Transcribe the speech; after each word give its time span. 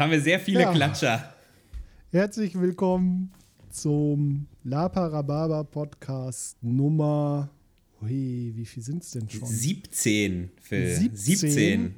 Jetzt 0.00 0.04
haben 0.04 0.12
wir 0.12 0.22
sehr 0.22 0.40
viele 0.40 0.62
Ja. 0.62 0.72
Klatscher. 0.72 1.34
Herzlich 2.10 2.58
willkommen 2.58 3.30
zum 3.68 4.46
La 4.64 4.88
Parababa 4.88 5.62
Podcast 5.62 6.56
Nummer. 6.62 7.50
Hui, 8.00 8.50
wie 8.56 8.64
viel 8.64 8.82
sind 8.82 9.02
es 9.02 9.10
denn 9.10 9.28
schon? 9.28 9.46
17, 9.46 10.52
Phil. 10.58 10.96
17. 10.96 11.16
17. 11.50 11.94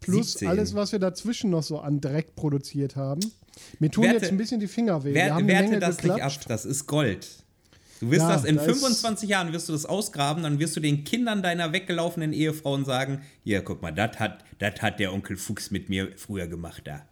Plus 0.00 0.32
17. 0.32 0.46
alles, 0.48 0.74
was 0.74 0.92
wir 0.92 0.98
dazwischen 0.98 1.48
noch 1.48 1.62
so 1.62 1.78
an 1.78 2.02
Dreck 2.02 2.34
produziert 2.36 2.96
haben. 2.96 3.22
Mir 3.78 3.90
tun 3.90 4.04
Werte- 4.04 4.16
jetzt 4.18 4.28
ein 4.30 4.36
bisschen 4.36 4.60
die 4.60 4.68
Finger 4.68 5.02
weh. 5.02 5.14
werte 5.14 5.42
Menge 5.42 5.78
das 5.78 6.02
nicht 6.02 6.10
ab, 6.10 6.16
geklatscht. 6.18 6.50
das 6.50 6.66
ist 6.66 6.86
Gold. 6.86 7.26
Du 8.00 8.10
wirst 8.10 8.20
Ja, 8.20 8.32
das 8.34 8.44
in 8.44 8.56
da 8.56 8.62
ist- 8.66 8.78
25 8.78 9.30
Jahren 9.30 9.54
wirst 9.54 9.70
du 9.70 9.72
das 9.72 9.86
ausgraben, 9.86 10.42
dann 10.42 10.58
wirst 10.58 10.76
du 10.76 10.80
den 10.80 11.04
Kindern 11.04 11.42
deiner 11.42 11.72
weggelaufenen 11.72 12.34
Ehefrauen 12.34 12.84
sagen: 12.84 13.22
Hier, 13.42 13.62
guck 13.62 13.80
mal, 13.80 13.90
das 13.90 14.18
hat, 14.20 14.44
das 14.58 14.82
hat 14.82 15.00
der 15.00 15.14
Onkel 15.14 15.38
Fuchs 15.38 15.70
mit 15.70 15.88
mir 15.88 16.12
früher 16.18 16.46
gemacht 16.46 16.82
da. 16.84 17.06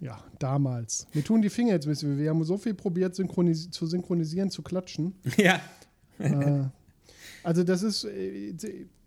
Ja, 0.00 0.22
damals. 0.38 1.06
Mir 1.14 1.24
tun 1.24 1.42
die 1.42 1.50
Finger 1.50 1.72
jetzt 1.72 1.86
ein 1.86 1.90
bisschen. 1.90 2.18
Wir 2.18 2.30
haben 2.30 2.44
so 2.44 2.56
viel 2.58 2.74
probiert 2.74 3.14
synchronis 3.14 3.70
zu 3.70 3.86
synchronisieren, 3.86 4.50
zu 4.50 4.62
klatschen. 4.62 5.14
ja. 5.36 5.60
Also 7.42 7.62
das 7.62 7.82
ist, 7.82 8.04
äh, 8.04 8.54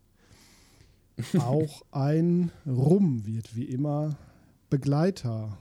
Auch 1.38 1.84
ein 1.91 2.51
Rum 2.66 3.25
wird 3.28 3.56
wie 3.56 3.66
immer 3.66 4.17
Begleiter 4.72 5.59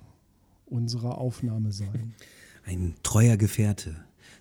unserer 0.64 1.18
Aufnahme 1.18 1.72
sein. 1.72 2.14
ein 2.64 2.94
treuer 3.02 3.36
Gefährte, 3.36 3.96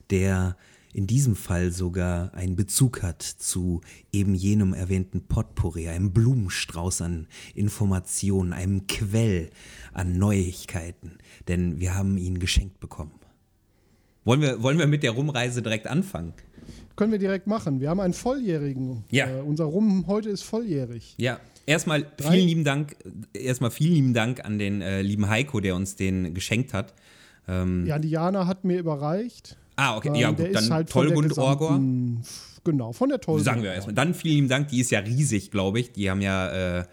der 0.09 0.56
in 0.94 1.07
diesem 1.07 1.35
Fall 1.35 1.72
sogar 1.72 2.34
einen 2.34 2.56
Bezug 2.56 3.02
hat 3.03 3.22
zu 3.22 3.81
eben 4.12 4.35
jenem 4.35 4.74
erwähnten 4.74 5.22
Potpourri, 5.22 5.88
einem 5.88 6.12
Blumenstrauß 6.12 7.02
an 7.02 7.28
Informationen, 7.56 8.53
einem 8.53 8.88
Quell 8.88 9.50
an 9.94 10.18
Neuigkeiten, 10.18 11.18
denn 11.47 11.79
wir 11.79 11.96
haben 11.96 12.18
ihn 12.18 12.40
geschenkt 12.40 12.79
bekommen. 12.79 13.12
Wollen 14.24 14.41
wir, 14.41 14.62
wollen 14.62 14.78
wir 14.78 14.88
mit 14.88 15.03
der 15.03 15.12
Rumreise 15.12 15.62
direkt 15.62 15.88
anfangen? 15.88 16.34
Können 16.96 17.12
wir 17.12 17.19
direkt 17.19 17.47
machen. 17.47 17.79
Wir 17.79 17.90
haben 17.90 18.00
einen 18.00 18.13
Volljährigen. 18.13 19.03
Ja. 19.09 19.28
Äh, 19.40 19.41
unser 19.41 19.63
Rum 19.66 20.06
heute 20.08 20.29
ist 20.29 20.44
volljährig. 20.44 21.16
Ja, 21.18 21.40
erstmal 21.66 22.06
Drei- 22.18 22.31
vielen 22.34 22.47
lieben 22.47 22.63
Dank, 22.63 22.96
erstmal 23.34 23.72
vielen 23.72 23.94
lieben 23.94 24.13
Dank 24.13 24.46
an 24.46 24.59
den 24.59 24.81
äh, 24.81 25.02
lieben 25.02 25.28
Heiko, 25.29 25.59
der 25.59 25.75
uns 25.75 25.96
den 25.96 26.34
geschenkt 26.35 26.73
hat. 26.73 26.94
Ähm, 27.47 27.88
Ja, 27.88 27.97
Diana 27.97 28.46
hat 28.46 28.63
mir 28.66 28.78
überreicht. 28.78 29.58
Ah, 29.76 29.98
okay, 29.98 30.20
ja 30.20 30.32
gut, 30.32 30.54
dann 30.54 30.70
halt 30.70 30.90
Tollgund 30.90 31.38
Orgor. 31.38 31.80
Genau, 32.64 32.94
von 32.94 33.09
der 33.09 33.20
Tollgund. 33.20 33.46
Sagen 33.46 33.64
wir 33.64 33.74
erstmal. 33.74 33.96
Dann 33.96 34.14
vielen 34.14 34.36
lieben 34.36 34.50
Dank, 34.50 34.68
die 34.68 34.80
ist 34.80 34.92
ja 34.92 35.00
riesig, 35.00 35.50
glaube 35.50 35.80
ich. 35.80 35.92
Die 35.94 36.09
haben 36.09 36.22
ja, 36.22 36.80
äh, 36.80 36.86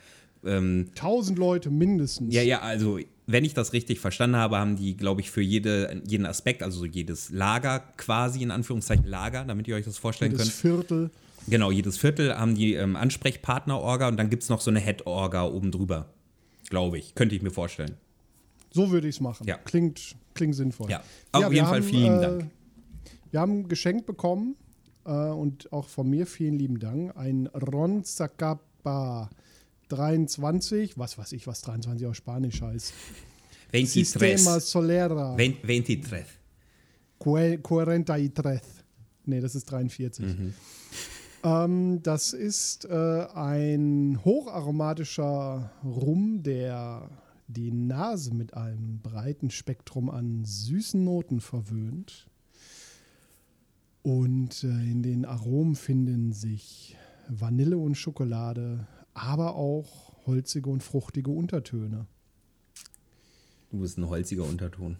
ähm, 0.44 0.86
1000 0.96 1.38
Leute 1.38 1.70
mindestens. 1.70 2.34
ja, 2.34 2.42
ja, 2.42 2.60
also 2.60 2.98
wenn 3.26 3.44
ich 3.44 3.52
das 3.52 3.74
richtig 3.74 4.00
verstanden 4.00 4.36
habe, 4.36 4.56
haben 4.56 4.76
die, 4.76 4.96
glaube 4.96 5.20
ich, 5.20 5.30
für 5.30 5.42
jede, 5.42 6.00
jeden 6.06 6.24
Aspekt, 6.24 6.62
also 6.62 6.78
so 6.78 6.86
jedes 6.86 7.28
Lager 7.28 7.80
quasi, 7.98 8.42
in 8.42 8.50
Anführungszeichen 8.50 9.04
Lager, 9.04 9.44
damit 9.44 9.68
ihr 9.68 9.76
euch 9.76 9.84
das 9.84 9.98
vorstellen 9.98 10.32
Das 10.32 10.40
könnt. 10.40 10.52
Viertel. 10.52 11.10
Genau, 11.46 11.70
jedes 11.70 11.98
Viertel 11.98 12.34
haben 12.34 12.54
die 12.54 12.74
ähm, 12.74 12.96
Ansprechpartner-Orga 12.96 14.08
und 14.08 14.16
dann 14.16 14.30
gibt 14.30 14.44
es 14.44 14.48
noch 14.48 14.62
so 14.62 14.70
eine 14.70 14.80
Head-Orga 14.80 15.44
oben 15.44 15.70
drüber. 15.70 16.06
Glaube 16.70 16.98
ich, 16.98 17.14
könnte 17.14 17.34
ich 17.34 17.42
mir 17.42 17.50
vorstellen. 17.50 17.96
So 18.70 18.90
würde 18.90 19.08
ich 19.08 19.16
es 19.16 19.20
machen. 19.20 19.46
Ja. 19.46 19.58
Klingt, 19.58 20.14
klingt 20.34 20.54
sinnvoll. 20.54 20.90
Ja, 20.90 21.02
auf 21.32 21.44
wir 21.44 21.52
jeden 21.52 21.66
Fall 21.66 21.82
vielen 21.82 22.02
lieben 22.02 22.18
äh, 22.18 22.22
Dank. 22.22 22.50
Wir 23.30 23.40
haben 23.40 23.60
ein 23.60 23.68
Geschenk 23.68 24.06
bekommen 24.06 24.56
äh, 25.04 25.10
und 25.10 25.72
auch 25.72 25.88
von 25.88 26.08
mir 26.08 26.26
vielen 26.26 26.54
lieben 26.58 26.78
Dank. 26.78 27.16
Ein 27.16 27.46
Ron 27.48 28.04
Zacapa 28.04 29.30
23, 29.88 30.98
was 30.98 31.18
weiß 31.18 31.32
ich, 31.32 31.46
was 31.46 31.62
23 31.62 32.06
auf 32.06 32.14
Spanisch 32.14 32.62
heißt. 32.62 32.92
Sistema 33.72 34.20
23. 34.26 34.70
Solera. 34.70 35.36
23. 35.36 36.02
Que- 37.18 37.58
43. 37.58 38.60
Nee, 39.26 39.40
das 39.40 39.54
ist 39.54 39.64
43. 39.70 40.24
Ähm, 41.44 42.02
das 42.02 42.32
ist 42.32 42.86
äh, 42.86 43.26
ein 43.34 44.18
hocharomatischer 44.24 45.70
Rum, 45.84 46.42
der 46.42 47.10
die 47.46 47.70
Nase 47.72 48.34
mit 48.34 48.54
einem 48.54 49.00
breiten 49.00 49.50
Spektrum 49.50 50.10
an 50.10 50.44
süßen 50.44 51.02
Noten 51.04 51.40
verwöhnt. 51.40 52.26
Und 54.08 54.64
äh, 54.64 54.68
in 54.68 55.02
den 55.02 55.26
Aromen 55.26 55.74
finden 55.74 56.32
sich 56.32 56.96
Vanille 57.28 57.76
und 57.76 57.94
Schokolade, 57.94 58.86
aber 59.12 59.54
auch 59.54 60.14
holzige 60.24 60.70
und 60.70 60.82
fruchtige 60.82 61.30
Untertöne. 61.30 62.06
Du 63.70 63.80
bist 63.80 63.98
ein 63.98 64.08
holziger 64.08 64.44
Unterton. 64.44 64.96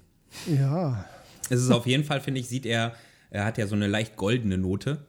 Ja, 0.46 1.06
Es 1.48 1.62
ist 1.62 1.70
auf 1.70 1.86
jeden 1.86 2.04
Fall, 2.04 2.20
finde 2.20 2.40
ich, 2.40 2.48
sieht 2.48 2.66
er, 2.66 2.92
er 3.30 3.46
hat 3.46 3.56
ja 3.56 3.66
so 3.66 3.74
eine 3.76 3.86
leicht 3.86 4.16
goldene 4.16 4.58
Note. 4.58 5.06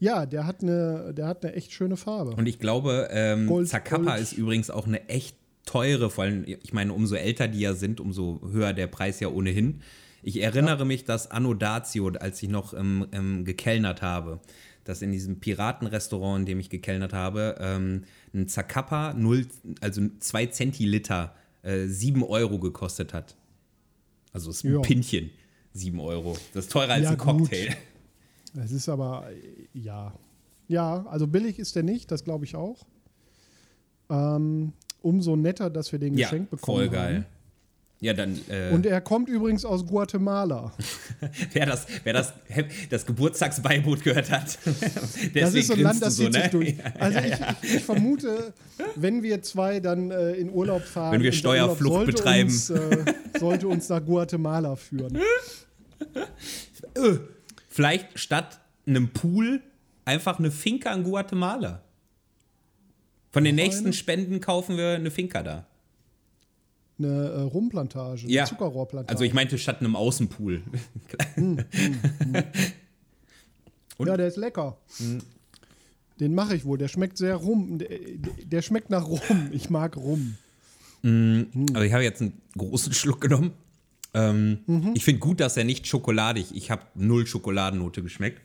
ja, 0.00 0.26
der 0.26 0.44
hat 0.44 0.64
eine, 0.64 1.14
der 1.14 1.28
hat 1.28 1.44
eine 1.44 1.54
echt 1.54 1.70
schöne 1.70 1.96
Farbe. 1.96 2.32
Und 2.32 2.46
ich 2.48 2.58
glaube, 2.58 3.06
ähm, 3.12 3.46
Gold, 3.46 3.68
Zacapa 3.68 4.02
Gold. 4.02 4.20
ist 4.20 4.32
übrigens 4.32 4.68
auch 4.68 4.88
eine 4.88 5.08
echt 5.08 5.36
teure, 5.64 6.10
vor 6.10 6.24
allem, 6.24 6.44
ich 6.44 6.72
meine, 6.72 6.92
umso 6.92 7.14
älter 7.14 7.46
die 7.46 7.60
ja 7.60 7.74
sind, 7.74 8.00
umso 8.00 8.40
höher 8.50 8.72
der 8.72 8.88
Preis 8.88 9.20
ja 9.20 9.28
ohnehin. 9.28 9.80
Ich 10.22 10.42
erinnere 10.42 10.84
mich, 10.84 11.04
dass 11.04 11.30
Anno 11.30 11.54
Dazio, 11.54 12.08
als 12.08 12.42
ich 12.42 12.48
noch 12.48 12.74
ähm, 12.74 13.06
ähm, 13.12 13.44
gekellnert 13.44 14.02
habe, 14.02 14.40
dass 14.84 15.02
in 15.02 15.12
diesem 15.12 15.38
Piratenrestaurant, 15.38 16.40
in 16.40 16.46
dem 16.46 16.60
ich 16.60 16.70
gekellnert 16.70 17.12
habe, 17.12 17.56
ähm, 17.60 18.04
ein 18.34 18.48
Zacappa, 18.48 19.14
0, 19.14 19.46
also 19.80 20.02
2 20.18 20.46
Zentiliter, 20.46 21.34
äh, 21.62 21.86
7 21.86 22.22
Euro 22.24 22.58
gekostet 22.58 23.12
hat. 23.14 23.36
Also 24.32 24.50
es 24.50 24.58
ist 24.58 24.64
ein 24.64 24.74
Ja. 24.74 24.80
Pinchen, 24.80 25.30
7 25.72 26.00
Euro. 26.00 26.36
Das 26.54 26.64
ist 26.66 26.72
teurer 26.72 26.94
als 26.94 27.04
Ja, 27.04 27.10
ein 27.10 27.18
gut. 27.18 27.26
Cocktail. 27.26 27.76
Es 28.62 28.72
ist 28.72 28.88
aber, 28.88 29.30
äh, 29.30 29.68
ja. 29.78 30.12
Ja, 30.68 31.06
also 31.06 31.26
billig 31.26 31.58
ist 31.58 31.76
der 31.76 31.82
nicht, 31.82 32.10
das 32.10 32.24
glaube 32.24 32.44
ich 32.44 32.56
auch. 32.56 32.86
Ähm, 34.10 34.72
umso 35.02 35.36
netter, 35.36 35.70
dass 35.70 35.92
wir 35.92 35.98
den 35.98 36.16
Ja, 36.16 36.26
geschenkt 36.28 36.50
bekommen 36.50 36.78
voll 36.78 36.88
geil. 36.88 37.14
haben. 37.16 37.26
Ja, 38.00 38.12
dann 38.12 38.40
äh, 38.48 38.70
Und 38.72 38.86
er 38.86 39.00
kommt 39.00 39.28
übrigens 39.28 39.64
aus 39.64 39.84
Guatemala. 39.84 40.72
wer 41.52 41.66
das, 41.66 41.86
wer 42.04 42.12
das, 42.12 42.32
das 42.90 43.04
Geburtstagsbeiboot 43.06 44.04
gehört 44.04 44.30
hat. 44.30 44.58
Das 45.34 45.54
ist 45.54 45.66
so 45.66 45.74
ein 45.74 45.80
Land, 45.80 46.00
das 46.00 46.16
du 46.16 46.24
zieht 46.24 46.34
sich 46.34 46.42
ne? 46.44 46.50
durch. 46.50 46.68
Ja, 46.78 46.84
Also 47.00 47.18
ja, 47.18 47.24
ich, 47.24 47.38
ja. 47.38 47.56
Ich, 47.60 47.74
ich 47.74 47.82
vermute, 47.82 48.52
wenn 48.94 49.22
wir 49.22 49.42
zwei 49.42 49.80
dann 49.80 50.12
äh, 50.12 50.32
in 50.32 50.50
Urlaub 50.50 50.82
fahren, 50.82 51.12
Wenn 51.12 51.22
wir 51.22 51.32
Steuerflucht 51.32 51.94
sollte 51.94 52.12
betreiben. 52.12 52.50
Uns, 52.50 52.70
äh, 52.70 53.04
sollte 53.38 53.68
uns 53.68 53.88
nach 53.88 54.04
Guatemala 54.04 54.76
führen. 54.76 55.18
Vielleicht 57.68 58.18
statt 58.18 58.60
einem 58.86 59.08
Pool 59.08 59.60
einfach 60.04 60.38
eine 60.38 60.52
Finca 60.52 60.92
in 60.94 61.02
Guatemala. 61.02 61.82
Von 63.30 63.44
den 63.44 63.56
nächsten? 63.56 63.92
Spenden 63.92 64.40
kaufen 64.40 64.76
wir 64.76 64.90
eine 64.90 65.10
Finca 65.10 65.42
da. 65.42 65.66
Eine 66.98 67.28
äh, 67.28 67.40
Rumplantage, 67.42 68.24
eine 68.24 68.32
Ja. 68.32 68.44
Zuckerrohrplantage. 68.44 69.10
Also 69.14 69.24
ich 69.24 69.32
meinte 69.32 69.56
statt 69.58 69.80
einem 69.80 69.94
Außenpool. 69.96 70.62
Und- 73.98 74.06
ja, 74.06 74.16
der 74.16 74.28
ist 74.28 74.36
lecker. 74.36 74.76
Den 76.20 76.34
mache 76.34 76.54
ich 76.56 76.64
wohl. 76.64 76.78
Der 76.78 76.88
schmeckt 76.88 77.16
sehr 77.18 77.36
rum. 77.36 77.78
Der, 77.78 77.88
der 78.44 78.62
schmeckt 78.62 78.90
nach 78.90 79.06
Rum. 79.06 79.48
Ich 79.52 79.70
mag 79.70 79.96
Rum. 79.96 80.36
Also 81.04 81.82
ich 81.82 81.92
habe 81.92 82.02
jetzt 82.02 82.20
einen 82.20 82.32
großen 82.56 82.92
Schluck 82.92 83.20
genommen. 83.20 83.52
Ähm, 84.14 84.58
Mhm. 84.66 84.92
Ich 84.94 85.04
finde 85.04 85.20
gut, 85.20 85.38
dass 85.40 85.56
er 85.56 85.64
nicht 85.64 85.86
schokoladig. 85.86 86.46
Ich 86.54 86.70
habe 86.70 86.82
null 86.94 87.26
Schokoladennote 87.26 88.02
geschmeckt. 88.02 88.40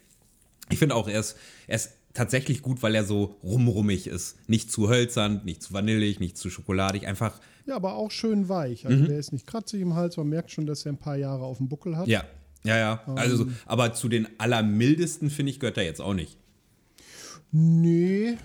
Ich 0.69 0.77
finde 0.79 0.95
auch, 0.95 1.07
er 1.07 1.19
ist, 1.19 1.38
er 1.67 1.75
ist 1.77 1.91
tatsächlich 2.13 2.61
gut, 2.61 2.83
weil 2.83 2.94
er 2.95 3.05
so 3.05 3.35
rumrummig 3.44 4.07
ist. 4.07 4.38
Nicht 4.47 4.71
zu 4.71 4.89
hölzern, 4.89 5.41
nicht 5.45 5.61
zu 5.63 5.73
vanillig, 5.73 6.19
nicht 6.19 6.38
zu 6.38 6.50
schokoladig. 6.50 7.07
Einfach, 7.07 7.39
Ja, 7.65 7.75
aber 7.75 7.95
auch 7.95 8.12
schön 8.12 8.50
weich. 8.50 8.83
Mhm. 8.83 8.89
Also 8.92 9.06
der 9.06 9.19
ist 9.19 9.31
nicht 9.31 9.48
kratzig 9.48 9.81
im 9.81 9.95
Hals. 9.95 10.18
Man 10.18 10.27
merkt 10.30 10.51
schon, 10.51 10.65
dass 10.65 10.86
er 10.86 10.92
ein 10.94 10.98
paar 10.98 11.15
Jahre 11.18 11.44
auf 11.44 11.57
dem 11.57 11.69
Buckel 11.69 11.95
hat. 11.98 12.07
ja, 12.07 12.24
ja, 12.65 12.77
ja. 12.77 13.01
Also, 13.15 13.38
so, 13.38 13.48
aber 13.65 13.94
zu 13.94 14.07
den 14.10 14.27
allermildesten, 14.38 15.30
finde 15.30 15.51
ich, 15.51 15.60
gehört 15.60 15.77
er 15.77 15.83
jetzt 15.83 16.00
auch 16.01 16.13
nicht. 16.13 16.38
Nee, 17.51 18.38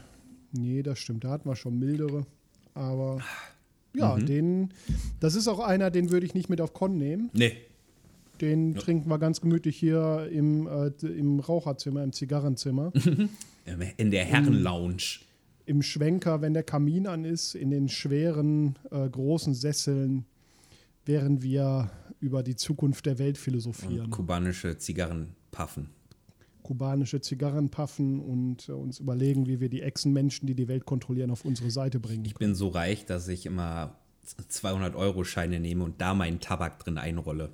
nee, 0.52 0.82
das 0.82 0.98
stimmt. 0.98 1.24
Da 1.24 1.30
hatten 1.30 1.48
wir 1.48 1.56
schon 1.56 1.78
mildere. 1.78 2.26
Aber 2.74 3.20
ja, 3.94 4.16
Mhm. 4.16 4.26
den, 4.26 4.74
das 5.20 5.34
ist 5.34 5.48
auch 5.48 5.60
einer, 5.60 5.90
den 5.90 6.10
würde 6.10 6.26
ich 6.26 6.34
nicht 6.34 6.48
mit 6.48 6.60
auf 6.60 6.72
Con 6.74 6.98
nehmen. 6.98 7.30
Nee. 7.32 7.52
Den 8.40 8.76
trinken 8.76 9.08
wir 9.10 9.18
ganz 9.18 9.40
gemütlich 9.40 9.76
hier 9.76 10.28
im, 10.30 10.68
äh, 10.68 10.90
im 11.06 11.40
Raucherzimmer, 11.40 12.04
im 12.04 12.12
Zigarrenzimmer. 12.12 12.92
In 13.98 14.10
der 14.10 14.24
Herrenlounge. 14.24 14.96
Im 15.68 15.82
Schwenker, 15.82 16.40
wenn 16.40 16.54
der 16.54 16.62
Kamin 16.62 17.06
an 17.06 17.26
ist, 17.26 17.54
in 17.54 17.70
den 17.70 17.90
schweren, 17.90 18.78
äh, 18.90 19.06
großen 19.06 19.52
Sesseln, 19.52 20.24
während 21.04 21.42
wir 21.42 21.90
über 22.20 22.42
die 22.42 22.56
Zukunft 22.56 23.04
der 23.04 23.18
Welt 23.18 23.36
philosophieren. 23.36 24.08
Kubanische 24.08 24.78
Zigarren 24.78 25.34
puffen. 25.50 25.90
Kubanische 26.62 27.20
Zigarren 27.20 27.68
puffen 27.68 28.18
und 28.18 28.70
äh, 28.70 28.72
uns 28.72 28.98
überlegen, 28.98 29.46
wie 29.46 29.60
wir 29.60 29.68
die 29.68 29.82
Echsenmenschen, 29.82 30.46
die 30.46 30.54
die 30.54 30.68
Welt 30.68 30.86
kontrollieren, 30.86 31.30
auf 31.30 31.44
unsere 31.44 31.70
Seite 31.70 32.00
bringen. 32.00 32.24
Ich 32.24 32.36
bin 32.36 32.54
so 32.54 32.68
reich, 32.68 33.04
dass 33.04 33.28
ich 33.28 33.44
immer 33.44 33.94
200-Euro-Scheine 34.50 35.60
nehme 35.60 35.84
und 35.84 36.00
da 36.00 36.14
meinen 36.14 36.40
Tabak 36.40 36.78
drin 36.78 36.96
einrolle. 36.96 37.50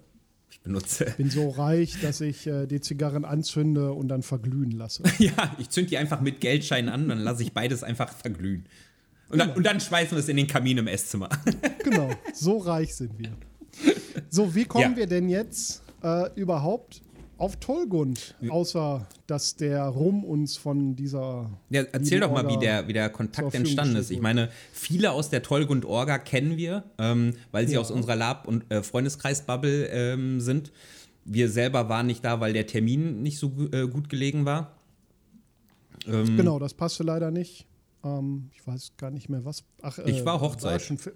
Ich 0.54 0.60
benutze. 0.60 1.06
bin 1.16 1.30
so 1.30 1.50
reich, 1.50 2.00
dass 2.00 2.20
ich 2.20 2.46
äh, 2.46 2.66
die 2.66 2.80
Zigarren 2.80 3.24
anzünde 3.24 3.92
und 3.92 4.06
dann 4.06 4.22
verglühen 4.22 4.70
lasse. 4.70 5.02
Ja, 5.18 5.54
ich 5.58 5.68
zünd 5.70 5.90
die 5.90 5.98
einfach 5.98 6.20
mit 6.20 6.40
Geldscheinen 6.40 6.88
an, 6.90 7.08
dann 7.08 7.18
lasse 7.18 7.42
ich 7.42 7.52
beides 7.52 7.82
einfach 7.82 8.12
verglühen. 8.16 8.64
Und 9.30 9.38
dann, 9.38 9.50
und 9.50 9.64
dann 9.66 9.80
schmeißen 9.80 10.12
wir 10.12 10.20
es 10.20 10.28
in 10.28 10.36
den 10.36 10.46
Kamin 10.46 10.78
im 10.78 10.86
Esszimmer. 10.86 11.28
genau, 11.82 12.08
so 12.32 12.58
reich 12.58 12.94
sind 12.94 13.18
wir. 13.18 13.32
So, 14.30 14.54
wie 14.54 14.64
kommen 14.64 14.92
Ja. 14.92 14.96
wir 14.96 15.06
denn 15.08 15.28
jetzt 15.28 15.82
äh, 16.04 16.30
überhaupt 16.36 17.02
auf 17.44 17.56
Tollgund? 17.56 18.34
Außer, 18.48 19.06
dass 19.26 19.56
der 19.56 19.84
Rum 19.84 20.24
uns 20.24 20.56
von 20.56 20.96
dieser. 20.96 21.50
Ja, 21.70 21.82
erzähl 21.92 22.20
doch 22.20 22.32
mal, 22.32 22.48
wie 22.48 22.56
der, 22.58 22.88
wie 22.88 22.92
der 22.94 23.10
Kontakt 23.10 23.54
entstanden 23.54 23.96
ist. 23.96 24.10
Ich 24.10 24.20
meine, 24.20 24.48
viele 24.72 25.12
aus 25.12 25.28
der 25.30 25.42
Tollgund 25.42 25.84
Orga 25.84 26.18
kennen 26.18 26.56
wir, 26.56 26.84
ähm, 26.98 27.34
weil 27.52 27.68
sie 27.68 27.74
Ja. 27.74 27.80
aus 27.80 27.90
unserer 27.90 28.16
Lab- 28.16 28.48
und 28.48 28.70
äh, 28.70 28.82
Freundeskreis-Bubble 28.82 29.86
ähm, 29.88 30.40
sind. 30.40 30.72
Wir 31.26 31.48
selber 31.50 31.88
waren 31.88 32.06
nicht 32.06 32.24
da, 32.24 32.40
weil 32.40 32.52
der 32.52 32.66
Termin 32.66 33.22
nicht 33.22 33.38
so 33.38 33.52
äh, 33.72 33.86
gut 33.88 34.08
gelegen 34.08 34.44
war. 34.44 34.72
Ähm, 36.06 36.36
Genau, 36.36 36.58
das 36.58 36.74
passte 36.74 37.02
leider 37.02 37.30
nicht. 37.30 37.66
Ähm, 38.04 38.50
ich 38.52 38.66
weiß 38.66 38.92
gar 38.96 39.10
nicht 39.10 39.28
mehr, 39.28 39.44
was. 39.44 39.64
Ach, 39.82 39.98
äh, 39.98 40.10
Ich 40.10 40.24
war 40.24 40.40
Hochzeit. 40.40 40.72
Barschenfe 40.72 41.12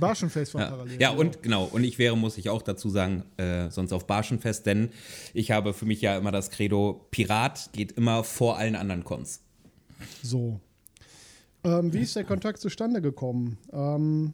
Barschenfest 0.00 0.54
war 0.54 0.62
Ja, 0.62 0.68
parallel. 0.70 1.00
ja 1.00 1.10
genau. 1.10 1.20
und 1.20 1.42
genau, 1.42 1.64
und 1.64 1.84
ich 1.84 1.98
wäre, 1.98 2.16
muss 2.16 2.38
ich 2.38 2.48
auch 2.50 2.62
dazu 2.62 2.88
sagen, 2.90 3.24
äh, 3.36 3.70
sonst 3.70 3.92
auf 3.92 4.06
Barschenfest, 4.06 4.66
denn 4.66 4.90
ich 5.34 5.50
habe 5.50 5.72
für 5.74 5.86
mich 5.86 6.00
ja 6.00 6.16
immer 6.16 6.32
das 6.32 6.50
Credo, 6.50 7.06
Pirat 7.10 7.70
geht 7.72 7.92
immer 7.92 8.24
vor 8.24 8.56
allen 8.58 8.76
anderen 8.76 9.04
Cons. 9.04 9.40
So. 10.22 10.60
Ähm, 11.64 11.92
wie 11.92 12.00
ist 12.00 12.14
der 12.16 12.24
Kontakt 12.24 12.60
zustande 12.60 13.00
gekommen? 13.02 13.58
Ähm, 13.72 14.32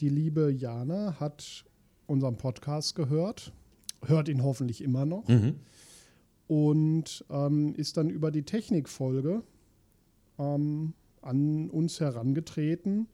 die 0.00 0.08
liebe 0.10 0.50
Jana 0.52 1.16
hat 1.18 1.64
unseren 2.06 2.36
Podcast 2.36 2.94
gehört, 2.94 3.52
hört 4.04 4.28
ihn 4.28 4.42
hoffentlich 4.42 4.82
immer 4.82 5.06
noch 5.06 5.24
und 6.46 7.24
ähm, 7.30 7.74
ist 7.76 7.96
dann 7.96 8.10
über 8.10 8.30
die 8.30 8.42
Technikfolge 8.42 9.42
ähm, 10.38 10.92
an 11.22 11.70
uns 11.70 12.00
herangetreten, 12.00 13.06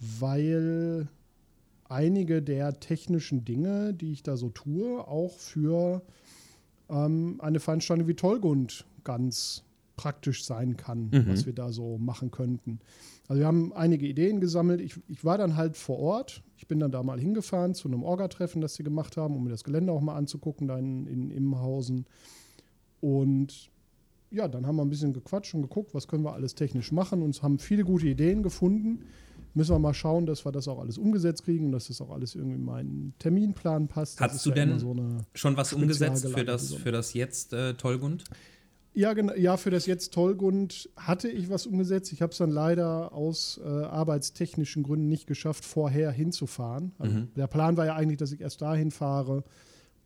weil 0.00 1.08
einige 1.88 2.42
der 2.42 2.80
technischen 2.80 3.44
Dinge, 3.44 3.94
die 3.94 4.12
ich 4.12 4.22
da 4.22 4.36
so 4.36 4.48
tue, 4.48 5.06
auch 5.06 5.38
für 5.38 6.02
ähm, 6.88 7.36
eine 7.40 7.60
Veranstaltung 7.60 8.08
wie 8.08 8.14
Tollgund 8.14 8.86
ganz 9.04 9.64
praktisch 9.96 10.44
sein 10.44 10.78
kann, 10.78 11.10
was 11.28 11.44
wir 11.44 11.52
da 11.52 11.72
so 11.72 11.98
machen 11.98 12.30
könnten. 12.30 12.80
Also 13.28 13.40
wir 13.40 13.46
haben 13.46 13.74
einige 13.74 14.06
Ideen 14.06 14.40
gesammelt. 14.40 14.80
Ich, 14.80 14.94
ich 15.08 15.26
war 15.26 15.36
dann 15.36 15.56
halt 15.56 15.76
vor 15.76 15.98
Ort. 15.98 16.42
Ich 16.56 16.66
bin 16.66 16.80
dann 16.80 16.90
da 16.90 17.02
mal 17.02 17.20
hingefahren 17.20 17.74
zu 17.74 17.86
einem 17.86 18.02
Orga-Treffen, 18.02 18.62
das 18.62 18.74
sie 18.74 18.82
gemacht 18.82 19.18
haben, 19.18 19.36
um 19.36 19.44
mir 19.44 19.50
das 19.50 19.62
Gelände 19.62 19.92
auch 19.92 20.00
mal 20.00 20.16
anzugucken, 20.16 20.68
da 20.68 20.78
in, 20.78 21.06
in 21.06 21.30
Immenhausen. 21.30 22.06
Und 23.02 23.70
ja, 24.30 24.48
dann 24.48 24.66
haben 24.66 24.76
wir 24.76 24.84
ein 24.84 24.90
bisschen 24.90 25.12
gequatscht 25.12 25.54
und 25.54 25.62
geguckt, 25.62 25.92
was 25.92 26.08
können 26.08 26.24
wir 26.24 26.32
alles 26.32 26.54
technisch 26.54 26.92
machen 26.92 27.20
und 27.20 27.42
haben 27.42 27.58
viele 27.58 27.84
gute 27.84 28.08
Ideen 28.08 28.42
gefunden. 28.42 29.04
Müssen 29.54 29.74
wir 29.74 29.78
mal 29.78 29.94
schauen, 29.94 30.26
dass 30.26 30.44
wir 30.44 30.52
das 30.52 30.68
auch 30.68 30.78
alles 30.78 30.98
umgesetzt 30.98 31.44
kriegen 31.44 31.66
und 31.66 31.72
dass 31.72 31.88
das 31.88 32.00
auch 32.00 32.10
alles 32.10 32.34
irgendwie 32.34 32.56
in 32.56 32.64
meinen 32.64 33.14
Terminplan 33.18 33.88
passt. 33.88 34.20
Hast 34.20 34.44
du 34.46 34.50
ja 34.50 34.54
denn 34.54 34.78
so 34.78 34.92
eine 34.92 35.18
Schon 35.34 35.56
was 35.56 35.72
umgesetzt 35.72 36.28
für 36.28 36.44
das, 36.44 36.74
für 36.74 36.92
das 36.92 37.14
jetzt 37.14 37.52
äh, 37.52 37.74
Tollgund? 37.74 38.24
Ja, 38.92 39.12
genau, 39.12 39.34
ja, 39.34 39.56
für 39.56 39.70
das 39.70 39.86
jetzt 39.86 40.12
Tollgund 40.12 40.90
hatte 40.96 41.28
ich 41.28 41.48
was 41.48 41.66
umgesetzt. 41.66 42.12
Ich 42.12 42.22
habe 42.22 42.32
es 42.32 42.38
dann 42.38 42.50
leider 42.50 43.12
aus 43.12 43.60
äh, 43.64 43.68
arbeitstechnischen 43.68 44.82
Gründen 44.82 45.08
nicht 45.08 45.26
geschafft, 45.26 45.64
vorher 45.64 46.10
hinzufahren. 46.10 46.92
Also 46.98 47.18
Mhm. 47.18 47.28
Der 47.36 47.46
Plan 47.46 47.76
war 47.76 47.86
ja 47.86 47.94
eigentlich, 47.94 48.18
dass 48.18 48.32
ich 48.32 48.40
erst 48.40 48.62
dahin 48.62 48.90
fahre 48.90 49.44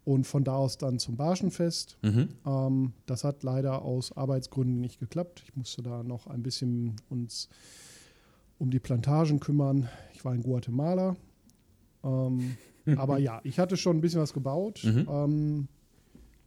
und 0.05 0.27
von 0.27 0.45
da 0.45 0.55
aus 0.55 0.77
dann 0.77 0.99
zum 0.99 1.17
Barschenfest. 1.17 1.97
Mhm. 2.03 2.29
Ähm, 2.47 2.93
das 3.07 3.25
hat 3.25 3.43
leider 3.43 3.83
aus 3.83 4.13
Arbeitsgründen 4.13 4.81
nicht 4.81 5.01
geklappt. 5.01 5.43
Ich 5.45 5.57
musste 5.57 5.83
da 5.83 6.03
noch 6.03 6.27
ein 6.27 6.43
bisschen 6.43 6.97
uns 7.09 7.49
um 8.59 8.71
die 8.71 8.81
Plantagen 8.81 9.41
kümmern. 9.41 9.89
Ich 10.13 10.25
war 10.25 10.35
in 10.35 10.43
Guatemala. 10.43 11.17
Ähm, 12.03 12.57
aber 12.97 13.19
ja, 13.19 13.41
ich 13.45 13.59
hatte 13.59 13.77
schon 13.77 13.99
ein 13.99 14.01
bisschen 14.01 14.21
was 14.21 14.33
gebaut. 14.33 14.83
Mhm. 14.85 15.09
Ähm, 15.09 15.69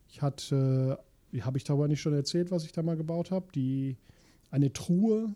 ich 0.07 0.21
hatte, 0.21 0.99
wie 1.31 1.43
habe 1.43 1.57
ich 1.57 1.63
darüber 1.63 1.87
nicht 1.87 2.01
schon 2.01 2.13
erzählt, 2.13 2.51
was 2.51 2.63
ich 2.63 2.71
da 2.71 2.81
mal 2.81 2.97
gebaut 2.97 3.31
habe? 3.31 3.47
Die 3.53 3.97
eine 4.51 4.71
Truhe, 4.71 5.35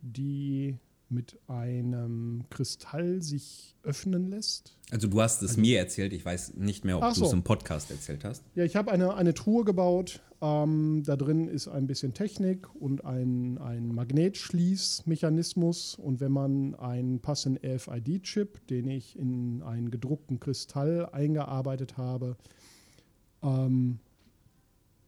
die 0.00 0.76
mit 1.12 1.38
einem 1.46 2.44
Kristall 2.50 3.22
sich 3.22 3.76
öffnen 3.82 4.28
lässt. 4.28 4.76
Also 4.90 5.08
du 5.08 5.20
hast 5.20 5.42
es 5.42 5.56
mir 5.56 5.78
erzählt, 5.78 6.12
ich 6.12 6.24
weiß 6.24 6.54
nicht 6.54 6.84
mehr, 6.84 6.96
ob 6.96 7.04
Ach 7.04 7.14
du 7.14 7.24
es 7.24 7.30
so. 7.30 7.36
im 7.36 7.42
Podcast 7.42 7.90
erzählt 7.90 8.24
hast. 8.24 8.42
Ja, 8.54 8.64
ich 8.64 8.76
habe 8.76 8.90
eine, 8.90 9.14
eine 9.14 9.34
Truhe 9.34 9.64
gebaut. 9.64 10.20
Ähm, 10.40 11.02
da 11.04 11.16
drin 11.16 11.48
ist 11.48 11.68
ein 11.68 11.86
bisschen 11.86 12.14
Technik 12.14 12.74
und 12.74 13.04
ein, 13.04 13.58
ein 13.58 13.94
Magnetschließmechanismus. 13.94 15.94
Und 15.94 16.20
wenn 16.20 16.32
man 16.32 16.74
einen 16.74 17.20
passenden 17.20 17.64
RFID-Chip, 17.64 18.66
den 18.66 18.88
ich 18.88 19.18
in 19.18 19.62
einen 19.62 19.90
gedruckten 19.90 20.40
Kristall 20.40 21.08
eingearbeitet 21.12 21.96
habe, 21.96 22.36
ähm, 23.42 23.98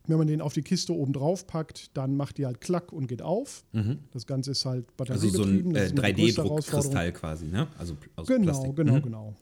wenn 0.07 0.19
man 0.19 0.27
den 0.27 0.41
auf 0.41 0.53
die 0.53 0.63
Kiste 0.63 0.93
oben 0.95 1.13
drauf 1.13 1.47
packt, 1.47 1.97
dann 1.97 2.17
macht 2.17 2.37
die 2.39 2.47
halt 2.47 2.61
Klack 2.61 2.93
und 2.93 3.07
geht 3.07 3.23
auf. 3.23 3.65
Das 4.13 4.27
Ganze 4.27 4.51
ist 4.53 4.65
halt 4.67 4.87
Also 4.99 5.29
so 5.29 5.39
batteriebetrieben. 5.45 5.71
ein 5.73 5.77
äh, 5.77 5.85
ist 5.87 5.93
immer 5.93 6.13
die 6.13 6.23
größte 6.23 6.43
Herausforderung. 6.45 6.93
3D-Druckkristall 6.93 7.13
quasi, 7.13 7.47
ne? 7.47 7.67
Also 7.79 7.97
aus 8.17 8.27
Genau, 8.27 8.43
Plastik. 8.45 8.77
genau, 8.77 8.93
Mhm. 8.97 9.03
genau. 9.03 9.35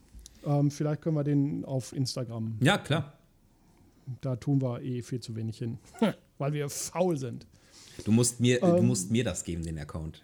Ähm, 0.44 0.70
vielleicht 0.70 1.02
können 1.02 1.16
wir 1.16 1.24
den 1.24 1.64
auf 1.64 1.92
Instagram 1.92 2.56
Ja, 2.60 2.78
klar. 2.78 3.12
da 4.20 4.36
tun 4.36 4.60
wir 4.62 4.80
eh 4.82 5.02
viel 5.02 5.20
zu 5.20 5.34
wenig 5.36 5.58
hin, 5.58 5.78
weil 6.38 6.52
wir 6.52 6.68
faul 6.68 7.16
sind. 7.16 7.46
Du 8.04 8.12
musst 8.12 8.40
mir, 8.40 8.62
Ähm. 8.62 8.76
du 8.76 8.82
musst 8.82 9.10
mir 9.10 9.24
das 9.24 9.44
geben, 9.44 9.62
den 9.64 9.78
Account. 9.78 10.22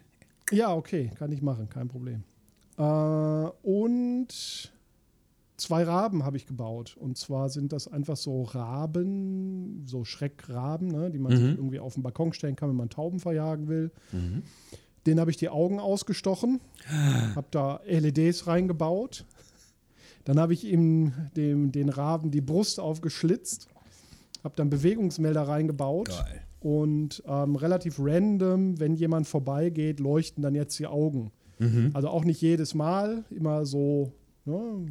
Ja, 0.50 0.73
okay, 0.75 1.11
kann 1.18 1.30
ich 1.33 1.42
machen, 1.42 1.68
kein 1.68 1.88
Problem. 1.88 2.23
Äh, 2.78 2.83
und 2.83 4.73
zwei 5.58 5.82
Raben 5.82 6.24
habe 6.24 6.36
ich 6.36 6.46
gebaut. 6.46 6.96
Und 6.98 7.18
zwar 7.18 7.50
sind 7.50 7.72
das 7.72 7.88
einfach 7.88 8.16
so 8.16 8.42
Raben, 8.42 9.84
so 9.86 10.04
Schreckraben, 10.04 10.88
ne, 10.88 11.10
die 11.10 11.18
man 11.18 11.32
sich 11.32 11.56
irgendwie 11.56 11.80
auf 11.80 11.94
den 11.94 12.02
Balkon 12.02 12.32
stellen 12.32 12.56
kann, 12.56 12.70
wenn 12.70 12.76
man 12.76 12.88
Tauben 12.88 13.20
verjagen 13.20 13.68
will. 13.68 13.90
Den 15.06 15.20
habe 15.20 15.30
ich 15.30 15.36
die 15.36 15.48
Augen 15.48 15.78
ausgestochen, 15.80 16.60
habe 17.34 17.46
da 17.50 17.80
LEDs 17.86 18.46
reingebaut. 18.46 19.24
Dann 20.24 20.38
habe 20.38 20.52
ich 20.52 20.64
ihm 20.64 21.12
dem, 21.36 21.72
den 21.72 21.88
Raben 21.88 22.30
die 22.30 22.42
Brust 22.42 22.80
aufgeschlitzt, 22.80 23.68
habe 24.44 24.54
dann 24.56 24.70
Bewegungsmelder 24.70 25.42
reingebaut. 25.42 26.08
Geil. 26.08 26.42
Und 26.60 27.22
ähm, 27.26 27.56
relativ 27.56 27.98
random, 27.98 28.80
wenn 28.80 28.94
jemand 28.94 29.26
vorbeigeht, 29.26 30.00
leuchten 30.00 30.42
dann 30.42 30.54
jetzt 30.54 30.78
die 30.78 30.86
Augen. 30.86 31.30
Also 31.92 32.08
auch 32.08 32.24
nicht 32.24 32.40
jedes 32.40 32.74
Mal, 32.74 33.24
immer 33.30 33.66
so, 33.66 34.12
ne, 34.49 34.87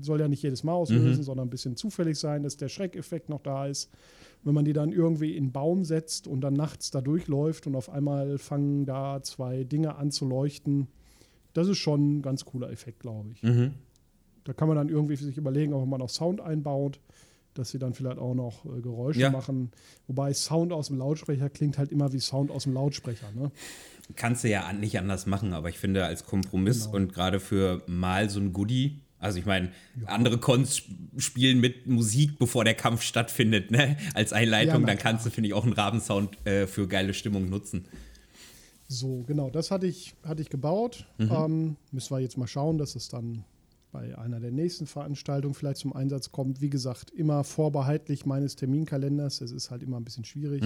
soll 0.00 0.20
ja 0.20 0.28
nicht 0.28 0.42
jedes 0.42 0.64
Mal 0.64 0.72
auslösen, 0.72 1.22
sondern 1.24 1.46
ein 1.48 1.50
bisschen 1.50 1.76
zufällig 1.76 2.18
sein, 2.18 2.42
dass 2.42 2.56
der 2.56 2.68
Schreckeffekt 2.68 3.28
noch 3.28 3.40
da 3.42 3.66
ist. 3.66 3.90
Wenn 4.42 4.54
man 4.54 4.64
die 4.64 4.72
dann 4.74 4.92
irgendwie 4.92 5.36
in 5.36 5.44
einen 5.44 5.52
Baum 5.52 5.84
setzt 5.84 6.26
und 6.26 6.40
dann 6.42 6.54
nachts 6.54 6.90
da 6.90 7.00
durchläuft 7.00 7.66
und 7.66 7.74
auf 7.76 7.88
einmal 7.88 8.38
fangen 8.38 8.84
da 8.86 9.22
zwei 9.22 9.64
Dinge 9.64 9.96
an 9.96 10.10
zu 10.10 10.26
leuchten, 10.26 10.88
das 11.54 11.68
ist 11.68 11.78
schon 11.78 12.18
ein 12.18 12.22
ganz 12.22 12.44
cooler 12.44 12.70
Effekt, 12.70 13.00
glaube 13.00 13.30
ich. 13.32 13.42
Mhm. 13.42 13.72
Da 14.44 14.52
kann 14.52 14.68
man 14.68 14.76
dann 14.76 14.88
irgendwie 14.90 15.16
sich 15.16 15.38
überlegen, 15.38 15.72
ob 15.72 15.86
man 15.88 16.00
noch 16.00 16.10
Sound 16.10 16.40
einbaut, 16.40 17.00
dass 17.54 17.70
sie 17.70 17.78
dann 17.78 17.94
vielleicht 17.94 18.18
auch 18.18 18.34
noch 18.34 18.64
äh, 18.66 18.80
Geräusche 18.82 19.20
Ja. 19.20 19.30
machen. 19.30 19.70
Wobei 20.08 20.34
Sound 20.34 20.72
aus 20.72 20.88
dem 20.88 20.98
Lautsprecher 20.98 21.48
klingt 21.48 21.78
halt 21.78 21.92
immer 21.92 22.12
wie 22.12 22.18
Sound 22.20 22.50
aus 22.50 22.64
dem 22.64 22.74
Lautsprecher. 22.74 23.28
Ne? 23.34 23.50
Kannst 24.16 24.44
du 24.44 24.48
ja 24.50 24.72
nicht 24.72 24.98
anders 24.98 25.26
machen, 25.26 25.52
aber 25.54 25.68
ich 25.70 25.78
finde 25.78 26.04
als 26.04 26.24
Kompromiss 26.24 26.84
Genau. 26.84 26.96
und 26.96 27.12
gerade 27.14 27.40
für 27.40 27.82
mal 27.86 28.28
so 28.30 28.38
ein 28.40 28.52
Goodie, 28.52 29.00
also 29.18 29.38
ich 29.38 29.46
meine, 29.46 29.70
andere 30.04 30.38
Cons 30.38 30.76
sp- 30.84 30.92
spielen 31.16 31.58
mit 31.60 31.86
Musik, 31.86 32.38
bevor 32.38 32.64
der 32.64 32.74
Kampf 32.74 33.00
stattfindet, 33.02 33.70
ne? 33.70 33.96
Als 34.12 34.30
Ja, 34.32 34.36
Einleitung, 34.36 34.82
na 34.82 34.88
dann 34.88 34.98
kannst 34.98 35.24
du, 35.24 35.30
finde 35.30 35.48
ich, 35.48 35.54
auch 35.54 35.64
einen 35.64 35.72
Rabensound 35.72 36.36
äh, 36.46 36.66
für 36.66 36.86
geile 36.86 37.14
Stimmung 37.14 37.48
nutzen. 37.48 37.86
So, 38.86 39.24
genau, 39.26 39.48
das 39.48 39.70
hatte 39.70 39.86
ich, 39.86 40.14
hatte 40.24 40.42
ich 40.42 40.50
gebaut. 40.50 41.06
Mhm. 41.16 41.30
Ähm, 41.32 41.76
müssen 41.90 42.14
wir 42.14 42.20
jetzt 42.20 42.36
mal 42.36 42.46
schauen, 42.46 42.76
dass 42.76 42.94
es 42.96 43.08
dann 43.08 43.44
bei 43.92 44.16
einer 44.18 44.40
der 44.40 44.50
nächsten 44.50 44.86
Veranstaltungen 44.86 45.54
vielleicht 45.54 45.78
zum 45.78 45.94
Einsatz 45.94 46.30
kommt. 46.32 46.60
Wie 46.60 46.68
gesagt, 46.68 47.10
immer 47.10 47.44
vorbehaltlich 47.44 48.26
meines 48.26 48.56
Terminkalenders. 48.56 49.40
Es 49.40 49.52
ist 49.52 49.70
halt 49.70 49.82
immer 49.82 49.98
ein 49.98 50.04
bisschen 50.04 50.24
schwierig. 50.26 50.62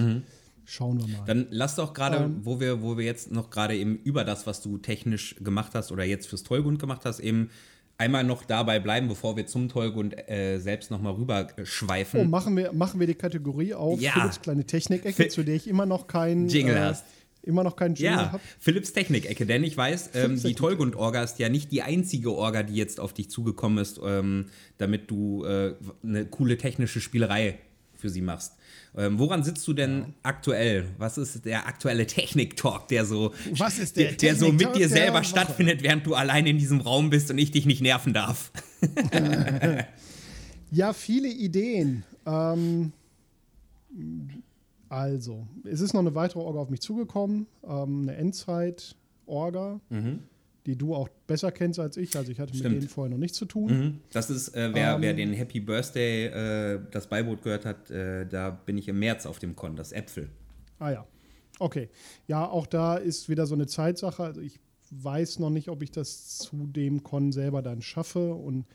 Schauen 0.65 0.99
wir 0.99 1.07
mal. 1.17 1.25
Dann 1.25 1.47
lass 1.49 1.75
doch 1.75 1.93
gerade, 1.93 2.17
Ähm. 2.17 2.39
wo 2.43 2.59
wir, 2.59 2.81
wo 2.81 2.97
wir 2.97 3.05
jetzt 3.05 3.31
noch 3.31 3.49
gerade 3.49 3.75
eben 3.75 3.97
über 4.03 4.23
das, 4.23 4.45
was 4.47 4.61
du 4.61 4.77
technisch 4.77 5.35
gemacht 5.39 5.71
hast 5.73 5.91
oder 5.91 6.03
jetzt 6.03 6.27
fürs 6.27 6.43
Tollgund 6.43 6.79
gemacht 6.79 7.01
hast, 7.05 7.19
eben 7.19 7.49
einmal 7.97 8.23
noch 8.23 8.45
dabei 8.45 8.79
bleiben, 8.79 9.07
bevor 9.07 9.35
wir 9.35 9.45
zum 9.45 9.67
Tollgund 9.69 10.15
äh, 10.29 10.57
selbst 10.59 10.89
nochmal 10.89 11.13
rüber 11.13 11.47
äh, 11.57 11.65
schweifen. 11.65 12.21
Oh, 12.21 12.23
machen 12.23 12.55
wir, 12.55 12.71
machen 12.71 12.99
wir 12.99 13.07
die 13.07 13.15
Kategorie 13.15 13.73
auf. 13.73 13.99
Ja. 13.99 14.11
Philips 14.13 14.41
kleine 14.41 14.65
Technik-Ecke, 14.65 15.27
zu 15.27 15.43
der 15.43 15.55
ich 15.55 15.67
immer 15.67 15.85
noch 15.85 16.07
keinen 16.07 16.47
Jingle 16.47 16.75
äh, 16.75 16.79
hast. 16.79 17.05
Immer 17.41 17.63
noch 17.63 17.75
keinen 17.75 17.95
Jingle 17.95 18.17
Ja, 18.17 18.31
habe. 18.33 18.43
Philips 18.59 18.91
Technik-Ecke, 18.93 19.45
denn 19.45 19.63
ich 19.63 19.75
weiß, 19.75 20.11
ähm, 20.13 20.41
die. 20.41 20.55
Tollgund-Orga 20.55 21.23
ist 21.23 21.39
ja 21.39 21.49
nicht 21.49 21.71
die 21.71 21.81
einzige 21.81 22.33
Orga, 22.33 22.63
die 22.63 22.75
jetzt 22.75 22.99
auf 22.99 23.13
dich 23.13 23.29
zugekommen 23.29 23.79
ist, 23.79 23.99
ähm, 24.03 24.47
damit 24.77 25.09
du 25.09 25.45
äh, 25.45 25.73
eine 26.03 26.25
coole 26.25 26.57
technische 26.57 26.99
Spielerei 27.01 27.57
für 27.99 28.09
sie 28.09 28.21
machst. 28.21 28.55
Ähm, 28.95 29.19
woran 29.19 29.43
sitzt 29.43 29.67
du 29.67 29.73
denn 29.73 30.13
aktuell? 30.23 30.85
Was 30.97 31.17
ist 31.17 31.45
der 31.45 31.67
aktuelle 31.67 32.07
Technik-Talk, 32.07 32.87
der 32.87 33.05
so, 33.05 33.33
Was 33.51 33.77
ist 33.77 33.97
der 33.97 34.09
der, 34.09 34.17
der 34.17 34.35
so 34.35 34.51
mit 34.51 34.75
dir 34.75 34.89
selber 34.89 35.23
stattfindet, 35.23 35.83
während 35.83 36.05
du 36.05 36.15
allein 36.15 36.47
in 36.47 36.57
diesem 36.57 36.81
Raum 36.81 37.09
bist 37.09 37.29
und 37.29 37.37
ich 37.37 37.51
dich 37.51 37.65
nicht 37.65 37.81
nerven 37.81 38.13
darf? 38.13 38.51
Ja, 40.71 40.93
viele 40.93 41.29
Ideen. 41.29 42.03
Ähm, 42.25 42.91
also, 44.87 45.47
es 45.63 45.81
ist 45.81 45.93
noch 45.93 46.01
eine 46.01 46.13
weitere 46.15 46.39
Orga 46.39 46.59
auf 46.59 46.69
mich 46.69 46.81
zugekommen, 46.81 47.47
ähm, 47.67 48.03
eine 48.03 48.15
Endzeit-Orga, 48.17 49.79
die 50.69 50.75
du 50.75 50.93
auch 50.93 51.09
besser 51.25 51.51
kennst 51.51 51.79
als 51.79 51.97
ich. 51.97 52.15
Also 52.15 52.31
ich 52.31 52.39
hatte. 52.39 52.53
Stimmt. 52.55 52.75
mit 52.75 52.83
denen 52.83 52.89
vorher 52.89 53.09
noch 53.09 53.17
nichts 53.17 53.37
zu 53.39 53.45
tun. 53.45 53.71
Mhm. 53.71 53.99
Das 54.11 54.29
ist, 54.29 54.49
äh, 54.49 54.69
wer, 54.73 54.93
Ähm. 54.95 55.01
wer 55.01 55.13
den 55.15 55.33
Happy 55.33 55.59
Birthday, 55.59 56.25
äh, 56.27 56.79
das 56.91 57.07
Beiboot 57.07 57.41
gehört 57.41 57.65
hat, 57.65 57.89
äh, 57.89 58.27
da 58.27 58.51
bin 58.51 58.77
ich 58.77 58.87
im 58.87 58.99
März 58.99 59.25
auf 59.25 59.39
dem 59.39 59.55
Con, 59.55 59.75
das 59.75 59.91
Äpfel. 59.91 60.29
Ah 60.77 60.91
ja, 60.91 61.07
okay. 61.57 61.89
Ja, 62.27 62.45
auch 62.47 62.67
da 62.67 62.97
ist 62.97 63.29
wieder 63.29 63.47
so 63.47 63.55
eine 63.55 63.65
Zeitsache. 63.65 64.23
Also 64.23 64.41
ich 64.41 64.59
weiß 64.91 65.39
noch 65.39 65.49
nicht, 65.49 65.69
ob 65.69 65.81
ich 65.81 65.89
das 65.91 66.37
zu 66.37 66.67
dem 66.67 67.01
Con 67.01 67.31
selber 67.31 67.63
dann 67.63 67.81
schaffe. 67.81 68.33
Und 68.35 68.65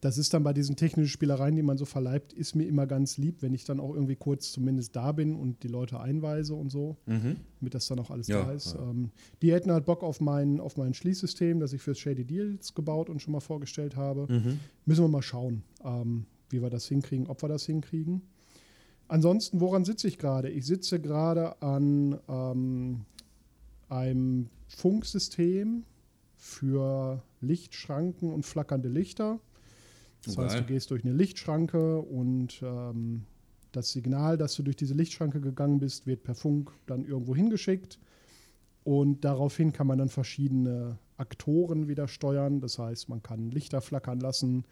das 0.00 0.16
ist 0.16 0.32
dann 0.32 0.44
bei 0.44 0.52
diesen 0.52 0.76
technischen 0.76 1.08
Spielereien, 1.08 1.56
die 1.56 1.62
man 1.62 1.76
so 1.76 1.84
verleibt, 1.84 2.32
ist 2.32 2.54
mir 2.54 2.64
immer 2.66 2.86
ganz 2.86 3.18
lieb, 3.18 3.42
wenn 3.42 3.52
ich 3.52 3.64
dann 3.64 3.80
auch 3.80 3.92
irgendwie 3.94 4.14
kurz 4.14 4.52
zumindest 4.52 4.94
da 4.94 5.10
bin 5.12 5.34
und 5.34 5.62
die 5.64 5.68
Leute 5.68 5.98
einweise 5.98 6.54
und 6.54 6.70
so, 6.70 6.96
damit 7.06 7.74
das 7.74 7.88
dann 7.88 7.98
auch 7.98 8.10
alles 8.10 8.28
Ja, 8.28 8.44
da 8.44 8.52
ist. 8.52 8.74
ja. 8.74 8.80
Ähm, 8.80 9.10
die 9.42 9.52
hätten 9.52 9.72
halt 9.72 9.86
Bock 9.86 10.04
auf 10.04 10.20
mein, 10.20 10.60
auf 10.60 10.76
mein 10.76 10.94
Schließsystem, 10.94 11.58
das 11.58 11.72
ich 11.72 11.82
fürs 11.82 11.98
Shady 11.98 12.24
Deals 12.24 12.74
gebaut 12.74 13.10
und 13.10 13.20
schon 13.20 13.32
mal 13.32 13.40
vorgestellt 13.40 13.96
habe. 13.96 14.28
Müssen 14.84 15.02
wir 15.04 15.08
mal 15.08 15.22
schauen, 15.22 15.62
ähm, 15.84 16.26
wie 16.50 16.62
wir 16.62 16.70
das 16.70 16.86
hinkriegen, 16.86 17.26
ob 17.26 17.42
wir 17.42 17.48
das 17.48 17.64
hinkriegen. 17.66 18.22
Ansonsten, 19.08 19.60
woran 19.60 19.84
sitze 19.84 20.06
ich 20.06 20.18
gerade? 20.18 20.48
Ich 20.50 20.66
sitze 20.66 21.00
gerade 21.00 21.60
an 21.62 22.18
ähm, 22.28 23.00
einem 23.88 24.48
Funksystem 24.68 25.84
für 26.36 27.22
Lichtschranken 27.40 28.32
und 28.32 28.44
flackernde 28.46 28.88
Lichter. 28.88 29.40
Das 30.24 30.36
Oh, 30.36 30.42
heißt, 30.42 30.54
geil. 30.54 30.62
du 30.62 30.72
gehst 30.72 30.90
durch 30.90 31.04
eine 31.04 31.14
Lichtschranke 31.14 31.98
und 32.00 32.60
ähm, 32.62 33.22
das 33.72 33.92
Signal, 33.92 34.36
dass 34.36 34.54
du 34.56 34.62
durch 34.62 34.76
diese 34.76 34.94
Lichtschranke 34.94 35.40
gegangen 35.40 35.78
bist, 35.78 36.06
wird 36.06 36.22
per 36.22 36.34
Funk 36.34 36.70
dann 36.86 37.04
irgendwo 37.04 37.34
hingeschickt. 37.36 37.98
Und 38.84 39.24
daraufhin 39.24 39.72
kann 39.72 39.86
man 39.86 39.98
dann 39.98 40.08
verschiedene 40.08 40.98
Aktoren 41.18 41.88
wieder 41.88 42.08
steuern. 42.08 42.60
Das 42.60 42.78
heißt, 42.78 43.08
man 43.08 43.22
kann 43.22 43.50
Lichter 43.50 43.80
flackern 43.80 44.20
lassen. 44.20 44.64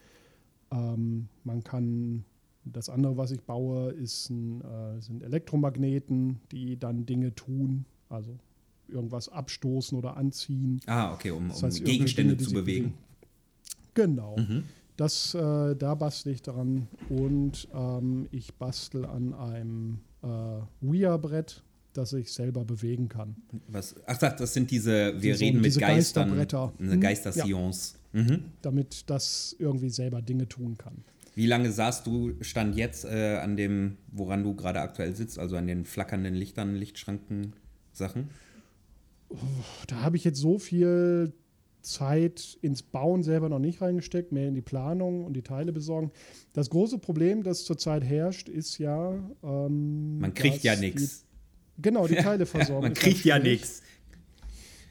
Ähm, 0.70 1.28
man 1.44 1.62
kann, 1.62 2.24
das 2.64 2.88
andere, 2.88 3.16
was 3.16 3.30
ich 3.30 3.42
baue, 3.42 3.90
ist 3.92 4.30
ein, 4.30 4.62
äh, 4.62 5.00
sind 5.00 5.22
Elektromagneten, 5.22 6.40
die 6.50 6.78
dann 6.78 7.04
Dinge 7.06 7.34
tun. 7.34 7.84
Also 8.08 8.38
irgendwas 8.88 9.28
abstoßen 9.28 9.98
oder 9.98 10.16
anziehen. 10.16 10.80
Ah, 10.86 11.12
okay, 11.12 11.30
um, 11.32 11.48
Das 11.48 11.58
um 11.58 11.66
heißt, 11.66 11.78
irgendwie 11.78 11.92
Gegenstände 11.92 12.36
Dinge, 12.36 12.48
zu 12.48 12.54
bewegen. 12.54 12.94
Genau. 13.94 14.36
Das, 14.96 15.34
äh, 15.34 15.76
da 15.76 15.94
bastel 15.94 16.32
ich 16.32 16.42
dran 16.42 16.88
und 17.10 17.68
ähm, 17.74 18.28
ich 18.30 18.54
bastel 18.54 19.04
an 19.04 19.34
einem 19.34 19.98
äh, 20.22 20.28
Wia-Brett, 20.80 21.62
das 21.92 22.12
ich 22.14 22.32
selber 22.32 22.64
bewegen 22.64 23.08
kann. 23.08 23.36
Was, 23.68 23.94
ach, 24.06 24.16
das 24.18 24.54
sind 24.54 24.70
diese, 24.70 25.14
wir 25.14 25.32
Diese- 25.32 25.40
reden 25.44 25.56
mit 25.58 25.66
diese 25.66 25.80
Geistern, 25.80 26.30
Geisterbretter. 26.36 26.72
eine 26.78 26.96
Mhm. 26.96 27.00
Geister-Seance. 27.00 27.94
Mhm. 28.12 28.44
damit 28.62 29.10
das 29.10 29.54
irgendwie 29.58 29.90
selber 29.90 30.22
Dinge 30.22 30.48
tun 30.48 30.78
kann. 30.78 31.04
Wie 31.34 31.44
lange 31.46 31.70
saßt 31.70 32.06
du, 32.06 32.32
stand 32.40 32.74
jetzt 32.74 33.04
äh, 33.04 33.36
an 33.42 33.58
dem, 33.58 33.98
woran 34.10 34.42
du 34.42 34.54
gerade 34.54 34.80
aktuell 34.80 35.14
sitzt, 35.14 35.38
also 35.38 35.56
an 35.56 35.66
den 35.66 35.84
flackernden 35.84 36.32
Lichtern, 36.34 36.74
Lichtschranken, 36.76 37.52
Sachen? 37.92 38.30
Da 39.88 39.96
habe 40.00 40.16
ich 40.16 40.24
jetzt 40.24 40.38
so 40.38 40.58
viel 40.58 41.34
Zeit 41.86 42.58
ins 42.62 42.82
Bauen 42.82 43.22
selber 43.22 43.48
noch 43.48 43.58
nicht 43.58 43.80
reingesteckt, 43.80 44.32
mehr 44.32 44.48
in 44.48 44.54
die 44.54 44.62
Planung 44.62 45.24
und 45.24 45.34
die 45.34 45.42
Teile 45.42 45.72
besorgen. 45.72 46.10
Das 46.52 46.68
große 46.68 46.98
Problem, 46.98 47.42
das 47.42 47.64
zurzeit 47.64 48.04
herrscht, 48.04 48.48
ist 48.48 48.78
ja. 48.78 49.14
Ähm, 49.42 50.18
Man 50.18 50.34
kriegt 50.34 50.62
ja 50.64 50.76
nichts. 50.76 51.24
Genau, 51.78 52.06
die 52.06 52.14
Teileversorgung. 52.16 52.82
Man 52.82 52.92
ist 52.92 53.00
kriegt 53.00 53.24
ja 53.24 53.38
nichts. 53.38 53.82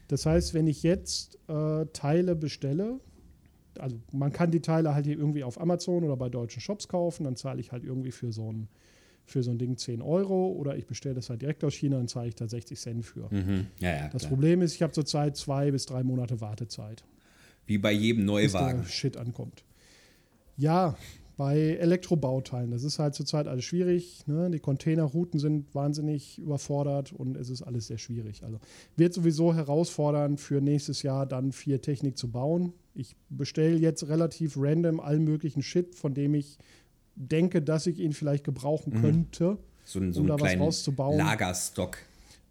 Das 0.08 0.26
heißt, 0.26 0.54
wenn 0.54 0.68
ich 0.68 0.84
jetzt 0.84 1.38
äh, 1.48 1.86
Teile 1.94 2.36
bestelle, 2.36 3.00
also 3.80 4.00
man 4.12 4.32
kann 4.32 4.52
die 4.52 4.62
Teile 4.62 4.96
halt 4.96 5.06
hier 5.06 5.18
irgendwie 5.18 5.44
auf 5.44 5.60
Amazon 5.60 6.04
oder 6.04 6.16
bei 6.16 6.30
deutschen 6.30 6.62
Shops 6.62 6.88
kaufen, 6.88 7.26
dann 7.26 7.36
zahle 7.36 7.60
ich 7.60 7.72
halt 7.72 7.84
irgendwie 7.84 8.12
für 8.12 8.32
so 8.32 8.52
ein, 8.52 8.70
für 9.26 9.44
so 9.44 9.52
ein 9.52 9.58
Ding 9.58 9.78
10 9.78 10.02
Euro 10.02 10.50
oder 10.52 10.78
ich 10.78 10.86
bestelle 10.86 11.16
das 11.16 11.30
halt 11.30 11.42
direkt 11.42 11.64
aus 11.64 11.74
China, 11.74 11.98
dann 11.98 12.08
zahle 12.08 12.28
ich 12.30 12.36
da 12.36 12.48
60 12.48 12.80
Cent 12.80 13.06
für. 13.06 13.28
Mhm. 13.34 13.68
Ja, 13.80 13.90
ja, 13.96 14.08
Das 14.10 14.22
klar. 14.24 14.30
Problem 14.30 14.62
ist, 14.62 14.76
ich 14.76 14.82
habe 14.82 14.94
zurzeit 14.94 15.36
zwei 15.36 15.72
bis 15.72 15.86
drei 15.86 16.04
Monate 16.04 16.42
Wartezeit, 16.42 17.04
Wie 17.66 17.78
bei 17.78 17.92
jedem 17.92 18.26
bis 18.28 18.52
der 18.52 18.62
Neuwagen. 18.62 18.86
Shit 18.86 19.18
ankommt. 19.18 19.64
Ja, 20.58 20.96
bei 21.38 21.58
Elektrobauteilen, 21.76 22.72
das 22.72 22.84
ist 22.84 22.98
halt 22.98 23.14
zurzeit 23.14 23.48
alles 23.48 23.66
schwierig. 23.66 24.26
Ne? 24.26 24.50
Die 24.52 24.60
Containerrouten 24.60 25.38
sind 25.40 25.74
wahnsinnig 25.76 26.40
überfordert 26.40 27.12
und 27.12 27.36
es 27.36 27.50
ist 27.50 27.62
alles 27.62 27.88
sehr 27.88 27.98
schwierig. 27.98 28.44
Also 28.44 28.60
wird 28.96 29.14
sowieso 29.14 29.54
herausfordernd 29.54 30.40
für 30.40 30.62
nächstes 30.62 31.04
Jahr 31.04 31.26
dann 31.26 31.52
vier 31.52 31.82
Technik 31.82 32.18
zu 32.18 32.32
bauen. 32.32 32.72
Ich 32.94 33.18
bestelle 33.30 33.76
jetzt 33.76 34.08
relativ 34.08 34.56
random 34.58 35.02
allen 35.02 35.26
möglichen 35.26 35.62
Shit, 35.62 35.96
von 35.96 36.14
dem 36.14 36.36
ich 36.36 36.58
denke, 37.16 37.62
dass 37.62 37.88
ich 37.88 38.00
ihn 38.00 38.14
vielleicht 38.14 38.44
gebrauchen 38.44 38.94
könnte. 39.02 39.58
So, 39.84 40.12
so 40.12 40.22
um 40.22 40.28
da 40.28 40.40
was 40.40 40.58
rauszubauen. 40.60 41.18
Lagerstock. 41.18 41.98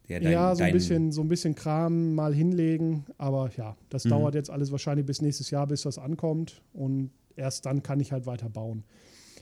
Der 0.09 0.21
dein, 0.21 0.33
ja, 0.33 0.55
so 0.55 0.63
ein, 0.63 0.73
bisschen, 0.73 1.13
so 1.13 1.23
ein 1.23 1.29
bisschen 1.29 1.55
Kram 1.55 2.15
mal 2.15 2.35
hinlegen. 2.35 3.05
Aber 3.19 3.51
ja, 3.57 3.71
Mhm. 3.71 3.77
das 3.89 4.03
dauert 4.05 4.35
jetzt 4.35 4.51
alles 4.51 4.71
wahrscheinlich 4.71 5.07
bis 5.07 5.23
nächstes 5.23 5.51
Jahr, 5.51 5.67
bis 5.67 5.83
das 5.83 5.99
ankommt. 5.99 6.61
Und 6.73 7.11
erst 7.37 7.67
dann 7.67 7.83
kann 7.83 8.01
ich 8.01 8.13
halt 8.13 8.27
weiter 8.27 8.49
bauen. 8.51 8.85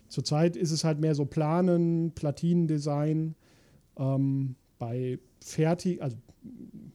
Zurzeit 0.09 0.57
ist 0.57 0.71
es 0.71 0.85
halt 0.85 1.01
mehr 1.01 1.15
so 1.15 1.25
Planen, 1.25 2.13
Platinendesign. 2.15 3.35
Ähm, 3.99 4.55
bei 4.79 5.19
fertig, 5.45 6.03
also 6.03 6.17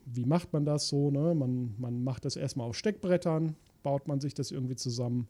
wie 0.05 0.25
macht 0.25 0.51
man 0.53 0.65
das 0.65 0.87
so? 0.87 1.11
Ne? 1.11 1.35
Man, 1.35 1.75
man 1.77 2.03
macht 2.03 2.25
das 2.25 2.35
erstmal 2.35 2.67
auf 2.67 2.75
Steckbrettern, 2.75 3.55
baut 3.83 4.07
man 4.07 4.19
sich 4.19 4.33
das 4.33 4.51
irgendwie 4.51 4.75
zusammen. 4.75 5.27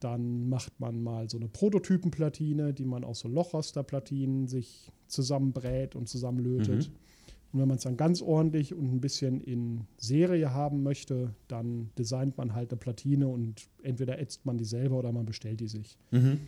Dann 0.00 0.48
macht 0.48 0.78
man 0.78 1.02
mal 1.02 1.28
so 1.30 1.38
eine 1.38 1.48
Prototypenplatine, 1.48 2.74
die 2.74 2.84
man 2.84 3.04
aus 3.04 3.20
so 3.20 3.28
Lochrasterplatinen 3.28 4.46
sich 4.46 4.90
zusammenbrät 5.06 5.96
und 5.96 6.08
zusammenlötet. 6.08 6.90
Und 7.52 7.60
wenn 7.60 7.68
man 7.68 7.78
es 7.78 7.84
dann 7.84 7.96
ganz 7.96 8.20
ordentlich 8.20 8.74
und 8.74 8.92
ein 8.92 9.00
bisschen 9.00 9.40
in 9.40 9.86
Serie 9.96 10.52
haben 10.52 10.82
möchte, 10.82 11.34
dann 11.48 11.90
designt 11.98 12.36
man 12.36 12.54
halt 12.54 12.70
eine 12.70 12.78
Platine 12.78 13.28
und 13.28 13.68
entweder 13.82 14.18
ätzt 14.18 14.44
man 14.44 14.58
die 14.58 14.64
selber 14.64 14.98
oder 14.98 15.12
man 15.12 15.24
bestellt 15.24 15.60
die 15.60 15.68
sich. 15.68 15.96
Mhm. 16.10 16.40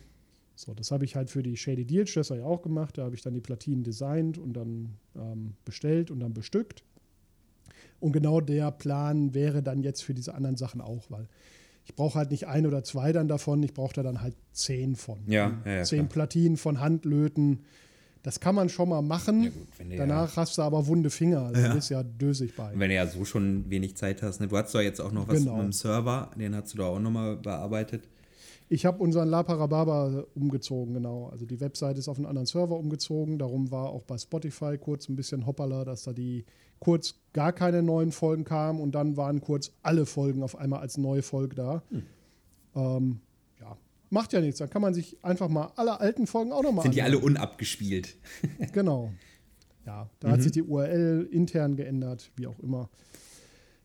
So, 0.55 0.73
das 0.73 0.91
habe 0.91 1.05
ich 1.05 1.15
halt 1.15 1.29
für 1.29 1.41
die 1.41 1.55
Shady 1.55 1.85
Deal 1.85 2.05
Schlösser 2.05 2.35
ja 2.35 2.43
auch 2.43 2.61
gemacht. 2.61 2.97
Da 2.97 3.05
habe 3.05 3.15
ich 3.15 3.21
dann 3.21 3.33
die 3.33 3.41
Platinen 3.41 3.83
designt 3.83 4.37
und 4.37 4.53
dann 4.53 4.97
ähm, 5.15 5.53
bestellt 5.63 6.11
und 6.11 6.19
dann 6.19 6.33
bestückt. 6.33 6.83
Und 8.01 8.11
genau 8.11 8.41
der 8.41 8.69
Plan 8.71 9.33
wäre 9.33 9.63
dann 9.63 9.81
jetzt 9.81 10.03
für 10.03 10.13
diese 10.13 10.35
anderen 10.35 10.57
Sachen 10.57 10.81
auch, 10.81 11.09
weil 11.09 11.27
ich 11.85 11.95
brauche 11.95 12.17
halt 12.17 12.31
nicht 12.31 12.47
ein 12.47 12.65
oder 12.67 12.83
zwei 12.83 13.11
dann 13.11 13.27
davon, 13.27 13.61
ich 13.63 13.73
brauche 13.73 13.93
da 13.93 14.03
dann 14.03 14.21
halt 14.21 14.35
zehn 14.51 14.95
von. 14.95 15.19
Ja, 15.27 15.51
ja, 15.65 15.71
ja, 15.71 15.83
zehn 15.83 15.99
klar. 16.07 16.09
Platinen 16.09 16.57
von 16.57 16.79
Handlöten. 16.79 17.59
Das 18.21 18.41
kann 18.41 18.53
man 18.53 18.67
schon 18.67 18.89
mal 18.89 19.01
machen. 19.01 19.43
Ja, 19.43 19.49
gut, 19.49 19.97
Danach 19.97 20.35
hast 20.35 20.57
du 20.57 20.61
aber 20.61 20.85
wunde 20.87 21.09
Finger. 21.09 21.43
Also 21.43 21.61
Ja. 21.61 21.69
Du 21.69 21.75
bist 21.75 21.89
ja 21.89 22.03
dösig 22.03 22.53
bei. 22.55 22.71
Wenn 22.75 22.89
du 22.89 22.95
ja 22.95 23.07
so 23.07 23.23
schon 23.23 23.69
wenig 23.69 23.95
Zeit 23.95 24.21
hast. 24.21 24.41
Ne? 24.41 24.47
Du 24.49 24.57
hast 24.57 24.75
doch 24.75 24.81
jetzt 24.81 24.99
auch 24.99 25.13
noch 25.13 25.27
was 25.29 25.39
Genau. 25.39 25.55
mit 25.55 25.63
dem 25.67 25.71
Server, 25.71 26.29
den 26.37 26.53
hast 26.53 26.73
du 26.73 26.79
da 26.79 26.87
auch 26.87 26.99
nochmal 26.99 27.37
bearbeitet. 27.37 28.03
Ich 28.71 28.85
habe 28.85 29.01
unseren 29.01 29.29
La 29.29 29.41
Parababa 29.41 30.25
umgezogen, 30.35 30.93
genau. 30.93 31.29
Also 31.29 31.45
die 31.45 31.59
Webseite 31.59 31.97
ist 31.97 32.07
auf 32.09 32.17
einen 32.17 32.27
anderen 32.27 32.45
Server 32.45 32.77
umgezogen. 32.77 33.39
Darum 33.39 33.71
war 33.71 33.87
auch 33.89 34.03
bei 34.03 34.17
Spotify 34.17 34.77
kurz 34.77 35.07
ein 35.09 35.15
bisschen 35.15 35.45
hoppala, 35.47 35.85
dass 35.85 36.03
da 36.03 36.13
die 36.13 36.45
kurz 36.79 37.15
gar 37.33 37.53
keine 37.53 37.83
neuen 37.83 38.11
Folgen 38.11 38.43
kamen 38.43 38.79
und 38.79 38.93
dann 38.93 39.17
waren 39.17 39.41
kurz 39.41 39.71
alle 39.83 40.05
Folgen 40.05 40.43
auf 40.43 40.57
einmal 40.57 40.79
als 40.79 40.97
neue 40.97 41.21
Folge 41.21 41.55
da. 41.55 41.83
Hm. 41.89 42.03
Ähm, 42.75 43.19
ja, 43.59 43.77
macht 44.09 44.33
ja 44.33 44.41
nichts. 44.41 44.59
Dann 44.59 44.69
kann 44.69 44.81
man 44.81 44.93
sich 44.93 45.17
einfach 45.23 45.49
mal 45.49 45.71
alle 45.75 45.99
alten 45.99 46.25
Folgen 46.27 46.51
auch 46.51 46.63
nochmal 46.63 46.83
Sind 46.83 46.95
die 46.95 47.01
alle 47.01 47.19
unabgespielt? 47.19 48.15
Genau. 48.73 49.11
Ja, 49.85 50.09
da 50.19 50.27
Mhm. 50.27 50.31
hat 50.33 50.41
sich 50.43 50.51
die 50.51 50.61
URL 50.63 51.27
intern 51.31 51.75
geändert, 51.75 52.31
wie 52.35 52.47
auch 52.47 52.59
immer. 52.59 52.89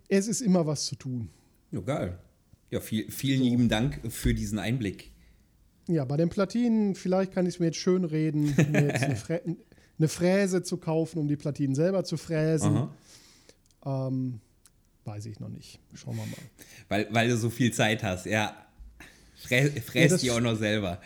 Es 0.08 0.28
ist 0.28 0.40
immer 0.42 0.66
was 0.66 0.86
zu 0.86 0.96
tun. 0.96 1.30
Ja, 1.70 1.80
geil. 1.80 2.18
Ja, 2.70 2.80
viel, 2.80 3.10
vielen 3.10 3.42
lieben 3.42 3.68
Dank 3.68 4.00
für 4.12 4.34
diesen 4.34 4.58
Einblick. 4.58 5.12
Ja, 5.88 6.04
bei 6.04 6.16
den 6.16 6.28
Platinen, 6.28 6.94
vielleicht 6.94 7.32
kann 7.32 7.46
ich 7.46 7.54
es 7.54 7.60
mir 7.60 7.66
jetzt 7.66 7.76
schön 7.78 8.04
reden, 8.04 8.54
mir 8.70 8.86
jetzt 8.88 9.02
eine, 9.30 9.56
eine 9.98 10.08
Fräse 10.08 10.62
zu 10.62 10.76
kaufen, 10.76 11.18
um 11.18 11.28
die 11.28 11.36
Platinen 11.36 11.74
selber 11.74 12.04
zu 12.04 12.16
fräsen. 12.16 12.88
Ähm, 13.84 14.40
weiß 15.04 15.26
ich 15.26 15.38
noch 15.40 15.48
nicht. 15.48 15.78
Schauen 15.94 16.16
wir 16.16 16.24
mal. 16.26 16.36
Weil, 16.88 17.08
weil 17.10 17.28
du 17.28 17.36
so 17.36 17.50
viel 17.50 17.72
Zeit 17.72 18.02
hast, 18.02 18.26
ja. 18.26 18.54
Frä, 19.36 19.68
fräst 19.80 20.14
das- 20.14 20.20
die 20.22 20.30
auch 20.30 20.40
noch 20.40 20.56
selber. 20.56 21.00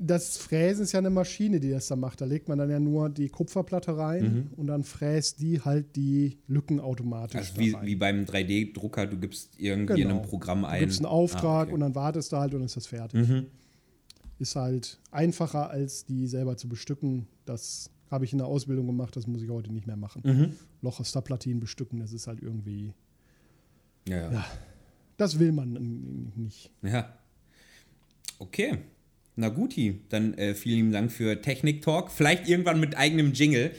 Das 0.00 0.36
Fräsen 0.38 0.84
ist 0.84 0.92
ja 0.92 1.00
eine 1.00 1.10
Maschine, 1.10 1.58
die 1.58 1.70
das 1.70 1.88
da 1.88 1.96
macht. 1.96 2.20
Da 2.20 2.24
legt 2.24 2.46
man 2.48 2.56
dann 2.56 2.70
ja 2.70 2.78
nur 2.78 3.08
die 3.10 3.28
Kupferplatte 3.28 3.96
rein 3.96 4.48
und 4.56 4.68
dann 4.68 4.84
fräst 4.84 5.40
die 5.40 5.60
halt 5.60 5.96
die 5.96 6.38
Lücken 6.46 6.78
automatisch. 6.78 7.34
Mhm. 7.34 7.38
Also 7.38 7.82
wie, 7.82 7.86
wie 7.86 7.96
beim 7.96 8.22
3D-Drucker, 8.24 9.08
du 9.08 9.16
gibst 9.18 9.58
irgendwie 9.58 10.02
in 10.02 10.08
Genau. 10.08 10.20
einem 10.20 10.22
Programm 10.28 10.64
ein. 10.64 10.78
Du 10.78 10.86
gibst 10.86 11.00
einen 11.00 11.06
Auftrag 11.06 11.44
Ah, 11.44 11.60
okay. 11.62 11.68
Mhm. 11.68 11.74
und 11.74 11.80
dann 11.80 11.94
wartest 11.96 12.30
du 12.30 12.36
halt 12.36 12.54
und 12.54 12.62
ist 12.62 12.76
das 12.76 12.86
fertig. 12.86 13.26
Ist 14.38 14.54
halt 14.54 15.00
einfacher, 15.10 15.68
als 15.68 16.04
die 16.06 16.28
selber 16.28 16.56
zu 16.56 16.68
bestücken. 16.68 17.26
Das 17.44 17.90
habe 18.10 18.24
ich 18.24 18.32
in 18.32 18.38
der 18.38 18.46
Ausbildung 18.46 18.86
gemacht, 18.86 19.16
das 19.16 19.26
muss 19.26 19.42
ich 19.42 19.48
heute 19.50 19.72
nicht 19.72 19.86
mehr 19.86 19.96
machen. 19.96 20.22
Mhm. 20.24 20.52
Lochasterplatinen 20.82 21.60
bestücken, 21.60 22.00
das 22.00 22.12
ist 22.12 22.26
halt 22.26 22.40
irgendwie, 22.42 22.92
Ja, 24.08 24.32
ja. 24.32 24.44
das 25.16 25.38
will 25.38 25.52
man 25.52 26.30
nicht. 26.36 26.70
Ja. 26.82 27.12
Okay. 28.38 28.78
Na 29.36 29.48
guti, 29.50 30.00
dann 30.08 30.34
äh, 30.34 30.54
vielen 30.54 30.76
lieben 30.76 30.92
Dank 30.92 31.12
für 31.12 31.40
Technik-Talk. 31.40 32.10
Vielleicht 32.10 32.48
irgendwann 32.48 32.80
mit 32.80 32.96
eigenem 32.96 33.32
Jingle. 33.32 33.70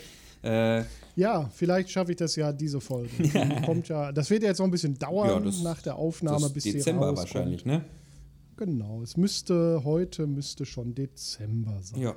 Äh, 0.43 0.83
Ja, 1.17 1.49
vielleicht 1.53 1.89
schaffe 1.89 2.11
ich 2.11 2.17
das 2.17 2.35
ja 2.37 2.53
diese 2.53 2.79
Folge. 2.79 3.09
Kommt 3.65 3.89
ja, 3.89 4.11
das 4.13 4.29
wird 4.29 4.43
ja 4.43 4.49
jetzt 4.49 4.59
noch 4.59 4.65
ein 4.67 4.71
bisschen 4.71 4.97
dauern 4.97 5.43
Ja, 5.45 5.63
nach 5.63 5.81
der 5.81 5.95
Aufnahme, 5.95 6.39
das 6.41 6.53
bis 6.53 6.63
Dezember 6.63 7.01
die 7.01 7.07
rauskommt. 7.09 7.33
wahrscheinlich, 7.35 7.65
ne? 7.65 7.83
Genau, 8.55 9.01
es 9.01 9.17
müsste, 9.17 9.83
heute 9.83 10.27
müsste 10.27 10.65
schon 10.65 10.93
Dezember 10.95 11.77
sein. 11.81 12.01
Ja. 12.01 12.15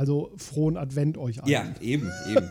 Also 0.00 0.32
frohen 0.38 0.78
Advent 0.78 1.18
euch 1.18 1.42
allen. 1.42 1.52
Ja, 1.52 1.66
eben, 1.82 2.10
eben. 2.30 2.50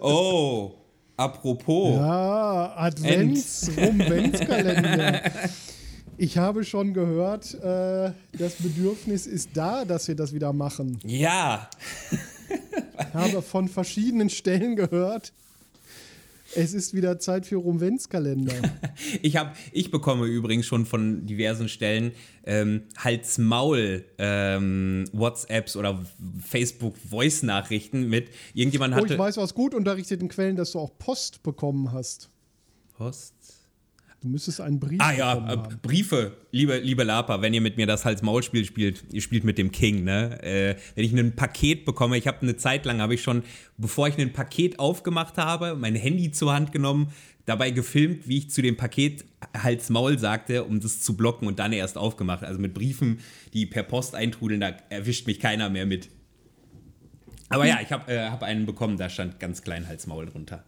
Oh, 0.00 0.72
apropos. 1.16 1.94
Ja, 1.94 2.74
Advents-Rumventskalender. 2.76 5.20
Ich 6.22 6.36
habe 6.36 6.64
schon 6.64 6.92
gehört, 6.92 7.54
äh, 7.54 8.12
das 8.36 8.56
Bedürfnis 8.58 9.26
ist 9.26 9.52
da, 9.54 9.86
dass 9.86 10.06
wir 10.06 10.14
das 10.14 10.34
wieder 10.34 10.52
machen. 10.52 10.98
Ja. 11.02 11.70
Ich 12.10 13.14
habe 13.14 13.40
von 13.40 13.68
verschiedenen 13.68 14.28
Stellen 14.28 14.76
gehört, 14.76 15.32
es 16.54 16.74
ist 16.74 16.94
wieder 16.94 17.18
Zeit 17.18 17.46
für 17.46 17.56
Rumventskalender. 17.56 18.54
Ich, 19.22 19.36
hab, 19.36 19.56
ich 19.72 19.90
bekomme 19.90 20.26
übrigens 20.26 20.66
schon 20.66 20.84
von 20.84 21.24
diversen 21.24 21.68
Stellen 21.68 22.12
ähm, 22.44 22.82
Hals-Maul 22.98 24.04
ähm, 24.18 25.04
WhatsApps 25.12 25.74
oder 25.76 26.04
Facebook-Voice-Nachrichten 26.46 28.08
mit 28.08 28.28
irgendjemand 28.54 28.94
Oh, 28.94 28.98
ich 28.98 29.04
hatte. 29.04 29.18
weiß 29.18 29.38
aus 29.38 29.54
gut 29.54 29.74
unterrichteten 29.74 30.28
Quellen, 30.28 30.56
dass 30.56 30.72
du 30.72 30.80
auch 30.80 30.98
Post 30.98 31.42
bekommen 31.42 31.92
hast. 31.92 32.28
Post? 32.96 33.34
Du 34.20 34.28
müsstest 34.28 34.60
einen 34.60 34.78
Brief 34.78 35.00
Ah 35.00 35.12
ja, 35.12 35.54
äh. 35.54 35.56
Briefe, 35.80 36.36
liebe, 36.52 36.78
liebe 36.78 37.04
Lapa, 37.04 37.40
wenn 37.40 37.54
ihr 37.54 37.62
mit 37.62 37.78
mir 37.78 37.86
das 37.86 38.04
Hals-Maul-Spiel 38.04 38.66
spielt, 38.66 39.04
ihr 39.12 39.22
spielt 39.22 39.44
mit 39.44 39.56
dem 39.56 39.72
King, 39.72 40.04
ne? 40.04 40.42
Äh, 40.42 40.76
wenn 40.94 41.04
ich 41.04 41.12
ein 41.14 41.34
Paket 41.34 41.86
bekomme, 41.86 42.18
ich 42.18 42.26
habe 42.26 42.42
eine 42.42 42.56
Zeit 42.56 42.84
lang, 42.84 43.00
habe 43.00 43.14
ich 43.14 43.22
schon, 43.22 43.42
bevor 43.78 44.08
ich 44.08 44.18
ein 44.18 44.34
Paket 44.34 44.78
aufgemacht 44.78 45.38
habe, 45.38 45.74
mein 45.74 45.94
Handy 45.94 46.32
zur 46.32 46.52
Hand 46.52 46.70
genommen, 46.70 47.12
dabei 47.46 47.70
gefilmt, 47.70 48.28
wie 48.28 48.38
ich 48.38 48.50
zu 48.50 48.60
dem 48.60 48.76
Paket 48.76 49.24
Hals-Maul 49.56 50.18
sagte, 50.18 50.64
um 50.64 50.80
das 50.80 51.00
zu 51.00 51.16
blocken 51.16 51.48
und 51.48 51.58
dann 51.58 51.72
erst 51.72 51.96
aufgemacht. 51.96 52.44
Also 52.44 52.60
mit 52.60 52.74
Briefen, 52.74 53.20
die 53.54 53.64
per 53.64 53.84
Post 53.84 54.14
eintrudeln, 54.14 54.60
da 54.60 54.74
erwischt 54.90 55.26
mich 55.26 55.40
keiner 55.40 55.70
mehr 55.70 55.86
mit. 55.86 56.10
Aber 57.48 57.66
ja, 57.66 57.78
ich 57.82 57.90
habe 57.90 58.12
äh, 58.12 58.28
hab 58.28 58.42
einen 58.42 58.66
bekommen, 58.66 58.98
da 58.98 59.08
stand 59.08 59.40
ganz 59.40 59.62
klein 59.62 59.88
Hals-Maul 59.88 60.26
drunter. 60.26 60.62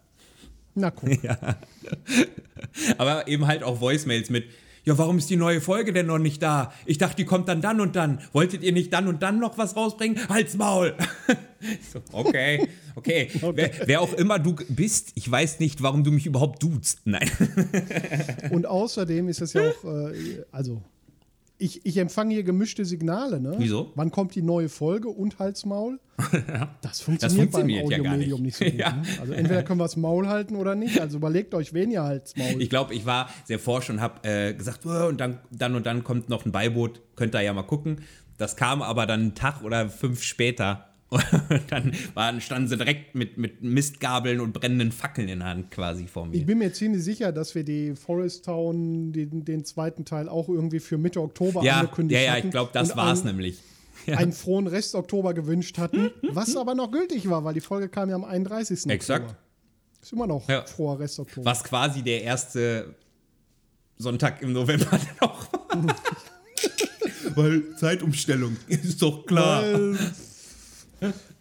Na 0.74 0.90
guck. 0.90 1.11
Aber 2.98 3.28
eben 3.28 3.46
halt 3.46 3.62
auch 3.62 3.80
Voicemails 3.80 4.30
mit, 4.30 4.44
ja, 4.85 4.98
warum 4.98 5.18
ist 5.18 5.30
die 5.30 5.37
neue 5.37 5.61
Folge 5.61 5.92
denn 5.92 6.06
noch 6.06 6.18
nicht 6.18 6.42
da? 6.42 6.72
Ich 6.87 6.98
dachte, 6.98 7.16
die 7.16 7.24
kommt 7.24 7.48
dann 7.48 7.61
dann 7.61 7.80
und 7.80 7.94
dann. 7.94 8.20
Wolltet 8.32 8.64
ihr 8.64 8.72
nicht 8.72 8.92
dann 8.92 9.06
und 9.06 9.22
dann 9.22 9.38
noch 9.38 9.56
was 9.56 9.76
rausbringen? 9.76 10.28
Halt's 10.28 10.56
Maul! 10.56 10.94
so, 11.92 12.00
okay, 12.11 12.68
okay. 12.96 13.28
Wer, 13.54 13.70
wer 13.87 14.00
auch 14.00 14.12
immer 14.14 14.40
du 14.40 14.56
bist, 14.68 15.12
ich 15.14 15.30
weiß 15.30 15.61
nicht, 15.61 15.82
warum 15.82 16.02
du 16.02 16.11
mich 16.11 16.26
überhaupt 16.26 16.62
duzt. 16.62 17.00
Nein. 17.04 17.30
Und 18.50 18.66
außerdem 18.66 19.28
ist 19.28 19.40
es 19.40 19.52
ja 19.52 19.62
auch, 19.70 19.85
äh, 19.85 20.44
also 20.50 20.82
Ich, 21.62 21.87
ich 21.87 21.96
empfange 21.96 22.35
hier 22.35 22.42
gemischte 22.42 22.85
Signale, 22.85 23.40
ne? 23.40 23.55
Wieso? 23.57 23.92
Wann 23.94 24.11
kommt 24.11 24.35
die 24.35 24.42
neue 24.42 24.68
Folge 24.68 25.09
und 25.09 25.38
Halsmaul? 25.38 26.01
Das 26.83 27.01
funktioniert, 27.01 27.22
Das 27.22 27.35
funktioniert 27.35 27.83
ja 27.90 27.96
beim 27.98 28.03
gar 28.05 28.12
Audiomedium 28.14 28.42
nicht. 28.42 28.61
nicht, 28.61 28.70
so 28.72 28.77
gut. 28.77 28.81
Ja. 28.81 28.92
Ne? 28.92 29.03
Also 29.20 29.33
entweder 29.33 29.62
können 29.62 29.79
wir 29.79 29.85
das 29.85 29.96
Maul 29.96 30.27
halten 30.29 30.57
oder 30.57 30.75
nicht. 30.75 31.01
Also 31.01 31.18
überlegt 31.18 31.55
euch, 31.55 31.72
wen 31.72 31.90
ihr 31.92 32.03
Halsmaul. 32.03 32.61
Ich 32.61 32.68
glaube, 32.68 32.94
ich 32.94 33.07
war 33.07 33.29
sehr 33.44 33.61
forsch 33.61 33.90
und 33.90 34.01
habe 34.01 34.29
äh, 34.29 34.55
gesagt, 34.55 34.85
"Oh, 34.87 35.07
und 35.07 35.20
dann, 35.20 35.38
dann 35.53 35.77
und 35.77 35.87
dann 35.87 36.03
kommt 36.03 36.29
noch 36.29 36.44
ein 36.44 36.51
Beiboot, 36.53 37.01
könnt 37.14 37.35
ihr 37.37 37.42
ja 37.42 37.53
mal 37.53 37.62
gucken. 37.62 38.01
Das 38.38 38.57
kam 38.57 38.83
aber 38.83 39.07
dann 39.07 39.20
einen 39.20 39.35
Tag 39.37 39.62
oder 39.62 39.88
fünf 39.88 40.22
später. 40.25 40.88
Und 41.12 41.62
dann 41.70 41.92
waren, 42.14 42.40
standen 42.40 42.68
sie 42.68 42.77
direkt 42.79 43.14
mit, 43.14 43.37
mit 43.37 43.62
Mistgabeln 43.62 44.40
und 44.40 44.53
brennenden 44.55 44.92
Fackeln 44.92 45.29
in 45.29 45.40
der 45.40 45.48
Hand 45.48 45.70
quasi 45.70 46.07
vor 46.07 46.27
Ich 46.33 46.40
mir. 46.40 46.46
bin 46.46 46.59
mir 46.59 46.72
ziemlich 46.72 47.05
sicher, 47.05 47.33
dass 47.33 47.55
wir 47.55 47.64
die 47.64 47.94
Forest 47.94 48.46
Town, 48.46 49.12
den, 49.12 49.44
den 49.44 49.64
zweiten 49.66 50.07
Teil, 50.07 50.29
auch 50.31 50.48
irgendwie 50.48 50.81
für 50.81 50.96
Mitte 50.96 51.20
Oktober 51.20 51.62
Ja, 51.62 51.81
angekündigt 51.81 52.18
ja, 52.18 52.27
ja, 52.27 52.33
hatten. 52.37 52.46
ich 52.46 52.51
glaube, 52.51 52.70
das 52.72 52.96
war 52.96 53.12
es 53.12 53.25
nämlich. 53.25 53.59
Einen 54.07 54.33
frohen 54.33 54.66
Rest 54.66 54.94
Oktober 54.94 55.35
gewünscht 55.35 55.77
hatten, 55.77 56.11
was 56.33 56.57
aber 56.57 56.75
noch 56.75 56.90
gültig 56.90 57.29
war, 57.29 57.44
weil 57.44 57.53
die 57.55 57.61
Folge 57.61 57.88
kam 57.90 58.09
ja 58.09 58.14
am 58.16 58.25
31. 58.25 58.87
Exakt. 58.87 59.25
Oktober. 59.27 59.38
Ist 60.01 60.12
immer 60.14 60.27
noch 60.27 60.48
Ja. 60.48 60.64
froher 60.64 60.98
Rest 60.98 61.20
Oktober. 61.20 61.44
Was 61.44 61.62
quasi 61.62 62.01
der 62.03 62.22
erste 62.22 62.94
Sonntag 63.98 64.40
im 64.40 64.53
November 64.55 64.98
noch 65.20 65.53
war. 65.53 65.94
Weil 67.35 67.77
Zeitumstellung 67.77 68.57
ist 68.66 69.01
doch 69.03 69.27
klar. 69.27 69.62
Weil 69.62 69.96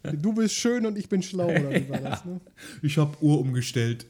du 0.04 0.34
bist 0.34 0.54
schön 0.56 0.86
und 0.86 0.98
ich 0.98 1.10
bin 1.10 1.22
schlau, 1.22 1.46
oder 1.48 1.72
wie 1.72 1.90
war 1.90 2.00
das? 2.00 2.26
Ne? 2.26 2.40
Ich 2.82 2.98
habe 2.98 3.16
Uhr 3.22 3.40
umgestellt. 3.40 4.06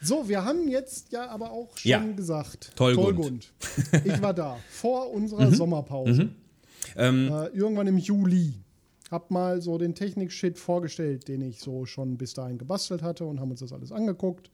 So, 0.00 0.28
wir 0.28 0.44
haben 0.44 0.68
jetzt 0.68 1.12
ja 1.12 1.28
aber 1.28 1.52
auch 1.52 1.76
schon 1.78 1.90
Ja. 1.90 2.04
gesagt. 2.04 2.72
Tollgund. 2.76 3.52
Ich 4.04 4.20
war 4.20 4.34
da, 4.34 4.58
vor 4.70 5.12
unserer 5.12 5.50
Mhm. 5.50 5.54
Sommerpause. 5.54 6.28
Äh, 6.96 7.08
irgendwann 7.54 7.86
im 7.86 7.98
Juli. 7.98 8.54
Hab 9.10 9.30
mal 9.30 9.60
so 9.60 9.76
den 9.78 9.94
Technik-Shit 9.94 10.58
vorgestellt, 10.58 11.28
den 11.28 11.42
ich 11.42 11.60
so 11.60 11.84
schon 11.86 12.16
bis 12.16 12.34
dahin 12.34 12.58
gebastelt 12.58 13.02
hatte 13.02 13.24
und 13.26 13.40
haben 13.40 13.50
uns 13.50 13.60
das 13.60 13.72
alles 13.72 13.92
angeguckt. 13.92 14.50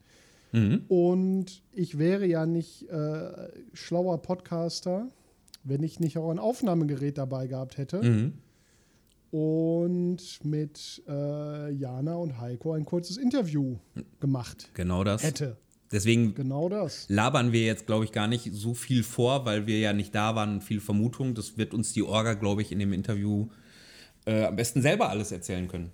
Mhm. 0.52 0.82
Und 0.88 1.62
ich 1.72 1.96
wäre 1.98 2.26
ja 2.26 2.44
nicht 2.44 2.88
äh, 2.90 3.48
schlauer 3.72 4.20
Podcaster, 4.20 5.08
wenn 5.64 5.82
ich 5.82 6.00
nicht 6.00 6.18
auch 6.18 6.30
ein 6.30 6.38
Aufnahmegerät 6.38 7.18
dabei 7.18 7.46
gehabt 7.46 7.76
hätte. 7.78 8.02
Mhm. 8.02 8.32
Und 9.30 10.42
mit 10.44 11.02
äh, 11.06 11.70
Jana 11.72 12.14
und 12.16 12.38
Heiko 12.40 12.72
ein 12.72 12.84
kurzes 12.84 13.16
Interview 13.18 13.76
gemacht 14.20 14.70
Genau 14.74 15.04
das. 15.04 15.22
hätte. 15.22 15.56
Deswegen 15.92 16.34
Genau 16.34 16.68
das. 16.68 17.06
labern 17.08 17.52
wir 17.52 17.62
jetzt, 17.64 17.86
glaube 17.86 18.04
ich, 18.04 18.12
gar 18.12 18.26
nicht 18.26 18.50
so 18.52 18.74
viel 18.74 19.02
vor, 19.02 19.44
weil 19.46 19.66
wir 19.66 19.78
ja 19.78 19.92
nicht 19.92 20.14
da 20.14 20.34
waren 20.34 20.54
und 20.54 20.60
viel 20.64 20.80
Vermutung. 20.80 21.34
Das 21.34 21.56
wird 21.58 21.72
uns 21.74 21.92
die 21.92 22.02
Orga, 22.02 22.34
glaube 22.34 22.62
ich, 22.62 22.72
in 22.72 22.78
dem 22.78 22.92
Interview 22.92 23.48
äh, 24.26 24.44
am 24.44 24.56
besten 24.56 24.82
selber 24.82 25.08
alles 25.08 25.32
erzählen 25.32 25.68
können. 25.68 25.90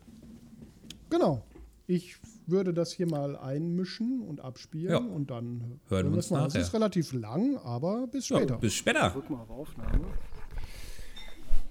Genau. 1.11 1.45
Ich 1.87 2.17
würde 2.47 2.73
das 2.75 2.93
hier 2.93 3.07
mal 3.09 3.37
einmischen 3.37 4.21
und 4.21 4.41
abspielen 4.41 4.91
Ja. 4.91 4.99
und 4.99 5.31
dann 5.31 5.81
Hören 5.89 6.11
wir 6.11 6.17
uns 6.17 6.31
mal. 6.31 6.47
Es 6.47 6.55
nachher. 6.55 6.63
ist 6.63 6.75
relativ 6.75 7.13
lang, 7.13 7.57
aber 7.59 8.07
bis 8.07 8.29
Ja, 8.29 8.39
später. 8.39 8.57
bis 8.59 8.75
später. 8.75 9.11
Drück 9.11 9.31
mal 9.31 9.41
auf 9.43 9.51
Aufnahme. 9.51 10.01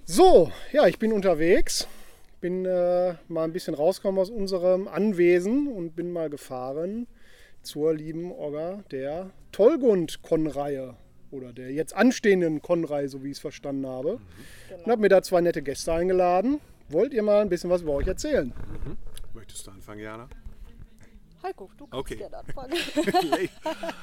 So, 0.06 0.52
ja, 0.72 0.88
ich 0.88 1.00
bin 1.00 1.14
unterwegs. 1.14 1.88
Bin 2.42 2.66
äh, 2.66 3.16
mal 3.30 3.46
ein 3.46 3.54
bisschen 3.54 3.74
rausgekommen 3.74 4.20
aus 4.20 4.30
unserem 4.30 4.88
Anwesen 4.88 5.68
und 5.68 5.96
bin 5.96 6.12
mal 6.12 6.30
gefahren 6.30 7.08
zur 7.62 7.94
lieben 7.94 8.32
Orga 8.34 8.84
der 8.92 9.32
Tollgund-Con-Reihe 9.54 10.96
oder 11.32 11.54
der 11.54 11.72
jetzt 11.72 11.96
anstehenden 11.96 12.62
Con-Reihe, 12.62 13.08
so 13.08 13.24
wie 13.24 13.28
ich 13.28 13.34
es 13.38 13.40
verstanden 13.40 13.88
habe. 13.88 14.20
Und 14.84 14.92
habe 14.92 15.02
mir 15.02 15.08
da 15.10 15.22
zwei 15.22 15.40
nette 15.40 15.62
Gäste 15.62 15.94
eingeladen. 15.94 16.60
Wollt 16.90 17.14
ihr 17.14 17.24
mal 17.24 17.42
ein 17.42 17.48
bisschen 17.50 17.70
was 17.70 17.82
über 17.82 17.94
euch 17.94 18.08
erzählen? 18.08 18.52
Möchtest 19.34 19.66
du 19.66 19.72
anfangen, 19.72 20.02
Jana? 20.02 20.28
Heiko, 21.42 21.72
du 21.78 21.88
kannst 21.88 21.94
Okay. 22.12 22.16
gerne 22.18 22.38
anfangen. 22.46 22.74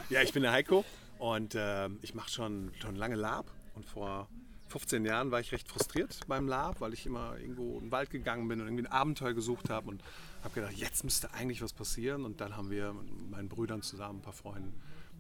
ja, 0.09 0.23
ich 0.23 0.33
bin 0.33 0.43
der 0.43 0.53
Heiko 0.53 0.83
und 1.19 1.55
ähm, 1.59 1.99
ich 2.01 2.15
mache 2.15 2.31
schon, 2.31 2.73
schon 2.81 2.97
lange 2.97 3.17
Lab. 3.17 3.45
Und 3.75 3.85
vor 3.85 4.29
15 4.71 5.05
Jahren 5.05 5.31
war 5.31 5.41
ich 5.41 5.53
recht 5.53 5.69
frustriert 5.69 6.21
beim 6.29 6.47
Lab, 6.47 6.81
weil 6.81 6.93
ich 6.93 7.05
immer 7.05 7.37
irgendwo 7.39 7.75
in 7.79 7.87
den 7.87 7.93
Wald 7.93 8.11
gegangen 8.11 8.47
bin 8.49 8.61
und 8.61 8.69
irgendwie 8.69 8.87
ein 8.87 8.93
Abenteuer 8.93 9.35
gesucht 9.35 9.69
habe 9.69 9.91
und 9.91 10.03
habe 10.43 10.55
gedacht, 10.55 10.73
jetzt 10.75 11.05
müsste 11.05 11.33
eigentlich 11.35 11.61
was 11.61 11.73
passieren. 11.73 12.25
Und 12.25 12.41
dann 12.41 12.57
haben 12.57 12.71
wir 12.71 12.93
mit 12.93 13.31
meinen 13.31 13.49
Brüdern 13.49 13.83
zusammen, 13.83 14.21
ein 14.21 14.23
paar 14.23 14.33
Freunden, 14.33 14.73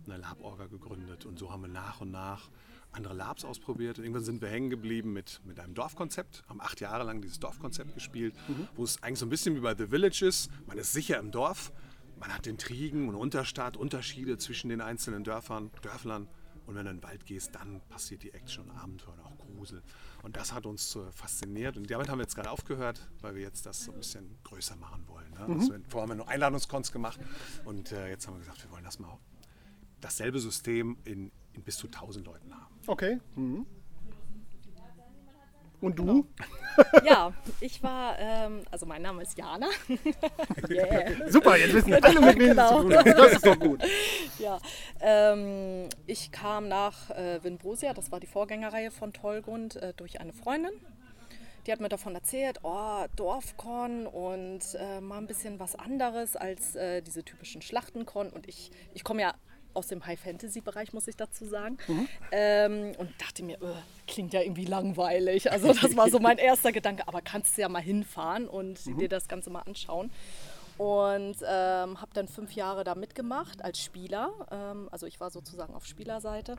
eine 0.06 0.18
Lab-Orga 0.18 0.66
gegründet. 0.66 1.26
Und 1.26 1.38
so 1.38 1.52
haben 1.52 1.62
wir 1.62 1.68
nach 1.68 2.00
und 2.00 2.10
nach 2.10 2.48
andere 2.92 3.14
Labs 3.14 3.44
ausprobiert. 3.44 3.98
Und 3.98 4.04
irgendwann 4.04 4.24
sind 4.24 4.40
wir 4.40 4.48
hängen 4.48 4.70
geblieben 4.70 5.12
mit, 5.12 5.40
mit 5.44 5.58
einem 5.60 5.74
Dorfkonzept, 5.74 6.44
haben 6.48 6.60
acht 6.60 6.80
Jahre 6.80 7.04
lang 7.04 7.20
dieses 7.20 7.38
Dorfkonzept 7.40 7.94
gespielt, 7.94 8.34
wo 8.76 8.84
es 8.84 9.02
eigentlich 9.02 9.18
so 9.18 9.26
ein 9.26 9.30
bisschen 9.30 9.54
wie 9.56 9.60
bei 9.60 9.74
The 9.74 9.86
Village 9.88 10.24
ist. 10.24 10.50
Man 10.66 10.78
ist 10.78 10.92
sicher 10.92 11.18
im 11.18 11.30
Dorf, 11.30 11.72
man 12.18 12.34
hat 12.34 12.46
Intrigen 12.46 13.08
und 13.08 13.14
Unterstadt, 13.14 13.76
Unterschiede 13.76 14.38
zwischen 14.38 14.68
den 14.68 14.80
einzelnen 14.80 15.24
Dörfern, 15.24 15.70
Dörflern. 15.82 16.28
Und 16.66 16.76
wenn 16.76 16.84
du 16.84 16.90
in 16.90 16.98
den 16.98 17.02
Wald 17.02 17.26
gehst, 17.26 17.54
dann 17.54 17.80
passiert 17.88 18.22
die 18.22 18.32
Action, 18.32 18.70
Abenteuer 18.70 19.14
und 19.14 19.20
auch 19.20 19.29
Grusel. 19.60 19.82
Und 20.22 20.36
das 20.36 20.52
hat 20.52 20.66
uns 20.66 20.90
so 20.90 21.06
fasziniert. 21.12 21.76
Und 21.76 21.90
damit 21.90 22.08
haben 22.08 22.18
wir 22.18 22.22
jetzt 22.22 22.34
gerade 22.34 22.50
aufgehört, 22.50 23.08
weil 23.20 23.34
wir 23.34 23.42
jetzt 23.42 23.66
das 23.66 23.84
so 23.84 23.92
ein 23.92 23.98
bisschen 23.98 24.38
größer 24.44 24.76
machen 24.76 25.06
wollen. 25.06 25.30
Ne? 25.32 25.40
Also 25.40 25.72
wir, 25.72 25.80
vorher 25.88 26.02
haben 26.02 26.08
wir 26.10 26.14
nur 26.16 26.28
Einladungskons 26.28 26.92
gemacht. 26.92 27.20
Und 27.64 27.92
äh, 27.92 28.08
jetzt 28.08 28.26
haben 28.26 28.34
wir 28.34 28.40
gesagt, 28.40 28.62
wir 28.64 28.70
wollen 28.70 28.84
das 28.84 28.98
mal 28.98 29.18
dasselbe 30.00 30.40
System 30.40 30.96
in, 31.04 31.30
in 31.52 31.62
bis 31.62 31.76
zu 31.76 31.86
1000 31.86 32.24
Leuten 32.24 32.54
haben. 32.54 32.74
Okay. 32.86 33.20
Mhm. 33.36 33.66
Und 35.80 35.98
du? 35.98 36.26
Ja, 37.04 37.32
ich 37.60 37.82
war, 37.82 38.18
ähm, 38.18 38.62
also 38.70 38.86
mein 38.86 39.02
Name 39.02 39.22
ist 39.22 39.36
Jana. 39.36 39.68
yeah. 40.70 41.28
Super, 41.28 41.56
jetzt 41.58 41.74
wissen 41.74 41.92
alle, 41.92 42.20
mit 42.20 42.38
sie 42.38 42.38
Genau. 42.38 42.84
Das 42.84 43.32
ist 43.32 43.44
doch 43.46 43.58
gut. 43.58 43.82
Ja, 44.38 44.58
ähm, 45.00 45.88
ich 46.06 46.30
kam 46.32 46.68
nach 46.68 47.10
äh, 47.10 47.42
Winbrosia, 47.42 47.92
das 47.92 48.10
war 48.12 48.20
die 48.20 48.26
Vorgängerreihe 48.26 48.90
von 48.90 49.12
Tollgrund, 49.12 49.76
äh, 49.76 49.92
durch 49.94 50.20
eine 50.20 50.32
Freundin. 50.32 50.72
Die 51.66 51.72
hat 51.72 51.80
mir 51.80 51.90
davon 51.90 52.14
erzählt, 52.14 52.60
oh, 52.62 53.04
Dorfkon 53.16 54.06
und 54.06 54.60
äh, 54.78 55.00
mal 55.02 55.18
ein 55.18 55.26
bisschen 55.26 55.60
was 55.60 55.74
anderes 55.76 56.36
als 56.36 56.74
äh, 56.76 57.02
diese 57.02 57.22
typischen 57.22 57.60
Schlachtenkon. 57.60 58.30
Und 58.30 58.48
ich, 58.48 58.70
ich 58.94 59.04
komme 59.04 59.20
ja 59.20 59.34
aus 59.74 59.88
dem 59.88 60.04
High-Fantasy-Bereich, 60.06 60.92
muss 60.92 61.08
ich 61.08 61.16
dazu 61.16 61.44
sagen. 61.46 61.78
Ähm, 62.32 62.92
und 62.98 63.10
dachte 63.20 63.42
mir, 63.42 63.56
äh, 63.56 63.74
klingt 64.06 64.32
ja 64.32 64.40
irgendwie 64.40 64.64
langweilig. 64.64 65.50
Also 65.50 65.72
das 65.72 65.96
war 65.96 66.10
so 66.10 66.18
mein 66.18 66.38
erster 66.38 66.72
Gedanke. 66.72 67.06
Aber 67.06 67.20
kannst 67.20 67.56
du 67.56 67.62
ja 67.62 67.68
mal 67.68 67.82
hinfahren 67.82 68.48
und 68.48 68.84
dir 69.00 69.08
das 69.08 69.28
Ganze 69.28 69.50
mal 69.50 69.62
anschauen. 69.62 70.10
Und 70.78 71.36
ähm, 71.46 72.00
habe 72.00 72.10
dann 72.14 72.26
fünf 72.26 72.52
Jahre 72.52 72.84
da 72.84 72.94
mitgemacht 72.94 73.62
als 73.62 73.78
Spieler. 73.78 74.30
Ähm, 74.50 74.88
also 74.90 75.04
ich 75.06 75.20
war 75.20 75.30
sozusagen 75.30 75.74
auf 75.74 75.84
Spielerseite. 75.84 76.56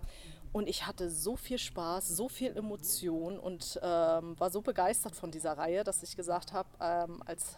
Und 0.54 0.67
ich 0.67 0.86
hatte 0.86 1.10
so 1.10 1.36
viel 1.36 1.58
Spaß, 1.58 2.10
so 2.10 2.30
viel 2.30 2.56
Emotion 2.56 3.39
und 3.39 3.80
ähm, 3.82 4.39
war 4.39 4.52
so 4.52 4.62
begeistert 4.62 5.15
von 5.15 5.32
dieser 5.32 5.54
Reihe, 5.54 5.84
dass 5.84 6.04
ich 6.04 6.15
gesagt 6.15 6.54
habe, 6.54 6.69
ähm, 6.82 7.24
als 7.26 7.56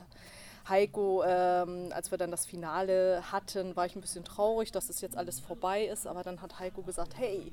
Heiko, 0.68 1.24
ähm, 1.26 1.90
als 1.92 2.12
wir 2.12 2.18
dann 2.18 2.32
das 2.32 2.46
Finale 2.46 3.22
hatten, 3.32 3.76
war 3.76 3.86
ich 3.86 3.96
ein 3.96 4.02
bisschen 4.02 4.24
traurig, 4.24 4.72
dass 4.72 4.90
es 4.90 5.02
jetzt 5.02 5.18
alles 5.18 5.40
vorbei 5.40 5.86
ist. 5.86 6.08
Aber 6.08 6.24
dann 6.24 6.42
hat 6.42 6.60
Heiko 6.60 6.82
gesagt, 6.84 7.18
hey, 7.18 7.52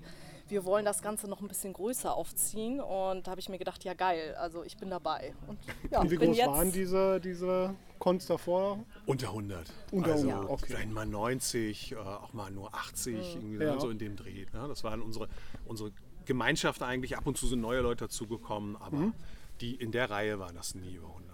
wir 0.48 0.64
wollen 0.64 0.84
das 0.84 1.02
Ganze 1.02 1.28
noch 1.28 1.40
ein 1.40 1.48
bisschen 1.48 1.72
größer 1.72 2.14
aufziehen. 2.14 2.80
Und 2.80 3.26
da 3.26 3.32
habe 3.32 3.40
ich 3.40 3.48
mir 3.48 3.58
gedacht, 3.58 3.82
ja 3.84 3.94
geil, 3.94 4.34
also 4.38 4.62
ich 4.62 4.76
bin 4.76 4.90
dabei. 4.90 5.34
Und, 5.46 5.58
ja, 5.90 6.00
Und 6.00 6.10
wie 6.10 6.16
bin 6.18 6.28
groß 6.28 6.36
jetzt, 6.38 6.46
waren 6.48 6.72
diese, 6.72 7.20
diese 7.20 7.74
Cons 7.98 8.26
davor? 8.26 8.78
Unter 9.06 9.28
100. 9.28 9.72
Unter 9.90 10.12
also 10.12 10.28
100, 10.28 10.50
okay. 10.50 10.64
vielleicht 10.68 10.90
mal 10.90 11.06
90, 11.06 11.92
äh, 11.92 11.96
auch 11.96 12.32
mal 12.32 12.50
nur 12.50 12.74
80, 12.74 13.36
irgendwie 13.36 13.64
Ja. 13.64 13.80
so 13.80 13.90
in 13.90 13.98
dem 13.98 14.16
Dreh. 14.16 14.46
Ne? 14.52 14.66
Das 14.68 14.84
waren 14.84 15.02
unsere, 15.02 15.28
unsere 15.66 15.92
Gemeinschaft 16.26 16.82
eigentlich. 16.82 17.16
Ab 17.16 17.26
und 17.26 17.36
zu 17.36 17.46
sind 17.46 17.60
neue 17.60 17.80
Leute 17.80 18.04
dazugekommen, 18.04 18.76
aber 18.76 19.12
die 19.60 19.74
in 19.74 19.92
der 19.92 20.10
Reihe 20.10 20.38
waren 20.38 20.54
das 20.54 20.74
nie 20.74 20.94
über 20.94 21.08
100. 21.08 21.30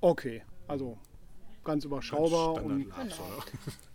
Okay, 0.00 0.42
also 0.68 0.96
ganz 1.64 1.84
überschaubar. 1.84 2.56
Standard 2.56 2.64
und 2.64 2.86
oder? 2.86 3.44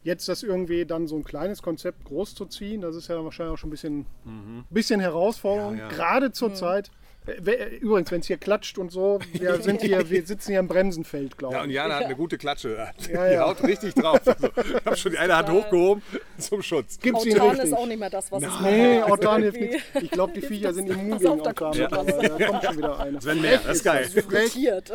jetzt 0.03 0.29
das 0.29 0.41
irgendwie 0.43 0.85
dann 0.85 1.07
so 1.07 1.15
ein 1.17 1.23
kleines 1.25 1.61
Konzept 1.61 2.05
groß 2.05 2.33
zu 2.35 2.45
ziehen, 2.45 2.79
das 2.81 2.95
ist 2.95 3.09
ja 3.09 3.21
wahrscheinlich 3.23 3.53
auch 3.53 3.57
schon 3.57 3.69
ein 3.69 3.71
bisschen, 3.71 4.05
Mhm. 4.23 4.63
bisschen 4.69 4.99
Herausforderung, 5.01 5.75
Ja, 5.77 5.83
ja. 5.83 5.87
gerade 5.89 6.31
zur 6.31 6.53
Zeit. 6.53 6.91
Äh, 7.25 7.75
Übrigens, 7.81 8.09
wenn 8.11 8.21
es 8.21 8.27
hier 8.27 8.37
klatscht 8.37 8.77
und 8.77 8.89
so, 8.89 9.19
wir, 9.33 9.55
sind 9.61 9.81
hier, 9.81 10.09
wir 10.09 10.25
sitzen 10.25 10.51
hier 10.51 10.61
im 10.61 10.69
Bremsenfeld, 10.69 11.37
glaube 11.37 11.55
Ja, 11.55 11.59
ich. 11.59 11.65
und 11.67 11.71
Jana 11.73 11.95
hat 11.95 12.05
eine 12.05 12.15
gute 12.15 12.37
Klatsche. 12.37 12.87
Die 13.05 13.11
Ja, 13.11 13.27
ja. 13.29 13.45
haut 13.49 13.61
richtig 13.63 13.95
drauf. 13.95 14.21
Also, 14.25 14.47
ich 14.77 14.85
habe 14.85 14.95
schon 14.95 15.11
die 15.11 15.17
eine 15.17 15.35
Hand 15.35 15.49
hochgehoben 15.51 16.01
zum 16.37 16.61
Schutz. 16.61 16.97
Gibt's 17.01 17.25
ihn 17.25 17.37
Autan 17.37 17.59
ist 17.59 17.73
auch 17.73 17.85
nicht 17.85 17.99
mehr 17.99 18.09
das, 18.09 18.31
was 18.31 18.43
es 18.43 18.49
Nee, 18.61 19.01
war. 19.01 19.11
Autan 19.11 19.41
hilft 19.41 19.59
nichts. 19.59 19.83
Ich 20.01 20.11
glaube, 20.11 20.31
die 20.31 20.41
Viecher 20.41 20.73
sind 20.73 20.89
immun 20.89 21.17
gegen 21.17 21.27
Autan. 21.41 21.53
kommt 21.53 21.75
schon 21.75 21.83
mittlerweile. 21.83 22.29
Da 22.39 22.47
kommt 22.47 22.63
schon 22.63 22.77
wieder 22.77 22.99
eine. 22.99 23.11
Das 23.11 23.25
werden 23.25 23.41
mehr, 23.41 23.57
das 23.57 23.75
ist 23.77 23.83
geil. 23.83 24.05
Frech. 24.05 24.55
Mutiert. 24.55 24.89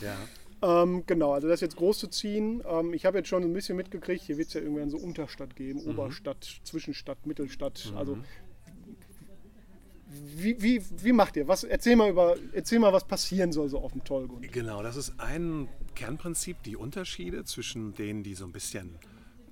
Ja. 0.00 0.14
Ähm, 0.62 1.02
genau, 1.06 1.32
also 1.32 1.48
das 1.48 1.60
jetzt 1.60 1.76
groß 1.76 1.98
zu 1.98 2.06
ziehen. 2.08 2.62
Ähm, 2.68 2.94
ich 2.94 3.04
habe 3.04 3.18
jetzt 3.18 3.28
schon 3.28 3.42
ein 3.42 3.52
bisschen 3.52 3.76
mitgekriegt, 3.76 4.22
hier 4.22 4.38
wird 4.38 4.48
es 4.48 4.54
ja 4.54 4.60
irgendwann 4.60 4.90
so 4.90 4.96
Unterstadt 4.98 5.56
geben, 5.56 5.82
Mhm. 5.82 5.90
Oberstadt, 5.90 6.60
Zwischenstadt, 6.64 7.26
Mittelstadt. 7.26 7.92
Also 7.96 8.18
wie, 10.36 10.60
wie, 10.62 10.82
wie 11.02 11.12
macht 11.12 11.36
ihr? 11.36 11.48
Was, 11.48 11.64
erzähl, 11.64 11.96
mal 11.96 12.10
über, 12.10 12.36
erzähl 12.52 12.78
mal, 12.78 12.92
was 12.92 13.06
passieren 13.06 13.50
soll 13.50 13.68
so 13.68 13.78
auf 13.80 13.92
dem 13.92 14.04
Tollgrund. 14.04 14.50
Genau, 14.52 14.82
das 14.82 14.96
ist 14.96 15.18
ein 15.18 15.68
Kernprinzip, 15.94 16.62
die 16.62 16.76
Unterschiede 16.76 17.44
zwischen 17.44 17.94
denen, 17.94 18.22
die 18.22 18.34
so 18.34 18.44
ein 18.44 18.52
bisschen 18.52 18.98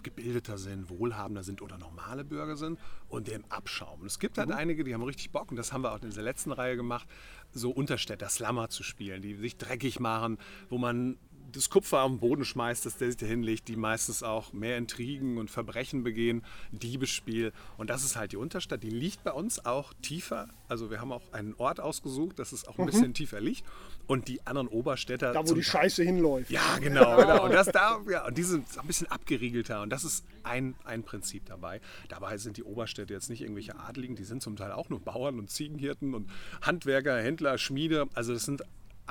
gebildeter 0.02 0.58
sind, 0.58 0.90
wohlhabender 0.90 1.42
sind 1.42 1.62
oder 1.62 1.78
normale 1.78 2.24
Bürger 2.24 2.56
sind 2.56 2.78
und 3.08 3.28
dem 3.28 3.44
Abschaum. 3.48 4.00
Und 4.00 4.06
es 4.06 4.18
gibt 4.18 4.38
halt 4.38 4.50
einige, 4.50 4.84
die 4.84 4.94
haben 4.94 5.02
richtig 5.02 5.30
Bock, 5.30 5.50
und 5.50 5.56
das 5.56 5.72
haben 5.72 5.82
wir 5.82 5.92
auch 5.92 6.02
in 6.02 6.10
dieser 6.10 6.22
letzten 6.22 6.52
Reihe 6.52 6.76
gemacht, 6.76 7.08
so 7.52 7.70
Unterstädter, 7.70 8.28
Slammer 8.28 8.68
zu 8.68 8.82
spielen, 8.82 9.22
die 9.22 9.34
sich 9.34 9.56
dreckig 9.56 10.00
machen, 10.00 10.38
wo 10.68 10.78
man 10.78 11.18
das 11.52 11.70
Kupfer 11.70 12.06
den 12.06 12.18
Boden 12.18 12.44
schmeißt, 12.44 12.86
dass 12.86 12.96
der 12.96 13.08
sich 13.08 13.16
da 13.16 13.26
hinlegt, 13.26 13.68
die 13.68 13.76
meistens 13.76 14.22
auch 14.22 14.52
mehr 14.52 14.78
Intrigen 14.78 15.38
und 15.38 15.50
Verbrechen 15.50 16.02
begehen, 16.02 16.44
Diebesspiel. 16.72 17.52
Und 17.76 17.90
das 17.90 18.04
ist 18.04 18.16
halt 18.16 18.32
die 18.32 18.36
Unterstadt. 18.36 18.82
Die 18.82 18.90
liegt 18.90 19.24
bei 19.24 19.32
uns 19.32 19.64
auch 19.64 19.92
tiefer. 20.02 20.48
Also 20.68 20.90
wir 20.90 21.00
haben 21.00 21.12
auch 21.12 21.32
einen 21.32 21.54
Ort 21.54 21.80
ausgesucht, 21.80 22.38
dass 22.38 22.52
es 22.52 22.66
auch 22.66 22.78
ein 22.78 22.86
bisschen 22.86 23.14
tiefer 23.14 23.40
liegt. 23.40 23.64
Und 24.10 24.26
die 24.26 24.44
anderen 24.44 24.66
Oberstädter. 24.66 25.32
Da, 25.32 25.48
wo 25.48 25.54
die 25.54 25.62
Scheiße 25.62 26.02
hinläuft. 26.02 26.50
ja, 26.50 26.78
genau, 26.80 27.16
genau. 27.16 27.44
Und 27.44 27.52
das 27.52 27.68
da, 27.68 28.00
ja, 28.10 28.26
und 28.26 28.36
die 28.36 28.42
sind 28.42 28.66
ein 28.76 28.86
bisschen 28.88 29.06
abgeriegelter. 29.08 29.82
Und 29.82 29.90
das 29.90 30.02
ist 30.02 30.24
ein, 30.42 30.74
ein 30.84 31.04
Prinzip 31.04 31.46
dabei. 31.46 31.80
Dabei 32.08 32.36
sind 32.36 32.56
die 32.56 32.64
Oberstädte 32.64 33.14
jetzt 33.14 33.30
nicht 33.30 33.40
irgendwelche 33.40 33.78
Adligen, 33.78 34.16
die 34.16 34.24
sind 34.24 34.42
zum 34.42 34.56
Teil 34.56 34.72
auch 34.72 34.88
nur 34.88 34.98
Bauern 34.98 35.38
und 35.38 35.48
Ziegenhirten 35.48 36.14
und 36.14 36.28
Handwerker, 36.60 37.22
Händler, 37.22 37.56
Schmiede. 37.56 38.08
Also 38.14 38.32
das 38.32 38.44
sind 38.44 38.64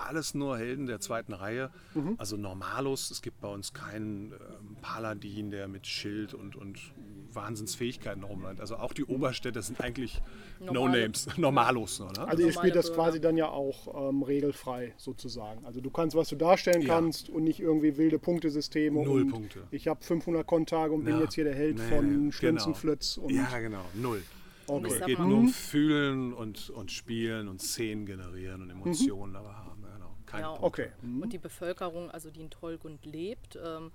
alles 0.07 0.33
nur 0.33 0.57
Helden 0.57 0.85
der 0.87 0.99
zweiten 0.99 1.33
Reihe. 1.33 1.69
Also 2.17 2.37
Normalos. 2.37 3.11
Es 3.11 3.21
gibt 3.21 3.39
bei 3.41 3.47
uns 3.47 3.73
keinen 3.73 4.31
ähm, 4.33 4.77
Paladin, 4.81 5.51
der 5.51 5.67
mit 5.67 5.87
Schild 5.87 6.33
und, 6.33 6.55
und 6.55 6.79
Wahnsinnsfähigkeiten 7.33 8.23
rumrennt. 8.23 8.59
Also 8.59 8.75
auch 8.77 8.93
die 8.93 9.05
Oberstädte 9.05 9.61
sind 9.61 9.79
eigentlich 9.81 10.21
Normale. 10.59 10.73
No-Names, 10.73 11.37
Normalos. 11.37 11.99
Nur, 11.99 12.11
ne? 12.11 12.27
Also 12.27 12.43
ihr 12.43 12.51
spielt 12.51 12.75
das 12.75 12.87
Bürger. 12.87 13.03
quasi 13.03 13.21
dann 13.21 13.37
ja 13.37 13.47
auch 13.49 14.09
ähm, 14.09 14.23
regelfrei 14.23 14.93
sozusagen. 14.97 15.65
Also 15.65 15.79
du 15.81 15.89
kannst, 15.89 16.15
was 16.15 16.29
du 16.29 16.35
darstellen 16.35 16.81
Ja. 16.81 16.95
kannst 16.95 17.29
und 17.29 17.43
nicht 17.43 17.59
irgendwie 17.59 17.97
wilde 17.97 18.19
Punktesysteme. 18.19 19.03
Null 19.03 19.21
und 19.23 19.29
Punkte. 19.29 19.63
Ich 19.71 19.87
habe 19.87 20.03
500 20.03 20.45
Kontage 20.45 20.93
und 20.93 21.03
bin 21.05 21.15
Ja. 21.15 21.21
jetzt 21.21 21.35
hier 21.35 21.43
der 21.45 21.55
Held 21.55 21.77
Nee, 21.77 21.83
von 21.95 22.09
genau. 22.09 22.31
Schlünzenflötz. 22.31 23.17
Und 23.17 23.33
Ja, 23.33 23.59
genau. 23.59 23.85
Null. 23.93 24.21
Okay. 24.67 24.87
Es 24.99 25.05
geht 25.05 25.17
nur 25.19 25.37
um 25.37 25.45
Mhm. 25.45 25.49
Fühlen 25.49 26.33
und, 26.33 26.69
und 26.69 26.91
Spielen 26.91 27.47
und 27.47 27.59
Szenen 27.61 28.05
generieren 28.05 28.61
und 28.61 28.69
Emotionen 28.69 29.33
dabei 29.33 29.49
haben. 29.53 29.68
Ja, 30.31 30.37
Genau. 30.37 30.53
Keine 30.53 30.53
Ja. 30.55 30.59
Punkte. 30.59 30.91
Okay. 31.01 31.21
Und 31.23 31.33
die 31.33 31.37
Bevölkerung, 31.37 32.09
also 32.11 32.29
die 32.31 32.41
in 32.41 32.49
Tollgund 32.49 33.05
lebt, 33.05 33.57
ähm, 33.63 33.91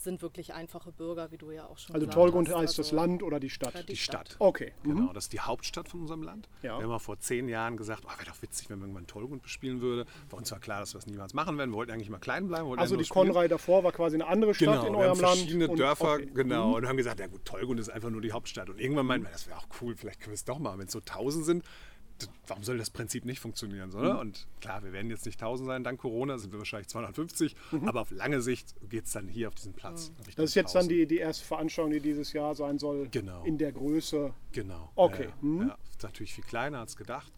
sind 0.00 0.22
wirklich 0.22 0.54
einfache 0.54 0.92
Bürger, 0.92 1.32
wie 1.32 1.38
du 1.38 1.50
ja 1.50 1.66
auch 1.66 1.76
schon 1.76 1.92
Also 1.96 2.06
gesagt 2.06 2.14
Tollgrund 2.14 2.48
hast. 2.50 2.54
heißt 2.56 2.78
das 2.78 2.86
Also, 2.86 2.96
Land 2.96 3.20
oder 3.24 3.40
die 3.40 3.50
Stadt? 3.50 3.74
Ja, 3.74 3.82
Die 3.82 3.96
Stadt. 3.96 4.36
Okay. 4.38 4.72
Genau, 4.84 5.12
das 5.12 5.24
ist 5.24 5.32
die 5.32 5.40
Hauptstadt 5.40 5.88
von 5.88 6.02
unserem 6.02 6.22
Land. 6.22 6.48
Ja. 6.62 6.76
Wir 6.78 6.84
haben 6.84 6.90
mal 6.90 7.00
vor 7.00 7.18
zehn 7.18 7.48
Jahren 7.48 7.76
gesagt, 7.76 8.04
oh, 8.06 8.10
wäre 8.16 8.30
doch 8.30 8.40
witzig, 8.40 8.70
wenn 8.70 8.78
man 8.78 8.90
irgendwann 8.90 9.08
Tollgrund 9.08 9.42
bespielen 9.42 9.80
würde. 9.80 10.06
Für 10.28 10.36
uns 10.36 10.52
war 10.52 10.60
klar, 10.60 10.78
dass 10.78 10.94
wir 10.94 11.00
es 11.00 11.06
niemals 11.08 11.34
machen 11.34 11.58
werden. 11.58 11.70
Wir 11.72 11.76
wollten 11.78 11.90
eigentlich 11.90 12.10
mal 12.10 12.18
klein 12.20 12.46
bleiben. 12.46 12.68
wir 12.70 12.78
Also 12.78 12.94
die. 12.94 13.08
Konrei 13.08 13.48
davor 13.48 13.82
war 13.82 13.90
quasi 13.90 14.14
eine 14.14 14.28
andere 14.28 14.54
Stadt 14.54 14.68
Genau, 14.68 14.86
in 14.86 14.92
wir 14.92 14.98
eurem 15.00 15.10
haben 15.10 15.20
Land. 15.20 15.36
verschiedene 15.38 15.68
und- 15.68 15.80
Dörfer, 15.80 16.12
okay. 16.12 16.26
Mhm. 16.26 16.34
genau, 16.34 16.76
und 16.76 16.86
haben 16.86 16.96
gesagt, 16.96 17.18
ja 17.18 17.26
gut, 17.26 17.44
Tollgrund 17.44 17.80
ist 17.80 17.88
einfach 17.88 18.10
nur 18.10 18.20
die 18.20 18.30
Hauptstadt. 18.30 18.70
Und 18.70 18.78
irgendwann 18.80 19.06
meinten 19.06 19.26
wir, 19.26 19.32
das 19.32 19.48
wäre 19.48 19.58
auch 19.58 19.66
cool, 19.80 19.96
vielleicht 19.96 20.20
können 20.20 20.30
wir 20.30 20.34
es 20.36 20.44
doch 20.44 20.60
mal. 20.60 20.78
Wenn 20.78 20.86
es 20.86 20.92
so 20.92 21.00
1000 21.00 21.44
sind, 21.44 21.64
warum 22.46 22.62
soll 22.64 22.78
das 22.78 22.90
Prinzip 22.90 23.24
nicht 23.24 23.40
funktionieren? 23.40 23.90
So, 23.90 23.98
ne? 24.00 24.14
Mhm. 24.14 24.18
Und 24.18 24.46
klar, 24.60 24.82
wir 24.82 24.92
werden 24.92 25.10
jetzt 25.10 25.26
nicht 25.26 25.40
1000 25.40 25.66
sein, 25.66 25.84
dank 25.84 26.00
Corona 26.00 26.38
sind 26.38 26.52
wir 26.52 26.58
wahrscheinlich 26.58 26.88
250, 26.88 27.54
aber 27.86 28.00
auf 28.00 28.10
lange 28.10 28.40
Sicht 28.40 28.74
geht 28.88 29.04
es 29.06 29.12
dann 29.12 29.28
hier 29.28 29.48
auf 29.48 29.54
diesen 29.54 29.72
Platz. 29.74 30.10
Richtung 30.18 30.24
Mhm. 30.28 30.34
Das 30.36 30.50
ist 30.50 30.54
jetzt 30.54 30.74
dann 30.74 30.82
1000. 30.86 30.90
die, 30.92 31.06
die 31.06 31.18
erste 31.18 31.44
Veranstaltung, 31.44 31.92
die 31.92 32.00
dieses 32.00 32.32
Jahr 32.32 32.54
sein 32.54 32.78
soll. 32.78 33.08
Genau. 33.10 33.44
In 33.44 33.58
der 33.58 33.72
Größe. 33.72 34.32
Genau. 34.52 34.90
Okay, 34.94 35.24
Ja, 35.24 35.28
ja. 35.28 35.34
mhm. 35.40 35.68
ja, 35.68 35.78
natürlich 36.02 36.34
viel 36.34 36.44
kleiner 36.44 36.80
als 36.80 36.96
gedacht. 36.96 37.32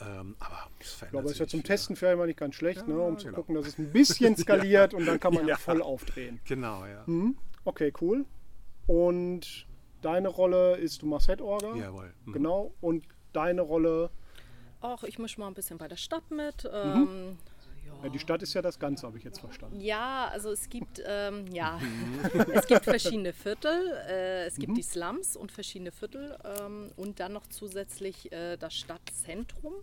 Ähm, 0.00 0.34
aber 0.40 0.68
es 0.80 1.00
Ich 1.02 1.10
glaube, 1.10 1.24
das 1.24 1.32
ist 1.32 1.38
ja 1.38 1.46
zum 1.46 1.62
Testen 1.62 1.94
vielleicht 1.96 2.18
mal 2.18 2.26
nicht 2.26 2.38
ganz 2.38 2.54
schlecht, 2.56 2.88
ne, 2.88 2.98
um 2.98 3.18
zu 3.18 3.26
genau. 3.26 3.36
gucken, 3.36 3.54
dass 3.54 3.66
es 3.68 3.78
ein 3.78 3.92
bisschen 3.92 4.36
skaliert 4.38 4.94
und 4.94 5.06
dann 5.06 5.20
kann 5.20 5.32
man 5.34 5.44
ja, 5.44 5.50
Ja. 5.50 5.56
voll 5.58 5.80
aufdrehen. 5.80 6.40
Genau, 6.44 6.84
ja. 6.86 7.04
Okay, 7.64 7.92
cool. 8.00 8.24
Und 8.86 9.66
deine 10.00 10.28
Rolle 10.28 10.76
ist, 10.76 11.02
du 11.02 11.06
machst 11.06 11.28
Head-Orga. 11.28 11.76
Jawohl. 11.76 12.12
Mhm. 12.24 12.32
Genau. 12.32 12.74
Und 12.80 13.04
deine 13.32 13.62
Rolle, 13.62 14.10
Auch 14.80 15.04
ich 15.04 15.18
mische 15.18 15.40
mal 15.40 15.48
ein 15.48 15.54
bisschen 15.54 15.78
bei 15.78 15.88
der 15.88 15.96
Stadt 15.96 16.30
mit. 16.30 16.64
Mhm. 16.64 16.70
Ähm, 16.72 17.38
ja, 18.02 18.08
die 18.08 18.18
Stadt 18.18 18.42
ist 18.42 18.54
ja 18.54 18.62
das 18.62 18.78
Ganze, 18.78 19.06
habe 19.06 19.18
ich 19.18 19.24
jetzt 19.24 19.38
verstanden. 19.38 19.80
Ja, 19.80 20.28
also 20.32 20.50
es 20.50 20.68
gibt, 20.68 21.02
ähm, 21.06 21.46
ja, 21.52 21.80
es 22.52 22.66
gibt 22.66 22.84
verschiedene 22.84 23.32
Viertel. 23.32 23.92
Äh, 24.08 24.46
es 24.46 24.56
gibt 24.56 24.76
die 24.76 24.82
Slums 24.82 25.36
und 25.36 25.52
verschiedene 25.52 25.92
Viertel 25.92 26.36
ähm, 26.44 26.90
und 26.96 27.20
dann 27.20 27.32
noch 27.32 27.46
zusätzlich 27.46 28.32
äh, 28.32 28.56
das 28.56 28.74
Stadtzentrum. 28.74 29.74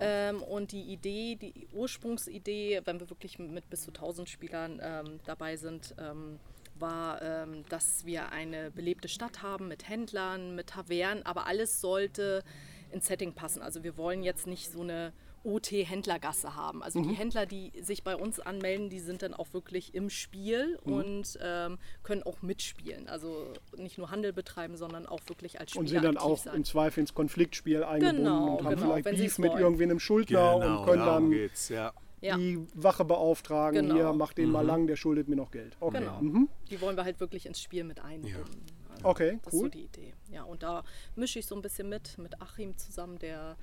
Ähm, 0.00 0.42
und 0.42 0.72
die 0.72 0.82
Idee, 0.82 1.36
die 1.36 1.66
Ursprungsidee, 1.72 2.82
wenn 2.84 3.00
wir 3.00 3.08
wirklich 3.08 3.38
mit 3.38 3.68
bis 3.70 3.82
zu 3.82 3.90
1000 3.90 4.28
Spielern 4.28 4.80
ähm, 4.82 5.20
dabei 5.24 5.56
sind, 5.56 5.94
ähm, 5.98 6.38
war, 6.80 7.20
ähm, 7.22 7.64
dass 7.68 8.04
wir 8.06 8.30
eine 8.32 8.70
belebte 8.70 9.08
Stadt 9.08 9.42
haben 9.42 9.68
mit 9.68 9.88
Händlern, 9.88 10.54
mit 10.54 10.68
Tavernen, 10.68 11.24
aber 11.26 11.46
alles 11.46 11.80
sollte 11.80 12.42
ins 12.90 13.06
Setting 13.06 13.32
passen. 13.34 13.60
Also 13.62 13.82
wir 13.84 13.96
wollen 13.96 14.22
jetzt 14.22 14.46
nicht 14.46 14.70
so 14.72 14.80
eine 14.82 15.12
OT-Händlergasse 15.44 16.54
haben. 16.56 16.82
Also 16.82 17.00
die 17.00 17.14
Händler, 17.14 17.46
die 17.46 17.72
sich 17.80 18.02
bei 18.02 18.16
uns 18.16 18.40
anmelden, 18.40 18.90
die 18.90 18.98
sind 18.98 19.22
dann 19.22 19.34
auch 19.34 19.46
wirklich 19.52 19.94
im 19.94 20.10
Spiel 20.10 20.78
und 20.82 21.38
ähm, 21.42 21.78
können 22.02 22.22
auch 22.24 22.42
mitspielen. 22.42 23.08
Also 23.08 23.52
nicht 23.76 23.98
nur 23.98 24.10
Handel 24.10 24.32
betreiben, 24.32 24.76
sondern 24.76 25.06
auch 25.06 25.20
wirklich 25.26 25.60
als 25.60 25.70
Spieler 25.70 25.80
Und 25.80 25.88
sind 25.88 26.04
dann 26.04 26.16
aktiv 26.16 26.30
auch 26.32 26.38
sein. 26.38 26.56
im 26.56 26.64
Zweifel 26.64 27.00
ins 27.00 27.14
Konfliktspiel 27.14 27.84
eingebunden 27.84 28.24
Genau, 28.24 28.56
und 28.56 28.64
haben 28.64 28.74
genau, 28.76 28.86
vielleicht 28.88 29.04
wenn 29.06 29.16
Beef 29.16 29.38
mit 29.38 29.52
wollen. 29.52 29.62
irgendwie 29.62 29.82
einem 29.84 30.00
Schuldner 30.00 30.58
Genau, 30.58 30.80
und 30.80 30.86
können 30.86 31.06
dann 31.06 31.30
geht's, 31.30 31.68
ja. 31.68 31.92
Ja. 32.20 32.36
die 32.36 32.66
Wache 32.74 33.04
beauftragen, 33.04 33.82
Genau. 33.88 33.94
hier, 33.94 34.12
macht 34.12 34.38
den 34.38 34.50
mal 34.50 34.64
lang, 34.64 34.86
der 34.86 34.96
schuldet 34.96 35.28
mir 35.28 35.36
noch 35.36 35.50
Geld. 35.50 35.76
Okay, 35.80 36.00
Genau. 36.00 36.20
mhm. 36.20 36.48
Die 36.70 36.80
wollen 36.80 36.96
wir 36.96 37.04
halt 37.04 37.20
wirklich 37.20 37.46
ins 37.46 37.60
Spiel 37.60 37.84
mit 37.84 38.00
einbinden. 38.00 38.44
Also 38.90 39.04
okay 39.08 39.38
Das 39.44 39.52
ist 39.52 39.58
so 39.58 39.64
cool. 39.64 39.70
die 39.70 39.84
Idee. 39.84 40.14
Ja, 40.32 40.42
und 40.42 40.62
da 40.62 40.82
mische 41.16 41.38
ich 41.38 41.46
so 41.46 41.54
ein 41.54 41.62
bisschen 41.62 41.88
mit, 41.88 42.18
mit 42.18 42.40
Achim 42.40 42.76
zusammen, 42.76 43.18
der 43.18 43.56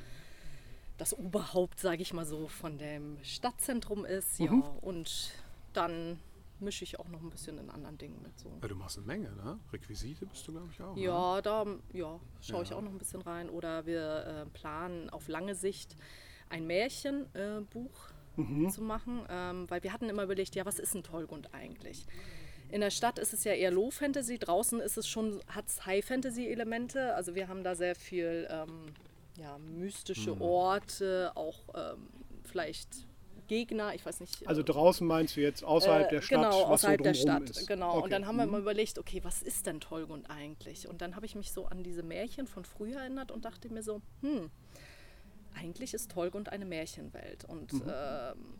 das 0.97 1.13
Oberhaupt, 1.17 1.79
sage 1.79 2.01
ich 2.01 2.13
mal 2.13 2.25
so, 2.25 2.47
von 2.47 2.77
dem 2.77 3.17
Stadtzentrum 3.21 4.05
ist. 4.05 4.39
Ja, 4.39 4.51
und 4.81 5.31
dann 5.73 6.19
mische 6.61 6.85
ich 6.85 6.97
auch 6.99 7.09
noch 7.09 7.21
ein 7.21 7.29
bisschen 7.29 7.57
in 7.57 7.69
anderen 7.69 7.97
Dingen 7.97 8.21
mit. 8.21 8.39
So. 8.39 8.49
Ja, 8.61 8.67
du 8.69 8.75
machst 8.75 8.97
eine 8.97 9.05
Menge, 9.05 9.29
ne? 9.35 9.59
Requisite 9.73 10.25
bist 10.25 10.47
du, 10.47 10.53
glaube 10.53 10.69
ich, 10.71 10.81
auch. 10.81 10.95
Ne? 10.95 11.01
Ja, 11.01 11.41
da 11.41 11.65
ja, 11.91 12.17
schaue 12.39 12.63
ich 12.63 12.69
Ja. 12.69 12.77
auch 12.77 12.81
noch 12.81 12.91
ein 12.91 12.97
bisschen 12.97 13.21
rein. 13.21 13.49
Oder 13.49 13.85
wir 13.85 14.25
äh, 14.25 14.45
planen 14.57 15.09
auf 15.09 15.27
lange 15.27 15.53
Sicht 15.53 15.97
ein 16.47 16.65
Märchenbuch 16.65 18.09
äh, 18.09 18.13
Buch 18.35 18.71
zu 18.71 18.81
machen, 18.81 19.21
ähm, 19.29 19.69
weil 19.69 19.83
wir 19.83 19.93
hatten 19.93 20.09
immer 20.09 20.23
überlegt, 20.23 20.55
ja, 20.55 20.65
was 20.65 20.79
ist 20.79 20.95
ein 20.95 21.03
Tollgrund 21.03 21.53
eigentlich? 21.53 22.05
In 22.69 22.81
der 22.81 22.89
Stadt 22.89 23.19
ist 23.19 23.33
es 23.33 23.43
ja 23.43 23.53
eher 23.53 23.71
Low 23.71 23.91
Fantasy, 23.91 24.39
draußen 24.39 24.79
ist 24.79 24.97
es 24.97 25.07
schon, 25.07 25.41
hat 25.47 25.67
es 25.67 25.85
High 25.85 26.03
Fantasy 26.03 26.47
Elemente. 26.47 27.13
Also 27.15 27.35
wir 27.35 27.47
haben 27.47 27.63
da 27.63 27.75
sehr 27.75 27.95
viel 27.95 28.47
ähm, 28.49 28.87
ja, 29.37 29.57
mystische 29.57 30.39
Orte, 30.41 31.31
auch 31.35 31.59
ähm, 31.75 32.07
vielleicht 32.43 33.05
Gegner, 33.47 33.93
ich 33.93 34.05
weiß 34.05 34.19
nicht. 34.19 34.47
Also 34.47 34.63
draußen 34.63 35.05
meinst 35.05 35.35
du 35.35 35.41
jetzt 35.41 35.63
außerhalb 35.63 36.07
äh, 36.07 36.15
der 36.15 36.21
Stadt, 36.21 36.51
Genau, 36.51 36.63
was 36.63 36.81
außerhalb 36.81 36.99
so 36.99 37.03
der 37.03 37.13
Stadt. 37.13 37.49
ist. 37.49 37.67
Genau. 37.67 37.95
Okay. 37.95 38.03
Und 38.03 38.09
dann 38.11 38.25
haben 38.25 38.37
wir 38.37 38.45
mhm. 38.45 38.51
mal 38.53 38.61
überlegt, 38.61 38.97
okay, 38.97 39.19
was 39.23 39.43
ist 39.43 39.67
denn 39.67 39.79
Tollgrund 39.79 40.29
eigentlich? 40.29 40.87
Und 40.87 41.01
dann 41.01 41.15
habe 41.15 41.25
ich 41.25 41.35
mich 41.35 41.51
so 41.51 41.65
an 41.65 41.83
diese 41.83 42.03
Märchen 42.03 42.47
von 42.47 42.65
früher 42.65 42.97
erinnert 42.97 43.31
und 43.31 43.45
dachte 43.45 43.71
mir 43.71 43.83
so, 43.83 44.01
hm, 44.21 44.49
eigentlich 45.55 45.93
ist 45.93 46.11
Tollgrund 46.11 46.49
eine 46.51 46.65
Märchenwelt. 46.65 47.45
Und 47.45 47.73
Mhm. 47.73 47.81
ähm, 47.87 48.55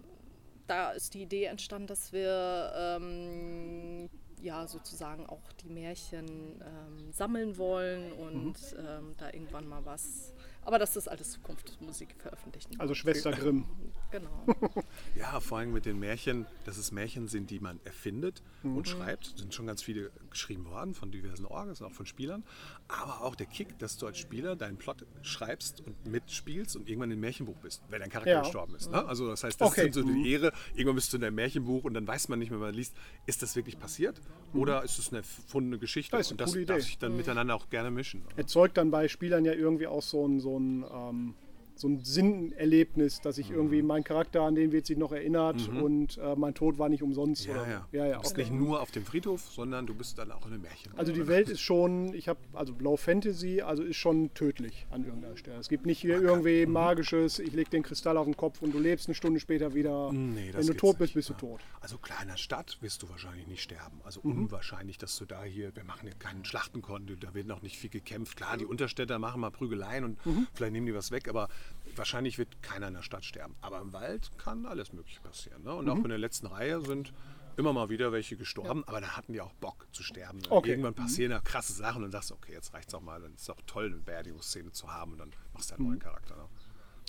da 0.67 0.91
ist 0.91 1.13
die 1.13 1.21
Idee 1.23 1.45
entstanden, 1.45 1.87
dass 1.87 2.11
wir 2.11 2.73
ähm, 2.75 4.09
ja 4.41 4.67
sozusagen 4.67 5.25
auch 5.25 5.51
die 5.63 5.69
Märchen 5.69 6.61
ähm, 6.61 7.11
sammeln 7.11 7.57
wollen 7.57 8.11
und 8.13 8.35
Mhm. 8.45 8.55
ähm, 8.77 9.11
da 9.17 9.27
irgendwann 9.31 9.67
mal 9.67 9.83
was. 9.85 10.33
Aber 10.61 10.79
das 10.79 10.95
ist 10.97 11.07
alles 11.07 11.31
Zukunftsmusik 11.33 12.15
veröffentlichen. 12.17 12.79
Also 12.79 12.95
Schwester 12.95 13.31
Grimm. 13.31 13.65
genau. 14.11 14.45
Ja, 15.15 15.39
vor 15.39 15.59
allem 15.59 15.71
mit 15.71 15.85
den 15.85 15.97
Märchen, 15.99 16.45
dass 16.65 16.77
es 16.77 16.91
Märchen 16.91 17.27
sind, 17.27 17.49
die 17.51 17.59
man 17.59 17.79
erfindet 17.85 18.41
Mhm. 18.63 18.77
und 18.77 18.87
schreibt. 18.89 19.37
sind 19.37 19.53
schon 19.53 19.67
ganz 19.67 19.81
viele 19.83 20.11
geschrieben 20.29 20.65
worden 20.65 20.93
von 20.93 21.11
diversen 21.11 21.45
Orgas, 21.45 21.81
auch 21.81 21.91
von 21.91 22.05
Spielern. 22.05 22.43
Aber 22.87 23.21
auch 23.21 23.35
der 23.35 23.45
Kick, 23.45 23.77
dass 23.79 23.97
du 23.97 24.07
als 24.07 24.17
Spieler 24.17 24.55
deinen 24.55 24.77
Plot 24.77 25.05
schreibst 25.21 25.81
und 25.81 26.05
mitspielst 26.05 26.75
und 26.75 26.89
irgendwann 26.89 27.11
im 27.11 27.19
Märchenbuch 27.19 27.55
bist, 27.57 27.81
wenn 27.89 28.01
dein 28.01 28.09
Charakter 28.09 28.31
Ja. 28.31 28.39
gestorben 28.41 28.75
ist. 28.75 28.91
Ne? 28.91 29.05
Also 29.05 29.27
das 29.29 29.43
heißt, 29.43 29.61
das 29.61 29.71
Okay. 29.71 29.87
ist 29.87 29.95
so 29.95 30.03
die 30.03 30.31
Ehre. 30.31 30.51
Irgendwann 30.73 30.95
bist 30.95 31.13
du 31.13 31.17
in 31.17 31.21
deinem 31.21 31.35
Märchenbuch 31.35 31.83
und 31.83 31.93
dann 31.93 32.07
weiß 32.07 32.27
man 32.29 32.39
nicht 32.39 32.49
mehr, 32.49 32.59
wenn 32.59 32.67
man 32.67 32.75
liest, 32.75 32.95
ist 33.25 33.41
das 33.41 33.55
wirklich 33.55 33.77
passiert 33.79 34.19
oder 34.53 34.83
ist 34.83 34.99
es 34.99 35.09
eine 35.09 35.19
erfundene 35.19 35.77
Geschichte? 35.77 36.15
Mhm. 36.15 36.19
Das 36.19 36.27
ist 36.27 36.31
eine 36.31 36.33
und 36.33 36.41
das 36.41 36.53
coole 36.53 36.65
darf 36.65 36.77
Idee. 36.77 36.85
sich 36.85 36.97
dann 36.97 37.17
miteinander 37.17 37.55
auch 37.55 37.69
gerne 37.69 37.91
mischen. 37.91 38.23
Erzeugt 38.35 38.77
dann 38.77 38.91
bei 38.91 39.07
Spielern 39.07 39.45
ja 39.45 39.53
irgendwie 39.53 39.87
auch 39.87 40.01
so 40.01 40.25
ein, 40.27 40.39
so 40.39 40.57
ein 40.57 40.85
ähm, 40.91 41.33
so 41.77 41.87
ein 41.89 42.03
Sinnerlebnis, 42.03 43.21
dass 43.21 43.37
ich 43.37 43.49
irgendwie 43.51 43.81
Mhm. 43.81 43.87
mein 43.87 44.03
Charakter, 44.03 44.41
an 44.43 44.55
den 44.55 44.71
wird 44.71 44.85
sich 44.85 44.97
noch 44.97 45.11
erinnert 45.11 45.67
und 45.69 46.17
äh, 46.17 46.35
mein 46.35 46.53
Tod 46.53 46.77
war 46.77 46.89
nicht 46.89 47.03
umsonst. 47.03 47.45
Ja, 47.45 47.53
oder, 47.53 47.67
ja. 47.69 47.87
ja, 47.91 48.05
ja 48.07 48.13
Du 48.15 48.21
bist 48.21 48.31
okay. 48.33 48.41
nicht 48.43 48.53
nur 48.53 48.81
auf 48.81 48.91
dem 48.91 49.05
Friedhof, 49.05 49.41
sondern 49.49 49.85
du 49.85 49.93
bist 49.93 50.17
dann 50.17 50.31
auch 50.31 50.45
in 50.45 50.53
einem 50.53 50.61
Märchen. 50.61 50.91
Also 50.97 51.11
die 51.11 51.27
Welt 51.27 51.49
ist 51.49 51.61
schon, 51.61 52.13
ich 52.13 52.27
habe, 52.27 52.39
also 52.53 52.73
Low 52.79 52.97
Fantasy, 52.97 53.61
also 53.61 53.83
ist 53.83 53.97
schon 53.97 54.33
tödlich 54.33 54.85
an 54.91 55.03
irgendeiner 55.05 55.37
Stelle. 55.37 55.57
Es 55.59 55.69
gibt 55.69 55.85
nicht 55.85 55.99
hier 55.99 56.21
irgendwie 56.21 56.65
magisches, 56.65 57.39
ich 57.39 57.53
leg 57.53 57.69
den 57.69 57.83
Kristall 57.83 58.17
auf 58.17 58.25
den 58.25 58.37
Kopf 58.37 58.61
und 58.61 58.73
du 58.73 58.79
lebst 58.79 59.07
eine 59.07 59.15
Stunde 59.15 59.39
später 59.39 59.73
wieder. 59.73 60.11
Nee, 60.13 60.51
Wenn 60.53 60.65
du 60.67 60.73
tot 60.73 60.97
bist, 60.97 61.15
nicht, 61.15 61.27
bist 61.27 61.29
du 61.29 61.33
tot. 61.33 61.61
Also 61.81 61.97
klar, 61.97 62.21
in 62.21 62.29
der 62.29 62.37
Stadt 62.37 62.77
wirst 62.81 63.01
du 63.03 63.09
wahrscheinlich 63.09 63.47
nicht 63.47 63.61
sterben. 63.61 63.99
Also 64.03 64.21
Mhm. 64.23 64.43
unwahrscheinlich, 64.45 64.97
dass 64.97 65.17
du 65.17 65.25
da 65.25 65.43
hier, 65.43 65.75
wir 65.75 65.83
machen 65.83 66.01
hier 66.07 66.15
keinen 66.17 66.45
Schlachtenkonto, 66.45 67.15
da 67.15 67.33
wird 67.33 67.47
noch 67.47 67.61
nicht 67.61 67.77
viel 67.77 67.89
gekämpft. 67.89 68.37
Klar, 68.37 68.57
die 68.57 68.65
Unterstädter 68.65 69.19
machen 69.19 69.41
mal 69.41 69.51
Prügeleien 69.51 70.03
und 70.05 70.25
Mhm. 70.25 70.47
vielleicht 70.53 70.73
nehmen 70.73 70.85
die 70.85 70.95
was 70.95 71.11
weg, 71.11 71.27
aber 71.27 71.49
wahrscheinlich 71.95 72.37
wird 72.37 72.61
keiner 72.61 72.87
in 72.89 72.93
der 72.95 73.01
Stadt 73.03 73.23
sterben. 73.25 73.55
Aber 73.61 73.79
im 73.79 73.93
Wald 73.93 74.31
kann 74.37 74.65
alles 74.65 74.91
Mögliche 74.93 75.21
passieren. 75.21 75.63
Ne? 75.63 75.73
Und 75.73 75.89
auch 75.89 75.95
Mhm. 75.95 76.03
in 76.05 76.09
der 76.09 76.17
letzten 76.17 76.47
Reihe 76.47 76.81
sind 76.81 77.13
immer 77.57 77.71
mal 77.71 77.89
wieder 77.89 78.11
welche 78.11 78.35
gestorben, 78.35 78.83
aber 78.85 78.99
da 78.99 79.15
hatten 79.15 79.31
die 79.31 79.39
auch 79.39 79.53
Bock 79.53 79.87
zu 79.93 80.03
sterben. 80.03 80.39
Okay. 80.49 80.71
Irgendwann 80.71 80.93
passieren 80.93 81.31
da 81.31 81.39
krasse 81.39 81.71
Sachen 81.71 82.03
und 82.03 82.11
sagst, 82.11 82.33
okay, 82.33 82.51
jetzt 82.51 82.73
reicht's 82.73 82.93
auch 82.93 83.01
mal, 83.01 83.21
dann 83.21 83.33
ist 83.33 83.43
es 83.43 83.49
auch 83.49 83.61
toll, 83.65 83.85
eine 83.85 83.95
Beerdigungsszene 83.95 84.73
zu 84.73 84.91
haben 84.91 85.13
und 85.13 85.19
dann 85.19 85.31
machst 85.53 85.71
du 85.71 85.75
einen 85.75 85.83
Mhm. 85.83 85.89
neuen 85.91 85.99
Charakter. 85.99 86.35
Ne? 86.35 86.43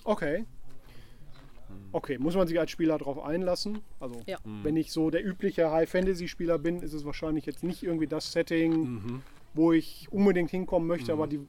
Okay. 0.05 0.47
Okay, 1.93 2.19
muss 2.19 2.37
man 2.37 2.47
sich 2.47 2.59
als 2.61 2.71
Spieler 2.71 2.97
darauf 2.99 3.19
einlassen? 3.25 3.81
Also, 3.99 4.23
Ja. 4.27 4.39
wenn 4.45 4.77
ich 4.77 4.93
so 4.93 5.11
der 5.11 5.25
übliche 5.27 5.71
High-Fantasy-Spieler 5.71 6.59
bin, 6.59 6.81
ist 6.81 6.93
es 6.93 7.05
wahrscheinlich 7.05 7.45
jetzt 7.45 7.65
nicht 7.65 7.83
irgendwie 7.83 8.07
das 8.07 8.31
Setting, 8.31 8.73
Mhm. 8.95 9.23
wo 9.55 9.73
ich 9.73 10.07
unbedingt 10.13 10.51
hinkommen 10.51 10.87
möchte, 10.87 11.13
aber 11.13 11.27
die, 11.27 11.41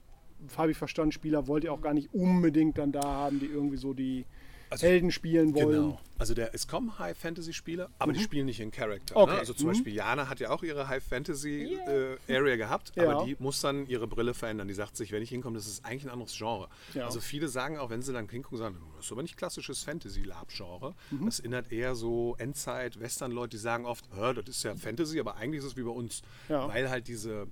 habe 0.57 0.71
ich 0.71 0.77
verstanden, 0.77 1.11
Spieler 1.11 1.47
wollt 1.47 1.63
ihr 1.63 1.73
auch 1.73 1.81
gar 1.81 1.93
nicht 1.93 2.13
unbedingt 2.13 2.77
dann 2.77 2.91
da 2.91 3.03
haben, 3.03 3.39
die 3.39 3.47
irgendwie 3.47 3.77
so 3.77 3.93
die 3.93 4.25
Helden 4.69 5.11
spielen 5.11 5.55
wollen. 5.55 5.69
Genau. 5.69 5.99
Also 6.17 6.33
der, 6.33 6.53
es 6.53 6.67
kommen 6.67 6.99
High-Fantasy-Spieler, 6.99 7.89
aber 7.99 8.11
die 8.11 8.19
spielen 8.19 8.47
nicht 8.47 8.59
in 8.59 8.69
Charakter. 8.69 9.15
Mhm. 9.15 9.21
Okay. 9.21 9.33
Ne? 9.33 9.39
Also 9.39 9.53
zum 9.53 9.67
Mhm. 9.67 9.71
Beispiel 9.71 9.93
Jana 9.93 10.27
hat 10.27 10.41
ja 10.41 10.49
auch 10.49 10.61
ihre 10.61 10.89
High-Fantasy-Area 10.89 12.55
gehabt, 12.57 12.91
Ja. 12.95 13.09
aber 13.11 13.25
die 13.25 13.35
muss 13.39 13.61
dann 13.61 13.85
ihre 13.87 14.07
Brille 14.07 14.33
verändern. 14.33 14.67
Die 14.67 14.73
sagt 14.73 14.97
sich, 14.97 15.11
wenn 15.11 15.21
ich 15.23 15.29
hinkomme, 15.29 15.55
das 15.55 15.67
ist 15.67 15.85
eigentlich 15.85 16.03
ein 16.05 16.09
anderes 16.09 16.35
Genre. 16.37 16.67
Ja. 16.93 17.05
Also 17.05 17.19
viele 17.21 17.47
sagen 17.47 17.77
auch, 17.77 17.89
wenn 17.89 18.01
sie 18.01 18.11
dann 18.13 18.27
hingucken, 18.27 18.57
sagen, 18.57 18.77
das 18.97 19.05
ist 19.05 19.11
aber 19.11 19.21
nicht 19.21 19.37
klassisches 19.37 19.83
Fantasy-Lab-Genre. 19.83 20.95
Mhm. 21.11 21.25
Das 21.25 21.39
erinnert 21.39 21.71
eher 21.71 21.95
so 21.95 22.35
Endzeit-Western-Leute, 22.37 23.51
die 23.51 23.57
sagen 23.57 23.85
oft, 23.85 24.05
"Hä, 24.15 24.33
das 24.33 24.47
ist 24.49 24.63
ja 24.63 24.75
Fantasy, 24.75 25.19
aber 25.19 25.37
eigentlich 25.37 25.59
ist 25.59 25.65
es 25.65 25.77
wie 25.77 25.83
bei 25.83 25.91
uns. 25.91 26.21
Ja. 26.49 26.67
Weil 26.67 26.89
halt 26.89 27.07
diese 27.07 27.47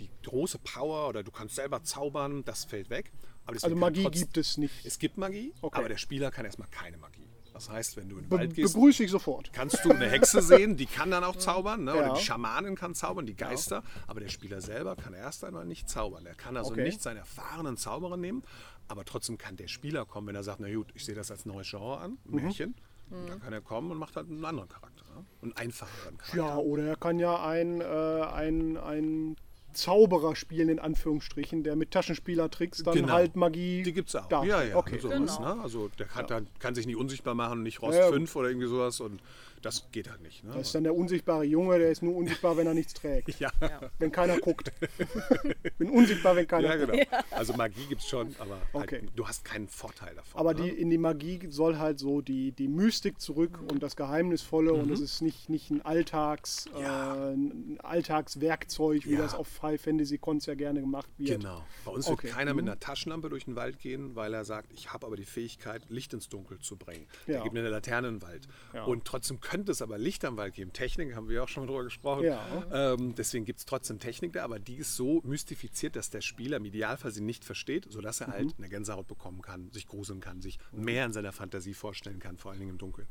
die 0.00 0.10
große 0.24 0.58
Power 0.58 1.08
oder 1.08 1.22
du 1.22 1.30
kannst 1.30 1.54
selber 1.54 1.82
zaubern, 1.82 2.44
das 2.44 2.64
fällt 2.64 2.90
weg. 2.90 3.12
Aber 3.44 3.54
Also 3.62 3.74
Magie 3.76 4.02
trotz- 4.04 4.12
gibt 4.18 4.36
es 4.36 4.58
nicht. 4.58 4.84
es 4.84 4.98
gibt 4.98 5.16
Magie, 5.18 5.52
Okay. 5.62 5.78
aber 5.78 5.88
der 5.88 5.96
Spieler 5.98 6.30
kann 6.30 6.44
erstmal 6.44 6.68
keine 6.68 6.96
Magie. 6.98 7.26
Das 7.52 7.68
heißt, 7.68 7.96
wenn 7.96 8.08
du 8.08 8.16
in 8.16 8.22
den 8.22 8.28
Be 8.30 8.38
Wald 8.38 8.54
gehst, 8.54 8.74
begrüße 8.74 9.04
ich 9.04 9.10
sofort. 9.10 9.52
kannst 9.52 9.84
du 9.84 9.90
eine 9.90 10.08
Hexe 10.08 10.40
sehen, 10.42 10.76
die 10.76 10.86
kann 10.86 11.10
dann 11.10 11.24
auch 11.24 11.36
zaubern, 11.36 11.84
ne? 11.84 11.92
oder 11.92 12.06
Ja. 12.08 12.14
die 12.14 12.22
Schamanin 12.22 12.74
kann 12.76 12.94
zaubern, 12.94 13.26
die 13.26 13.34
Geister, 13.34 13.82
aber 14.06 14.20
der 14.20 14.28
Spieler 14.28 14.60
selber 14.60 14.96
kann 14.96 15.12
erst 15.14 15.44
einmal 15.44 15.66
nicht 15.66 15.88
zaubern. 15.88 16.24
Er 16.26 16.34
kann 16.34 16.56
also 16.56 16.70
Okay. 16.72 16.84
nicht 16.84 17.02
seinen 17.02 17.18
erfahrenen 17.18 17.76
Zauberer 17.76 18.16
nehmen, 18.16 18.44
aber 18.88 19.04
trotzdem 19.04 19.36
kann 19.36 19.56
der 19.56 19.68
Spieler 19.68 20.06
kommen, 20.06 20.28
wenn 20.28 20.36
er 20.36 20.42
sagt, 20.44 20.60
na 20.60 20.72
gut, 20.72 20.88
ich 20.94 21.04
sehe 21.04 21.14
das 21.14 21.30
als 21.30 21.44
neues 21.44 21.68
Genre 21.68 21.98
an, 21.98 22.12
ein 22.12 22.18
Mhm. 22.30 22.34
Märchen, 22.42 22.74
dann 23.10 23.40
kann 23.40 23.52
er 23.52 23.60
kommen 23.60 23.90
und 23.90 23.98
macht 23.98 24.14
halt 24.16 24.28
einen 24.30 24.44
anderen 24.44 24.68
Charakter, 24.68 25.04
ne? 25.16 25.24
einen 25.42 25.52
einfacheren 25.54 26.16
Charakter. 26.16 26.36
Ja, 26.38 26.56
oder 26.56 26.84
er 26.84 26.96
kann 26.96 27.18
ja 27.18 27.44
ein, 27.44 27.80
äh, 27.80 27.84
ein, 27.84 28.76
ein 28.76 29.36
Zauberer 29.72 30.36
spielen, 30.36 30.68
in 30.68 30.78
Anführungsstrichen, 30.78 31.62
der 31.62 31.76
mit 31.76 31.90
Taschenspielertricks 31.90 32.82
dann 32.82 32.94
Genau. 32.94 33.12
halt 33.12 33.36
Magie. 33.36 33.82
Die 33.82 33.92
gibt 33.92 34.08
es 34.08 34.16
auch. 34.16 34.26
darstellt. 34.26 34.50
Ja, 34.52 34.62
ja. 34.62 34.76
Okay. 34.76 34.98
Sowas, 34.98 35.36
Genau. 35.38 35.54
ne? 35.56 35.62
Also 35.62 35.88
der 35.98 36.08
hat 36.14 36.30
dann, 36.30 36.46
kann 36.58 36.74
sich 36.74 36.86
nicht 36.86 36.96
unsichtbar 36.96 37.34
machen 37.34 37.58
und 37.58 37.62
nicht 37.62 37.82
Rost 37.82 37.98
Ja, 37.98 38.06
ja. 38.06 38.10
5 38.12 38.34
oder 38.36 38.48
irgendwie 38.48 38.66
sowas 38.68 39.00
und 39.00 39.20
das 39.62 39.90
geht 39.92 40.10
halt 40.10 40.22
nicht. 40.22 40.44
Ne? 40.44 40.52
Das 40.54 40.68
ist 40.68 40.74
dann 40.74 40.84
der 40.84 40.94
unsichtbare 40.94 41.44
Junge, 41.44 41.78
der 41.78 41.90
ist 41.90 42.02
nur 42.02 42.14
unsichtbar, 42.16 42.56
wenn 42.56 42.66
er 42.66 42.74
nichts 42.74 42.94
trägt. 42.94 43.28
ja. 43.40 43.50
Wenn 43.98 44.10
keiner 44.12 44.38
guckt. 44.38 44.72
Bin 45.78 45.90
unsichtbar, 45.90 46.36
wenn 46.36 46.46
keiner 46.46 46.68
Ja, 46.76 46.84
guckt. 46.86 46.92
genau. 46.98 47.22
Also 47.30 47.52
Magie 47.54 47.86
gibt 47.88 48.00
es 48.02 48.08
schon, 48.08 48.34
aber 48.38 48.60
Okay. 48.72 49.00
halt, 49.02 49.10
du 49.16 49.26
hast 49.28 49.44
keinen 49.44 49.68
Vorteil 49.68 50.14
davon. 50.14 50.38
Aber 50.40 50.54
ne? 50.54 50.62
die, 50.62 50.68
in 50.70 50.90
die 50.90 50.98
Magie 50.98 51.40
soll 51.50 51.78
halt 51.78 51.98
so 51.98 52.20
die, 52.20 52.52
die 52.52 52.68
Mystik 52.68 53.20
zurück 53.20 53.58
und 53.70 53.82
das 53.82 53.96
Geheimnisvolle 53.96 54.72
und 54.72 54.90
es 54.90 55.00
ist 55.00 55.20
nicht, 55.22 55.48
nicht 55.48 55.70
ein, 55.70 55.82
Alltags, 55.82 56.66
Mhm. 56.74 56.80
Ja. 56.80 57.30
äh, 57.30 57.32
ein 57.34 57.78
Alltagswerkzeug, 57.82 59.06
wie 59.06 59.12
Ja. 59.14 59.18
das 59.20 59.34
auf 59.34 59.62
High 59.62 59.80
Fantasy 59.80 60.18
Cons 60.18 60.46
ja 60.46 60.54
gerne 60.54 60.80
gemacht 60.80 61.08
wird. 61.18 61.40
Genau. 61.40 61.64
Bei 61.84 61.90
uns 61.92 62.06
Okay. 62.06 62.24
wird 62.24 62.34
keiner 62.34 62.54
mit 62.54 62.64
Mhm. 62.64 62.70
einer 62.70 62.80
Taschenlampe 62.80 63.28
durch 63.28 63.44
den 63.44 63.56
Wald 63.56 63.78
gehen, 63.78 64.14
weil 64.14 64.34
er 64.34 64.44
sagt, 64.44 64.72
ich 64.72 64.92
habe 64.92 65.06
aber 65.06 65.16
die 65.16 65.24
Fähigkeit, 65.24 65.82
Licht 65.88 66.12
ins 66.14 66.28
Dunkel 66.28 66.58
zu 66.60 66.76
bringen. 66.76 67.06
Ja. 67.26 67.34
Der 67.34 67.42
gibt 67.42 67.54
mir 67.54 67.60
eine 67.60 67.70
Laterne 67.70 68.08
in 68.08 68.14
den 68.16 68.22
Wald. 68.22 68.46
Ja. 68.74 68.84
Und 68.84 69.04
trotzdem 69.04 69.40
könnte 69.50 69.72
es 69.72 69.82
aber 69.82 69.98
Licht 69.98 70.24
am 70.24 70.36
Wald 70.36 70.54
geben. 70.54 70.72
Technik, 70.72 71.14
haben 71.16 71.28
wir 71.28 71.42
auch 71.42 71.48
schon 71.48 71.64
mal 71.64 71.66
drüber 71.66 71.84
gesprochen. 71.84 72.24
Ja. 72.24 72.94
Ähm, 72.94 73.14
deswegen 73.16 73.44
gibt 73.44 73.58
es 73.58 73.66
trotzdem 73.66 73.98
Technik 73.98 74.32
da, 74.32 74.44
aber 74.44 74.58
die 74.58 74.76
ist 74.76 74.94
so 74.96 75.20
mystifiziert, 75.24 75.96
dass 75.96 76.08
der 76.08 76.20
Spieler 76.20 76.58
im 76.58 76.64
Idealfall 76.64 77.10
sie 77.10 77.20
nicht 77.20 77.44
versteht, 77.44 77.86
sodass 77.90 78.20
er 78.20 78.28
Mhm. 78.28 78.32
halt 78.32 78.54
eine 78.58 78.68
Gänsehaut 78.68 79.08
bekommen 79.08 79.42
kann, 79.42 79.70
sich 79.72 79.86
gruseln 79.86 80.20
kann, 80.20 80.40
sich 80.40 80.58
mehr 80.72 81.04
in 81.04 81.12
seiner 81.12 81.32
Fantasie 81.32 81.74
vorstellen 81.74 82.20
kann, 82.20 82.36
vor 82.38 82.52
allen 82.52 82.60
Dingen 82.60 82.72
im 82.72 82.78
Dunkeln. 82.78 83.08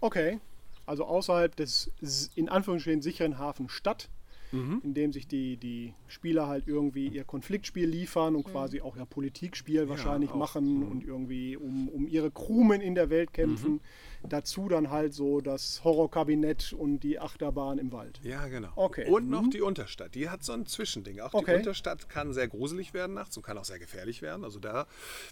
Okay. 0.00 0.40
Also 0.86 1.04
außerhalb 1.04 1.54
des 1.54 1.90
in 2.34 2.48
Anführungsstrichen 2.48 3.02
sicheren 3.02 3.38
Hafen 3.38 3.68
Stadt, 3.68 4.08
Mhm. 4.50 4.80
in 4.82 4.94
dem 4.94 5.12
sich 5.12 5.26
die, 5.28 5.58
die 5.58 5.92
Spieler 6.06 6.46
halt 6.46 6.66
irgendwie 6.66 7.08
ihr 7.08 7.24
Konfliktspiel 7.24 7.86
liefern 7.86 8.34
und 8.34 8.44
quasi 8.44 8.80
auch 8.80 8.96
ihr 8.96 9.04
Politikspiel 9.04 9.90
wahrscheinlich 9.90 10.30
auch. 10.30 10.34
Mhm. 10.34 10.38
machen 10.40 10.82
und 10.84 11.04
irgendwie 11.04 11.54
um, 11.58 11.88
um 11.90 12.08
ihre 12.08 12.30
Krumen 12.30 12.80
in 12.80 12.94
der 12.94 13.10
Welt 13.10 13.34
kämpfen. 13.34 13.80
Dazu 14.22 14.68
dann 14.68 14.90
halt 14.90 15.14
so 15.14 15.40
das 15.40 15.82
Horrorkabinett 15.84 16.72
und 16.72 17.00
die 17.00 17.18
Achterbahn 17.20 17.78
im 17.78 17.92
Wald. 17.92 18.20
Ja, 18.22 18.46
genau. 18.48 18.70
Okay. 18.76 19.08
Und 19.08 19.28
noch 19.30 19.48
die 19.48 19.60
Unterstadt. 19.60 20.14
Die 20.14 20.28
hat 20.28 20.42
so 20.42 20.52
ein 20.52 20.66
Zwischending. 20.66 21.20
Auch 21.20 21.30
die 21.30 21.36
Okay. 21.36 21.56
Unterstadt 21.56 22.08
kann 22.08 22.32
sehr 22.32 22.48
gruselig 22.48 22.94
werden 22.94 23.14
nachts 23.14 23.36
und 23.36 23.42
kann 23.42 23.56
auch 23.58 23.64
sehr 23.64 23.78
gefährlich 23.78 24.20
werden. 24.22 24.44
Also 24.44 24.58
da, 24.58 24.86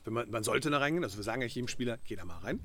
wenn 0.04 0.12
man, 0.14 0.30
man 0.30 0.42
sollte 0.44 0.70
da 0.70 0.78
reingehen. 0.78 1.04
Also 1.04 1.16
wir 1.16 1.24
sagen 1.24 1.42
eigentlich 1.42 1.54
jedem 1.56 1.68
Spieler, 1.68 1.98
geh 2.04 2.16
da 2.16 2.24
mal 2.24 2.38
rein. 2.38 2.60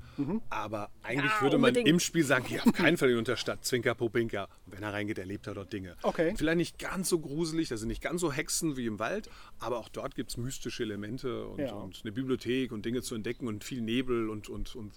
Aber 0.50 0.90
eigentlich 1.02 1.32
Ja, 1.32 1.40
würde 1.42 1.58
man 1.58 1.68
unbedingt. 1.70 1.88
im 1.88 2.00
Spiel 2.00 2.24
sagen, 2.24 2.44
geh 2.48 2.60
auf 2.60 2.72
keinen 2.72 2.96
Fall 2.96 3.08
in 3.08 3.14
die 3.14 3.18
Unterstadt. 3.18 3.64
Zwinker, 3.64 3.94
Popinka. 3.94 4.44
Und 4.66 4.72
wenn 4.76 4.82
er 4.82 4.92
reingeht, 4.92 5.18
erlebt 5.18 5.46
er 5.46 5.54
dort 5.54 5.72
Dinge. 5.72 5.96
Okay. 6.02 6.34
Vielleicht 6.36 6.56
nicht 6.58 6.78
ganz 6.78 7.08
so 7.08 7.18
gruselig, 7.18 7.68
da 7.68 7.76
sind 7.76 7.88
nicht 7.88 8.02
ganz 8.02 8.20
so 8.20 8.32
Hexen 8.32 8.76
wie 8.76 8.86
im 8.86 8.98
Wald, 8.98 9.28
aber 9.58 9.78
auch 9.78 9.88
dort 9.88 10.14
gibt 10.14 10.30
es 10.30 10.36
mystische 10.36 10.82
Elemente 10.82 11.46
und, 11.46 11.58
Ja. 11.60 11.72
und 11.74 12.00
eine 12.04 12.12
Bibliothek 12.12 12.72
und 12.72 12.84
Dinge 12.86 13.02
zu 13.02 13.14
entdecken 13.14 13.46
und 13.48 13.64
viel 13.64 13.80
Nebel 13.80 14.28
und, 14.30 14.48
und, 14.48 14.74
und 14.76 14.92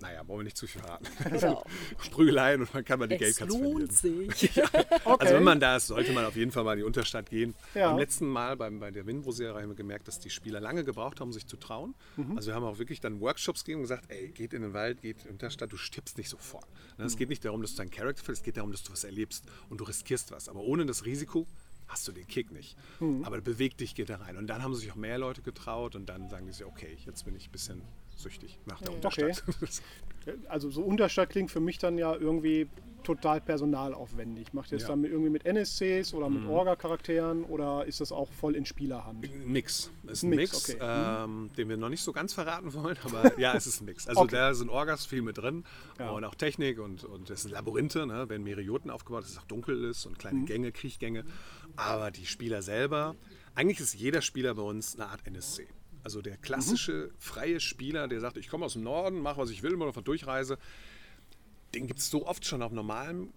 naja, 0.00 0.26
wollen 0.28 0.40
wir 0.40 0.44
nicht 0.44 0.56
zu 0.56 0.66
viel 0.66 0.80
verraten. 0.80 1.06
Genau. 1.30 1.64
Prügeleien 2.10 2.60
und 2.62 2.72
man 2.74 2.84
kann 2.84 2.98
mal 2.98 3.08
die 3.08 3.14
Es 3.16 3.20
Geldkatz 3.36 3.48
verlieren. 3.54 3.78
lohnt 3.80 3.92
sich. 4.38 4.62
Also 5.04 5.34
wenn 5.34 5.44
man 5.44 5.60
da 5.60 5.76
ist, 5.76 5.88
sollte 5.88 6.12
man 6.12 6.24
auf 6.24 6.36
jeden 6.36 6.52
Fall 6.52 6.64
mal 6.64 6.72
in 6.74 6.78
die 6.78 6.84
Unterstadt 6.84 7.28
gehen. 7.30 7.54
Ja. 7.74 7.88
Beim 7.90 7.98
letzten 7.98 8.26
Mal 8.26 8.56
beim, 8.56 8.80
bei 8.80 8.90
der 8.90 9.06
Winbro-Serie 9.06 9.60
haben 9.62 9.68
wir 9.70 9.74
gemerkt, 9.76 10.08
dass 10.08 10.18
die 10.20 10.30
Spieler 10.30 10.60
lange 10.60 10.84
gebraucht 10.84 11.20
haben, 11.20 11.32
sich 11.32 11.46
zu 11.46 11.56
trauen. 11.56 11.94
Mhm. 12.16 12.36
Also 12.36 12.48
wir 12.48 12.54
haben 12.54 12.64
auch 12.64 12.78
wirklich 12.78 13.00
dann 13.00 13.20
Workshops 13.20 13.64
gegeben 13.64 13.80
und 13.80 13.84
gesagt, 13.88 14.04
ey, 14.08 14.28
geht 14.28 14.52
in 14.54 14.62
den 14.62 14.72
Wald, 14.74 15.02
geht 15.02 15.18
in 15.18 15.22
die 15.24 15.28
Unterstadt, 15.30 15.72
du 15.72 15.76
stirbst 15.76 16.18
nicht 16.18 16.28
sofort. 16.28 16.66
Ne, 16.96 17.04
Mhm. 17.04 17.04
Es 17.06 17.16
geht 17.16 17.28
nicht 17.28 17.44
darum, 17.44 17.62
dass 17.62 17.72
du 17.72 17.78
deinen 17.78 17.90
Charakter 17.90 18.22
findest, 18.24 18.42
es 18.42 18.44
geht 18.44 18.56
darum, 18.56 18.72
dass 18.72 18.82
du 18.82 18.92
was 18.92 19.04
erlebst 19.04 19.44
und 19.70 19.80
du 19.80 19.84
riskierst 19.84 20.30
was. 20.32 20.48
Aber 20.48 20.60
ohne 20.60 20.84
das 20.86 21.04
Risiko 21.04 21.46
hast 21.86 22.06
du 22.06 22.12
den 22.12 22.26
Kick 22.26 22.50
nicht. 22.52 22.76
Mhm. 23.00 23.24
Aber 23.24 23.40
beweg 23.40 23.76
dich, 23.78 23.94
geh 23.94 24.04
da 24.04 24.16
rein. 24.16 24.36
Und 24.36 24.46
dann 24.48 24.62
haben 24.62 24.74
sich 24.74 24.90
auch 24.92 24.96
mehr 24.96 25.16
Leute 25.18 25.40
getraut 25.42 25.94
und 25.96 26.06
dann 26.06 26.28
sagen 26.28 26.46
die 26.46 26.52
sich, 26.52 26.66
okay, 26.66 26.96
jetzt 27.06 27.24
bin 27.24 27.34
ich 27.36 27.48
ein 27.48 27.52
bisschen 27.52 27.82
süchtig 28.18 28.58
nach 28.66 28.80
der 28.80 28.92
Unterstadt. 28.94 29.42
Also 30.48 30.68
so 30.68 30.82
Unterstadt 30.82 31.30
klingt 31.30 31.50
für 31.50 31.60
mich 31.60 31.78
dann 31.78 31.96
ja 31.96 32.14
irgendwie 32.14 32.68
total 33.02 33.40
personalaufwendig. 33.40 34.52
Macht 34.52 34.70
ihr 34.72 34.76
das 34.76 34.82
Ja. 34.82 34.88
dann 34.88 35.00
mit, 35.00 35.10
irgendwie 35.10 35.30
mit 35.30 35.46
NSCs 35.46 36.12
oder 36.12 36.28
Mhm. 36.28 36.40
mit 36.40 36.48
Orga-Charakteren 36.50 37.44
oder 37.44 37.86
ist 37.86 38.00
das 38.02 38.12
auch 38.12 38.30
voll 38.32 38.54
in 38.54 38.66
Spielerhand? 38.66 39.24
Ein 39.24 39.50
Mix. 39.50 39.90
Es 40.04 40.10
ist 40.14 40.22
Ein 40.24 40.30
Mix, 40.30 40.52
Mix, 40.52 40.74
okay. 40.74 40.78
ähm, 41.24 41.48
den 41.56 41.68
wir 41.70 41.78
noch 41.78 41.88
nicht 41.88 42.02
so 42.02 42.12
ganz 42.12 42.34
verraten 42.34 42.74
wollen, 42.74 42.98
aber 43.04 43.22
ja, 43.38 43.54
es 43.54 43.66
ist 43.66 43.80
ein 43.80 43.86
Mix. 43.86 44.06
Also 44.06 44.22
Okay. 44.22 44.32
da 44.36 44.52
sind 44.52 44.68
Orgas 44.68 45.06
viel 45.06 45.22
mit 45.22 45.38
drin 45.38 45.64
Ja. 45.98 46.10
und 46.10 46.24
auch 46.24 46.34
Technik 46.34 46.78
und, 46.80 47.04
und 47.04 47.30
es 47.30 47.42
sind 47.42 47.52
Labyrinthe, 47.52 48.06
ne? 48.06 48.28
werden 48.28 48.42
Merioten 48.42 48.90
aufgebaut, 48.90 49.22
dass 49.22 49.30
es 49.30 49.38
auch 49.38 49.44
dunkel 49.44 49.82
ist 49.84 50.04
und 50.04 50.12
Mhm. 50.12 50.18
kleine 50.18 50.44
Gänge, 50.44 50.72
Kriechgänge. 50.72 51.24
Aber 51.76 52.10
die 52.10 52.26
Spieler 52.26 52.60
selber, 52.60 53.14
eigentlich 53.54 53.80
ist 53.80 53.94
jeder 53.94 54.20
Spieler 54.20 54.54
bei 54.54 54.62
uns 54.62 54.94
eine 54.96 55.06
Art 55.08 55.26
NSC. 55.26 55.68
Also 56.08 56.22
der 56.22 56.38
klassische 56.38 57.10
freie 57.18 57.60
Spieler, 57.60 58.08
der 58.08 58.18
sagt, 58.20 58.38
ich 58.38 58.48
komme 58.48 58.64
aus 58.64 58.72
dem 58.72 58.82
Norden, 58.82 59.20
mache 59.20 59.36
was 59.36 59.50
ich 59.50 59.62
will, 59.62 59.76
mal 59.76 59.88
auf 59.88 59.96
eine 59.98 60.04
Durchreise, 60.04 60.56
den 61.74 61.86
gibt 61.86 61.98
es 61.98 62.08
so 62.08 62.26
oft 62.26 62.46
schon 62.46 62.62
auf 62.62 62.72
normalem 62.72 63.30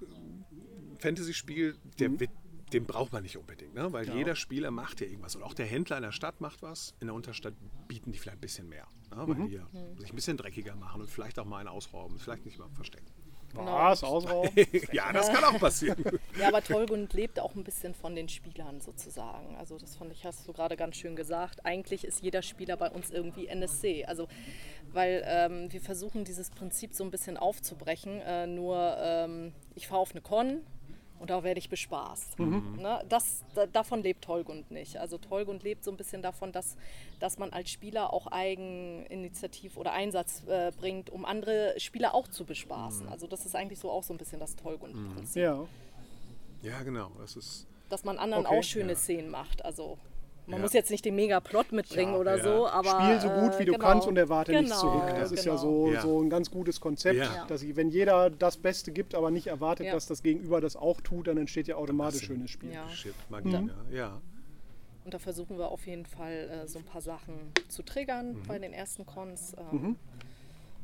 Fantasy-Spiel, 0.99 1.75
wird, 1.97 2.31
den 2.71 2.85
braucht 2.85 3.11
man 3.11 3.23
nicht 3.23 3.35
unbedingt, 3.35 3.73
ne? 3.73 3.91
weil 3.91 4.09
jeder 4.15 4.37
Spieler 4.37 4.71
macht 4.71 5.01
ja 5.01 5.07
irgendwas. 5.07 5.35
Und 5.35 5.43
auch 5.43 5.53
der 5.53 5.65
Händler 5.65 5.97
in 5.97 6.03
der 6.03 6.13
Stadt 6.13 6.39
macht 6.39 6.61
was. 6.61 6.93
In 7.01 7.07
der 7.07 7.13
Unterstadt 7.13 7.55
bieten 7.89 8.13
die 8.13 8.17
vielleicht 8.17 8.37
ein 8.37 8.39
bisschen 8.39 8.69
mehr, 8.69 8.87
ne? 9.13 9.27
weil 9.27 9.49
die 9.49 9.55
ja 9.55 9.67
sich 9.97 10.09
ein 10.09 10.15
bisschen 10.15 10.37
dreckiger 10.37 10.77
machen 10.77 11.01
und 11.01 11.09
vielleicht 11.09 11.39
auch 11.39 11.45
mal 11.45 11.57
einen 11.57 11.67
ausrauben, 11.67 12.19
vielleicht 12.19 12.45
nicht 12.45 12.57
mal 12.57 12.69
verstecken. 12.69 13.11
Was? 13.53 14.03
Ausrauben? 14.03 14.51
ja, 14.91 15.11
das 15.11 15.29
kann 15.31 15.43
auch 15.43 15.59
passieren. 15.59 16.03
Ja, 16.39 16.47
aber 16.47 16.63
Tollgund 16.63 17.13
lebt 17.13 17.39
auch 17.39 17.55
ein 17.55 17.63
bisschen 17.63 17.93
von 17.93 18.15
den 18.15 18.29
Spielern 18.29 18.79
sozusagen. 18.79 19.55
Also 19.57 19.77
das 19.77 19.95
fand 19.95 20.11
ich, 20.11 20.25
hast 20.25 20.47
du 20.47 20.53
gerade 20.53 20.77
ganz 20.77 20.95
schön 20.95 21.15
gesagt. 21.15 21.65
Eigentlich 21.65 22.05
ist 22.05 22.21
jeder 22.21 22.41
Spieler 22.41 22.77
bei 22.77 22.89
uns 22.89 23.11
irgendwie 23.11 23.47
NSC. 23.47 24.05
Also 24.05 24.27
weil 24.93 25.23
ähm, 25.25 25.71
wir 25.71 25.81
versuchen 25.81 26.23
dieses 26.23 26.49
Prinzip 26.49 26.93
so 26.93 27.03
ein 27.03 27.11
bisschen 27.11 27.37
aufzubrechen. 27.37 28.21
Äh, 28.21 28.47
nur 28.47 28.97
ähm, 28.99 29.53
ich 29.75 29.87
fahre 29.87 30.01
auf 30.01 30.11
eine 30.11 30.21
Con 30.21 30.61
und 31.21 31.29
da 31.29 31.43
werde 31.43 31.59
ich 31.59 31.69
bespaßt. 31.69 32.39
Ne? 32.39 33.05
Das, 33.07 33.43
da, 33.53 33.67
davon 33.67 34.01
lebt 34.01 34.23
Tollgund 34.23 34.71
nicht. 34.71 34.97
Also 34.97 35.19
Tollgund 35.19 35.61
lebt 35.61 35.83
so 35.83 35.91
ein 35.91 35.97
bisschen 35.97 36.23
davon, 36.23 36.51
dass, 36.51 36.75
dass 37.19 37.37
man 37.37 37.53
als 37.53 37.69
Spieler 37.69 38.11
auch 38.11 38.25
Eigeninitiativ 38.27 39.77
oder 39.77 39.93
Einsatz 39.93 40.43
äh, 40.47 40.71
bringt, 40.75 41.11
um 41.11 41.23
andere 41.23 41.75
Spieler 41.77 42.15
auch 42.15 42.27
zu 42.27 42.43
bespaßen. 42.43 43.07
Also 43.07 43.27
das 43.27 43.45
ist 43.45 43.55
eigentlich 43.55 43.77
so 43.77 43.91
auch 43.91 44.03
so 44.03 44.13
ein 44.15 44.17
bisschen 44.17 44.39
das 44.39 44.55
Tollgund-Prinzip. 44.55 45.43
Ja. 45.43 45.67
Ja, 46.63 46.81
genau. 46.81 47.11
Das 47.19 47.35
ist. 47.35 47.67
Dass 47.89 48.03
man 48.03 48.17
anderen 48.17 48.47
Okay. 48.47 48.57
auch 48.57 48.63
schöne 48.63 48.95
Szenen 48.95 49.29
macht. 49.29 49.63
Also 49.63 49.99
man 50.47 50.57
Ja. 50.59 50.63
muss 50.63 50.73
jetzt 50.73 50.91
nicht 50.91 51.05
den 51.05 51.15
Mega-Plot 51.15 51.71
mitbringen 51.71 52.13
Ja, 52.13 52.19
oder 52.19 52.37
ja. 52.37 52.43
so, 52.43 52.67
aber 52.67 52.89
Spiel 53.01 53.21
so 53.21 53.29
gut 53.29 53.59
wie 53.59 53.65
du 53.65 53.71
äh, 53.71 53.75
genau. 53.75 53.85
kannst 53.87 54.07
und 54.07 54.17
erwarte 54.17 54.51
nichts 54.51 54.69
Genau, 54.81 54.81
zurück. 54.99 55.13
Das 55.15 55.31
ist 55.31 55.45
ja 55.45 55.51
genau. 55.55 55.61
so, 55.63 55.91
Ja. 55.91 56.01
so 56.01 56.21
ein 56.21 56.29
ganz 56.29 56.49
gutes 56.51 56.79
Konzept, 56.81 57.17
Ja. 57.17 57.45
dass 57.47 57.61
ich, 57.61 57.75
wenn 57.75 57.89
jeder 57.89 58.29
das 58.29 58.57
Beste 58.57 58.91
gibt, 58.91 59.15
aber 59.15 59.31
nicht 59.31 59.47
erwartet, 59.47 59.85
Ja. 59.87 59.93
dass 59.93 60.07
das 60.07 60.23
Gegenüber 60.23 60.59
das 60.61 60.75
auch 60.75 60.99
tut, 61.01 61.27
dann 61.27 61.37
entsteht 61.37 61.67
ja 61.67 61.75
automatisch 61.75 62.23
schönes 62.25 62.51
Spiel. 62.51 62.71
Ja. 62.73 62.87
Shit, 62.89 63.13
Magie, 63.29 63.51
ja. 63.51 63.61
ja. 63.91 64.21
Und 65.03 65.13
da 65.13 65.19
versuchen 65.19 65.57
wir 65.57 65.69
auf 65.69 65.87
jeden 65.87 66.05
Fall 66.05 66.63
äh, 66.63 66.67
so 66.67 66.77
ein 66.79 66.85
paar 66.85 67.01
Sachen 67.01 67.33
zu 67.69 67.81
triggern 67.83 68.33
Mhm. 68.33 68.43
bei 68.47 68.59
den 68.59 68.73
ersten 68.73 69.05
Cons. 69.05 69.53
Ähm, 69.71 69.95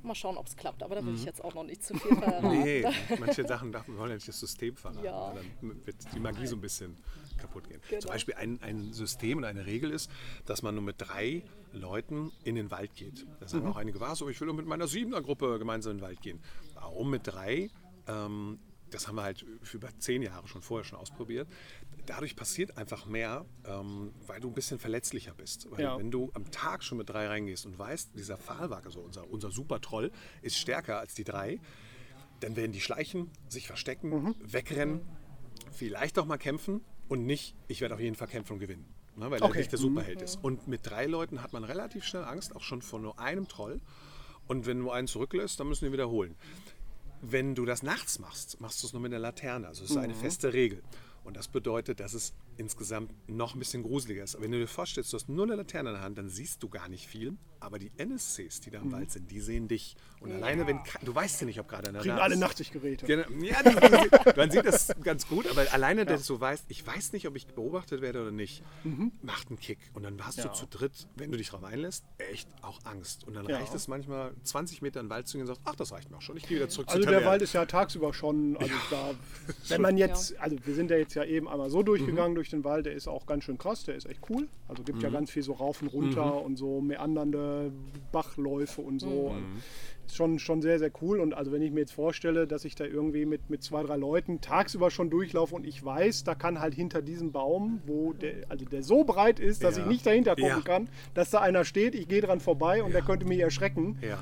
Mal 0.03 0.13
schauen, 0.13 0.37
ob 0.37 0.45
es 0.45 0.55
klappt, 0.55 0.83
aber 0.83 0.93
da 0.95 1.05
will 1.05 1.15
ich 1.15 1.25
jetzt 1.25 1.43
auch 1.43 1.55
noch 1.55 1.63
nicht 1.63 1.83
zu 1.83 1.95
viel 1.95 2.15
verraten. 2.15 2.47
Mhm. 2.47 2.63
Nee, 2.63 2.85
manche 3.19 3.45
Sachen 3.47 3.71
darf, 3.71 3.85
ja 3.87 4.05
nicht 4.07 4.27
das 4.27 4.39
System 4.39 4.75
verraten. 4.75 5.03
Ja. 5.03 5.33
Dann 5.33 5.85
wird 5.85 5.95
die 6.13 6.19
Magie 6.19 6.45
so 6.45 6.55
ein 6.55 6.61
bisschen 6.61 6.95
kaputt 7.37 7.67
gehen. 7.69 7.81
Genau. 7.89 8.01
Zum 8.01 8.11
Beispiel 8.11 8.35
ein, 8.35 8.61
ein 8.61 8.93
System 8.93 9.37
und 9.39 9.43
eine 9.45 9.65
Regel 9.65 9.91
ist, 9.91 10.09
dass 10.45 10.61
man 10.61 10.75
nur 10.75 10.83
mit 10.83 10.95
drei 10.99 11.43
Leuten 11.71 12.31
in 12.43 12.55
den 12.55 12.71
Wald 12.71 12.93
geht. 12.95 13.25
Da 13.39 13.47
sagen 13.47 13.67
auch 13.67 13.77
einige, 13.77 13.99
was, 13.99 14.19
so, 14.19 14.29
ich 14.29 14.39
will 14.39 14.47
nur 14.47 14.55
mit 14.55 14.65
meiner 14.65 14.87
Siebener-Gruppe 14.87 15.59
gemeinsam 15.59 15.91
in 15.91 15.97
den 15.97 16.03
Wald 16.03 16.21
gehen. 16.21 16.39
Warum 16.73 17.09
mit 17.09 17.27
drei? 17.27 17.69
Ähm, 18.07 18.59
das 18.89 19.07
haben 19.07 19.15
wir 19.15 19.23
halt 19.23 19.45
für 19.63 19.77
über 19.77 19.89
zehn 19.99 20.21
Jahre 20.21 20.47
schon 20.47 20.61
vorher 20.61 20.85
schon 20.85 20.97
ausprobiert. 20.97 21.47
Dadurch 22.05 22.37
passiert 22.37 22.77
einfach 22.77 23.05
mehr, 23.05 23.45
ähm, 23.65 24.13
weil 24.25 24.39
du 24.39 24.47
ein 24.47 24.53
bisschen 24.53 24.79
verletzlicher 24.79 25.33
bist. 25.33 25.67
Weil 25.71 25.81
Ja. 25.81 25.97
wenn 25.97 26.09
du 26.09 26.31
am 26.33 26.49
Tag 26.51 26.83
schon 26.83 26.97
mit 26.97 27.09
drei 27.09 27.27
reingehst 27.27 27.65
und 27.65 27.77
weißt, 27.77 28.11
dieser 28.17 28.37
Pfahlwag, 28.37 28.85
also 28.85 29.01
unser, 29.01 29.29
unser 29.29 29.51
Super-Troll, 29.51 30.11
ist 30.41 30.57
stärker 30.57 30.99
als 30.99 31.13
die 31.15 31.25
drei, 31.25 31.59
dann 32.39 32.55
werden 32.55 32.71
die 32.71 32.79
schleichen, 32.79 33.29
sich 33.49 33.67
verstecken, 33.67 34.35
wegrennen, 34.39 35.01
vielleicht 35.71 36.17
auch 36.17 36.25
mal 36.25 36.37
kämpfen 36.37 36.81
und 37.09 37.25
nicht, 37.25 37.55
ich 37.67 37.81
werde 37.81 37.95
auf 37.95 38.01
jeden 38.01 38.15
Fall 38.15 38.27
kämpfen 38.27 38.53
und 38.53 38.59
gewinnen. 38.59 38.85
Ne, 39.15 39.31
weil 39.31 39.41
er 39.41 39.45
Okay. 39.45 39.59
nicht 39.59 39.71
der 39.71 39.79
Superheld 39.79 40.21
ist. 40.21 40.37
Und 40.43 40.67
mit 40.67 40.81
drei 40.83 41.07
Leuten 41.07 41.41
hat 41.41 41.51
man 41.51 41.63
relativ 41.63 42.03
schnell 42.03 42.23
Angst, 42.23 42.55
auch 42.55 42.61
schon 42.61 42.81
vor 42.83 42.99
nur 42.99 43.17
einem 43.19 43.47
Troll. 43.47 43.81
Und 44.47 44.65
wenn 44.67 44.79
du 44.79 44.91
einen 44.91 45.07
zurücklässt, 45.07 45.59
dann 45.59 45.67
müssen 45.67 45.81
wir 45.85 45.91
wiederholen. 45.91 46.35
Wenn 47.21 47.55
du 47.55 47.65
das 47.65 47.81
nachts 47.81 48.19
machst, 48.19 48.61
machst 48.61 48.83
du 48.83 48.87
es 48.87 48.93
nur 48.93 49.01
mit 49.01 49.11
einer 49.11 49.19
Laterne. 49.19 49.67
Also 49.67 49.83
es 49.83 49.89
ist 49.91 49.97
eine 49.97 50.13
feste 50.13 50.53
Regel. 50.53 50.83
Und 51.23 51.35
das 51.35 51.47
bedeutet, 51.47 51.99
dass 51.99 52.13
es 52.13 52.33
insgesamt 52.57 53.11
noch 53.27 53.53
ein 53.55 53.59
bisschen 53.59 53.83
gruseliger 53.83 54.23
ist. 54.23 54.35
Aber 54.35 54.43
wenn 54.45 54.51
du 54.51 54.59
dir 54.59 54.67
vorstellst, 54.67 55.13
du 55.13 55.17
hast 55.17 55.29
nur 55.29 55.45
eine 55.45 55.55
Laterne 55.55 55.89
in 55.89 55.95
der 55.95 56.03
Hand, 56.03 56.17
dann 56.17 56.29
siehst 56.29 56.61
du 56.63 56.69
gar 56.69 56.89
nicht 56.89 57.07
viel. 57.07 57.35
Aber 57.59 57.79
die 57.79 57.91
NSCs, 57.97 58.59
die 58.61 58.69
da 58.69 58.79
im 58.79 58.91
Wald 58.91 59.09
sind, 59.11 59.31
die 59.31 59.39
sehen 59.41 59.67
dich. 59.67 59.95
Und 60.19 60.31
alleine, 60.31 60.67
wenn 60.67 60.79
du 61.03 61.15
weißt 61.15 61.41
ja 61.41 61.47
nicht, 61.47 61.59
ob 61.59 61.67
gerade 61.67 61.89
einer 61.89 61.99
Kriegen 61.99 62.15
da 62.15 62.21
alle. 62.21 62.37
Nachtsichtgeräte. 62.37 63.05
Genau. 63.07 63.25
Ja, 63.41 63.57
man 64.35 64.51
sieht 64.51 64.65
das 64.65 64.91
ganz 65.03 65.27
gut, 65.27 65.47
aber 65.47 65.65
alleine, 65.73 66.05
dass 66.05 66.25
du 66.27 66.39
weißt, 66.39 66.65
ich 66.67 66.85
weiß 66.85 67.13
nicht, 67.13 67.27
ob 67.27 67.35
ich 67.35 67.47
beobachtet 67.47 68.01
werde 68.01 68.21
oder 68.21 68.31
nicht, 68.31 68.63
Mhm. 68.83 69.11
macht 69.21 69.47
einen 69.49 69.59
Kick. 69.59 69.79
Und 69.93 70.03
dann 70.03 70.23
hast 70.25 70.43
du 70.43 70.51
zu 70.51 70.67
dritt, 70.67 71.07
wenn 71.15 71.31
du 71.31 71.37
dich 71.37 71.49
darauf 71.49 71.63
einlässt, 71.63 72.05
echt 72.17 72.47
auch 72.61 72.79
Angst. 72.85 73.23
Und 73.23 73.33
dann 73.33 73.47
Ja. 73.47 73.57
reicht 73.57 73.73
es 73.73 73.87
manchmal, 73.87 74.33
20 74.43 74.81
Meter 74.83 74.99
in 74.99 75.07
den 75.07 75.09
Wald 75.09 75.27
zu 75.27 75.37
gehen 75.37 75.41
und 75.41 75.47
sagst, 75.47 75.61
ach, 75.65 75.75
das 75.75 75.91
reicht 75.91 76.11
mir 76.11 76.17
auch 76.17 76.21
schon, 76.21 76.37
ich 76.37 76.47
gehe 76.47 76.57
wieder 76.57 76.69
zurück 76.69 76.87
Also 76.89 76.99
zur 76.99 77.05
der 77.11 77.19
Taverne. 77.19 77.31
Wald 77.31 77.41
ist 77.41 77.53
ja 77.53 77.65
tagsüber 77.65 78.13
schon, 78.13 78.55
also 78.57 78.73
da, 78.91 79.15
wenn 79.69 79.81
man 79.81 79.97
jetzt, 79.97 80.37
also 80.39 80.55
wir 80.63 80.75
sind 80.75 80.91
ja 80.91 80.97
jetzt 80.97 81.15
ja 81.15 81.23
eben 81.23 81.47
einmal 81.49 81.69
so 81.71 81.81
durchgegangen 81.83 82.35
durch 82.35 82.46
den 82.49 82.63
Wald, 82.63 82.85
der 82.85 82.93
ist 82.93 83.07
auch 83.07 83.25
ganz 83.25 83.43
schön 83.43 83.57
krass, 83.57 83.83
der 83.83 83.95
ist 83.95 84.05
echt 84.05 84.21
cool. 84.29 84.47
Also 84.67 84.83
gibt 84.83 85.01
ja 85.03 85.09
ganz 85.09 85.31
viel 85.31 85.43
so 85.43 85.53
rauf 85.53 85.81
und 85.81 85.87
runter 85.89 86.41
und 86.41 86.55
so 86.57 86.81
meandernde 86.81 87.71
Bachläufe 88.11 88.81
und 88.81 88.99
so. 88.99 89.31
Also 89.33 89.45
ist 90.05 90.15
schon, 90.15 90.39
schon 90.39 90.61
sehr, 90.61 90.79
sehr 90.79 90.91
cool. 91.01 91.19
Und 91.19 91.33
also 91.33 91.51
wenn 91.51 91.61
ich 91.61 91.71
mir 91.71 91.81
jetzt 91.81 91.91
vorstelle, 91.91 92.47
dass 92.47 92.63
ich 92.65 92.75
da 92.75 92.85
irgendwie 92.85 93.25
mit, 93.25 93.49
mit 93.49 93.61
zwei, 93.63 93.83
drei 93.83 93.97
Leuten 93.97 94.39
tagsüber 94.39 94.89
schon 94.89 95.09
durchlaufe 95.09 95.53
und 95.53 95.65
ich 95.65 95.83
weiß, 95.83 96.23
da 96.23 96.33
kann 96.35 96.59
halt 96.61 96.73
hinter 96.75 97.01
diesem 97.01 97.31
Baum, 97.33 97.81
wo 97.85 98.13
der, 98.13 98.45
also 98.49 98.63
der 98.65 98.83
so 98.83 99.03
breit 99.03 99.39
ist, 99.39 99.63
dass 99.63 99.75
Ja. 99.77 99.83
ich 99.83 99.87
nicht 99.89 100.05
dahinter 100.05 100.35
gucken 100.35 100.47
Ja. 100.49 100.61
kann, 100.61 100.89
dass 101.13 101.29
da 101.31 101.41
einer 101.41 101.65
steht, 101.65 101.93
ich 101.93 102.07
gehe 102.07 102.21
dran 102.21 102.39
vorbei 102.39 102.83
und 102.83 102.93
der 102.93 103.01
könnte 103.01 103.25
mich 103.25 103.39
erschrecken, 103.39 103.97
ja. 104.01 104.19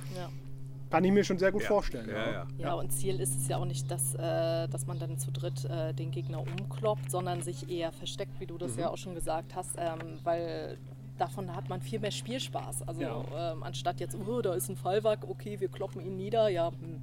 Kann 0.90 1.04
ich 1.04 1.12
mir 1.12 1.24
schon 1.24 1.38
sehr 1.38 1.52
gut 1.52 1.64
Ja. 1.64 1.68
vorstellen. 1.68 2.10
Ja, 2.10 2.32
ja. 2.32 2.48
Ja, 2.58 2.74
und 2.74 2.92
Ziel 2.92 3.20
ist 3.20 3.36
es 3.36 3.48
ja 3.48 3.58
auch 3.58 3.66
nicht, 3.66 3.90
dass, 3.90 4.14
äh, 4.16 4.68
dass 4.68 4.86
man 4.88 5.00
dann 5.00 5.18
zu 5.18 5.32
dritt 5.32 5.66
äh, 5.66 5.94
den 5.94 6.12
Gegner 6.12 6.40
umkloppt, 6.42 7.10
sondern 7.12 7.42
sich 7.42 7.70
eher 7.70 7.92
versteckt, 7.92 8.40
wie 8.40 8.46
du 8.46 8.58
das 8.58 8.78
ja 8.78 8.90
auch 8.90 8.98
schon 8.98 9.16
gesagt 9.16 9.56
hast, 9.56 9.72
ähm, 9.78 10.20
weil 10.24 10.78
davon 11.18 11.56
hat 11.56 11.70
man 11.70 11.82
viel 11.82 12.00
mehr 12.00 12.12
Spielspaß. 12.12 12.88
Also 12.88 13.02
Ja. 13.02 13.24
ähm, 13.54 13.64
anstatt 13.64 14.00
jetzt, 14.00 14.16
oh, 14.16 14.42
da 14.42 14.54
ist 14.54 14.70
ein 14.70 14.76
Fallwack, 14.76 15.28
okay, 15.28 15.60
wir 15.60 15.70
kloppen 15.70 16.02
ihn 16.02 16.18
nieder, 16.18 16.50
ja. 16.50 16.72
Hm. 16.72 17.02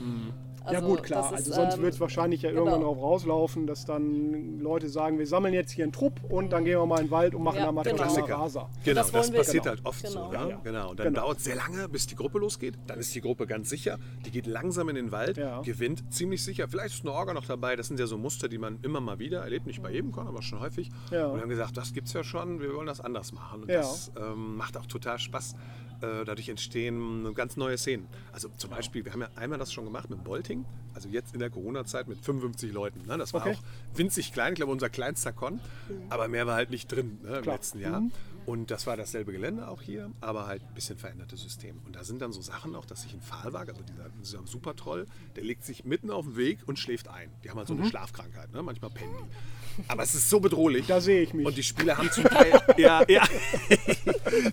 ja 0.00 0.47
Also, 0.76 0.86
gut, 0.88 1.02
klar. 1.02 1.26
ist, 1.26 1.32
also 1.36 1.52
sonst 1.52 1.76
ähm, 1.76 1.82
wird 1.82 1.94
es 1.94 2.00
wahrscheinlich 2.00 2.42
ja 2.42 2.50
genau. 2.50 2.62
irgendwann 2.62 2.80
darauf 2.82 2.98
rauslaufen, 2.98 3.66
dass 3.66 3.84
dann 3.84 4.58
Leute 4.60 4.88
sagen, 4.88 5.18
wir 5.18 5.26
sammeln 5.26 5.54
jetzt 5.54 5.70
hier 5.72 5.84
einen 5.84 5.92
Trupp 5.92 6.20
und 6.28 6.50
dann 6.52 6.64
gehen 6.64 6.78
wir 6.78 6.86
mal 6.86 6.98
in 7.00 7.06
den 7.06 7.10
Wald 7.10 7.34
und 7.34 7.42
machen 7.42 7.58
Ja, 7.58 7.66
da 7.66 7.72
mal 7.72 7.82
genau. 7.82 8.02
Raser. 8.02 8.68
Genau, 8.84 9.00
Das 9.00 9.10
das, 9.12 9.30
passiert 9.30 9.64
genau. 9.64 9.76
halt 9.76 9.86
oft 9.86 10.02
Genau. 10.02 10.12
so. 10.12 10.28
Ne? 10.28 10.34
Ja, 10.34 10.48
ja. 10.48 10.60
Genau. 10.64 10.90
Und 10.90 11.00
dann 11.00 11.08
Genau. 11.08 11.20
dauert 11.22 11.38
es 11.38 11.44
sehr 11.44 11.56
lange, 11.56 11.88
bis 11.88 12.06
die 12.06 12.14
Gruppe 12.16 12.38
losgeht. 12.38 12.78
Dann 12.86 12.98
ist 12.98 13.14
die 13.14 13.20
Gruppe 13.20 13.46
ganz 13.46 13.68
sicher. 13.70 13.98
Die 14.26 14.30
geht 14.30 14.46
langsam 14.46 14.88
in 14.88 14.94
den 14.96 15.12
Wald, 15.12 15.36
Ja. 15.36 15.60
gewinnt 15.62 16.12
ziemlich 16.12 16.42
sicher. 16.44 16.68
Vielleicht 16.68 16.94
ist 16.94 17.04
eine 17.04 17.12
Orga 17.12 17.34
noch 17.34 17.46
dabei. 17.46 17.76
Das 17.76 17.88
sind 17.88 17.98
ja 18.00 18.06
so 18.06 18.18
Muster, 18.18 18.48
die 18.48 18.58
man 18.58 18.78
immer 18.82 19.00
mal 19.00 19.18
wieder 19.18 19.40
erlebt. 19.42 19.66
Nicht 19.66 19.82
bei 19.82 19.90
jedem 19.90 20.12
Con, 20.12 20.26
aber 20.28 20.42
schon 20.42 20.60
häufig. 20.60 20.90
Ja. 21.10 21.26
Und 21.26 21.40
haben 21.40 21.48
gesagt, 21.48 21.76
das 21.76 21.92
gibt's 21.92 22.12
ja 22.12 22.24
schon. 22.24 22.60
Wir 22.60 22.74
wollen 22.74 22.86
das 22.86 23.00
anders 23.00 23.32
machen. 23.32 23.62
Und 23.62 23.70
Ja. 23.70 23.78
das 23.80 24.12
ähm, 24.18 24.56
macht 24.56 24.76
auch 24.76 24.86
total 24.86 25.18
Spaß. 25.18 25.54
Äh, 26.00 26.24
dadurch 26.24 26.48
entstehen 26.48 27.34
ganz 27.34 27.56
neue 27.56 27.76
Szenen. 27.76 28.06
Also 28.32 28.48
zum 28.56 28.70
Beispiel, 28.70 29.04
wir 29.04 29.12
haben 29.12 29.22
ja 29.22 29.28
einmal 29.34 29.58
das 29.58 29.72
schon 29.72 29.84
gemacht 29.84 30.08
mit 30.10 30.22
Bolting. 30.22 30.64
Also 30.94 31.08
jetzt 31.08 31.34
in 31.34 31.40
der 31.40 31.50
Corona-Zeit 31.50 32.06
mit 32.08 32.18
55 32.24 32.72
Leuten. 32.72 33.06
Ne? 33.06 33.18
Das 33.18 33.34
war 33.34 33.40
Okay. 33.42 33.56
auch 33.56 33.96
winzig 33.98 34.32
klein. 34.32 34.52
Ich 34.52 34.56
glaube, 34.56 34.72
unser 34.72 34.88
kleinster 34.90 35.32
Con. 35.32 35.60
Aber 36.08 36.28
mehr 36.28 36.46
war 36.46 36.54
halt 36.54 36.70
nicht 36.70 36.90
drin 36.90 37.18
ne, 37.22 37.36
im 37.38 37.42
Klar. 37.42 37.56
letzten 37.56 37.80
Jahr. 37.80 38.02
Und 38.48 38.70
das 38.70 38.86
war 38.86 38.96
dasselbe 38.96 39.30
Gelände 39.30 39.68
auch 39.68 39.82
hier, 39.82 40.10
aber 40.22 40.46
halt 40.46 40.62
ein 40.62 40.72
bisschen 40.72 40.96
verändertes 40.96 41.42
System. 41.42 41.82
Und 41.84 41.96
da 41.96 42.02
sind 42.02 42.22
dann 42.22 42.32
so 42.32 42.40
Sachen 42.40 42.74
auch, 42.76 42.86
dass 42.86 43.02
sich 43.02 43.12
ein 43.12 43.20
Pfahlwag, 43.20 43.68
also 43.68 43.82
dieser, 43.82 44.08
dieser 44.08 44.46
Supertroll, 44.46 45.04
der 45.36 45.44
legt 45.44 45.66
sich 45.66 45.84
mitten 45.84 46.10
auf 46.10 46.24
den 46.24 46.36
Weg 46.38 46.60
und 46.64 46.78
schläft 46.78 47.08
ein. 47.08 47.30
Die 47.44 47.50
haben 47.50 47.58
halt 47.58 47.68
so 47.68 47.74
eine 47.74 47.84
Schlafkrankheit, 47.84 48.50
ne? 48.54 48.62
manchmal 48.62 48.90
pennen 48.90 49.12
die. 49.18 49.82
Aber 49.86 50.02
es 50.02 50.14
ist 50.14 50.30
so 50.30 50.40
bedrohlich. 50.40 50.86
Da 50.86 51.02
sehe 51.02 51.20
ich 51.20 51.34
mich. 51.34 51.46
Und 51.46 51.58
die 51.58 51.62
Spieler 51.62 51.98
haben 51.98 52.10
zum 52.10 52.24
Teil, 52.24 52.58
ja, 52.78 53.04
ja, 53.06 53.22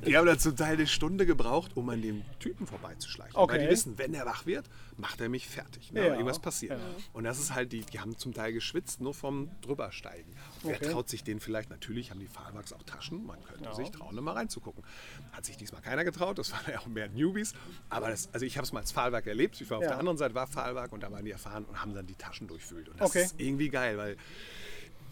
die 0.05 0.17
haben 0.17 0.27
dann 0.27 0.39
zum 0.39 0.57
Teil 0.57 0.73
eine 0.73 0.87
Stunde 0.87 1.25
gebraucht, 1.25 1.71
um 1.75 1.89
an 1.89 2.01
dem 2.01 2.23
Typen 2.39 2.67
vorbeizuschleichen. 2.67 3.35
Okay. 3.35 3.53
Weil 3.53 3.63
die 3.63 3.69
wissen, 3.69 3.97
wenn 3.97 4.13
er 4.13 4.25
wach 4.25 4.45
wird, 4.45 4.65
macht 4.97 5.21
er 5.21 5.29
mich 5.29 5.47
fertig. 5.47 5.93
Ne? 5.93 6.01
Ja. 6.05 6.13
Irgendwas 6.13 6.39
passiert. 6.39 6.79
Und 7.13 7.23
das 7.23 7.39
ist 7.39 7.55
halt, 7.55 7.71
die, 7.71 7.81
die 7.81 7.99
haben 7.99 8.17
zum 8.17 8.33
Teil 8.33 8.51
geschwitzt, 8.51 8.99
nur 8.99 9.13
vom 9.13 9.49
Drübersteigen. 9.61 10.33
Wer 10.65 10.75
Okay. 10.75 10.91
traut 10.91 11.09
sich 11.09 11.23
den 11.23 11.39
vielleicht? 11.39 11.69
Natürlich 11.69 12.11
haben 12.11 12.19
die 12.19 12.27
Fahrwachs 12.27 12.73
auch 12.73 12.83
Taschen. 12.83 13.25
Man 13.25 13.41
könnte 13.43 13.73
sich 13.75 13.91
trauen, 13.91 14.15
mal 14.23 14.31
reinzugucken. 14.33 14.83
Hat 15.31 15.45
sich 15.45 15.57
diesmal 15.57 15.81
keiner 15.81 16.03
getraut. 16.03 16.37
Das 16.37 16.51
waren 16.51 16.63
ja 16.71 16.79
auch 16.79 16.87
mehr 16.87 17.07
Newbies. 17.09 17.53
Aber 17.89 18.09
das, 18.09 18.29
also 18.33 18.45
ich 18.45 18.57
habe 18.57 18.65
es 18.65 18.73
mal 18.73 18.79
als 18.81 18.91
Pfahlwerk 18.91 19.27
erlebt. 19.27 19.59
Ich 19.61 19.69
war 19.69 19.77
auf 19.77 19.83
Ja. 19.83 19.89
der 19.91 19.99
anderen 19.99 20.17
Seite, 20.17 20.33
war 20.35 20.47
Pfahlwerk 20.47 20.91
und 20.91 21.01
da 21.03 21.11
waren 21.11 21.25
die 21.25 21.31
erfahren 21.31 21.65
und 21.65 21.81
haben 21.81 21.93
dann 21.93 22.07
die 22.07 22.15
Taschen 22.15 22.47
durchfühlt. 22.47 22.89
Und 22.89 22.99
das 22.99 23.09
Okay. 23.11 23.23
ist 23.23 23.35
irgendwie 23.39 23.69
geil, 23.69 23.97
weil 23.97 24.17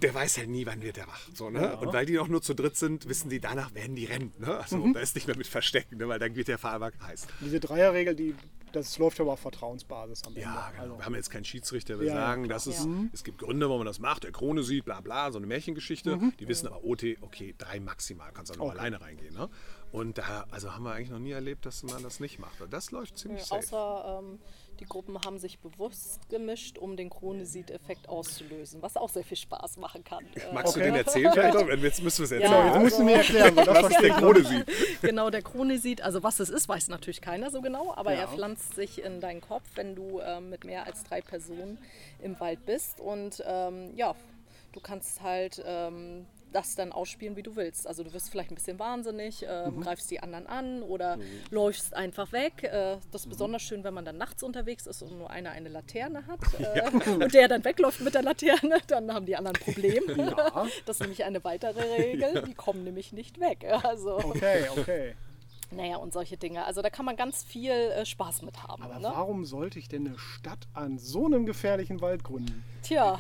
der 0.02 0.14
weiß 0.14 0.38
halt 0.38 0.50
nie, 0.50 0.66
wann 0.66 0.82
wird 0.82 0.98
der 0.98 1.08
wach. 1.08 1.30
So, 1.34 1.50
ne? 1.50 1.78
Und 1.78 1.94
weil 1.94 2.06
die 2.06 2.20
auch 2.20 2.28
nur 2.28 2.42
zu 2.42 2.54
dritt 2.54 2.76
sind, 2.76 3.08
wissen 3.08 3.30
die, 3.30 3.40
danach 3.40 3.74
werden 3.74 3.96
die 3.96 4.04
rennen. 4.06 4.34
Ne? 4.38 4.58
Also 4.58 4.78
Mhm. 4.78 4.94
da 4.94 5.00
ist 5.00 5.16
nicht 5.16 5.28
mehr 5.28 5.38
mit 5.38 5.48
Verstecken, 5.48 5.98
ne? 5.98 6.08
weil 6.10 6.20
dann 6.20 6.36
wird 6.36 6.50
der 6.50 6.58
Fahrwerk 6.58 6.96
heiß. 7.02 7.26
Diese 7.40 7.60
Dreierregel, 7.62 8.14
die, 8.16 8.36
das 8.74 8.98
läuft 8.98 9.20
aber 9.22 9.34
auf 9.34 9.40
Vertrauensbasis 9.40 10.24
am 10.24 10.30
Ende. 10.34 10.42
Ja, 10.42 10.70
genau. 10.72 10.84
Also, 10.84 10.98
Wir 11.00 11.06
haben 11.06 11.16
jetzt 11.16 11.30
keinen 11.30 11.46
Schiedsrichter, 11.46 12.00
wir 12.00 12.08
Ja, 12.08 12.14
ja, 12.16 12.20
sagen, 12.22 12.44
klar. 12.44 12.56
das 12.56 12.68
ist, 12.68 12.84
Ja. 12.86 12.92
es 13.14 13.24
gibt 13.24 13.38
Gründe, 13.40 13.68
warum 13.68 13.80
man 13.80 13.88
das 13.88 14.00
macht. 14.00 14.24
Der 14.24 14.32
Krone 14.32 14.64
sieht, 14.64 14.86
bla 14.86 15.00
bla, 15.02 15.32
so 15.32 15.38
eine 15.38 15.48
Märchengeschichte. 15.48 16.20
Die 16.40 16.48
wissen 16.48 16.68
aber, 16.68 16.84
OT, 16.84 17.18
okay, 17.22 17.56
drei 17.58 17.80
maximal, 17.80 18.32
kannst 18.34 18.52
auch 18.52 18.58
nur 18.58 18.68
Okay. 18.68 18.80
alleine 18.80 19.00
reingehen. 19.02 19.34
Ne? 19.34 19.50
Und 19.92 20.18
da, 20.18 20.46
also 20.52 20.74
haben 20.74 20.84
wir 20.84 20.94
eigentlich 20.94 21.10
noch 21.12 21.20
nie 21.20 21.32
erlebt, 21.32 21.66
dass 21.66 21.84
man 21.84 22.02
das 22.04 22.20
nicht 22.20 22.40
macht. 22.40 22.54
Das 22.70 22.92
läuft 22.92 23.18
ziemlich 23.18 23.44
safe. 23.44 23.60
Außer 23.60 24.20
ähm, 24.24 24.40
Die 24.80 24.86
Gruppen 24.86 25.18
haben 25.24 25.38
sich 25.38 25.60
bewusst 25.60 26.28
gemischt, 26.30 26.78
um 26.78 26.98
den 26.98 27.10
Chronesid-Effekt 27.10 28.10
auszulösen, 28.10 28.82
was 28.82 28.98
auch 28.98 29.10
sehr 29.10 29.24
viel 29.24 29.38
Spaß 29.38 29.78
machen 29.78 30.04
kann. 30.04 30.26
Äh, 30.36 30.54
Magst 30.54 30.76
Okay. 30.76 30.80
du 30.80 30.92
den 30.92 30.96
erzählen? 30.96 31.32
vielleicht? 31.34 31.84
Jetzt 31.84 32.02
müssen 32.04 32.18
wir 32.20 32.24
es 32.26 32.32
erzählen. 32.32 32.52
Ja, 32.52 32.58
Jetzt 32.66 32.68
also- 32.74 32.80
musst 32.80 33.00
du 33.00 33.04
mir 33.04 33.16
erklären, 33.18 33.56
Was 33.56 33.68
ist 33.92 34.02
der 34.02 34.02
nicht. 34.02 34.18
Chronesid? 34.18 34.66
Genau, 35.02 35.30
der 35.30 35.42
Chronesid, 35.42 36.02
also 36.02 36.24
was 36.24 36.40
es 36.40 36.50
ist, 36.50 36.68
weiß 36.70 36.88
natürlich 36.88 37.22
keiner 37.22 37.52
so 37.52 37.62
genau, 37.62 37.94
aber 37.96 38.14
Ja. 38.14 38.22
er 38.22 38.28
pflanzt 38.30 38.74
sich 38.76 39.02
in 39.04 39.22
deinen 39.22 39.42
Kopf, 39.42 39.64
wenn 39.76 39.96
du 39.96 40.20
ähm, 40.22 40.50
mit 40.50 40.64
mehr 40.66 40.86
als 40.86 41.04
drei 41.04 41.22
Personen 41.22 41.78
im 42.22 42.40
Wald 42.40 42.66
bist. 42.66 43.00
Und 43.00 43.44
ähm, 43.46 43.92
ja, 43.96 44.16
du 44.72 44.80
kannst 44.80 45.22
halt 45.22 45.62
ähm, 45.66 46.26
das 46.54 46.76
dann 46.76 46.92
ausspielen, 46.92 47.36
wie 47.36 47.44
du 47.44 47.56
willst. 47.56 47.88
Also 47.88 48.04
du 48.04 48.14
wirst 48.14 48.30
vielleicht 48.30 48.52
ein 48.52 48.56
bisschen 48.56 48.80
wahnsinnig, 48.80 49.46
ähm, 49.48 49.82
greifst 49.82 50.10
die 50.12 50.22
anderen 50.22 50.48
an 50.48 50.84
oder 50.84 51.18
läufst 51.50 51.96
einfach 51.96 52.32
weg. 52.32 52.64
Äh, 52.64 52.98
das 53.12 53.24
ist 53.24 53.30
besonders 53.30 53.62
schön, 53.62 53.84
wenn 53.84 53.94
man 53.94 54.06
dann 54.06 54.18
nachts 54.18 54.44
unterwegs 54.44 54.88
ist 54.88 55.02
und 55.02 55.18
nur 55.18 55.30
einer 55.30 55.52
eine 55.52 55.70
Laterne 55.70 56.26
hat 56.28 56.40
äh, 56.60 57.10
und 57.12 57.34
der 57.34 57.48
dann 57.48 57.64
wegläuft 57.66 58.02
mit 58.02 58.14
der 58.14 58.24
Laterne, 58.24 58.78
dann 58.88 59.14
haben 59.14 59.26
die 59.26 59.36
anderen 59.36 59.58
ein 59.58 59.64
Problem. 59.64 60.04
Das 60.86 60.98
ist 60.98 61.02
nämlich 61.02 61.24
eine 61.24 61.44
weitere 61.44 61.82
Regel, 61.82 62.44
die 62.48 62.54
kommen 62.54 62.84
nämlich 62.84 63.14
nicht 63.14 63.40
weg. 63.40 63.66
Also 63.84 64.18
Okay, 64.18 64.66
okay. 64.76 65.16
Naja, 65.76 65.98
und 65.98 66.14
solche 66.14 66.38
Dinge. 66.38 66.66
Also 66.66 66.82
da 66.82 66.90
kann 66.90 67.06
man 67.06 67.16
ganz 67.16 67.44
viel 67.44 67.72
äh, 67.72 68.06
Spaß 68.06 68.42
mit 68.44 68.64
haben. 68.64 68.84
Aber 68.84 69.00
ne? 69.00 69.10
warum 69.14 69.46
sollte 69.46 69.80
ich 69.80 69.88
denn 69.88 70.08
eine 70.08 70.18
Stadt 70.20 70.68
an 70.74 70.98
so 70.98 71.26
einem 71.26 71.46
gefährlichen 71.46 72.02
Wald 72.02 72.24
gründen? 72.24 72.64
Tja, 72.84 73.20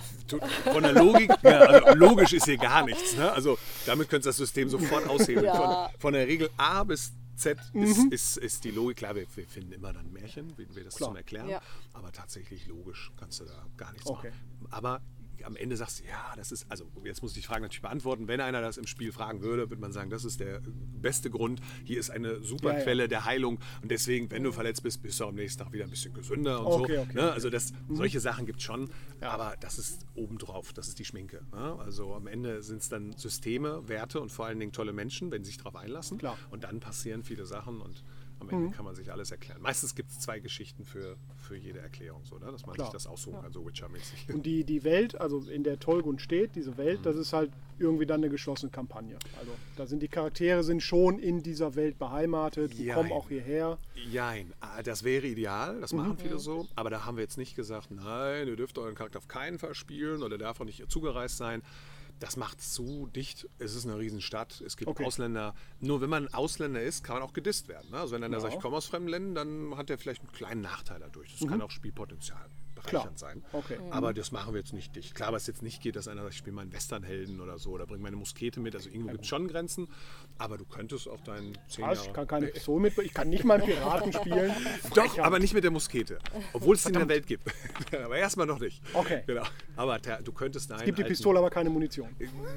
Von 0.71 0.83
der 0.83 0.93
Logik, 0.93 1.31
ja, 1.43 1.59
also 1.59 1.93
logisch 1.95 2.33
ist 2.33 2.45
hier 2.45 2.57
gar 2.57 2.85
nichts. 2.85 3.15
Ne? 3.17 3.31
Also 3.31 3.57
damit 3.85 4.09
könntest 4.09 4.25
du 4.25 4.29
das 4.29 4.37
System 4.37 4.69
sofort 4.69 5.07
aushebeln. 5.07 5.45
Ja. 5.45 5.89
Von, 5.89 5.99
von 5.99 6.13
der 6.13 6.27
Regel 6.27 6.49
A 6.57 6.83
bis 6.83 7.13
Z 7.35 7.57
ist, 7.73 8.11
ist, 8.11 8.37
ist 8.37 8.63
die 8.63 8.71
Logik, 8.71 8.97
klar, 8.97 9.15
wir, 9.15 9.25
wir 9.35 9.47
finden 9.47 9.71
immer 9.71 9.91
dann 9.91 10.11
Märchen, 10.11 10.53
wie 10.57 10.67
wir 10.75 10.83
das 10.83 10.95
Klar. 10.95 11.09
zum 11.09 11.17
Erklären, 11.17 11.49
Ja. 11.49 11.61
aber 11.93 12.11
tatsächlich 12.11 12.67
logisch 12.67 13.11
kannst 13.17 13.39
du 13.39 13.45
da 13.45 13.65
gar 13.75 13.91
nichts 13.93 14.07
Okay. 14.07 14.29
machen. 14.29 14.67
Aber 14.69 15.01
am 15.45 15.55
Ende 15.55 15.75
sagst 15.75 15.99
du, 15.99 16.03
ja, 16.05 16.33
das 16.35 16.51
ist, 16.51 16.65
also 16.69 16.85
jetzt 17.03 17.21
muss 17.21 17.35
ich 17.35 17.41
die 17.41 17.47
Frage 17.47 17.61
natürlich 17.61 17.81
beantworten. 17.81 18.27
Wenn 18.27 18.39
einer 18.41 18.61
das 18.61 18.77
im 18.77 18.87
Spiel 18.87 19.11
fragen 19.11 19.41
würde, 19.41 19.69
würde 19.69 19.81
man 19.81 19.91
sagen, 19.91 20.09
das 20.09 20.23
ist 20.25 20.39
der 20.39 20.61
beste 21.01 21.29
Grund. 21.29 21.59
Hier 21.83 21.99
ist 21.99 22.09
eine 22.09 22.41
super 22.41 22.71
Ja, 22.73 22.77
ja. 22.77 22.83
Quelle 22.83 23.07
der 23.07 23.25
Heilung 23.25 23.59
und 23.81 23.91
deswegen, 23.91 24.29
wenn 24.31 24.43
du 24.43 24.51
verletzt 24.51 24.83
bist, 24.83 25.01
bist 25.01 25.19
du 25.19 25.25
am 25.25 25.35
nächsten 25.35 25.63
Tag 25.63 25.73
wieder 25.73 25.83
ein 25.83 25.89
bisschen 25.89 26.13
gesünder 26.13 26.59
und 26.59 26.67
Okay, 26.83 26.95
so. 26.95 27.01
okay, 27.01 27.13
ne? 27.13 27.31
Also 27.31 27.49
das, 27.49 27.73
solche 27.89 28.19
Sachen 28.19 28.45
gibt 28.45 28.59
es 28.59 28.63
schon, 28.65 28.89
Ja. 29.21 29.31
aber 29.31 29.55
das 29.59 29.79
ist 29.79 30.05
obendrauf, 30.15 30.71
das 30.73 30.87
ist 30.87 30.99
die 30.99 31.05
Schminke. 31.05 31.41
Ne? 31.51 31.75
Also 31.79 32.13
am 32.15 32.27
Ende 32.27 32.61
sind 32.63 32.81
es 32.81 32.89
dann 32.89 33.13
Systeme, 33.17 33.87
Werte 33.89 34.21
und 34.21 34.31
vor 34.31 34.45
allen 34.45 34.59
Dingen 34.59 34.71
tolle 34.71 34.93
Menschen, 34.93 35.31
wenn 35.31 35.43
sie 35.43 35.49
sich 35.49 35.57
darauf 35.57 35.75
einlassen. 35.75 36.17
Klar. 36.19 36.37
Und 36.51 36.63
dann 36.63 36.79
passieren 36.79 37.23
viele 37.23 37.45
Sachen 37.45 37.81
und 37.81 38.03
am 38.49 38.49
Ende 38.49 38.75
kann 38.75 38.85
man 38.85 38.95
sich 38.95 39.11
alles 39.11 39.31
erklären. 39.31 39.61
Meistens 39.61 39.95
gibt 39.95 40.11
es 40.11 40.19
zwei 40.19 40.39
Geschichten 40.39 40.85
für, 40.85 41.15
für 41.37 41.55
jede 41.55 41.79
Erklärung, 41.79 42.23
so, 42.25 42.37
ne? 42.37 42.51
dass 42.51 42.65
man 42.65 42.75
Klar. 42.75 42.87
sich 42.87 42.93
das 42.93 43.07
aussuchen 43.07 43.41
kann, 43.41 43.51
so 43.51 43.65
Witcher-mäßig. 43.65 44.33
Und 44.33 44.45
die, 44.45 44.63
die 44.63 44.83
Welt, 44.83 45.19
also 45.19 45.39
in 45.49 45.63
der 45.63 45.79
Tollgrund 45.79 46.21
steht, 46.21 46.55
diese 46.55 46.77
Welt, 46.77 46.99
das 47.03 47.15
ist 47.15 47.33
halt 47.33 47.51
irgendwie 47.79 48.05
dann 48.05 48.21
eine 48.21 48.29
geschlossene 48.29 48.71
Kampagne. 48.71 49.17
Also 49.39 49.51
da 49.75 49.85
sind 49.85 50.01
die 50.01 50.07
Charaktere 50.07 50.63
sind 50.63 50.81
schon 50.81 51.19
in 51.19 51.41
dieser 51.41 51.75
Welt 51.75 51.97
beheimatet, 51.97 52.73
Jein. 52.73 52.95
kommen 52.95 53.11
auch 53.11 53.29
hierher. 53.29 53.77
Jein, 53.95 54.53
ah, 54.59 54.81
das 54.83 55.03
wäre 55.03 55.27
ideal, 55.27 55.79
das 55.81 55.93
machen 55.93 56.17
viele 56.17 56.39
so, 56.39 56.67
aber 56.75 56.89
da 56.89 57.05
haben 57.05 57.17
wir 57.17 57.23
jetzt 57.23 57.37
nicht 57.37 57.55
gesagt, 57.55 57.91
nein, 57.91 58.47
ihr 58.47 58.55
dürft 58.55 58.77
euren 58.77 58.95
Charakter 58.95 59.19
auf 59.19 59.27
keinen 59.27 59.59
Fall 59.59 59.75
spielen 59.75 60.21
oder 60.21 60.37
der 60.37 60.47
darf 60.47 60.61
auch 60.61 60.65
nicht 60.65 60.89
zugereist 60.89 61.37
sein. 61.37 61.61
Das 62.23 62.37
macht 62.37 62.59
es 62.59 62.71
zu 62.73 63.07
dicht. 63.13 63.47
Es 63.59 63.75
ist 63.75 63.85
eine 63.85 63.97
Riesenstadt. 63.99 64.61
Es 64.61 64.77
gibt 64.77 64.89
Okay. 64.89 65.03
Ausländer. 65.05 65.53
Nur 65.81 65.99
wenn 65.99 66.09
man 66.09 66.33
Ausländer 66.33 66.81
ist, 66.81 67.03
kann 67.03 67.15
man 67.17 67.23
auch 67.23 67.33
gedisst 67.33 67.67
werden. 67.67 67.91
Ne? 67.91 67.97
Also 67.99 68.15
wenn 68.15 68.23
einer 68.23 68.37
Ja. 68.37 68.41
sagt, 68.41 68.53
ich 68.55 68.59
komme 68.61 68.77
aus 68.77 68.85
fremden 68.85 69.09
Ländern, 69.09 69.69
dann 69.69 69.77
hat 69.77 69.89
er 69.89 69.97
vielleicht 69.97 70.21
einen 70.21 70.31
kleinen 70.31 70.61
Nachteil 70.61 70.99
dadurch. 70.99 71.37
Das 71.39 71.49
kann 71.49 71.61
auch 71.61 71.71
Spielpotenzial 71.71 72.45
Klar. 72.83 73.03
bereichernd 73.03 73.19
sein. 73.19 73.43
Okay. 73.53 73.77
Aber 73.91 74.13
das 74.13 74.31
machen 74.31 74.53
wir 74.53 74.59
jetzt 74.59 74.73
nicht 74.73 74.95
dicht. 74.95 75.15
Klar, 75.15 75.31
was 75.33 75.47
jetzt 75.47 75.61
nicht 75.63 75.81
geht, 75.81 75.95
dass 75.95 76.07
einer 76.07 76.21
sagt, 76.21 76.33
ich 76.33 76.39
spiele 76.39 76.55
meinen 76.55 76.73
Westernhelden 76.73 77.39
oder 77.41 77.57
so 77.57 77.71
oder 77.71 77.85
bringe 77.85 78.03
meine 78.03 78.15
Muskete 78.15 78.59
mit. 78.59 78.75
Also 78.75 78.89
irgendwo 78.89 79.09
gibt 79.11 79.21
es 79.23 79.27
schon 79.27 79.47
Grenzen. 79.47 79.87
Aber 80.37 80.57
du 80.57 80.65
könntest 80.65 81.07
auch 81.07 81.19
deinen 81.21 81.57
zehn 81.67 81.85
Was? 81.85 81.99
Ich 81.99 82.05
Jahre- 82.05 82.15
kann 82.15 82.27
keine 82.27 82.47
Pistole 82.47 82.81
mit, 82.81 82.97
ich 82.97 83.13
kann 83.13 83.29
nicht 83.29 83.43
mal 83.43 83.55
einen 83.61 83.65
Piraten 83.65 84.13
spielen. 84.13 84.51
doch, 84.95 85.17
aber 85.19 85.39
nicht 85.39 85.53
mit 85.53 85.63
der 85.63 85.71
Muskete. 85.71 86.19
Obwohl 86.53 86.75
es 86.75 86.83
die 86.83 86.89
in 86.89 86.93
der 86.95 87.07
Welt 87.09 87.27
gibt. 87.27 87.43
aber 88.03 88.17
erstmal 88.17 88.45
noch 88.47 88.59
nicht. 88.59 88.81
Okay. 88.93 89.23
Genau. 89.27 89.43
Aber 89.75 89.99
der, 89.99 90.21
du 90.21 90.31
könntest 90.31 90.69
da 90.71 90.77
Es 90.77 90.83
gibt 90.85 90.97
die 90.99 91.03
Pistole, 91.03 91.39
aber 91.39 91.49
keine 91.49 91.69
Munition. 91.69 92.09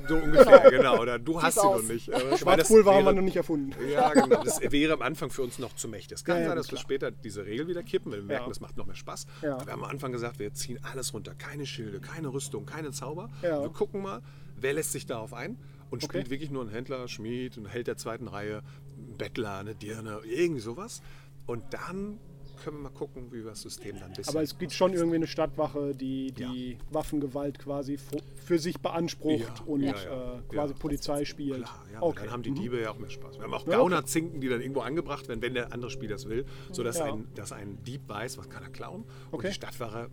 So 0.09 0.17
ungefähr, 0.17 0.71
genau. 0.71 1.01
Oder 1.01 1.19
du 1.19 1.41
hast 1.41 1.55
sie 1.55 1.61
aus. 1.61 1.83
noch 1.83 1.89
nicht. 1.89 2.13
Aber 2.13 2.37
Schwarzpulver 2.37 2.95
haben 2.95 3.05
wir 3.05 3.13
noch 3.13 3.23
nicht 3.23 3.37
erfunden. 3.37 3.73
Ja, 3.91 4.13
genau. 4.13 4.43
Das 4.45 4.61
wäre 4.61 4.95
am 4.95 5.03
Anfang 5.03 5.31
für 5.31 5.43
uns 5.43 5.59
noch 5.59 5.75
zu 5.77 5.89
mächtig. 5.89 6.13
Es 6.17 6.25
kann 6.25 6.37
Ja, 6.37 6.43
ja, 6.43 6.49
sein, 6.49 6.57
dass 6.57 6.67
wir 6.69 6.71
klar. 6.79 6.83
später 6.83 7.11
diese 7.11 7.45
Regel 7.47 7.69
wieder 7.69 7.83
kippen, 7.83 8.13
wenn 8.13 8.21
wir 8.21 8.27
merken, 8.27 8.45
Ja. 8.45 8.49
das 8.49 8.61
macht 8.61 8.77
noch 8.77 8.87
mehr 8.87 8.95
Spaß. 8.97 9.27
Ja. 9.43 9.55
Aber 9.57 9.67
wir 9.67 9.73
haben 9.73 9.85
am 9.85 9.91
Anfang 9.91 10.13
gesagt, 10.17 10.39
wir 10.39 10.53
ziehen 10.53 10.79
alles 10.83 11.15
runter. 11.15 11.35
Keine 11.35 11.67
Schilde, 11.67 12.01
keine 12.01 12.29
Rüstung, 12.29 12.67
keine 12.67 12.91
Zauber. 12.93 13.31
Ja. 13.43 13.63
Wir 13.63 13.71
gucken 13.71 14.03
mal, 14.03 14.23
wer 14.57 14.73
lässt 14.75 14.93
sich 14.93 15.07
darauf 15.07 15.33
ein 15.33 15.59
und 15.91 16.03
Okay. 16.03 16.07
spielt 16.19 16.31
wirklich 16.31 16.51
nur 16.51 16.63
einen 16.63 16.71
Händler, 16.71 17.07
Schmied, 17.09 17.57
ein 17.57 17.67
Held 17.67 17.87
der 17.87 17.97
zweiten 17.97 18.29
Reihe, 18.29 18.63
ein 18.97 19.17
Bettler, 19.17 19.59
eine 19.59 19.75
Dirne, 19.75 20.21
irgendwie 20.25 20.61
sowas. 20.61 21.01
Und 21.47 21.63
dann 21.73 22.19
können 22.67 22.79
wir 22.79 22.91
mal 22.91 22.97
gucken, 22.99 23.31
wie 23.31 23.37
wir 23.45 23.51
das 23.51 23.63
System 23.63 23.97
dann 24.01 24.13
bisschen. 24.13 24.35
Aber 24.35 24.43
es 24.43 24.59
gibt 24.59 24.73
schon 24.73 24.93
irgendwie 24.93 25.15
eine 25.17 25.29
Stadtwache, 25.29 25.95
die 25.95 26.33
die 26.33 26.77
Waffengewalt 26.91 27.61
quasi 27.61 27.97
für 28.45 28.59
sich 28.59 28.81
beansprucht 28.81 29.39
Ja, 29.61 29.65
und 29.67 29.83
ja, 29.85 29.93
Äh, 29.95 30.05
ja. 30.07 30.43
quasi 30.49 30.75
Ja. 30.75 30.79
Polizei 30.81 31.25
spielt. 31.25 31.63
Klar, 31.63 31.85
ja, 31.93 32.03
okay. 32.03 32.23
dann 32.25 32.33
haben 32.33 32.43
die 32.43 32.51
Diebe 32.51 32.81
ja 32.81 32.91
auch 32.91 32.99
mehr 32.99 33.09
Spaß. 33.11 33.37
Wir 33.37 33.45
haben 33.45 33.55
auch 33.55 33.67
Ja, 33.69 33.77
Gaunerzinken, 33.79 34.41
die 34.41 34.49
dann 34.49 34.61
irgendwo 34.61 34.81
angebracht 34.81 35.29
werden, 35.29 35.43
wenn 35.43 35.55
der 35.55 35.73
andere 35.73 35.93
Spieler 35.93 36.15
das 36.17 36.29
will, 36.29 36.45
sodass 36.73 36.99
Ja. 36.99 37.05
ein, 37.05 37.29
dass 37.37 37.53
ein 37.53 37.79
Dieb 37.85 38.09
weiß, 38.09 38.37
was 38.37 38.49
kann 38.51 38.65
er 38.65 38.71
klauen. 38.71 39.03
Und 39.31 39.35
Okay. 39.39 39.49
die 39.49 39.55
Stadtwache 39.55 40.11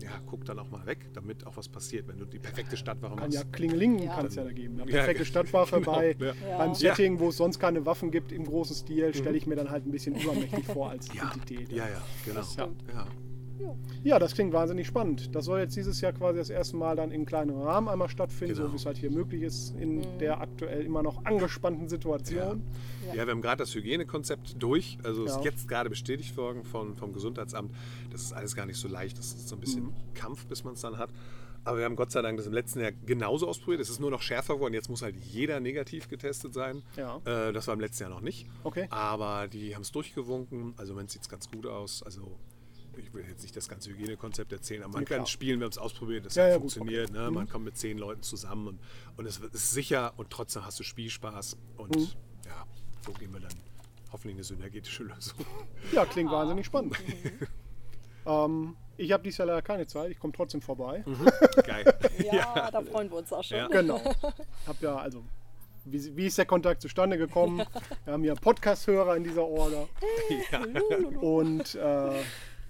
ja, 0.00 0.10
guckt 0.26 0.48
dann 0.48 0.58
auch 0.58 0.70
mal 0.70 0.84
weg, 0.86 1.08
damit 1.12 1.46
auch 1.46 1.56
was 1.56 1.68
passiert, 1.68 2.08
wenn 2.08 2.18
du 2.18 2.24
die 2.24 2.38
perfekte 2.38 2.76
Stadtwache 2.76 3.14
Kann 3.16 3.24
machst. 3.24 3.34
ja 3.34 3.44
Klingelingen 3.44 4.02
Ja. 4.04 4.14
kann 4.14 4.26
es 4.26 4.34
ja 4.34 4.44
da 4.44 4.52
geben. 4.52 4.80
Eine 4.80 4.90
Ja, 4.90 4.98
perfekte 4.98 5.24
Stadtwache 5.24 5.80
genau, 5.80 5.92
bei, 5.92 6.16
ja. 6.18 6.32
beim 6.58 6.68
Ja. 6.70 6.74
Setting, 6.74 7.18
wo 7.20 7.28
es 7.28 7.36
sonst 7.36 7.58
keine 7.58 7.84
Waffen 7.86 8.10
gibt 8.10 8.32
im 8.32 8.44
großen 8.44 8.74
Stil, 8.76 9.14
stelle 9.14 9.36
ich 9.36 9.46
mir 9.46 9.56
dann 9.56 9.70
halt 9.70 9.86
ein 9.86 9.90
bisschen 9.90 10.14
übermächtig 10.20 10.66
vor 10.66 10.90
als 10.90 11.12
ja, 11.14 11.30
Entität. 11.32 11.70
ja, 11.72 11.88
ja, 11.88 12.02
genau. 12.24 12.40
Ja. 12.56 12.68
Ja. 12.94 13.06
Ja, 14.04 14.18
das 14.18 14.34
klingt 14.34 14.52
wahnsinnig 14.52 14.86
spannend. 14.86 15.34
Das 15.34 15.44
soll 15.44 15.60
jetzt 15.60 15.76
dieses 15.76 16.00
Jahr 16.00 16.12
quasi 16.12 16.38
das 16.38 16.50
erste 16.50 16.76
Mal 16.76 16.96
dann 16.96 17.10
in 17.12 17.24
kleinem 17.26 17.56
Rahmen 17.60 17.88
einmal 17.88 18.08
stattfinden, 18.08 18.54
Genau. 18.54 18.66
so 18.66 18.72
wie 18.72 18.76
es 18.76 18.86
halt 18.86 18.96
hier 18.98 19.10
möglich 19.10 19.42
ist 19.42 19.74
in 19.78 20.04
der 20.18 20.40
aktuell 20.40 20.84
immer 20.84 21.02
noch 21.02 21.24
angespannten 21.24 21.88
Situation. 21.88 22.62
Ja. 23.14 23.26
wir 23.26 23.30
haben 23.32 23.42
gerade 23.42 23.58
das 23.58 23.74
Hygienekonzept 23.74 24.62
durch. 24.62 24.98
Also 25.04 25.26
Ja. 25.26 25.36
ist 25.38 25.44
jetzt 25.44 25.68
gerade 25.68 25.88
bestätigt 25.90 26.36
worden 26.36 26.64
vom, 26.64 26.96
vom 26.96 27.12
Gesundheitsamt. 27.12 27.72
Das 28.10 28.22
ist 28.22 28.32
alles 28.32 28.54
gar 28.56 28.66
nicht 28.66 28.78
so 28.78 28.88
leicht. 28.88 29.18
Das 29.18 29.26
ist 29.26 29.48
so 29.48 29.56
ein 29.56 29.60
bisschen 29.60 29.84
Mhm. 29.84 29.92
Kampf, 30.14 30.46
bis 30.46 30.64
man 30.64 30.74
es 30.74 30.80
dann 30.80 30.98
hat. 30.98 31.10
Aber 31.64 31.78
wir 31.78 31.84
haben 31.84 31.94
Gott 31.94 32.10
sei 32.10 32.22
Dank 32.22 32.38
das 32.38 32.46
im 32.48 32.52
letzten 32.52 32.80
Jahr 32.80 32.90
genauso 33.06 33.46
ausprobiert. 33.46 33.80
Es 33.80 33.88
ist 33.88 34.00
nur 34.00 34.10
noch 34.10 34.20
schärfer 34.20 34.54
geworden. 34.56 34.74
Jetzt 34.74 34.88
muss 34.90 35.00
halt 35.02 35.14
jeder 35.16 35.60
negativ 35.60 36.08
getestet 36.08 36.54
sein. 36.54 36.82
Ja. 36.96 37.18
Äh, 37.24 37.52
das 37.52 37.68
war 37.68 37.74
im 37.74 37.80
letzten 37.80 38.02
Jahr 38.02 38.10
noch 38.10 38.20
nicht. 38.20 38.48
Okay. 38.64 38.88
Aber 38.90 39.46
die 39.46 39.74
haben 39.76 39.82
es 39.82 39.92
durchgewunken. 39.92 40.74
Also 40.76 40.92
man 40.94 41.06
sieht 41.06 41.22
es 41.22 41.28
ganz 41.28 41.48
gut 41.48 41.66
aus. 41.66 42.02
Also 42.02 42.36
ich 42.98 43.12
will 43.14 43.24
jetzt 43.28 43.42
nicht 43.42 43.56
das 43.56 43.68
ganze 43.68 43.90
Hygienekonzept 43.90 44.52
erzählen, 44.52 44.82
aber 44.82 44.92
man 44.92 45.02
Ja, 45.02 45.06
klar. 45.06 45.18
kann 45.20 45.26
spielen, 45.26 45.60
wir 45.60 45.64
haben 45.66 45.72
es 45.72 45.78
ausprobiert, 45.78 46.26
das 46.26 46.34
Ja, 46.34 46.44
hat 46.44 46.50
ja, 46.50 46.56
gut, 46.56 46.72
funktioniert. 46.72 47.10
okay. 47.10 47.18
Ne? 47.20 47.30
Man 47.30 47.48
kommt 47.48 47.64
mit 47.64 47.76
zehn 47.76 47.98
Leuten 47.98 48.22
zusammen 48.22 48.66
und, 48.68 48.80
und 49.16 49.26
es 49.26 49.38
ist 49.38 49.72
sicher 49.72 50.12
und 50.16 50.30
trotzdem 50.30 50.64
hast 50.64 50.78
du 50.80 50.82
Spielspaß. 50.84 51.56
Und 51.76 51.96
Mhm. 51.96 52.08
ja, 52.46 52.66
so 53.06 53.12
gehen 53.12 53.32
wir 53.32 53.40
dann 53.40 53.52
hoffentlich 54.12 54.36
eine 54.36 54.44
synergetische 54.44 55.04
Lösung. 55.04 55.38
Ja, 55.92 56.04
klingt 56.06 56.30
wahnsinnig 56.30 56.66
spannend. 56.66 56.96
ähm, 58.26 58.76
ich 58.98 59.10
habe 59.12 59.22
dieses 59.22 59.38
Jahr 59.38 59.46
leider 59.48 59.62
keine 59.62 59.86
Zeit, 59.86 60.10
ich 60.10 60.18
komme 60.18 60.32
trotzdem 60.32 60.60
vorbei. 60.60 61.02
Geil. 61.64 61.84
ja, 62.32 62.70
da 62.70 62.82
freuen 62.82 63.10
wir 63.10 63.16
uns 63.18 63.32
auch 63.32 63.42
schon. 63.42 63.56
Ja. 63.58 63.68
Genau. 63.68 64.00
Hab 64.66 64.80
ja, 64.82 64.96
also, 64.96 65.24
wie, 65.84 66.14
wie 66.16 66.26
ist 66.26 66.38
der 66.38 66.46
Kontakt 66.46 66.82
zustande 66.82 67.18
gekommen? 67.18 67.62
Wir 68.04 68.12
haben 68.12 68.22
ja 68.22 68.34
Podcast-Hörer 68.34 69.16
in 69.16 69.24
dieser 69.24 69.44
Orga. 69.44 69.88
Und 71.20 71.74
äh, 71.74 72.20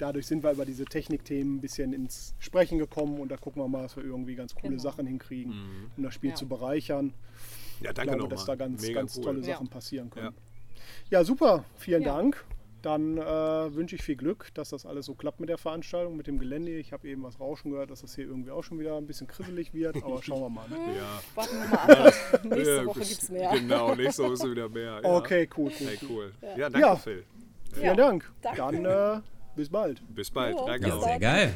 dadurch 0.03 0.27
sind 0.27 0.43
wir 0.43 0.51
über 0.53 0.65
diese 0.67 0.85
Technikthemen 0.85 1.57
ein 1.57 1.61
bisschen 1.61 1.93
ins 1.93 2.35
Sprechen 2.39 2.79
gekommen 2.79 3.19
und 3.21 3.29
da 3.31 3.37
gucken 3.37 3.63
wir 3.63 3.69
mal, 3.69 3.83
dass 3.83 3.97
wir 3.97 4.05
irgendwie 4.05 4.35
ganz 4.35 4.55
coole 4.55 4.71
Genau. 4.71 4.83
Sachen 4.83 5.07
hinkriegen, 5.07 5.53
um 5.97 6.03
das 6.03 6.15
Spiel 6.15 6.31
Ja. 6.31 6.37
zu 6.37 6.47
bereichern. 6.49 7.15
Ja, 7.81 7.91
Ich 7.91 7.95
danke 7.95 8.03
glaube, 8.13 8.19
nochmal. 8.23 8.37
dass 8.37 8.45
da 8.47 8.55
ganz, 8.57 8.83
Mega 8.83 9.01
ganz 9.01 9.17
cool. 9.17 9.25
tolle 9.25 9.41
Ja. 9.41 9.47
Sachen 9.55 9.69
passieren 9.69 10.11
können. 10.11 10.35
Ja. 11.11 11.19
Ja, 11.19 11.25
super. 11.25 11.65
Vielen 11.77 12.03
Ja. 12.03 12.17
Dank. 12.17 12.45
Dann 12.83 13.17
äh, 13.17 13.23
wünsche 13.77 13.95
ich 13.95 14.03
viel 14.03 14.17
Glück, 14.17 14.49
dass 14.55 14.71
das 14.71 14.85
alles 14.87 15.07
so 15.07 15.15
klappt 15.15 15.39
mit 15.39 15.49
der 15.49 15.57
Veranstaltung, 15.57 16.17
mit 16.17 16.27
dem 16.27 16.41
Gelände. 16.41 16.73
Ich 16.73 16.93
habe 16.93 17.07
eben 17.09 17.23
was 17.23 17.39
Rauschen 17.39 17.71
gehört, 17.71 17.93
dass 17.93 18.01
das 18.01 18.17
hier 18.17 18.25
irgendwie 18.25 18.51
auch 18.51 18.65
schon 18.65 18.81
wieder 18.81 18.97
ein 18.97 19.07
bisschen 19.07 19.29
krisselig 19.29 19.73
wird, 19.73 20.03
aber 20.03 20.21
schauen 20.21 20.41
wir 20.41 20.49
mal. 20.51 20.69
Ne? 20.69 20.77
Ja. 20.97 21.21
Warten 21.37 21.61
wir 21.61 21.69
mal 21.69 22.07
ab. 22.09 22.15
Nächste 22.45 22.77
Ja, 22.79 22.85
Woche 22.87 22.99
gibt 23.01 23.23
es 23.23 23.31
mehr. 23.31 23.51
Genau, 23.55 23.95
nächste 23.95 24.25
Woche 24.25 24.33
ist 24.33 24.51
wieder 24.51 24.69
mehr. 24.69 25.01
Ja. 25.01 25.17
Okay, 25.17 25.49
cool, 25.57 25.71
cool. 25.81 25.87
Hey, 25.87 25.99
cool. 26.03 26.33
cool. 26.43 26.51
Ja, 26.59 26.71
danke, 26.71 26.81
Ja. 26.81 26.97
Phil. 26.97 27.25
Vielen 27.73 27.87
Ja, 27.87 27.95
Dank. 27.95 28.33
danke. 28.43 28.59
Dann 28.83 28.85
äh, 28.85 29.21
bis 29.57 29.69
bald. 29.69 30.03
Bis 30.15 30.31
bald. 30.31 30.57
Jo, 30.57 30.67
danke 30.67 30.89
Ja, 30.89 30.95
auch. 30.95 31.05
sehr 31.05 31.19
geil. 31.19 31.55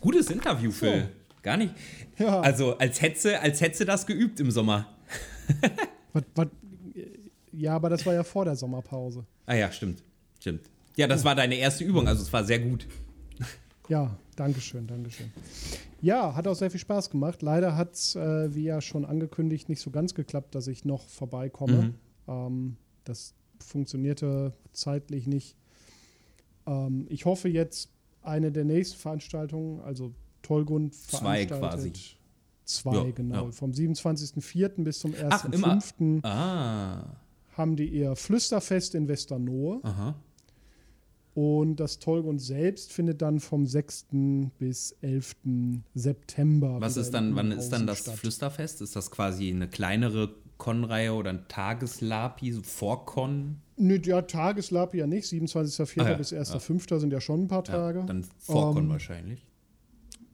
Gutes 0.00 0.30
Interview, 0.30 0.70
Phil. 0.70 1.08
Gar 1.42 1.58
nicht. 1.58 1.74
Ja. 2.18 2.40
Also, 2.40 2.76
als 2.78 3.02
hätte, 3.02 3.38
als 3.40 3.60
hätte 3.60 3.76
sie 3.78 3.84
das 3.84 4.06
geübt 4.06 4.40
im 4.40 4.50
Sommer. 4.50 4.86
Was, 6.12 6.22
was, 6.36 6.46
ja, 7.52 7.74
aber 7.74 7.90
das 7.90 8.06
war 8.06 8.14
ja 8.14 8.22
vor 8.22 8.44
der 8.44 8.54
Sommerpause. 8.54 9.26
Ah 9.46 9.54
ja, 9.54 9.70
stimmt. 9.72 10.02
Stimmt. 10.38 10.70
Ja, 10.96 11.08
das 11.08 11.24
war 11.24 11.34
deine 11.34 11.56
erste 11.56 11.82
Übung, 11.82 12.06
also 12.06 12.22
es 12.22 12.32
war 12.32 12.44
sehr 12.44 12.60
gut. 12.60 12.86
Ja, 13.88 14.16
Dankeschön, 14.36 14.86
Dankeschön. 14.86 15.32
Ja, 16.00 16.34
hat 16.36 16.46
auch 16.46 16.54
sehr 16.54 16.70
viel 16.70 16.78
Spaß 16.80 17.10
gemacht. 17.10 17.42
Leider 17.42 17.76
hat 17.76 17.94
es, 17.94 18.14
äh, 18.14 18.54
wie 18.54 18.64
ja 18.64 18.80
schon 18.80 19.04
angekündigt, 19.04 19.68
nicht 19.68 19.80
so 19.80 19.90
ganz 19.90 20.14
geklappt, 20.14 20.54
dass 20.54 20.68
ich 20.68 20.84
noch 20.84 21.06
vorbeikomme. 21.08 21.82
Mhm. 21.82 21.94
Ähm, 22.28 22.76
das 23.04 23.34
funktionierte 23.58 24.52
zeitlich 24.72 25.26
nicht. 25.26 25.56
Ähm, 26.66 27.06
ich 27.08 27.24
hoffe 27.24 27.48
jetzt 27.48 27.90
eine 28.22 28.50
der 28.52 28.64
nächsten 28.64 28.98
Veranstaltungen, 28.98 29.80
also 29.80 30.12
Tollgrund 30.42 30.94
Zwei 30.94 31.46
quasi. 31.46 31.92
Zwei, 32.64 32.94
Ja, 32.96 33.10
genau. 33.10 33.46
ja. 33.46 33.52
Vom 33.52 33.72
27.04. 33.72 34.82
bis 34.84 35.00
zum 35.00 35.14
Ach, 35.28 35.44
immer. 35.52 35.78
1.05. 35.78 36.24
Ah, 36.24 37.04
haben 37.56 37.76
die 37.76 37.88
ihr 37.88 38.16
Flüsterfest 38.16 38.94
in 38.94 39.06
Westernohe. 39.08 39.80
aha. 39.82 40.14
Und 41.34 41.76
das 41.80 41.98
Tollgrund 41.98 42.40
selbst 42.40 42.92
findet 42.92 43.20
dann 43.20 43.40
vom 43.40 43.66
6. 43.66 44.06
bis 44.60 44.92
11. 45.02 45.34
September. 45.94 46.80
Was 46.80 46.96
ist 46.96 47.10
dann, 47.12 47.34
wann 47.34 47.50
ist 47.50 47.70
dann 47.70 47.88
das 47.88 47.98
statt. 47.98 48.14
Flüsterfest? 48.18 48.80
Ist 48.82 48.94
das 48.94 49.10
quasi 49.10 49.50
eine 49.50 49.66
kleinere 49.68 50.32
Con-Reihe 50.64 51.12
oder 51.12 51.28
ein 51.28 51.46
Tageslapi, 51.46 52.50
so 52.50 52.62
Vorkon? 52.62 53.56
Nö, 53.76 54.00
ja, 54.02 54.22
Tageslab 54.22 54.94
ja 54.94 55.06
nicht. 55.06 55.26
27.04. 55.26 56.00
Ah 56.00 56.08
ja, 56.08 56.16
bis 56.16 56.32
1.05. 56.32 57.00
sind 57.00 57.12
ja 57.12 57.20
schon 57.20 57.42
ein 57.42 57.48
paar 57.48 57.64
Tage. 57.64 57.98
Ja, 57.98 58.06
dann 58.06 58.24
Vorkon 58.38 58.84
Ähm, 58.84 58.88
wahrscheinlich. 58.88 59.44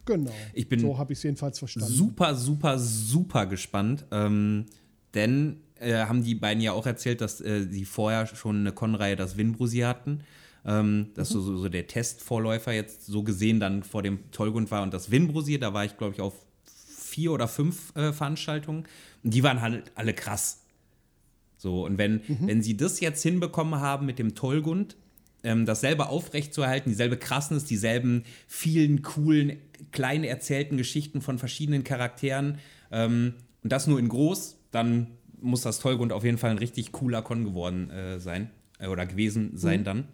genau. 0.05 0.31
Ich 0.55 0.69
bin 0.69 0.79
so 0.79 0.97
habe 0.99 1.13
ich 1.13 1.19
es 1.19 1.25
jedenfalls 1.25 1.59
verstanden. 1.59 1.93
Super, 1.93 2.37
super, 2.37 2.79
super 2.79 3.47
gespannt. 3.47 4.07
Ähm, 4.13 4.67
denn 5.15 5.57
äh, 5.81 5.95
haben 5.95 6.23
die 6.23 6.37
beiden 6.37 6.63
ja 6.63 6.75
auch 6.75 6.87
erzählt, 6.87 7.21
dass 7.21 7.41
äh, 7.41 7.67
sie 7.69 7.85
vorher 7.85 8.29
schon 8.29 8.61
eine 8.61 8.71
Con-Reihe 8.71 9.17
das 9.17 9.37
Winbrusi 9.37 9.79
hatten. 9.79 10.21
Ähm, 10.65 11.09
dass 11.15 11.31
so, 11.31 11.41
so, 11.41 11.57
so 11.57 11.69
der 11.69 11.89
Testvorläufer 11.89 12.71
jetzt 12.73 13.07
so 13.07 13.25
gesehen 13.25 13.59
dann 13.59 13.83
vor 13.83 14.05
dem 14.05 14.31
Tollgrund 14.31 14.71
war 14.71 14.85
und 14.85 14.95
das 14.95 15.11
Winbrusi, 15.11 15.59
da 15.59 15.75
war 15.75 15.85
ich 15.85 15.97
glaube 15.97 16.15
ich 16.15 16.21
auf 16.21 16.35
vier 16.65 17.33
oder 17.33 17.49
fünf 17.49 17.97
äh, 17.97 18.13
Veranstaltungen. 18.13 18.85
Und 19.23 19.35
die 19.35 19.43
waren 19.43 19.61
halt 19.61 19.91
alle 19.95 20.15
krass. 20.15 20.63
So, 21.57 21.85
und 21.85 21.99
wenn, 21.99 22.23
wenn 22.41 22.63
sie 22.63 22.77
das 22.77 23.01
jetzt 23.01 23.23
hinbekommen 23.23 23.81
haben 23.81 24.07
mit 24.07 24.19
dem 24.19 24.35
Tollgund, 24.35 24.97
ähm, 25.43 25.67
dasselbe 25.67 26.09
aufrechtzuerhalten, 26.09 26.91
dieselbe 26.91 27.17
Krassness, 27.17 27.65
dieselben 27.65 28.25
vielen 28.47 29.03
coolen, 29.03 29.59
klein 29.93 30.25
erzählten 30.25 30.77
Geschichten 30.77 31.21
von 31.21 31.39
verschiedenen 31.39 31.85
Charakteren 31.85 32.59
ähm, 32.91 33.35
und 33.63 33.73
das 33.73 33.87
nur 33.87 33.99
in 33.99 34.09
groß, 34.09 34.57
dann 34.71 35.09
muss 35.41 35.63
das 35.63 35.81
Tollgrund 35.81 36.13
auf 36.13 36.25
jeden 36.25 36.39
Fall 36.39 36.51
ein 36.51 36.59
richtig 36.59 36.93
cooler 36.93 37.23
Con 37.23 37.45
geworden 37.45 37.91
äh, 37.91 38.21
sein 38.21 38.51
äh, 38.79 38.87
oder 38.87 39.07
gewesen 39.07 39.53
sein 39.55 39.85
dann. 39.85 40.05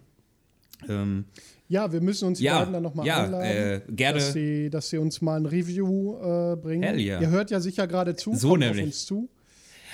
Ähm, 0.87 1.25
Ja, 1.69 1.91
wir 1.91 1.99
müssen 2.01 2.27
uns 2.29 2.37
die 2.37 2.45
Ja, 2.45 2.59
beiden 2.59 2.73
dann 2.73 2.83
nochmal 2.83 3.05
ja, 3.05 3.23
einladen, 3.25 3.45
äh, 3.47 3.81
gerne. 3.89 4.19
Dass, 4.19 4.33
sie, 4.33 4.69
dass 4.69 4.89
sie 4.89 4.97
uns 4.97 5.21
mal 5.21 5.37
ein 5.39 5.45
Review 5.45 6.15
äh, 6.17 6.55
bringen. 6.55 6.83
Hell 6.83 6.99
yeah. 6.99 7.19
Ihr 7.21 7.29
hört 7.29 7.51
ja 7.51 7.59
sicher 7.59 7.87
gerade 7.87 8.15
zu, 8.15 8.33
So 8.35 8.49
kommt 8.49 8.61
nämlich. 8.61 8.79
auf 8.81 8.85
uns 8.87 9.05
zu. 9.05 9.27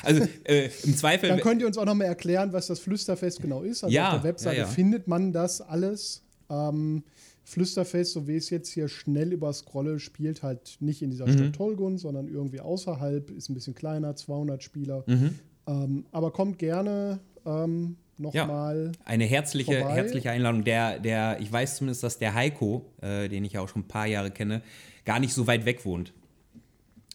also 0.04 0.24
äh, 0.44 0.70
im 0.84 0.96
Zweifel. 0.96 1.30
Dann 1.30 1.40
könnt 1.40 1.62
ihr 1.62 1.68
uns 1.68 1.78
auch 1.78 1.86
nochmal 1.86 2.08
erklären, 2.08 2.54
was 2.54 2.68
das 2.68 2.80
Flüsterfest 2.80 3.42
genau 3.42 3.64
ist. 3.64 3.84
Also 3.84 3.96
Ja, 3.96 4.10
auf 4.10 4.22
der 4.22 4.24
Webseite 4.30 4.58
ja, 4.58 4.66
findet 4.68 5.08
man 5.08 5.32
das 5.34 5.62
alles. 5.62 6.22
Ähm, 6.50 7.04
Flüsterfest, 7.46 8.14
so 8.14 8.28
wie 8.28 8.38
es 8.38 8.50
jetzt 8.52 8.70
hier 8.70 8.88
schnell 8.88 9.34
überscrolle, 9.34 10.00
spielt 10.00 10.44
halt 10.44 10.78
nicht 10.80 11.02
in 11.02 11.10
Mhm. 11.10 11.12
dieser 11.12 11.28
Stadt 11.28 11.54
Tolgun, 11.54 11.98
sondern 11.98 12.28
irgendwie 12.28 12.62
außerhalb, 12.62 13.32
ist 13.32 13.50
ein 13.50 13.54
bisschen 13.54 13.76
kleiner, 13.76 14.16
200 14.16 14.64
Spieler. 14.64 15.04
Mhm. 15.08 15.40
Ähm, 15.68 16.06
aber 16.12 16.32
kommt 16.32 16.60
gerne 16.60 17.20
ähm, 17.46 17.98
Ja. 18.18 18.46
nochmal. 18.46 18.92
Eine 19.06 19.26
herzliche, 19.26 19.80
vorbei. 19.80 19.96
herzliche 19.96 20.32
Einladung. 20.32 20.64
Der, 20.64 21.00
der, 21.00 21.40
ich 21.42 21.52
weiß 21.52 21.78
zumindest, 21.78 22.04
dass 22.04 22.18
der 22.20 22.34
Heiko, 22.34 22.86
äh, 23.02 23.28
den 23.30 23.44
ich 23.46 23.54
ja 23.54 23.62
auch 23.62 23.70
schon 23.70 23.82
ein 23.84 23.88
paar 23.88 24.06
Jahre 24.08 24.32
kenne, 24.32 24.62
gar 25.06 25.20
nicht 25.20 25.34
so 25.34 25.48
weit 25.48 25.66
weg 25.66 25.84
wohnt. 25.86 26.14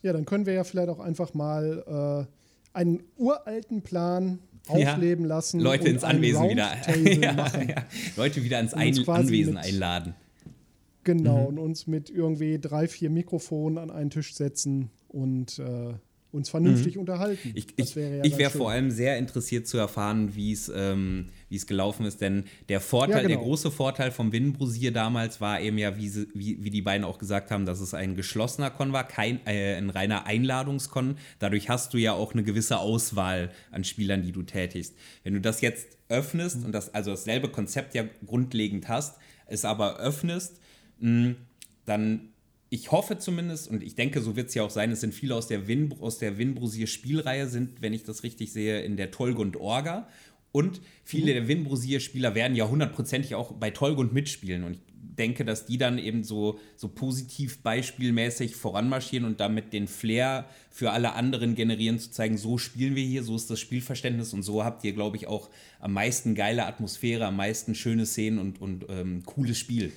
Ja, 0.03 0.13
dann 0.13 0.25
können 0.25 0.47
wir 0.47 0.53
ja 0.55 0.65
vielleicht 0.65 0.89
auch 0.91 1.01
einfach 1.01 1.35
mal 1.35 2.27
äh, 2.27 2.77
einen 2.77 3.03
uralten 3.17 3.83
Plan 3.83 4.39
Ja. 4.75 4.93
aufleben 4.93 5.25
lassen. 5.25 5.61
Leute 5.61 5.85
und 5.85 5.91
ins 5.91 6.05
Anwesen 6.05 6.49
wieder. 6.51 6.71
Ja, 7.21 7.35
ja. 7.63 7.85
Leute 8.17 8.43
wieder 8.45 8.61
ins 8.61 8.75
Ein 8.75 8.97
Anwesen 9.09 9.57
einladen. 9.57 10.15
Genau, 11.05 11.39
Mhm. 11.43 11.47
und 11.47 11.59
uns 11.59 11.87
mit 11.87 12.11
irgendwie 12.11 12.59
drei, 12.59 12.87
vier 12.87 13.09
Mikrofonen 13.11 13.79
an 13.79 13.91
einen 13.91 14.11
Tisch 14.11 14.35
setzen 14.35 14.91
und 15.09 15.59
äh, 15.59 15.95
uns 16.31 16.51
vernünftig 16.51 16.99
unterhalten. 16.99 17.49
Mhm. 17.49 17.57
Ich, 17.57 17.67
Das 17.77 17.91
ich, 17.91 17.97
wäre 17.97 18.19
ja 18.19 18.25
ich 18.25 18.37
wäre 18.37 18.51
vor 18.51 18.71
allem 18.71 18.91
sehr 18.91 19.17
interessiert 19.19 19.67
zu 19.67 19.79
erfahren, 19.79 20.35
wie 20.35 20.53
es 20.53 20.71
ähm, 20.75 21.29
es 21.51 21.67
gelaufen 21.67 22.05
ist, 22.05 22.21
denn 22.21 22.45
der 22.69 22.81
Vorteil, 22.81 23.23
Ja, 23.23 23.29
der 23.29 23.37
genau. 23.37 23.43
große 23.43 23.71
Vorteil 23.71 24.11
vom 24.11 24.33
Winbrosier 24.33 24.93
damals 24.93 25.41
war 25.41 25.61
eben 25.61 25.79
ja, 25.79 25.97
wie, 25.97 26.09
sie, 26.09 26.29
wie, 26.35 26.63
wie 26.63 26.71
die 26.71 26.83
beiden 26.83 27.05
auch 27.05 27.19
gesagt 27.19 27.51
haben, 27.51 27.65
dass 27.65 27.81
es 27.81 27.95
ein 27.95 28.17
geschlossener 28.17 28.71
Con 28.71 28.93
war, 28.93 29.09
kein, 29.09 29.41
äh, 29.47 29.77
ein 29.77 29.89
reiner 29.89 30.27
Einladungskon. 30.27 31.17
Dadurch 31.39 31.71
hast 31.71 31.95
du 31.95 31.99
ja 31.99 32.13
auch 32.13 32.35
eine 32.35 32.43
gewisse 32.43 32.79
Auswahl 32.79 33.51
an 33.71 33.85
Spielern, 33.85 34.23
die 34.23 34.33
du 34.33 34.43
tätigst. 34.43 34.95
Wenn 35.25 35.33
du 35.33 35.41
das 35.41 35.63
jetzt 35.63 35.87
öffnest 36.11 36.65
und 36.65 36.73
das 36.73 36.93
also 36.95 37.11
dasselbe 37.13 37.49
Konzept 37.49 37.95
ja 37.95 38.05
grundlegend 38.27 38.89
hast, 38.89 39.19
es 39.47 39.65
aber 39.65 39.99
öffnest, 39.99 40.61
mh, 41.01 41.37
dann 41.87 42.29
ich 42.71 42.93
hoffe 42.93 43.19
zumindest, 43.19 43.69
und 43.69 43.83
ich 43.83 43.95
denke, 43.95 44.21
so 44.21 44.37
wird 44.37 44.49
es 44.49 44.55
ja 44.55 44.63
auch 44.63 44.71
sein, 44.71 44.91
es 44.91 45.01
sind 45.01 45.15
viele 45.15 45.35
aus 45.35 45.47
der, 45.49 45.67
Win, 45.67 45.95
aus 46.01 46.19
der 46.19 46.37
Winbrosier-Spielreihe, 46.37 47.49
sind, 47.49 47.81
wenn 47.81 47.95
ich 47.95 48.05
das 48.05 48.23
richtig 48.23 48.53
sehe, 48.53 48.81
in 48.83 48.97
der 48.97 49.11
Tolgund 49.11 49.57
Orga. 49.57 50.09
Und 50.53 50.81
viele 51.05 51.33
der 51.33 51.49
Winbrosier-Spieler 51.49 52.35
werden 52.35 52.57
ja 52.57 52.69
hundertprozentig 52.69 53.35
auch 53.35 53.53
bei 53.53 53.71
Tolgund 53.71 54.13
mitspielen. 54.13 54.65
Und 54.65 54.73
ich 54.73 54.81
denke, 55.19 55.45
dass 55.45 55.67
die 55.67 55.79
dann 55.79 55.99
eben 55.99 56.25
so, 56.25 56.59
so 56.77 56.89
positiv 56.89 57.63
beispielmäßig 57.63 58.55
voranmarschieren 58.55 59.27
und 59.27 59.41
damit 59.41 59.73
den 59.73 59.89
Flair 59.89 60.47
für 60.71 60.93
alle 60.93 61.15
anderen 61.15 61.55
generieren, 61.55 61.99
zu 61.99 62.11
zeigen, 62.11 62.39
so 62.39 62.57
spielen 62.57 62.95
wir 62.95 63.05
hier, 63.05 63.23
so 63.25 63.35
ist 63.35 63.51
das 63.51 63.61
Spielverständnis 63.61 64.33
und 64.33 64.43
so 64.43 64.65
habt 64.65 64.85
ihr, 64.85 64.93
glaube 64.93 65.17
ich, 65.17 65.27
auch 65.27 65.51
am 65.81 65.93
meisten 65.93 66.35
geile 66.35 66.67
Atmosphäre, 66.67 67.27
am 67.27 67.37
meisten 67.37 67.75
schöne 67.75 68.07
Szenen 68.07 68.39
und, 68.39 68.61
und 68.61 68.87
ähm, 68.89 69.23
cooles 69.27 69.59
Spiel. 69.59 69.93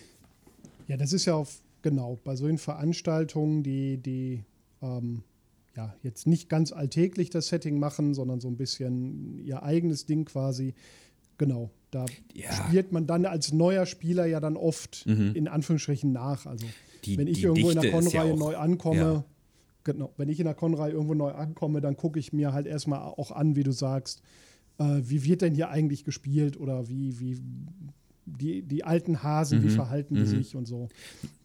Ja, 0.88 0.98
das 0.98 1.14
ist 1.14 1.26
ja 1.26 1.36
auf, 1.36 1.60
genau, 1.82 2.20
bei 2.24 2.36
solchen 2.36 2.58
Veranstaltungen, 2.58 3.64
die, 3.64 3.98
die 3.98 4.44
ähm, 4.82 5.24
ja, 5.76 5.94
jetzt 6.04 6.28
nicht 6.28 6.50
ganz 6.50 6.72
alltäglich 6.72 7.30
das 7.30 7.48
Setting 7.48 7.80
machen, 7.80 8.14
sondern 8.14 8.40
so 8.42 8.48
ein 8.50 8.58
bisschen 8.58 9.40
ihr 9.40 9.64
eigenes 9.64 10.06
Ding 10.06 10.26
quasi. 10.26 10.74
Genau, 11.38 11.72
da 11.92 12.06
Ja. 12.34 12.52
spielt 12.52 12.92
man 12.92 13.08
dann 13.08 13.26
als 13.26 13.52
neuer 13.54 13.86
Spieler 13.86 14.26
ja 14.26 14.40
dann 14.40 14.58
oft 14.58 15.06
in 15.08 15.48
Anführungsstrichen 15.48 16.12
nach. 16.12 16.46
Also 16.46 16.66
Mhm. 16.66 16.70
Die- 17.06 17.18
wenn 17.18 17.28
ich 17.28 17.44
irgendwo 17.44 17.70
in 17.70 17.76
der 17.80 17.84
Dichte 17.92 17.98
ist 18.08 18.14
ja 18.14 18.36
neu 18.36 18.56
ankomme, 18.58 18.98
ja. 19.00 19.26
genau, 19.84 20.12
wenn 20.18 20.30
ich 20.30 20.40
in 20.40 20.46
der 20.46 20.54
Con-Reihe 20.54 20.92
irgendwo 20.92 21.16
neu 21.16 21.32
ankomme, 21.32 21.82
dann 21.82 21.96
gucke 21.98 22.20
ich 22.20 22.32
mir 22.34 22.54
halt 22.54 22.68
erstmal 22.68 23.00
auch 23.00 23.32
an, 23.32 23.56
wie 23.56 23.64
du 23.64 23.72
sagst, 23.72 24.22
äh, 24.78 25.00
wie 25.02 25.24
wird 25.24 25.42
denn 25.42 25.56
hier 25.56 25.70
eigentlich 25.70 26.04
gespielt 26.04 26.60
oder 26.60 26.90
wie, 26.90 27.20
wie 27.20 27.40
die, 28.26 28.62
die 28.62 28.84
alten 28.84 29.24
Hasen, 29.24 29.60
Mhm. 29.60 29.64
wie 29.64 29.70
verhalten 29.70 30.14
die 30.16 30.26
sich 30.26 30.56
und 30.56 30.68
so. 30.68 30.90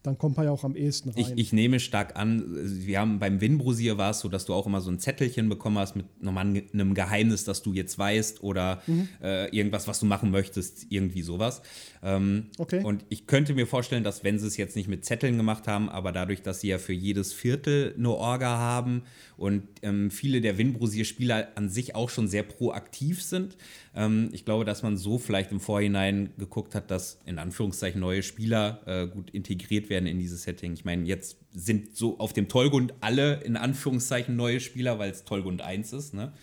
Dann 0.07 0.17
kommt 0.17 0.37
man 0.37 0.45
ja 0.45 0.53
auch 0.53 0.63
am 0.63 0.77
ehesten 0.77 1.09
rein. 1.09 1.19
Ich, 1.19 1.33
ich 1.35 1.51
nehme 1.51 1.81
stark 1.81 2.15
an, 2.15 2.45
wir 2.47 2.97
haben 2.99 3.19
beim 3.19 3.41
Winbrosier 3.41 3.97
war 3.97 4.11
es 4.11 4.21
so, 4.21 4.29
dass 4.29 4.45
du 4.45 4.53
auch 4.53 4.65
immer 4.65 4.79
so 4.79 4.89
ein 4.89 4.99
Zettelchen 4.99 5.49
bekommen 5.49 5.77
hast 5.77 5.97
mit 5.97 6.23
nochmal 6.23 6.45
einem 6.45 6.93
Geheimnis, 6.93 7.43
das 7.43 7.61
du 7.61 7.73
jetzt 7.73 7.99
weißt 7.99 8.41
oder 8.41 8.81
Mhm. 8.87 9.09
äh, 9.21 9.47
irgendwas, 9.53 9.85
was 9.89 9.99
du 9.99 10.05
machen 10.05 10.31
möchtest, 10.31 10.87
irgendwie 10.89 11.23
sowas. 11.23 11.61
Ähm, 12.01 12.45
Okay. 12.57 12.83
Und 12.83 13.03
ich 13.09 13.27
könnte 13.27 13.53
mir 13.53 13.67
vorstellen, 13.67 14.05
dass 14.05 14.23
wenn 14.23 14.39
sie 14.39 14.47
es 14.47 14.55
jetzt 14.55 14.77
nicht 14.77 14.87
mit 14.87 15.03
Zetteln 15.03 15.35
gemacht 15.35 15.67
haben, 15.67 15.89
aber 15.89 16.13
dadurch, 16.13 16.41
dass 16.41 16.61
sie 16.61 16.69
ja 16.69 16.77
für 16.77 16.93
jedes 16.93 17.33
Viertel 17.33 17.93
eine 17.97 18.09
Orga 18.11 18.57
haben 18.57 19.03
und 19.35 19.63
ähm, 19.81 20.09
viele 20.09 20.39
der 20.39 20.57
Winbrosier-Spieler 20.57 21.49
an 21.55 21.67
sich 21.69 21.95
auch 21.95 22.09
schon 22.09 22.29
sehr 22.29 22.43
proaktiv 22.43 23.21
sind, 23.21 23.57
ähm, 23.95 24.29
ich 24.31 24.45
glaube, 24.45 24.63
dass 24.63 24.83
man 24.83 24.95
so 24.95 25.17
vielleicht 25.17 25.51
im 25.51 25.59
Vorhinein 25.59 26.29
geguckt 26.37 26.75
hat, 26.75 26.91
dass 26.91 27.19
in 27.25 27.39
Anführungszeichen 27.39 27.99
neue 27.99 28.23
Spieler 28.23 28.81
äh, 28.85 29.07
gut 29.07 29.31
integriert 29.31 29.89
werden 29.89 29.96
in 30.05 30.19
dieses 30.19 30.43
Setting. 30.43 30.73
Ich 30.73 30.85
meine, 30.85 31.05
jetzt 31.05 31.37
sind 31.51 31.95
so 31.95 32.19
auf 32.19 32.33
dem 32.33 32.47
Tollgrund 32.49 32.93
alle 33.01 33.41
in 33.41 33.55
Anführungszeichen 33.57 34.35
neue 34.35 34.59
Spieler, 34.59 34.99
weil 34.99 35.09
es 35.11 35.23
Tollgrund 35.23 35.61
1 35.61 35.93
ist. 35.93 36.13
Ne? 36.13 36.33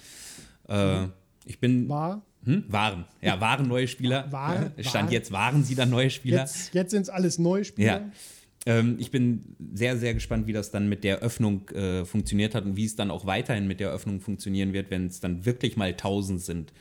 Äh, 0.68 1.06
ich 1.46 1.60
bin. 1.60 1.88
War, 1.88 2.22
Hm? 2.44 2.64
Waren. 2.68 3.04
Ja, 3.22 3.40
waren 3.40 3.66
neue 3.68 3.88
Spieler. 3.88 4.30
War- 4.30 4.70
Ja, 4.76 4.84
Stand 4.84 5.06
war- 5.06 5.12
jetzt 5.12 5.32
waren 5.32 5.64
sie 5.64 5.74
dann 5.74 5.88
neue 5.88 6.10
Spieler. 6.10 6.40
jetzt 6.40 6.74
jetzt 6.74 6.90
sind 6.90 7.02
es 7.02 7.08
alles 7.08 7.38
neue 7.38 7.64
Spieler. 7.64 8.00
Ja. 8.00 8.10
Ähm, 8.66 8.96
ich 8.98 9.10
bin 9.10 9.56
sehr, 9.74 9.96
sehr 9.96 10.12
gespannt, 10.12 10.46
wie 10.46 10.52
das 10.52 10.70
dann 10.70 10.88
mit 10.88 11.04
der 11.04 11.20
Öffnung 11.20 11.68
äh, 11.70 12.04
funktioniert 12.04 12.54
hat 12.54 12.64
und 12.66 12.76
wie 12.76 12.84
es 12.84 12.96
dann 12.96 13.10
auch 13.10 13.24
weiterhin 13.24 13.66
mit 13.66 13.80
der 13.80 13.90
Öffnung 13.90 14.20
funktionieren 14.20 14.72
wird, 14.74 14.90
wenn 14.90 15.06
es 15.06 15.20
dann 15.20 15.46
wirklich 15.46 15.76
mal 15.78 15.88
1000 15.92 16.40
sind. 16.42 16.72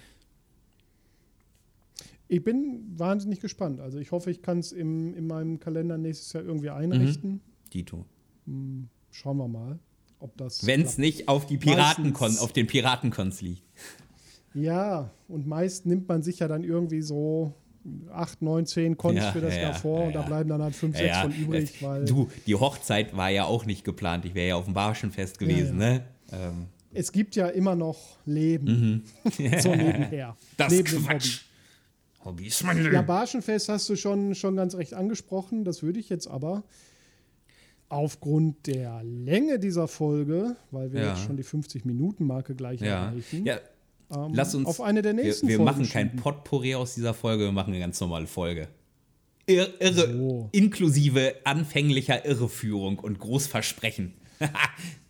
Ich 2.34 2.44
bin 2.44 2.84
wahnsinnig 2.98 3.40
gespannt. 3.42 3.80
Also 3.80 4.00
ich 4.00 4.12
hoffe, 4.12 4.32
ich 4.32 4.42
kann 4.42 4.58
es 4.60 4.72
in 4.72 5.28
meinem 5.28 5.60
Kalender 5.60 5.98
nächstes 5.98 6.34
Jahr 6.34 6.44
irgendwie 6.44 6.70
einrichten. 6.72 7.42
Dito. 7.74 8.06
Schauen 9.12 9.38
wir 9.38 9.48
mal, 9.48 9.80
ob 10.20 10.36
das. 10.38 10.66
Wenn 10.66 10.82
es 10.82 10.98
nicht 10.98 11.28
auf 11.28 11.46
die 11.46 11.58
Meistens- 11.58 12.40
auf 12.40 12.52
den 12.54 12.66
Piratenkons 12.68 13.42
liegt. 13.42 13.62
Ja, 14.56 15.12
und 15.28 15.48
meist 15.48 15.86
nimmt 15.86 16.08
man 16.08 16.22
sich 16.24 16.40
ja 16.40 16.48
dann 16.48 16.64
irgendwie 16.64 17.02
so 17.02 17.54
8, 18.12 18.42
9, 18.42 18.66
10 18.66 18.98
Cons 18.98 19.18
Ja, 19.18 19.32
für 19.32 19.42
das 19.42 19.56
ja, 19.56 19.62
Jahr 19.62 19.72
ja, 19.74 19.78
vor 19.78 20.00
ja, 20.02 20.08
und 20.08 20.14
da 20.16 20.22
bleiben 20.24 20.50
dann 20.50 20.62
halt 20.62 20.76
5, 20.76 20.98
6 20.98 21.18
von 21.18 21.32
übrig, 21.34 21.72
das- 21.74 21.82
weil 21.84 22.06
du, 22.06 22.30
die 22.48 22.56
Hochzeit 22.56 23.16
war 23.18 23.30
ja 23.30 23.46
auch 23.46 23.66
nicht 23.66 23.84
geplant. 23.84 24.26
Ich 24.26 24.34
wäre 24.36 24.48
ja 24.50 24.56
auf 24.56 24.66
dem 24.66 24.74
Barschenfest 24.74 25.38
gewesen, 25.40 25.78
ne? 25.78 26.04
Ähm, 26.32 26.68
es 26.94 27.12
gibt 27.12 27.36
ja 27.36 27.48
immer 27.48 27.76
noch 27.76 28.18
Leben. 28.26 29.04
so 29.60 29.70
nebenher. 29.76 30.30
Mhm. 30.32 30.36
das 30.58 30.72
Neben. 30.74 31.04
Quatsch. 31.06 31.42
Hobby 32.26 32.48
ist 32.48 32.64
mein 32.64 32.78
Leben. 32.82 32.94
Ja, 32.94 33.02
Barschenfest 33.02 33.70
hast 33.70 33.90
du 33.90 33.96
schon, 33.96 34.34
schon 34.36 34.56
ganz 34.56 34.76
recht 34.76 34.94
angesprochen. 34.94 35.64
Das 35.66 35.84
würde 35.84 36.00
ich 36.00 36.10
jetzt 36.10 36.28
aber 36.28 36.64
aufgrund 37.90 38.66
der 38.68 39.04
Länge 39.04 39.60
dieser 39.60 39.88
Folge, 39.88 40.56
weil 40.72 40.94
wir 40.94 41.02
Ja. 41.02 41.10
jetzt 41.10 41.24
schon 41.26 41.38
die 41.38 41.44
50-Minuten-Marke 41.44 42.56
gleich 42.56 42.82
ja. 42.82 43.08
erreichen, 43.08 43.46
ja, 43.46 43.60
ähm, 44.16 44.32
lass 44.34 44.56
uns. 44.56 44.68
auf 44.68 44.82
eine 44.82 45.02
der 45.02 45.16
wir, 45.16 45.24
nächsten 45.24 45.48
wir 45.48 45.58
Folgen 45.58 45.72
machen 45.72 45.90
kein. 45.90 46.16
Potpourri 46.16 46.76
aus 46.76 46.96
dieser 46.96 47.14
Folge, 47.14 47.44
wir 47.46 47.52
machen 47.52 47.72
eine 47.74 47.80
ganz 47.80 48.00
normale 48.00 48.26
Folge. 48.28 48.68
Ir 49.46 49.68
irre, 49.82 50.14
So. 50.18 50.50
inklusive 50.54 51.36
anfänglicher 51.44 52.26
Irreführung 52.26 53.00
und 53.00 53.20
Großversprechen. 53.20 54.14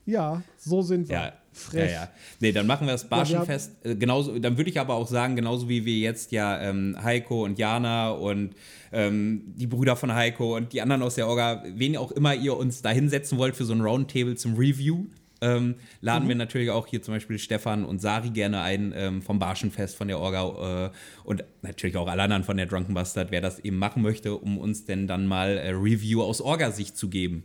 Ja, 0.05 0.41
so 0.57 0.81
sind 0.81 1.07
wir. 1.07 1.15
Ja, 1.15 1.25
ja, 1.25 1.33
Frech. 1.51 1.91
ja. 1.91 2.09
Nee, 2.39 2.51
dann 2.51 2.67
machen 2.67 2.87
wir 2.87 2.93
das 2.93 3.07
Barschenfest. 3.07 3.85
äh, 3.85 3.95
genauso, 3.95 4.37
dann 4.39 4.57
würde 4.57 4.69
ich 4.69 4.79
aber 4.79 4.95
auch 4.95 5.07
sagen, 5.07 5.35
genauso 5.35 5.69
wie 5.69 5.85
wir 5.85 5.97
jetzt 5.97 6.31
ja 6.31 6.59
ähm, 6.61 6.97
Heiko 7.01 7.45
und 7.45 7.57
Jana 7.57 8.11
und 8.11 8.55
ähm, 8.91 9.43
die 9.55 9.67
Brüder 9.67 9.95
von 9.95 10.13
Heiko 10.13 10.57
und 10.57 10.73
die 10.73 10.81
anderen 10.81 11.01
aus 11.03 11.15
der 11.15 11.27
Orga, 11.27 11.63
wen 11.67 11.95
auch 11.97 12.11
immer 12.11 12.35
ihr 12.35 12.57
uns 12.57 12.81
da 12.81 12.89
hinsetzen 12.89 13.37
wollt 13.37 13.55
für 13.55 13.65
so 13.65 13.73
ein 13.73 13.81
Roundtable 13.81 14.35
zum 14.35 14.55
Review, 14.55 15.05
ähm, 15.43 15.75
laden 15.99 16.29
wir 16.29 16.35
natürlich 16.35 16.69
auch 16.69 16.87
hier 16.87 17.01
zum 17.01 17.13
Beispiel 17.13 17.37
Stefan 17.37 17.83
und 17.83 17.99
Sari 17.99 18.29
gerne 18.29 18.61
ein 18.61 18.93
ähm, 18.95 19.21
vom 19.21 19.39
Barschenfest 19.39 19.95
von 19.95 20.07
der 20.07 20.19
Orga 20.19 20.85
äh, 20.85 20.91
und 21.25 21.43
natürlich 21.61 21.97
auch 21.97 22.07
alle 22.07 22.23
anderen 22.23 22.43
von 22.43 22.55
der 22.55 22.65
Drunken 22.65 22.93
Bastard, 22.93 23.29
wer 23.31 23.41
das 23.41 23.59
eben 23.59 23.77
machen 23.77 24.01
möchte, 24.01 24.35
um 24.35 24.57
uns 24.57 24.85
denn 24.85 25.05
dann 25.05 25.27
mal 25.27 25.57
äh, 25.57 25.71
Review 25.71 26.21
aus 26.21 26.39
Orga-Sicht 26.39 26.95
zu 26.95 27.09
geben. 27.09 27.43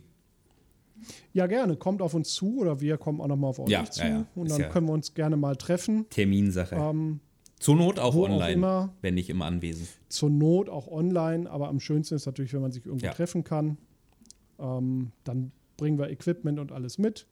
Ja, 1.33 1.47
gerne. 1.47 1.75
Kommt 1.75 2.01
auf 2.01 2.13
uns 2.13 2.33
zu 2.33 2.57
oder 2.59 2.81
wir 2.81 2.97
kommen 2.97 3.21
auch 3.21 3.27
nochmal 3.27 3.51
auf 3.51 3.59
euch 3.59 3.69
Ja, 3.69 3.83
zu. 3.85 4.01
ja, 4.01 4.07
ja. 4.09 4.25
Und 4.35 4.49
dann 4.51 4.69
können 4.69 4.87
wir 4.87 4.93
uns 4.93 5.13
gerne 5.13 5.37
mal 5.37 5.55
treffen. 5.55 6.07
Terminsache. 6.09 6.75
Ähm, 6.75 7.19
Zur 7.59 7.75
Not 7.75 7.99
auch 7.99 8.15
wo 8.15 8.25
auch 8.25 8.29
online, 8.29 8.53
immer. 8.53 8.93
wenn 9.01 9.13
nicht 9.15 9.29
immer 9.29 9.45
anwesend. 9.45 9.87
zur 10.07 10.29
Not 10.29 10.69
auch 10.69 10.87
online, 10.87 11.49
aber 11.49 11.67
am 11.69 11.79
schönsten 11.79 12.15
ist 12.15 12.25
natürlich, 12.25 12.53
wenn 12.53 12.61
man 12.61 12.71
sich 12.71 12.85
irgendwo 12.85 13.07
treffen 13.09 13.43
kann. 13.43 13.77
Ähm, 14.59 15.11
dann 15.23 15.51
bringen 15.77 15.97
wir 15.99 16.09
Equipment 16.09 16.59
und 16.59 16.71
alles 16.71 16.97
mit. 16.97 17.27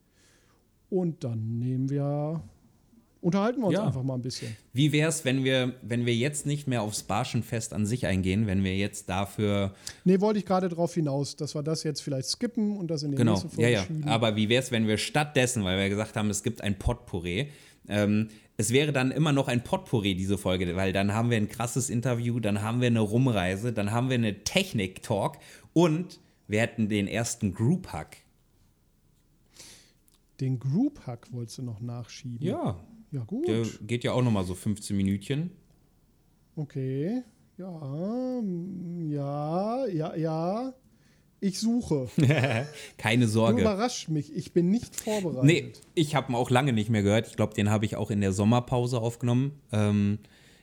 Und 0.90 1.24
dann 1.24 1.58
nehmen 1.60 1.90
wir, 1.90 2.42
unterhalten 3.28 3.60
wir 3.62 3.68
uns 3.68 3.76
Ja. 3.76 3.86
einfach 3.86 4.04
mal 4.04 4.16
ein 4.16 4.22
bisschen. 4.22 4.56
Wie 4.74 4.92
wäre 4.92 5.10
es, 5.10 5.24
wenn 5.26 5.44
wir, 5.44 5.76
wenn 5.82 6.06
wir 6.06 6.16
jetzt 6.16 6.46
nicht 6.46 6.68
mehr 6.68 6.82
aufs 6.82 7.04
Barschenfest 7.04 7.74
an 7.74 7.86
sich 7.86 8.06
eingehen, 8.08 8.48
wenn 8.48 8.64
wir 8.64 8.76
jetzt 8.76 9.10
dafür, 9.10 9.74
Nee, 10.04 10.20
wollte 10.20 10.40
ich 10.40 10.46
gerade 10.46 10.70
darauf 10.70 10.94
hinaus, 10.94 11.36
dass 11.36 11.54
wir 11.56 11.64
das 11.64 11.84
jetzt 11.84 12.02
vielleicht 12.02 12.28
skippen 12.30 12.76
und 12.78 12.88
das 12.90 13.04
in 13.04 13.12
die 13.12 13.18
genau, 13.18 13.34
nächste 13.34 13.48
ja, 13.50 13.54
Folge 13.54 13.72
ja, 13.72 13.84
schieben. 13.86 14.04
aber 14.06 14.36
wie 14.36 14.50
wäre 14.50 14.64
es, 14.64 14.72
wenn 14.72 14.88
wir 14.88 14.98
stattdessen, 14.98 15.64
weil 15.64 15.78
wir 15.78 15.90
gesagt 15.90 16.16
haben, 16.16 16.30
es 16.30 16.42
gibt 16.44 16.62
ein 16.62 16.80
Potpourri, 16.80 17.50
ähm, 17.88 18.30
es 18.60 18.72
wäre 18.72 18.92
dann 18.92 19.12
immer 19.12 19.32
noch 19.34 19.48
ein 19.48 19.64
Potpourri, 19.64 20.16
diese 20.16 20.38
Folge, 20.38 20.76
weil 20.76 20.92
dann 20.92 21.14
haben 21.14 21.30
wir 21.30 21.38
ein 21.38 21.48
krasses 21.48 21.90
Interview, 21.92 22.40
dann 22.40 22.62
haben 22.64 22.82
wir 22.82 22.88
eine 22.88 23.02
Rumreise, 23.02 23.72
dann 23.72 23.92
haben 23.92 24.10
wir 24.10 24.16
eine 24.16 24.44
Technik-Talk 24.44 25.38
und 25.74 26.20
wir 26.48 26.62
hätten 26.62 26.90
den 26.90 27.08
ersten 27.08 27.54
Group-Hack. 27.54 28.18
Den 30.40 30.60
Group 30.60 31.06
Hack 31.08 31.32
wolltest 31.32 31.58
du 31.60 31.64
noch 31.64 31.80
nachschieben. 31.82 32.46
Ja, 32.46 32.80
Ja, 33.12 33.24
gut. 33.24 33.48
der 33.48 33.64
geht 33.86 34.04
ja 34.04 34.12
auch 34.14 34.22
nochmal 34.24 34.44
so 34.44 34.54
15 34.56 34.96
Minütchen. 34.96 35.52
Okay. 36.56 37.24
Ja, 37.58 38.42
ja, 39.10 39.86
ja, 39.88 40.16
ja. 40.16 40.74
Ich 41.40 41.60
suche. 41.60 42.10
Keine 42.98 43.26
Du 43.26 43.32
Sorge. 43.32 43.62
überrascht 43.62 44.10
mich. 44.10 44.36
Ich 44.36 44.54
bin 44.54 44.70
nicht 44.72 44.96
vorbereitet. 45.00 45.44
Nee, 45.44 45.72
ich 45.94 46.16
habe 46.16 46.32
ihn 46.32 46.36
auch 46.36 46.50
lange 46.50 46.74
nicht 46.74 46.90
mehr 46.90 47.04
gehört. 47.04 47.28
Ich 47.28 47.36
glaube, 47.36 47.54
den 47.54 47.70
habe 47.70 47.86
ich 47.86 47.96
auch 47.96 48.10
in 48.10 48.22
der 48.22 48.34
Sommerpause 48.34 49.00
aufgenommen. 49.00 49.52
Ähm, 49.72 50.18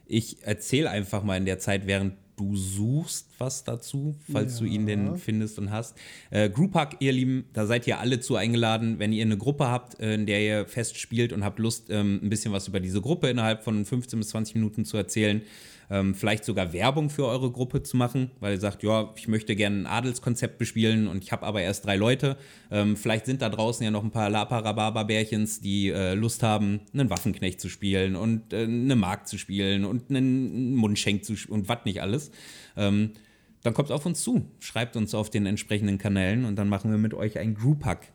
ich 0.06 0.42
erzähle 0.42 0.90
einfach 0.90 1.22
mal 1.22 1.36
in 1.36 1.44
der 1.46 1.58
Zeit, 1.60 1.86
während 1.86 2.14
du 2.36 2.56
suchst, 2.56 3.28
was 3.38 3.64
dazu, 3.64 4.14
falls 4.30 4.58
du 4.58 4.64
ihn 4.64 4.86
denn 4.86 5.16
findest 5.16 5.58
und 5.58 5.70
hast. 5.70 5.96
Äh, 6.30 6.50
Group 6.50 6.74
Hack, 6.74 6.96
ihr 7.00 7.12
Lieben, 7.12 7.44
da 7.52 7.66
seid 7.66 7.86
ihr 7.86 8.00
alle 8.00 8.20
zu 8.20 8.36
eingeladen. 8.36 8.98
Wenn 8.98 9.12
ihr 9.12 9.24
eine 9.24 9.36
Gruppe 9.36 9.68
habt, 9.68 10.00
äh, 10.00 10.14
in 10.14 10.26
der 10.26 10.42
ihr 10.42 10.66
fest 10.66 10.98
spielt 10.98 11.32
und 11.32 11.44
habt 11.44 11.58
Lust, 11.58 11.90
ähm, 11.90 12.20
ein 12.22 12.30
bisschen 12.30 12.52
was 12.52 12.68
über 12.68 12.80
diese 12.80 13.00
Gruppe 13.00 13.28
innerhalb 13.28 13.62
von 13.62 13.84
15 13.84 14.18
bis 14.18 14.28
20 14.28 14.56
Minuten 14.56 14.84
zu 14.84 14.96
erzählen, 14.96 15.42
ähm, 15.94 16.14
vielleicht 16.14 16.44
sogar 16.44 16.72
Werbung 16.72 17.08
für 17.08 17.24
eure 17.26 17.52
Gruppe 17.52 17.84
zu 17.84 17.96
machen, 17.96 18.32
weil 18.40 18.54
ihr 18.54 18.60
sagt, 18.60 18.82
ja, 18.82 19.12
ich 19.16 19.28
möchte 19.28 19.54
gerne 19.54 19.82
ein 19.82 19.86
Adelskonzept 19.86 20.58
bespielen 20.58 21.06
und 21.06 21.22
ich 21.22 21.30
habe 21.30 21.46
aber 21.46 21.62
erst 21.62 21.86
drei 21.86 21.94
Leute. 21.94 22.36
Ähm, 22.72 22.96
vielleicht 22.96 23.26
sind 23.26 23.42
da 23.42 23.48
draußen 23.48 23.84
ja 23.84 23.92
noch 23.92 24.02
ein 24.02 24.10
paar 24.10 24.28
Laparababa-Bärchens, 24.28 25.60
die 25.60 25.90
äh, 25.90 26.14
Lust 26.14 26.42
haben, 26.42 26.80
einen 26.92 27.10
Waffenknecht 27.10 27.60
zu 27.60 27.68
spielen 27.68 28.16
und 28.16 28.52
äh, 28.52 28.64
eine 28.64 28.96
Mark 28.96 29.28
zu 29.28 29.38
spielen 29.38 29.84
und 29.84 30.10
einen 30.10 30.74
Mundschenk 30.74 31.24
zu 31.24 31.36
spielen 31.36 31.60
und 31.60 31.68
was 31.68 31.84
nicht 31.84 32.02
alles. 32.02 32.32
Ähm, 32.76 33.12
dann 33.62 33.72
kommt 33.72 33.92
auf 33.92 34.04
uns 34.04 34.20
zu, 34.20 34.44
schreibt 34.58 34.96
uns 34.96 35.14
auf 35.14 35.30
den 35.30 35.46
entsprechenden 35.46 35.98
Kanälen 35.98 36.44
und 36.44 36.56
dann 36.56 36.68
machen 36.68 36.90
wir 36.90 36.98
mit 36.98 37.14
euch 37.14 37.38
einen 37.38 37.54
Group-Hack. 37.54 38.12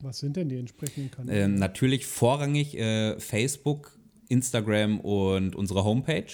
Was 0.00 0.18
sind 0.18 0.36
denn 0.36 0.48
die 0.48 0.56
entsprechenden 0.56 1.10
Kanäle? 1.10 1.44
Ähm, 1.44 1.56
natürlich 1.56 2.06
vorrangig 2.06 2.78
äh, 2.78 3.20
Facebook, 3.20 3.98
Instagram 4.28 4.98
und 5.00 5.54
unsere 5.54 5.84
Homepage. 5.84 6.24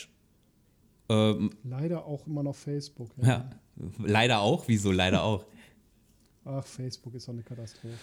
Ähm, 1.10 1.50
Leider 1.64 2.06
auch 2.06 2.26
immer 2.26 2.42
noch 2.42 2.54
Facebook. 2.54 3.10
Ja. 3.20 3.26
ja, 3.28 3.50
leider 3.98 4.40
auch. 4.40 4.68
Wieso 4.68 4.92
leider 4.92 5.24
auch? 5.24 5.44
Ach, 6.44 6.64
Facebook 6.64 7.14
ist 7.14 7.28
doch 7.28 7.32
eine 7.32 7.42
Katastrophe. 7.42 7.96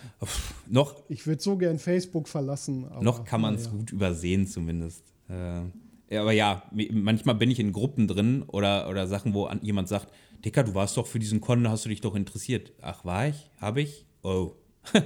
noch, 0.70 0.96
Ich 1.10 1.26
würde 1.26 1.42
so 1.42 1.58
gern 1.58 1.80
Facebook 1.80 2.28
verlassen. 2.28 2.86
Noch 3.02 3.24
kann 3.24 3.42
man 3.42 3.56
es 3.56 3.66
naja. 3.66 3.78
gut 3.78 3.92
übersehen 3.92 4.46
zumindest. 4.46 5.04
Äh, 5.30 5.62
ja, 6.10 6.22
aber 6.22 6.34
ja, 6.34 6.64
manchmal 6.92 7.36
bin 7.36 7.50
ich 7.50 7.60
in 7.60 7.72
Gruppen 7.72 8.08
drin 8.08 8.44
oder, 8.44 8.90
oder 8.90 9.08
Sachen, 9.08 9.34
wo 9.34 9.46
an, 9.46 9.60
jemand 9.64 9.88
sagt, 9.88 10.12
Dicker, 10.46 10.64
du 10.64 10.76
warst 10.76 10.98
doch 10.98 11.08
für 11.08 11.20
diesen 11.20 11.42
Con, 11.42 11.68
hast 11.68 11.86
du 11.86 11.90
dich 11.90 12.02
doch 12.02 12.16
interessiert. 12.16 12.74
Ach, 12.82 13.04
war 13.06 13.28
ich? 13.28 13.50
Habe 13.58 13.82
ich? 13.82 14.06
Oh. 14.22 14.54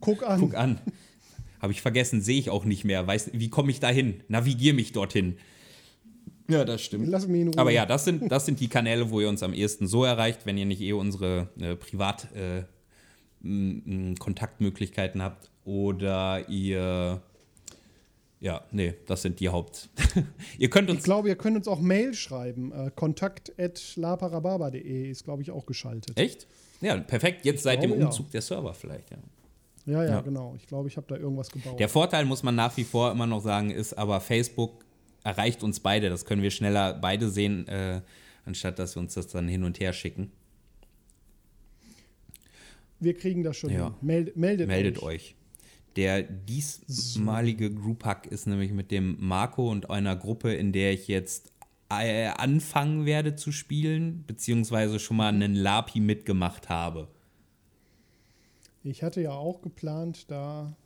Guck 0.00 0.26
an. 0.26 0.40
Guck 0.40 0.54
an. 0.54 0.80
Habe 1.60 1.72
ich 1.72 1.82
vergessen, 1.82 2.22
sehe 2.22 2.38
ich 2.38 2.48
auch 2.48 2.64
nicht 2.64 2.84
mehr. 2.84 3.06
Weiß, 3.06 3.30
wie 3.34 3.50
komme 3.50 3.70
ich 3.70 3.80
da 3.80 3.88
hin? 3.88 4.22
Navigier 4.28 4.72
mich 4.72 4.92
dorthin. 4.92 5.36
Ja, 6.50 6.64
das 6.64 6.82
stimmt. 6.82 7.08
Lass 7.08 7.26
mich 7.26 7.40
in 7.42 7.48
Ruhe. 7.48 7.58
Aber 7.58 7.70
ja, 7.70 7.86
das 7.86 8.04
sind, 8.04 8.30
das 8.30 8.46
sind 8.46 8.60
die 8.60 8.68
Kanäle, 8.68 9.10
wo 9.10 9.20
ihr 9.20 9.28
uns 9.28 9.42
am 9.42 9.52
ehesten 9.54 9.86
so 9.86 10.04
erreicht, 10.04 10.46
wenn 10.46 10.58
ihr 10.58 10.66
nicht 10.66 10.80
eh 10.80 10.92
unsere 10.92 11.48
äh, 11.58 11.74
Privat- 11.76 12.28
äh, 12.34 12.64
Kontaktmöglichkeiten 14.18 15.22
habt. 15.22 15.50
Oder 15.64 16.48
ihr. 16.48 17.22
Ja, 18.40 18.62
nee, 18.70 18.94
das 19.06 19.22
sind 19.22 19.38
die 19.40 19.48
Haupt. 19.50 19.90
ihr 20.58 20.70
könnt 20.70 20.88
Ich 20.88 20.94
uns. 20.96 21.04
glaube, 21.04 21.28
ihr 21.28 21.36
könnt 21.36 21.56
uns 21.58 21.68
auch 21.68 21.80
Mail 21.80 22.14
schreiben. 22.14 22.72
Äh, 22.72 22.90
kontakt.laparababa.de 22.94 25.10
ist, 25.10 25.24
glaube 25.24 25.42
ich, 25.42 25.50
auch 25.50 25.66
geschaltet. 25.66 26.18
Echt? 26.18 26.46
Ja, 26.80 26.96
perfekt. 26.96 27.44
Jetzt 27.44 27.62
seit 27.64 27.82
dem 27.82 27.90
glaube, 27.90 28.00
ja. 28.00 28.06
Umzug 28.08 28.30
der 28.30 28.40
Server 28.40 28.72
vielleicht, 28.72 29.10
ja. 29.10 29.18
Ja, 29.84 30.04
ja, 30.04 30.10
Ja. 30.10 30.20
genau. 30.22 30.54
Ich 30.56 30.66
glaube, 30.66 30.88
ich 30.88 30.96
habe 30.96 31.06
da 31.08 31.16
irgendwas 31.16 31.50
gebaut. 31.50 31.78
Der 31.78 31.90
Vorteil, 31.90 32.24
muss 32.24 32.42
man 32.42 32.54
nach 32.54 32.74
wie 32.78 32.84
vor 32.84 33.12
immer 33.12 33.26
noch 33.26 33.42
sagen, 33.42 33.70
ist 33.70 33.92
aber, 33.98 34.20
Facebook 34.20 34.86
erreicht 35.24 35.62
uns 35.62 35.80
beide. 35.80 36.08
Das 36.10 36.24
können 36.24 36.42
wir 36.42 36.50
schneller 36.50 36.94
beide 36.94 37.28
sehen, 37.30 37.66
äh, 37.68 38.02
anstatt 38.44 38.78
dass 38.78 38.96
wir 38.96 39.00
uns 39.00 39.14
das 39.14 39.28
dann 39.28 39.48
hin 39.48 39.64
und 39.64 39.80
her 39.80 39.92
schicken. 39.92 40.32
Wir 42.98 43.14
kriegen 43.14 43.42
das 43.42 43.56
schon 43.56 43.70
Ja. 43.70 43.94
Meld, 44.00 44.36
meldet, 44.36 44.68
Meldet 44.68 44.98
euch. 44.98 45.04
euch. 45.04 45.34
Der 45.96 46.22
diesmalige 46.22 47.72
Group 47.72 48.04
Hack 48.04 48.26
ist 48.26 48.46
nämlich 48.46 48.72
mit 48.72 48.90
dem 48.90 49.16
Marco 49.18 49.70
und 49.70 49.90
einer 49.90 50.14
Gruppe, 50.16 50.52
in 50.54 50.72
der 50.72 50.92
ich 50.92 51.08
jetzt 51.08 51.52
äh, 51.90 52.26
anfangen 52.28 53.06
werde 53.06 53.34
zu 53.34 53.50
spielen, 53.50 54.22
beziehungsweise 54.26 55.00
schon 55.00 55.16
mal 55.16 55.28
einen 55.28 55.54
Lapi 55.54 55.98
mitgemacht 55.98 56.68
habe. 56.68 57.08
Ich 58.84 59.02
hatte 59.02 59.20
ja 59.20 59.32
auch 59.32 59.60
geplant, 59.62 60.30
da 60.30 60.76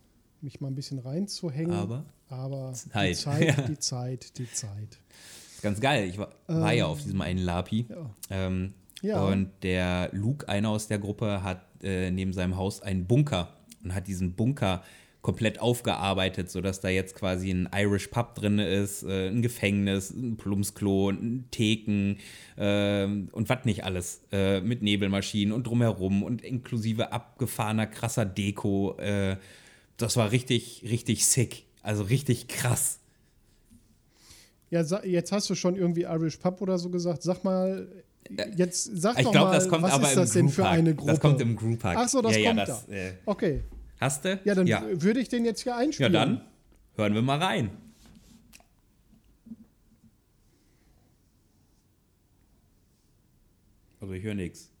mich 0.41 0.59
mal 0.59 0.67
ein 0.67 0.75
bisschen 0.75 0.99
reinzuhängen. 0.99 1.71
Aber? 1.73 2.05
Aber 2.29 2.73
Zeit. 2.73 3.11
die 3.11 3.15
Zeit, 3.15 3.67
die 3.69 3.79
Zeit, 3.79 4.37
die 4.37 4.51
Zeit. 4.51 4.99
Ganz 5.61 5.79
geil. 5.79 6.07
Ich 6.07 6.17
war, 6.17 6.29
war 6.47 6.73
ja 6.73 6.85
auf 6.85 7.01
diesem 7.01 7.21
einen 7.21 7.39
Lapi. 7.39 7.87
ja. 7.89 8.09
Ähm, 8.29 8.73
Ja. 9.01 9.23
Und 9.23 9.51
der 9.61 10.09
Luke, 10.13 10.47
einer 10.49 10.69
aus 10.69 10.87
der 10.87 10.99
Gruppe, 10.99 11.43
hat 11.43 11.65
äh, 11.83 12.09
neben 12.11 12.33
seinem 12.33 12.57
Haus 12.57 12.81
einen 12.81 13.05
Bunker 13.05 13.49
und 13.83 13.93
hat 13.93 14.07
diesen 14.07 14.33
Bunker 14.33 14.83
komplett 15.21 15.59
aufgearbeitet, 15.59 16.51
sodass 16.51 16.81
da 16.81 16.89
jetzt 16.89 17.15
quasi 17.15 17.49
ein 17.49 17.67
Irish 17.75 18.07
Pub 18.07 18.35
drin 18.35 18.59
ist, 18.59 19.03
äh, 19.03 19.27
ein 19.29 19.41
Gefängnis, 19.41 20.11
ein 20.11 20.37
Plumpsklo, 20.37 21.09
ein 21.09 21.45
Theken 21.51 22.17
äh, 22.57 23.05
und 23.05 23.49
was 23.49 23.65
nicht 23.65 23.83
alles. 23.83 24.21
Äh, 24.31 24.61
mit 24.61 24.81
Nebelmaschinen 24.81 25.51
und 25.51 25.65
drumherum 25.65 26.21
und 26.23 26.43
inklusive 26.43 27.11
abgefahrener, 27.11 27.87
krasser 27.87 28.25
Deko. 28.25 28.97
Äh, 28.97 29.37
das 29.97 30.15
war 30.15 30.31
richtig, 30.31 30.83
richtig 30.89 31.25
sick. 31.25 31.64
Also 31.85 32.01
richtig 32.01 32.47
krass. 32.47 32.99
Ja, 34.71 34.81
jetzt 35.03 35.31
hast 35.31 35.47
du 35.51 35.55
schon 35.55 35.75
irgendwie 35.75 36.01
Irish 36.01 36.37
Pub 36.37 36.59
oder 36.61 36.79
so 36.79 36.89
gesagt. 36.89 37.21
Sag 37.21 37.43
mal, 37.43 37.87
jetzt 38.55 38.85
sag 38.85 39.19
ich 39.19 39.25
doch 39.25 39.31
glaub, 39.31 39.49
mal, 39.49 39.53
das 39.53 39.69
kommt 39.69 39.83
was 39.83 39.91
aber 39.91 40.07
ist 40.07 40.17
das 40.17 40.31
denn 40.31 40.49
für 40.49 40.67
eine 40.67 40.95
Gruppe? 40.95 41.11
Das 41.11 41.19
kommt 41.19 41.39
im 41.41 41.55
Group 41.55 41.83
Hack. 41.83 41.95
Ach 41.99 42.09
so, 42.09 42.23
das 42.23 42.35
ja, 42.37 42.47
kommt 42.47 42.57
ja, 42.57 42.65
das, 42.65 42.87
da. 42.87 42.91
Äh, 42.91 43.13
okay. 43.27 43.63
Hast 43.99 44.25
du? 44.25 44.39
Ja, 44.43 44.55
dann 44.55 44.67
würde 44.99 45.19
ich 45.19 45.29
den 45.29 45.45
jetzt 45.45 45.61
hier 45.61 45.73
Ja, 45.73 45.77
einspielen. 45.77 46.11
dann 46.11 46.41
hören 46.95 47.13
wir 47.13 47.21
mal 47.21 47.37
rein. 47.37 47.69
Also 54.01 54.11
ich 54.11 54.23
höre 54.23 54.33
nichts. 54.33 54.71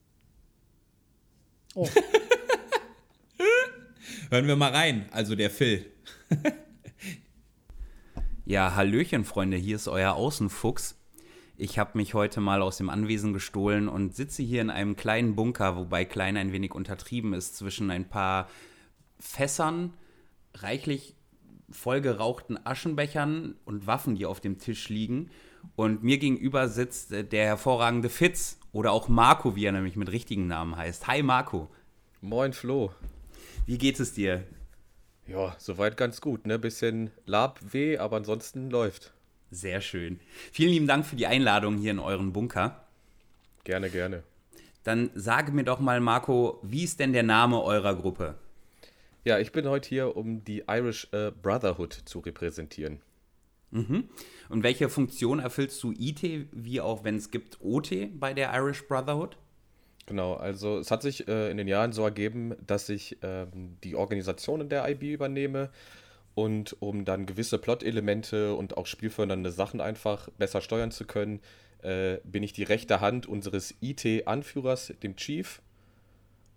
Oh. 1.75 1.87
Hören 4.31 4.47
wir 4.47 4.55
mal 4.55 4.71
rein, 4.71 5.05
also 5.11 5.35
der 5.35 5.51
Phil. 5.51 5.85
ja, 8.45 8.75
Hallöchen, 8.75 9.25
Freunde, 9.25 9.57
hier 9.57 9.75
ist 9.75 9.87
euer 9.87 10.13
Außenfuchs. 10.13 10.99
Ich 11.57 11.79
habe 11.79 11.97
mich 11.97 12.13
heute 12.13 12.41
mal 12.41 12.61
aus 12.61 12.77
dem 12.77 12.89
Anwesen 12.89 13.33
gestohlen 13.33 13.87
und 13.87 14.15
sitze 14.15 14.43
hier 14.43 14.61
in 14.61 14.69
einem 14.69 14.95
kleinen 14.95 15.35
Bunker, 15.35 15.75
wobei 15.75 16.05
klein 16.05 16.37
ein 16.37 16.51
wenig 16.51 16.73
untertrieben 16.75 17.33
ist, 17.33 17.57
zwischen 17.57 17.89
ein 17.89 18.07
paar 18.07 18.47
Fässern, 19.19 19.93
reichlich 20.53 21.15
vollgerauchten 21.71 22.63
Aschenbechern 22.63 23.55
und 23.65 23.87
Waffen, 23.87 24.15
die 24.15 24.27
auf 24.27 24.41
dem 24.41 24.59
Tisch 24.59 24.89
liegen. 24.89 25.31
Und 25.75 26.03
mir 26.03 26.19
gegenüber 26.19 26.69
sitzt 26.69 27.11
äh, 27.11 27.23
der 27.23 27.45
hervorragende 27.45 28.09
Fitz 28.09 28.59
oder 28.71 28.91
auch 28.91 29.07
Marco, 29.07 29.55
wie 29.55 29.65
er 29.65 29.71
nämlich 29.71 29.95
mit 29.95 30.11
richtigen 30.11 30.45
Namen 30.45 30.75
heißt. 30.75 31.07
Hi 31.07 31.23
Marco. 31.23 31.69
Moin 32.21 32.53
Flo. 32.53 32.91
Wie 33.65 33.79
geht 33.79 33.99
es 33.99 34.13
dir? 34.13 34.43
Ja, 35.27 35.55
soweit 35.57 35.97
ganz 35.97 36.21
gut, 36.21 36.45
ne? 36.45 36.59
Bisschen 36.59 37.11
Labweh, 37.25 37.97
aber 37.97 38.17
ansonsten 38.17 38.69
läuft. 38.69 39.13
Sehr 39.51 39.81
schön. 39.81 40.19
Vielen 40.51 40.71
lieben 40.71 40.87
Dank 40.87 41.05
für 41.05 41.15
die 41.15 41.27
Einladung 41.27 41.77
hier 41.77 41.91
in 41.91 41.99
euren 41.99 42.33
Bunker. 42.33 42.85
Gerne, 43.63 43.89
gerne. 43.89 44.23
Dann 44.83 45.09
sage 45.15 45.51
mir 45.51 45.63
doch 45.63 45.79
mal, 45.79 45.99
Marco, 45.99 46.59
wie 46.61 46.83
ist 46.83 46.99
denn 46.99 47.13
der 47.13 47.23
Name 47.23 47.61
eurer 47.63 47.95
Gruppe? 47.95 48.35
Ja, 49.23 49.39
ich 49.39 49.51
bin 49.51 49.67
heute 49.67 49.89
hier, 49.89 50.15
um 50.15 50.43
die 50.43 50.65
Irish 50.67 51.07
äh, 51.11 51.31
Brotherhood 51.31 51.93
zu 52.05 52.19
repräsentieren. 52.19 53.01
Mhm. 53.71 54.07
Und 54.49 54.61
welche 54.61 54.89
Funktion 54.89 55.39
erfüllst 55.39 55.81
du 55.81 55.91
IT, 55.91 56.21
wie 56.51 56.79
auch 56.81 57.03
wenn 57.03 57.15
es 57.15 57.31
gibt 57.31 57.57
OT 57.61 58.19
bei 58.19 58.35
der 58.35 58.53
Irish 58.53 58.87
Brotherhood? 58.87 59.37
Genau, 60.07 60.35
also 60.35 60.77
es 60.77 60.91
hat 60.91 61.01
sich 61.01 61.27
äh, 61.27 61.49
in 61.49 61.57
den 61.57 61.67
Jahren 61.67 61.91
so 61.91 62.03
ergeben, 62.03 62.55
dass 62.65 62.89
ich 62.89 63.17
ähm, 63.23 63.77
die 63.83 63.95
Organisation 63.95 64.69
der 64.69 64.87
IB 64.87 65.13
übernehme 65.13 65.71
und 66.35 66.79
um 66.81 67.05
dann 67.05 67.25
gewisse 67.25 67.57
Plot-Elemente 67.57 68.53
und 68.55 68.77
auch 68.77 68.85
spielfördernde 68.85 69.51
Sachen 69.51 69.81
einfach 69.81 70.29
besser 70.37 70.61
steuern 70.61 70.91
zu 70.91 71.05
können, 71.05 71.39
äh, 71.81 72.17
bin 72.23 72.43
ich 72.43 72.53
die 72.53 72.63
rechte 72.63 72.99
Hand 72.99 73.25
unseres 73.25 73.73
IT-Anführers, 73.81 74.93
dem 75.01 75.15
Chief. 75.15 75.61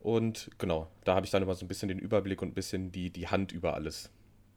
Und 0.00 0.50
genau, 0.58 0.88
da 1.04 1.14
habe 1.14 1.24
ich 1.24 1.30
dann 1.30 1.42
immer 1.42 1.54
so 1.54 1.64
ein 1.64 1.68
bisschen 1.68 1.88
den 1.88 1.98
Überblick 1.98 2.42
und 2.42 2.48
ein 2.48 2.54
bisschen 2.54 2.92
die, 2.92 3.10
die 3.10 3.28
Hand 3.28 3.52
über 3.52 3.74
alles. 3.74 4.10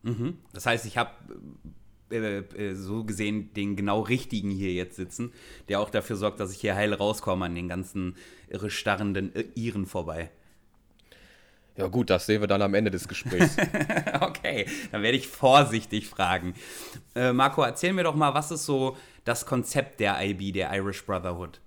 Mhm. 0.04 0.39
Das 0.54 0.66
heißt, 0.66 0.86
ich 0.86 0.98
habe 0.98 1.12
äh, 2.12 2.39
äh, 2.39 2.76
so 2.76 3.03
gesehen 3.03 3.53
den 3.53 3.76
genau 3.76 4.01
richtigen 4.01 4.51
hier 4.51 4.74
jetzt 4.74 4.95
sitzen, 4.95 5.32
der 5.70 5.80
auch 5.80 5.89
dafür 5.89 6.16
sorgt, 6.16 6.39
dass 6.39 6.51
ich 6.51 6.62
hier 6.62 6.76
heil 6.76 6.93
rauskomme 6.93 7.45
an 7.45 7.55
den 7.55 7.68
ganzen 7.68 8.16
irre 8.49 8.70
starrenden 8.70 9.36
äh, 9.36 9.45
Iren 9.55 9.86
vorbei. 9.86 10.32
Ja 11.78 11.88
gut, 11.88 12.09
das 12.09 12.26
sehen 12.26 12.41
wir 12.41 12.47
dann 12.47 12.62
am 12.62 12.74
Ende 12.74 12.91
des 12.91 13.07
Gesprächs. 13.07 13.55
okay, 14.22 14.68
dann 14.91 15.03
werde 15.03 15.18
ich 15.18 15.28
vorsichtig 15.28 16.07
fragen. 16.07 16.53
Äh, 17.16 17.32
Marco, 17.32 17.64
erzähl 17.64 17.93
mir 17.93 18.03
doch 18.03 18.16
mal, 18.16 18.34
was 18.34 18.51
ist 18.51 18.66
so 18.66 18.97
das 19.24 19.45
Konzept 19.45 19.99
der 19.99 20.22
IB, 20.22 20.51
der 20.51 20.74
Irish 20.76 21.05
Brotherhood? 21.05 21.62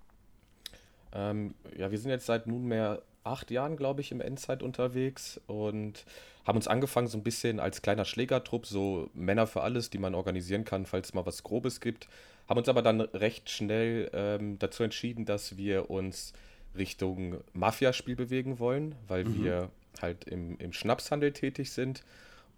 Ähm, 1.13 1.55
ja, 1.77 1.91
wir 1.91 1.99
sind 1.99 2.11
jetzt 2.11 2.27
seit 2.27 2.47
nunmehr 2.47 3.03
acht 3.25 3.51
Jahren, 3.51 3.77
glaube 3.77 4.01
ich, 4.01 4.13
im 4.13 4.21
Endzeit 4.21 4.63
unterwegs 4.63 5.41
und 5.47 6.05
haben 6.45 6.57
uns 6.57 6.69
angefangen 6.69 7.07
so 7.07 7.19
ein 7.19 7.23
bisschen 7.23 7.59
als 7.59 7.83
kleiner 7.83 8.05
Schlägertrupp, 8.05 8.67
so 8.67 9.11
Männer 9.15 9.47
für 9.47 9.63
alles, 9.63 9.91
die 9.91 9.99
man 9.99 10.15
organisieren 10.15 10.65
kann, 10.65 10.87
falls 10.87 11.09
es 11.09 11.15
mal 11.15 11.27
was 11.27 11.43
Grobes 11.43 11.81
gibt. 11.81 12.09
Haben 12.49 12.59
uns 12.59 12.69
aber 12.69 12.83
dann 12.83 13.01
recht 13.01 13.49
schnell 13.49 14.11
ähm, 14.13 14.59
dazu 14.59 14.83
entschieden, 14.83 15.25
dass 15.25 15.57
wir 15.57 15.91
uns 15.91 16.35
Richtung 16.77 17.39
Mafiaspiel 17.55 18.17
bewegen 18.17 18.59
wollen, 18.59 18.95
weil 19.09 19.25
mhm. 19.25 19.45
wir 19.45 19.71
halt 20.03 20.25
im, 20.25 20.59
im 20.59 20.73
Schnapshandel 20.73 21.33
tätig 21.33 21.73
sind. 21.73 22.03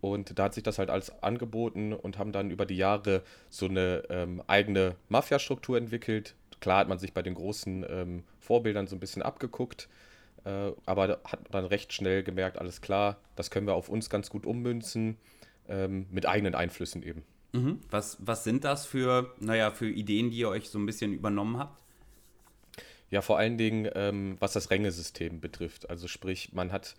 Und 0.01 0.39
da 0.39 0.45
hat 0.45 0.55
sich 0.55 0.63
das 0.63 0.79
halt 0.79 0.91
als 0.91 1.23
angeboten 1.23 1.93
und 1.93 2.19
haben 2.19 2.33
dann 2.33 2.51
über 2.51 2.67
die 2.67 2.77
Jahre 2.77 3.23
so 3.49 3.67
eine 3.67 4.03
ähm, 4.11 4.43
eigene 4.47 4.97
Mafia-Struktur 5.09 5.79
entwickelt. 5.79 6.35
Klar 6.61 6.79
hat 6.79 6.89
man 6.89 6.99
sich 6.99 7.13
bei 7.13 7.23
den 7.23 7.35
großen 7.35 7.85
ähm, 7.89 8.25
Vorbildern 8.41 8.87
so 8.87 8.97
ein 8.97 9.01
bisschen 9.01 9.23
abgeguckt, 9.23 9.89
äh, 10.47 10.73
aber 10.87 11.21
hat 11.25 11.41
dann 11.51 11.65
recht 11.65 11.93
schnell 11.93 12.23
gemerkt, 12.23 12.59
alles 12.59 12.81
klar, 12.81 13.19
das 13.35 13.51
können 13.51 13.67
wir 13.67 13.75
auf 13.75 13.89
uns 13.89 14.09
ganz 14.09 14.31
gut 14.31 14.47
ummünzen, 14.47 15.17
ähm, 15.69 16.07
mit 16.11 16.27
eigenen 16.27 16.55
Einflüssen 16.55 17.03
eben. 17.03 17.25
Mhm. 17.53 17.81
Was, 17.91 18.17
was 18.21 18.45
sind 18.45 18.63
das 18.63 18.87
für, 18.87 19.35
naja, 19.41 19.73
für 19.73 19.91
Ideen, 19.91 20.31
die 20.31 20.39
ihr 20.39 20.49
euch 20.49 20.71
so 20.71 20.79
ein 20.79 20.87
bisschen 20.87 21.13
übernommen 21.13 21.59
habt? 21.59 21.83
Ja, 23.11 23.23
vor 23.23 23.39
allen 23.39 23.59
Dingen, 23.59 23.89
ähm, 23.95 24.37
was 24.39 24.53
das 24.53 24.71
Rängesystem 24.71 25.41
betrifft. 25.41 25.91
Also 25.91 26.07
sprich, 26.07 26.53
man 26.53 26.71
hat 26.71 26.95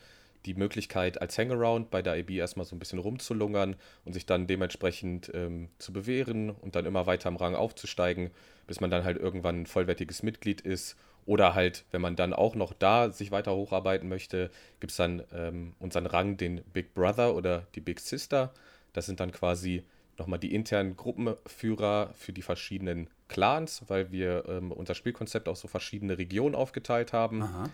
die 0.46 0.54
Möglichkeit, 0.54 1.22
als 1.22 1.38
Hangaround 1.38 1.90
bei 1.90 2.02
der 2.02 2.18
IB 2.18 2.38
erstmal 2.38 2.66
so 2.66 2.76
ein 2.76 2.80
bisschen 2.80 3.00
rumzulungern 3.00 3.76
und 4.06 4.14
sich 4.14 4.26
dann 4.26 4.48
dementsprechend 4.48 5.32
ähm, 5.34 5.70
zu 5.78 5.94
bewähren 5.94 6.50
und 6.50 6.76
dann 6.76 6.86
immer 6.86 7.06
weiter 7.06 7.30
im 7.30 7.36
Rang 7.38 7.56
aufzusteigen, 7.56 8.32
bis 8.66 8.82
man 8.82 8.90
dann 8.90 9.04
halt 9.04 9.18
irgendwann 9.18 9.62
ein 9.62 9.66
vollwertiges 9.66 10.24
Mitglied 10.24 10.62
ist 10.62 10.98
oder 11.28 11.54
halt, 11.54 11.86
wenn 11.92 12.02
man 12.02 12.16
dann 12.16 12.34
auch 12.34 12.56
noch 12.56 12.74
da 12.74 13.12
sich 13.12 13.32
weiter 13.32 13.54
hocharbeiten 13.54 14.08
möchte, 14.08 14.50
gibt 14.80 14.92
es 14.92 14.98
dann 14.98 15.22
ähm, 15.34 15.74
unseren 15.78 16.06
Rang, 16.06 16.38
den 16.38 16.62
Big 16.74 16.94
Brother 16.94 17.36
oder 17.36 17.68
die 17.76 17.82
Big 17.82 18.00
Sister. 18.00 18.54
Das 18.94 19.06
sind 19.06 19.20
dann 19.20 19.34
quasi 19.34 19.84
nochmal 20.18 20.40
die 20.40 20.56
internen 20.56 20.96
Gruppenführer 20.96 22.12
für 22.16 22.32
die 22.32 22.42
verschiedenen 22.42 23.10
Clans, 23.28 23.84
weil 23.88 24.12
wir 24.12 24.46
ähm, 24.48 24.72
unser 24.72 24.96
Spielkonzept 24.96 25.50
auf 25.50 25.58
so 25.58 25.68
verschiedene 25.68 26.18
Regionen 26.18 26.56
aufgeteilt 26.56 27.12
haben. 27.12 27.44
Aha. 27.44 27.70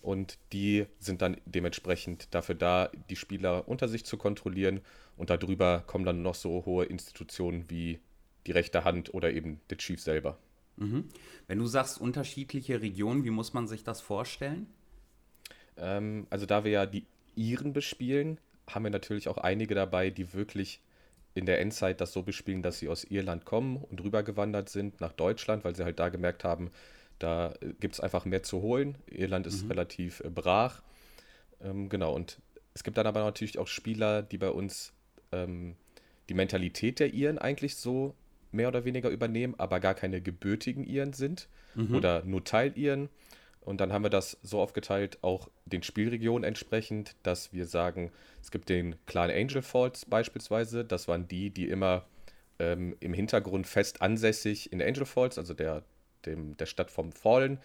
Und 0.00 0.38
die 0.54 0.86
sind 0.98 1.20
dann 1.20 1.36
dementsprechend 1.44 2.34
dafür 2.34 2.54
da, 2.54 2.90
die 3.10 3.16
Spieler 3.16 3.68
unter 3.68 3.86
sich 3.86 4.06
zu 4.06 4.16
kontrollieren. 4.16 4.80
Und 5.18 5.28
darüber 5.28 5.84
kommen 5.86 6.06
dann 6.06 6.22
noch 6.22 6.34
so 6.34 6.64
hohe 6.64 6.86
Institutionen 6.86 7.68
wie 7.68 8.00
die 8.46 8.52
rechte 8.52 8.84
Hand 8.84 9.12
oder 9.12 9.30
eben 9.30 9.60
der 9.68 9.76
Chief 9.76 10.00
selber. 10.00 10.38
Mhm. 10.76 11.08
Wenn 11.46 11.58
du 11.58 11.66
sagst 11.66 12.00
unterschiedliche 12.00 12.80
Regionen, 12.80 13.24
wie 13.24 13.30
muss 13.30 13.52
man 13.52 13.68
sich 13.68 13.84
das 13.84 14.00
vorstellen? 14.00 14.66
Ähm, 15.76 16.26
also 16.30 16.46
da 16.46 16.64
wir 16.64 16.70
ja 16.70 16.86
die 16.86 17.06
Iren 17.36 17.72
bespielen, 17.72 18.38
haben 18.68 18.84
wir 18.84 18.90
natürlich 18.90 19.28
auch 19.28 19.38
einige 19.38 19.74
dabei, 19.74 20.10
die 20.10 20.32
wirklich 20.32 20.80
in 21.34 21.46
der 21.46 21.60
Endzeit 21.60 22.00
das 22.00 22.12
so 22.12 22.22
bespielen, 22.22 22.62
dass 22.62 22.78
sie 22.78 22.88
aus 22.88 23.04
Irland 23.04 23.44
kommen 23.44 23.76
und 23.76 24.02
rübergewandert 24.02 24.68
sind 24.68 25.00
nach 25.00 25.12
Deutschland, 25.12 25.64
weil 25.64 25.74
sie 25.74 25.84
halt 25.84 25.98
da 25.98 26.08
gemerkt 26.08 26.44
haben, 26.44 26.70
da 27.18 27.52
äh, 27.60 27.74
gibt 27.80 27.94
es 27.94 28.00
einfach 28.00 28.24
mehr 28.24 28.42
zu 28.42 28.62
holen. 28.62 28.96
Irland 29.06 29.46
ist 29.46 29.64
mhm. 29.64 29.70
relativ 29.70 30.20
äh, 30.20 30.30
brach. 30.30 30.82
Ähm, 31.60 31.88
genau, 31.88 32.14
und 32.14 32.38
es 32.74 32.84
gibt 32.84 32.96
dann 32.98 33.06
aber 33.06 33.24
natürlich 33.24 33.58
auch 33.58 33.68
Spieler, 33.68 34.22
die 34.22 34.38
bei 34.38 34.50
uns 34.50 34.92
ähm, 35.32 35.76
die 36.28 36.34
Mentalität 36.34 37.00
der 37.00 37.12
Iren 37.12 37.38
eigentlich 37.38 37.76
so 37.76 38.14
mehr 38.54 38.68
oder 38.68 38.84
weniger 38.84 39.10
übernehmen, 39.10 39.54
aber 39.58 39.80
gar 39.80 39.94
keine 39.94 40.20
gebürtigen 40.20 40.84
Iren 40.84 41.12
sind 41.12 41.48
mhm. 41.74 41.94
oder 41.94 42.24
nur 42.24 42.44
Teil-Iren. 42.44 43.08
Und 43.60 43.80
dann 43.80 43.92
haben 43.92 44.04
wir 44.04 44.10
das 44.10 44.38
so 44.42 44.60
aufgeteilt, 44.60 45.18
auch 45.22 45.48
den 45.64 45.82
Spielregionen 45.82 46.44
entsprechend, 46.44 47.16
dass 47.22 47.52
wir 47.52 47.66
sagen, 47.66 48.12
es 48.42 48.50
gibt 48.50 48.68
den 48.68 48.96
Clan 49.06 49.30
Angel 49.30 49.62
Falls 49.62 50.04
beispielsweise. 50.04 50.84
Das 50.84 51.08
waren 51.08 51.28
die, 51.28 51.50
die 51.50 51.68
immer 51.68 52.04
ähm, 52.58 52.94
im 53.00 53.14
Hintergrund 53.14 53.66
fest 53.66 54.02
ansässig 54.02 54.70
in 54.70 54.82
Angel 54.82 55.06
Falls, 55.06 55.38
also 55.38 55.54
der, 55.54 55.82
dem, 56.26 56.56
der 56.58 56.66
Stadt 56.66 56.90
vom 56.90 57.12
Fallen, 57.12 57.58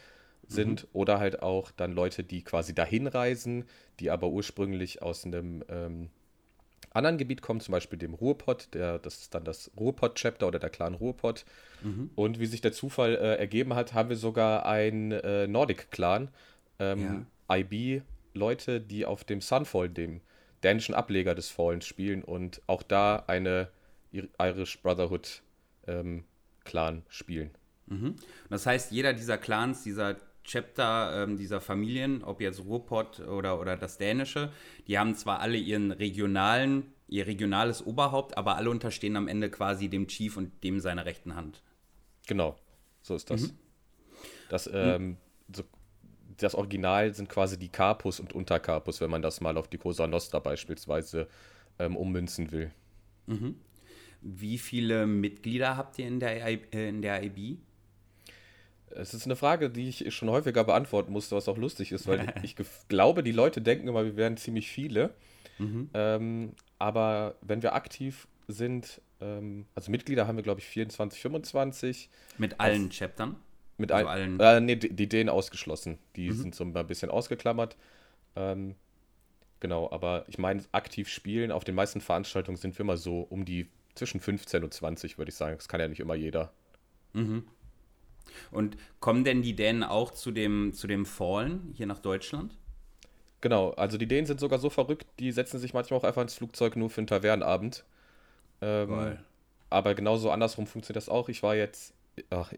sind. 0.48 0.84
Mhm. 0.84 0.90
Oder 0.94 1.20
halt 1.20 1.42
auch 1.42 1.72
dann 1.72 1.92
Leute, 1.92 2.24
die 2.24 2.44
quasi 2.44 2.74
dahin 2.74 3.08
reisen, 3.08 3.66
die 4.00 4.10
aber 4.10 4.30
ursprünglich 4.30 5.02
aus 5.02 5.26
einem 5.26 5.64
ähm, 5.70 6.10
anderen 6.92 7.18
Gebiet 7.18 7.42
kommen, 7.42 7.60
zum 7.60 7.74
Beispiel 7.74 8.00
dem 8.00 8.14
Ruhrpott, 8.14 8.70
der, 8.74 9.00
das 9.00 9.22
ist 9.22 9.36
dann 9.36 9.44
das 9.44 9.72
Ruhrpott-Chapter 9.78 10.48
oder 10.48 10.60
der 10.60 10.70
Clan 10.70 10.96
Ruhrpott. 10.96 11.46
Mhm. 11.84 12.10
Und 12.16 12.40
wie 12.40 12.46
sich 12.46 12.62
der 12.62 12.72
Zufall 12.72 13.16
äh, 13.16 13.36
ergeben 13.36 13.76
hat, 13.76 13.94
haben 13.94 14.10
wir 14.10 14.18
sogar 14.18 14.66
einen 14.66 15.12
äh, 15.12 15.48
Nordic-Clan, 15.48 16.30
ähm, 16.80 17.26
ja. 17.50 17.58
IB-Leute, 17.58 18.82
die 18.82 19.06
auf 19.06 19.24
dem 19.24 19.42
Sunfall, 19.42 19.90
dem 19.90 20.22
dänischen 20.64 20.96
Ableger 20.96 21.36
des 21.36 21.50
Fallens, 21.50 21.86
spielen 21.86 22.24
und 22.24 22.62
auch 22.68 22.84
da 22.84 23.24
eine 23.28 23.70
Irish 24.12 24.82
Brotherhood 24.82 25.42
ähm, 25.88 26.24
Clan 26.66 27.04
spielen. 27.10 27.52
Mhm. 27.88 28.16
Das 28.50 28.66
heißt, 28.66 28.92
jeder 28.92 29.14
dieser 29.14 29.38
Clans, 29.38 29.84
dieser 29.84 30.18
Chapter 30.50 31.24
ähm, 31.24 31.38
dieser 31.38 31.62
Familien, 31.62 32.24
ob 32.24 32.42
jetzt 32.42 32.64
Ruhrpott 32.66 33.20
oder, 33.20 33.60
oder 33.60 33.78
das 33.78 33.98
Dänische, 33.98 34.52
die 34.88 34.98
haben 34.98 35.16
zwar 35.16 35.40
alle 35.40 35.58
ihren 35.58 35.92
regionalen 35.92 36.94
ihr 37.10 37.28
regionales 37.28 37.86
Oberhaupt, 37.86 38.38
aber 38.38 38.56
alle 38.56 38.70
unterstehen 38.70 39.16
am 39.16 39.28
Ende 39.28 39.50
quasi 39.50 39.90
dem 39.90 40.08
Chief 40.08 40.38
und 40.38 40.64
dem 40.64 40.80
seiner 40.80 41.06
rechten 41.06 41.36
Hand. 41.36 41.62
Genau, 42.28 42.56
so 43.02 43.16
ist 43.16 43.30
das. 43.30 43.42
Mhm. 43.42 43.52
Das, 44.50 44.70
ähm, 44.72 45.18
so, 45.54 45.64
das 46.38 46.56
Original 46.56 47.14
sind 47.14 47.30
quasi 47.30 47.58
die 47.58 47.70
Carpus 47.70 48.20
und 48.20 48.34
Untercarpus, 48.34 49.02
wenn 49.02 49.10
man 49.10 49.22
das 49.22 49.42
mal 49.42 49.58
auf 49.58 49.68
die 49.68 49.78
Cosa 49.78 50.08
Nostra 50.08 50.40
beispielsweise 50.40 51.28
ähm, 51.80 51.98
ummünzen 51.98 52.52
will. 52.52 52.72
Mhm. 53.28 53.56
Wie 54.22 54.58
viele 54.58 55.08
Mitglieder 55.08 55.78
habt 55.78 55.98
ihr 55.98 56.08
in 56.08 56.20
der, 56.20 56.46
äh, 56.46 56.90
in 56.90 57.02
der 57.02 57.24
IB? 57.24 57.58
Es 58.96 59.14
ist 59.14 59.26
eine 59.26 59.36
Frage, 59.36 59.70
die 59.70 59.90
ich 59.90 60.14
schon 60.14 60.30
häufiger 60.30 60.64
beantworten 60.64 61.12
musste, 61.12 61.36
was 61.36 61.48
auch 61.48 61.58
lustig 61.58 61.92
ist, 61.92 62.08
weil 62.08 62.34
ich 62.44 62.56
glaube, 62.88 63.24
die 63.24 63.32
Leute 63.32 63.62
denken 63.62 63.88
immer, 63.88 64.06
wir 64.06 64.16
wären 64.16 64.38
ziemlich 64.38 64.70
viele. 64.70 65.14
Mhm. 65.58 65.90
Ähm, 65.94 66.54
aber 66.78 67.36
wenn 67.42 67.62
wir 67.62 67.74
aktiv 67.74 68.28
sind, 68.48 69.02
ähm, 69.22 69.66
also 69.76 69.92
Mitglieder 69.92 70.28
haben 70.28 70.38
wir, 70.38 70.44
glaube 70.44 70.62
ich, 70.62 70.68
24, 70.68 71.22
25. 71.22 72.10
Mit 72.38 72.60
allen 72.60 72.88
Auf, 72.88 72.98
Chaptern? 72.98 73.36
Mit 73.78 73.92
also 73.92 74.08
allen. 74.08 74.40
Äh, 74.40 74.62
nee, 74.62 74.76
die, 74.76 74.94
die 74.94 75.08
Dänen 75.08 75.30
ausgeschlossen. 75.30 75.98
Die 76.16 76.30
mhm. 76.30 76.36
sind 76.36 76.56
so 76.56 76.64
ein 76.64 76.74
bisschen 76.88 77.12
ausgeklammert. 77.12 77.78
Ähm, 78.36 78.76
genau, 79.60 79.90
aber 79.92 80.26
ich 80.28 80.38
meine, 80.38 80.64
aktiv 80.72 81.10
spielen, 81.10 81.52
auf 81.52 81.64
den 81.64 81.76
meisten 81.76 82.02
Veranstaltungen 82.02 82.58
sind 82.58 82.78
wir 82.78 82.82
immer 82.82 82.98
so 82.98 83.22
um 83.22 83.46
die 83.46 83.68
zwischen 83.96 84.20
15 84.20 84.64
und 84.64 84.74
20, 84.74 85.18
würde 85.18 85.30
ich 85.30 85.36
sagen. 85.36 85.56
Das 85.58 85.68
kann 85.68 85.80
ja 85.80 85.88
nicht 85.88 86.00
immer 86.00 86.16
jeder. 86.16 86.52
Mhm. 87.14 87.46
Und 88.52 88.78
kommen 89.00 89.24
denn 89.24 89.42
die 89.42 89.56
Dänen 89.56 89.84
auch 89.84 90.12
zu 90.12 90.32
dem, 90.32 90.74
zu 90.74 90.88
dem 90.88 91.06
Fallen 91.06 91.74
hier 91.74 91.86
nach 91.86 92.00
Deutschland? 92.00 92.58
Genau, 93.42 93.72
also 93.72 93.98
die 93.98 94.08
Dänen 94.08 94.26
sind 94.26 94.40
sogar 94.40 94.60
so 94.60 94.70
verrückt, 94.70 95.08
die 95.20 95.32
setzen 95.32 95.60
sich 95.60 95.74
manchmal 95.74 96.00
auch 96.00 96.04
einfach 96.04 96.22
ins 96.22 96.36
Flugzeug 96.36 96.76
nur 96.76 96.90
für 96.90 97.00
einen 97.00 97.08
Tavernenabend. 97.08 97.86
Ähm, 98.62 99.18
aber 99.70 99.96
genauso 99.96 100.32
andersrum 100.32 100.68
funktioniert 100.68 100.98
das 100.98 101.10
auch. 101.10 101.30
Ich 101.30 101.44
war 101.44 101.56
jetzt, 101.56 101.94
ach, 102.30 102.52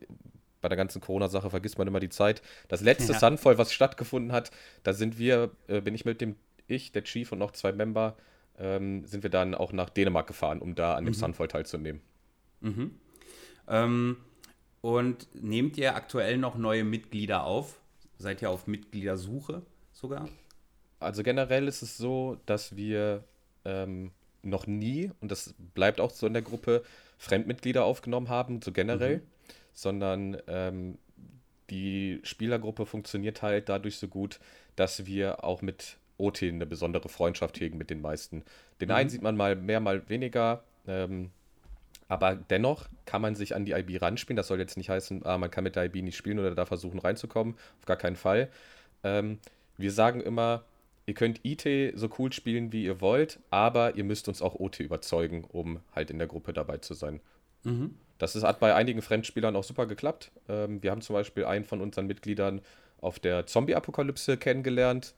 bei 0.61 0.69
der 0.69 0.77
ganzen 0.77 1.01
Corona-Sache 1.01 1.49
vergisst 1.49 1.77
man 1.77 1.87
immer 1.87 1.99
die 1.99 2.09
Zeit. 2.09 2.41
Das 2.67 2.81
letzte 2.81 3.13
ja. 3.13 3.19
Sunfall, 3.19 3.57
was 3.57 3.73
stattgefunden 3.73 4.31
hat, 4.31 4.51
da 4.83 4.93
sind 4.93 5.19
wir, 5.19 5.51
äh, 5.67 5.81
bin 5.81 5.93
ich 5.93 6.05
mit 6.05 6.21
dem, 6.21 6.35
ich, 6.67 6.91
der 6.91 7.03
Chief 7.03 7.31
und 7.31 7.39
noch 7.39 7.51
zwei 7.51 7.71
Member, 7.71 8.15
ähm, 8.57 9.05
sind 9.05 9.23
wir 9.23 9.29
dann 9.29 9.55
auch 9.55 9.73
nach 9.73 9.89
Dänemark 9.89 10.27
gefahren, 10.27 10.61
um 10.61 10.75
da 10.75 10.95
an 10.95 11.05
dem 11.05 11.13
mhm. 11.13 11.17
Sunfall 11.17 11.47
teilzunehmen. 11.47 12.01
Mhm. 12.61 12.95
Ähm, 13.67 14.17
und 14.81 15.27
nehmt 15.33 15.77
ihr 15.77 15.95
aktuell 15.95 16.37
noch 16.37 16.55
neue 16.55 16.83
Mitglieder 16.83 17.43
auf? 17.43 17.79
Seid 18.17 18.41
ihr 18.41 18.49
auf 18.49 18.67
Mitgliedersuche 18.67 19.61
sogar? 19.93 20.27
Also 20.99 21.23
generell 21.23 21.67
ist 21.67 21.81
es 21.81 21.97
so, 21.97 22.37
dass 22.45 22.75
wir 22.75 23.23
ähm, 23.65 24.11
noch 24.43 24.67
nie, 24.67 25.11
und 25.19 25.31
das 25.31 25.55
bleibt 25.73 25.99
auch 25.99 26.11
so 26.11 26.27
in 26.27 26.33
der 26.33 26.41
Gruppe, 26.41 26.83
Fremdmitglieder 27.17 27.85
aufgenommen 27.85 28.29
haben, 28.29 28.61
so 28.61 28.71
generell, 28.71 29.17
mhm. 29.17 29.21
sondern 29.73 30.37
ähm, 30.47 30.97
die 31.69 32.19
Spielergruppe 32.23 32.85
funktioniert 32.85 33.41
halt 33.41 33.69
dadurch 33.69 33.97
so 33.97 34.07
gut, 34.07 34.39
dass 34.75 35.05
wir 35.05 35.43
auch 35.43 35.61
mit 35.61 35.97
OT 36.17 36.43
eine 36.43 36.65
besondere 36.65 37.09
Freundschaft 37.09 37.59
hegen 37.59 37.77
mit 37.77 37.89
den 37.89 38.01
meisten. 38.01 38.43
Den 38.79 38.89
mhm. 38.89 38.95
einen 38.95 39.09
sieht 39.09 39.21
man 39.21 39.37
mal 39.37 39.55
mehr, 39.55 39.79
mal 39.79 40.07
weniger. 40.09 40.63
Ähm, 40.87 41.31
aber 42.11 42.35
dennoch 42.35 42.89
kann 43.05 43.21
man 43.21 43.35
sich 43.35 43.55
an 43.55 43.63
die 43.63 43.71
IB 43.71 43.95
ranspielen. 43.95 44.35
Das 44.35 44.47
soll 44.47 44.59
jetzt 44.59 44.75
nicht 44.75 44.89
heißen, 44.89 45.25
ah, 45.25 45.37
man 45.37 45.49
kann 45.49 45.63
mit 45.63 45.77
der 45.77 45.85
IB 45.85 46.01
nicht 46.01 46.17
spielen 46.17 46.39
oder 46.39 46.53
da 46.53 46.65
versuchen 46.65 46.99
reinzukommen. 46.99 47.55
Auf 47.79 47.85
gar 47.85 47.95
keinen 47.95 48.17
Fall. 48.17 48.49
Ähm, 49.05 49.39
wir 49.77 49.93
sagen 49.93 50.19
immer, 50.19 50.65
ihr 51.05 51.13
könnt 51.13 51.39
IT 51.45 51.63
so 51.97 52.09
cool 52.19 52.33
spielen, 52.33 52.73
wie 52.73 52.83
ihr 52.83 52.99
wollt, 52.99 53.39
aber 53.49 53.95
ihr 53.95 54.03
müsst 54.03 54.27
uns 54.27 54.41
auch 54.41 54.55
OT 54.55 54.81
überzeugen, 54.81 55.45
um 55.45 55.79
halt 55.95 56.11
in 56.11 56.17
der 56.17 56.27
Gruppe 56.27 56.51
dabei 56.51 56.79
zu 56.79 56.95
sein. 56.95 57.21
Mhm. 57.63 57.95
Das 58.17 58.35
ist, 58.35 58.43
hat 58.43 58.59
bei 58.59 58.75
einigen 58.75 59.01
Fremdspielern 59.01 59.55
auch 59.55 59.63
super 59.63 59.85
geklappt. 59.85 60.33
Ähm, 60.49 60.83
wir 60.83 60.91
haben 60.91 60.99
zum 60.99 61.13
Beispiel 61.13 61.45
einen 61.45 61.63
von 61.63 61.79
unseren 61.79 62.07
Mitgliedern 62.07 62.59
auf 62.99 63.19
der 63.19 63.45
Zombie-Apokalypse 63.47 64.35
kennengelernt. 64.35 65.13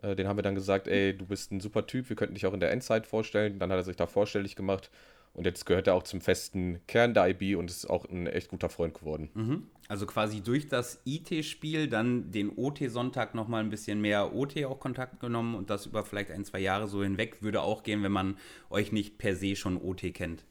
Äh, 0.00 0.14
den 0.14 0.28
haben 0.28 0.38
wir 0.38 0.44
dann 0.44 0.54
gesagt, 0.54 0.86
ey, 0.86 1.12
du 1.12 1.26
bist 1.26 1.50
ein 1.50 1.58
super 1.58 1.88
Typ, 1.88 2.08
wir 2.08 2.14
könnten 2.14 2.34
dich 2.34 2.46
auch 2.46 2.54
in 2.54 2.60
der 2.60 2.70
Endzeit 2.70 3.08
vorstellen. 3.08 3.58
Dann 3.58 3.72
hat 3.72 3.78
er 3.78 3.82
sich 3.82 3.96
da 3.96 4.06
vorstellig 4.06 4.54
gemacht 4.54 4.92
und 5.32 5.46
jetzt 5.46 5.64
gehört 5.64 5.86
er 5.86 5.94
auch 5.94 6.02
zum 6.02 6.20
festen 6.20 6.80
Kern 6.86 7.14
der 7.14 7.28
IB 7.28 7.54
und 7.54 7.70
ist 7.70 7.88
auch 7.88 8.04
ein 8.04 8.26
echt 8.26 8.48
guter 8.48 8.68
Freund 8.68 8.94
geworden. 8.94 9.30
Mhm. 9.34 9.66
Also 9.88 10.06
quasi 10.06 10.40
durch 10.40 10.68
das 10.68 11.00
IT-Spiel 11.04 11.88
dann 11.88 12.30
den 12.30 12.50
OT-Sonntag 12.56 13.34
nochmal 13.34 13.62
ein 13.62 13.70
bisschen 13.70 14.00
mehr 14.00 14.34
OT 14.34 14.64
auch 14.64 14.80
Kontakt 14.80 15.20
genommen 15.20 15.54
und 15.54 15.70
das 15.70 15.86
über 15.86 16.04
vielleicht 16.04 16.30
ein, 16.30 16.44
zwei 16.44 16.60
Jahre 16.60 16.88
so 16.88 17.02
hinweg 17.02 17.42
würde 17.42 17.62
auch 17.62 17.82
gehen, 17.82 18.02
wenn 18.02 18.12
man 18.12 18.38
euch 18.70 18.92
nicht 18.92 19.18
per 19.18 19.34
se 19.34 19.56
schon 19.56 19.80
OT 19.80 20.14
kennt. 20.14 20.44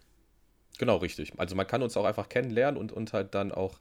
Genau, 0.77 0.97
richtig. 0.97 1.33
Also 1.37 1.55
man 1.55 1.67
kann 1.67 1.83
uns 1.83 1.95
auch 1.97 2.05
einfach 2.05 2.29
kennenlernen 2.29 2.79
und, 2.79 2.91
und 2.91 3.11
halt 3.11 3.35
dann 3.35 3.51
auch, 3.51 3.79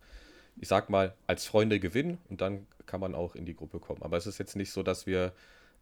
ich 0.56 0.68
sag 0.68 0.90
mal, 0.90 1.14
als 1.26 1.46
Freunde 1.46 1.78
gewinnen 1.80 2.18
und 2.28 2.40
dann 2.40 2.66
kann 2.86 3.00
man 3.00 3.14
auch 3.14 3.34
in 3.36 3.46
die 3.46 3.54
Gruppe 3.54 3.78
kommen. 3.78 4.02
Aber 4.02 4.16
es 4.16 4.26
ist 4.26 4.38
jetzt 4.38 4.56
nicht 4.56 4.72
so, 4.72 4.82
dass 4.82 5.06
wir 5.06 5.32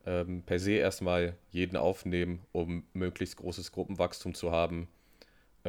ähm, 0.05 0.43
per 0.43 0.59
se 0.59 0.73
erstmal 0.73 1.37
jeden 1.51 1.77
aufnehmen, 1.77 2.41
um 2.53 2.85
möglichst 2.93 3.37
großes 3.37 3.73
Gruppenwachstum 3.73 4.35
zu 4.35 4.53
haben 4.53 4.89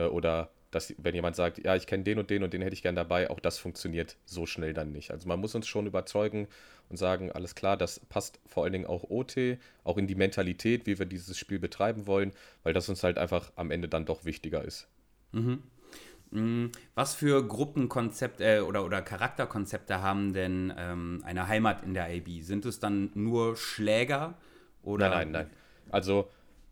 oder 0.06 0.50
dass, 0.72 0.94
wenn 0.98 1.16
jemand 1.16 1.36
sagt, 1.36 1.64
ja, 1.64 1.76
ich 1.76 1.88
kenne 1.88 2.04
den 2.04 2.20
und 2.20 2.30
den 2.30 2.44
und 2.44 2.54
den 2.54 2.62
hätte 2.62 2.74
ich 2.74 2.84
gern 2.84 2.96
dabei, 2.96 3.30
auch 3.30 3.40
das 3.40 3.58
funktioniert 3.58 4.18
so 4.26 4.46
schnell 4.46 4.74
dann 4.74 4.92
nicht. 4.92 5.12
Also 5.12 5.28
man 5.28 5.40
muss 5.40 5.56
uns 5.56 5.68
schon 5.68 5.88
überzeugen 5.88 6.48
und 6.90 6.98
sagen, 6.98 7.32
alles 7.32 7.56
klar, 7.56 7.78
das 7.78 8.00
passt 8.00 8.40
vor 8.46 8.64
allen 8.64 8.74
Dingen 8.74 8.86
auch 8.86 9.10
OT, 9.10 9.58
auch 9.84 9.98
in 9.98 10.08
die 10.08 10.16
Mentalität, 10.16 10.86
wie 10.86 11.00
wir 11.00 11.06
dieses 11.06 11.38
Spiel 11.38 11.60
betreiben 11.60 12.06
wollen, 12.06 12.34
weil 12.64 12.74
das 12.74 12.90
uns 12.90 13.04
halt 13.04 13.18
einfach 13.18 13.52
am 13.56 13.72
Ende 13.72 13.88
dann 13.88 14.06
doch 14.06 14.26
wichtiger 14.26 14.64
ist. 14.64 14.88
Mhm. 15.32 15.64
mhm. 16.32 16.72
Was 16.96 17.16
für 17.16 17.48
Gruppenkonzepte 17.48 18.44
äh, 18.44 18.60
oder, 18.60 18.84
oder 18.84 19.02
Charakterkonzepte 19.02 20.02
haben 20.02 20.34
denn 20.34 20.74
ähm, 20.78 21.22
eine 21.26 21.48
Heimat 21.48 21.84
in 21.84 21.94
der 21.94 22.14
IB? 22.14 22.42
Sind 22.42 22.66
es 22.66 22.80
dann 22.80 23.12
nur 23.14 23.56
Schläger? 23.56 24.36
Oder? 24.84 25.10
Nein, 25.10 25.32
nein, 25.32 25.48
nein. 25.48 25.58
Also 25.92 26.30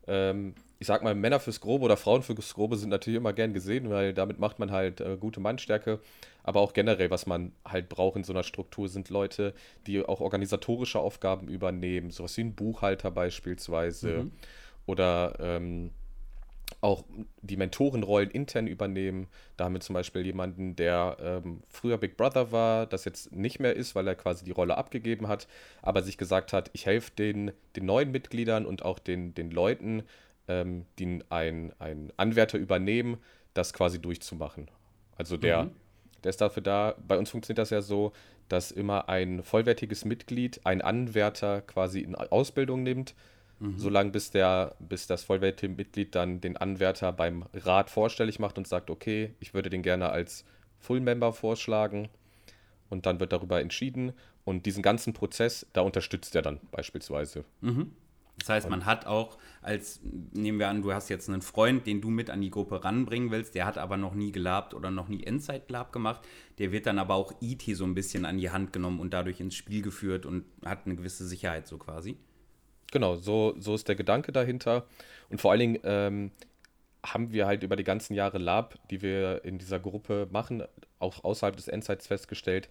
ähm, 0.07 0.53
ich 0.79 0.87
sag 0.87 1.03
mal, 1.03 1.15
Männer 1.15 1.39
fürs 1.39 1.61
Grobe 1.61 1.85
oder 1.85 1.97
Frauen 1.97 2.21
fürs 2.21 2.53
Grobe 2.53 2.75
sind 2.77 2.89
natürlich 2.89 3.17
immer 3.17 3.33
gern 3.33 3.53
gesehen, 3.53 3.89
weil 3.89 4.13
damit 4.13 4.39
macht 4.39 4.59
man 4.59 4.71
halt 4.71 5.01
äh, 5.01 5.17
gute 5.17 5.39
Mannstärke. 5.39 5.99
Aber 6.43 6.59
auch 6.59 6.73
generell, 6.73 7.09
was 7.09 7.25
man 7.25 7.53
halt 7.65 7.89
braucht 7.89 8.17
in 8.17 8.23
so 8.23 8.33
einer 8.33 8.43
Struktur, 8.43 8.87
sind 8.87 9.09
Leute, 9.09 9.53
die 9.87 10.03
auch 10.03 10.21
organisatorische 10.21 10.99
Aufgaben 10.99 11.47
übernehmen, 11.47 12.11
sowas 12.11 12.37
wie 12.37 12.41
ein 12.41 12.53
Buchhalter 12.53 13.09
beispielsweise. 13.09 14.09
Mhm. 14.09 14.31
Oder 14.85 15.37
ähm, 15.39 15.91
auch 16.81 17.03
die 17.41 17.57
Mentorenrollen 17.57 18.29
intern 18.29 18.67
übernehmen. 18.67 19.27
Da 19.57 19.65
haben 19.65 19.73
wir 19.73 19.81
zum 19.81 19.93
Beispiel 19.93 20.25
jemanden, 20.25 20.75
der 20.75 21.17
ähm, 21.19 21.61
früher 21.69 21.97
Big 21.97 22.17
Brother 22.17 22.51
war, 22.51 22.85
das 22.85 23.05
jetzt 23.05 23.31
nicht 23.31 23.59
mehr 23.59 23.75
ist, 23.75 23.95
weil 23.95 24.07
er 24.07 24.15
quasi 24.15 24.45
die 24.45 24.51
Rolle 24.51 24.77
abgegeben 24.77 25.27
hat, 25.27 25.47
aber 25.81 26.03
sich 26.03 26.17
gesagt 26.17 26.53
hat, 26.53 26.69
ich 26.73 26.85
helfe 26.85 27.11
den, 27.17 27.51
den 27.75 27.85
neuen 27.85 28.11
Mitgliedern 28.11 28.65
und 28.65 28.83
auch 28.83 28.99
den, 28.99 29.33
den 29.33 29.51
Leuten, 29.51 30.03
ähm, 30.47 30.85
die 30.99 31.21
ein, 31.29 31.73
ein 31.79 32.11
Anwärter 32.17 32.57
übernehmen, 32.57 33.17
das 33.53 33.73
quasi 33.73 33.99
durchzumachen. 33.99 34.69
Also 35.17 35.37
der, 35.37 35.63
mhm. 35.63 35.71
der 36.23 36.29
ist 36.29 36.41
dafür 36.41 36.63
da, 36.63 36.95
bei 37.07 37.17
uns 37.17 37.29
funktioniert 37.29 37.59
das 37.59 37.69
ja 37.69 37.81
so, 37.81 38.11
dass 38.49 38.71
immer 38.71 39.09
ein 39.09 39.43
vollwertiges 39.43 40.05
Mitglied 40.05 40.65
einen 40.65 40.81
Anwärter 40.81 41.61
quasi 41.61 42.01
in 42.01 42.15
Ausbildung 42.15 42.83
nimmt, 42.83 43.15
mhm. 43.59 43.77
solange 43.77 44.11
bis, 44.11 44.31
der, 44.31 44.75
bis 44.79 45.07
das 45.07 45.23
vollwertige 45.23 45.73
Mitglied 45.73 46.13
dann 46.15 46.41
den 46.41 46.57
Anwärter 46.57 47.11
beim 47.11 47.45
Rat 47.53 47.89
vorstellig 47.89 48.39
macht 48.39 48.57
und 48.57 48.67
sagt, 48.67 48.89
okay, 48.89 49.33
ich 49.39 49.53
würde 49.53 49.69
den 49.69 49.81
gerne 49.81 50.09
als 50.09 50.45
Full-Member 50.79 51.33
vorschlagen. 51.33 52.09
Und 52.89 53.07
dann 53.07 53.19
wird 53.19 53.33
darüber 53.33 53.61
entschieden. 53.61 54.13
Und 54.43 54.67
diesen 54.67 54.83
ganzen 54.83 55.13
Prozess, 55.13 55.65
da 55.73 55.81
unterstützt 55.81 56.35
er 56.35 56.43
dann 56.43 56.59
beispielsweise. 56.71 57.45
Mhm. 57.61 57.91
Das 58.39 58.49
heißt, 58.49 58.69
man 58.69 58.85
hat 58.85 59.05
auch 59.05 59.37
als, 59.61 60.01
nehmen 60.03 60.59
wir 60.59 60.67
an, 60.67 60.81
du 60.81 60.93
hast 60.93 61.09
jetzt 61.09 61.29
einen 61.29 61.41
Freund, 61.41 61.87
den 61.87 62.01
du 62.01 62.09
mit 62.09 62.29
an 62.29 62.41
die 62.41 62.51
Gruppe 62.51 62.83
ranbringen 62.83 63.31
willst, 63.31 63.55
der 63.55 63.65
hat 63.65 63.77
aber 63.77 63.97
noch 63.97 64.13
nie 64.13 64.31
gelabt 64.31 64.73
oder 64.73 64.91
noch 64.91 65.07
nie 65.07 65.23
Endzeit-Lab 65.23 65.91
gemacht, 65.91 66.21
der 66.59 66.71
wird 66.71 66.85
dann 66.85 66.99
aber 66.99 67.15
auch 67.15 67.33
IT 67.41 67.63
so 67.73 67.85
ein 67.85 67.95
bisschen 67.95 68.25
an 68.25 68.37
die 68.37 68.51
Hand 68.51 68.73
genommen 68.73 68.99
und 68.99 69.13
dadurch 69.13 69.39
ins 69.39 69.55
Spiel 69.55 69.81
geführt 69.81 70.25
und 70.25 70.45
hat 70.65 70.85
eine 70.85 70.95
gewisse 70.95 71.25
Sicherheit 71.25 71.67
so 71.67 71.77
quasi. 71.77 72.17
Genau, 72.91 73.15
so, 73.15 73.55
so 73.57 73.73
ist 73.73 73.87
der 73.87 73.95
Gedanke 73.95 74.31
dahinter. 74.31 74.85
Und 75.29 75.41
vor 75.41 75.51
allen 75.51 75.59
Dingen 75.59 75.79
ähm, 75.83 76.31
haben 77.03 77.31
wir 77.31 77.47
halt 77.47 77.63
über 77.63 77.75
die 77.75 77.83
ganzen 77.83 78.13
Jahre 78.13 78.37
Lab, 78.37 78.77
die 78.89 79.01
wir 79.01 79.43
in 79.43 79.57
dieser 79.57 79.79
Gruppe 79.79 80.27
machen, 80.31 80.63
auch 80.99 81.23
außerhalb 81.23 81.55
des 81.55 81.67
Endzeits 81.67 82.07
festgestellt, 82.07 82.69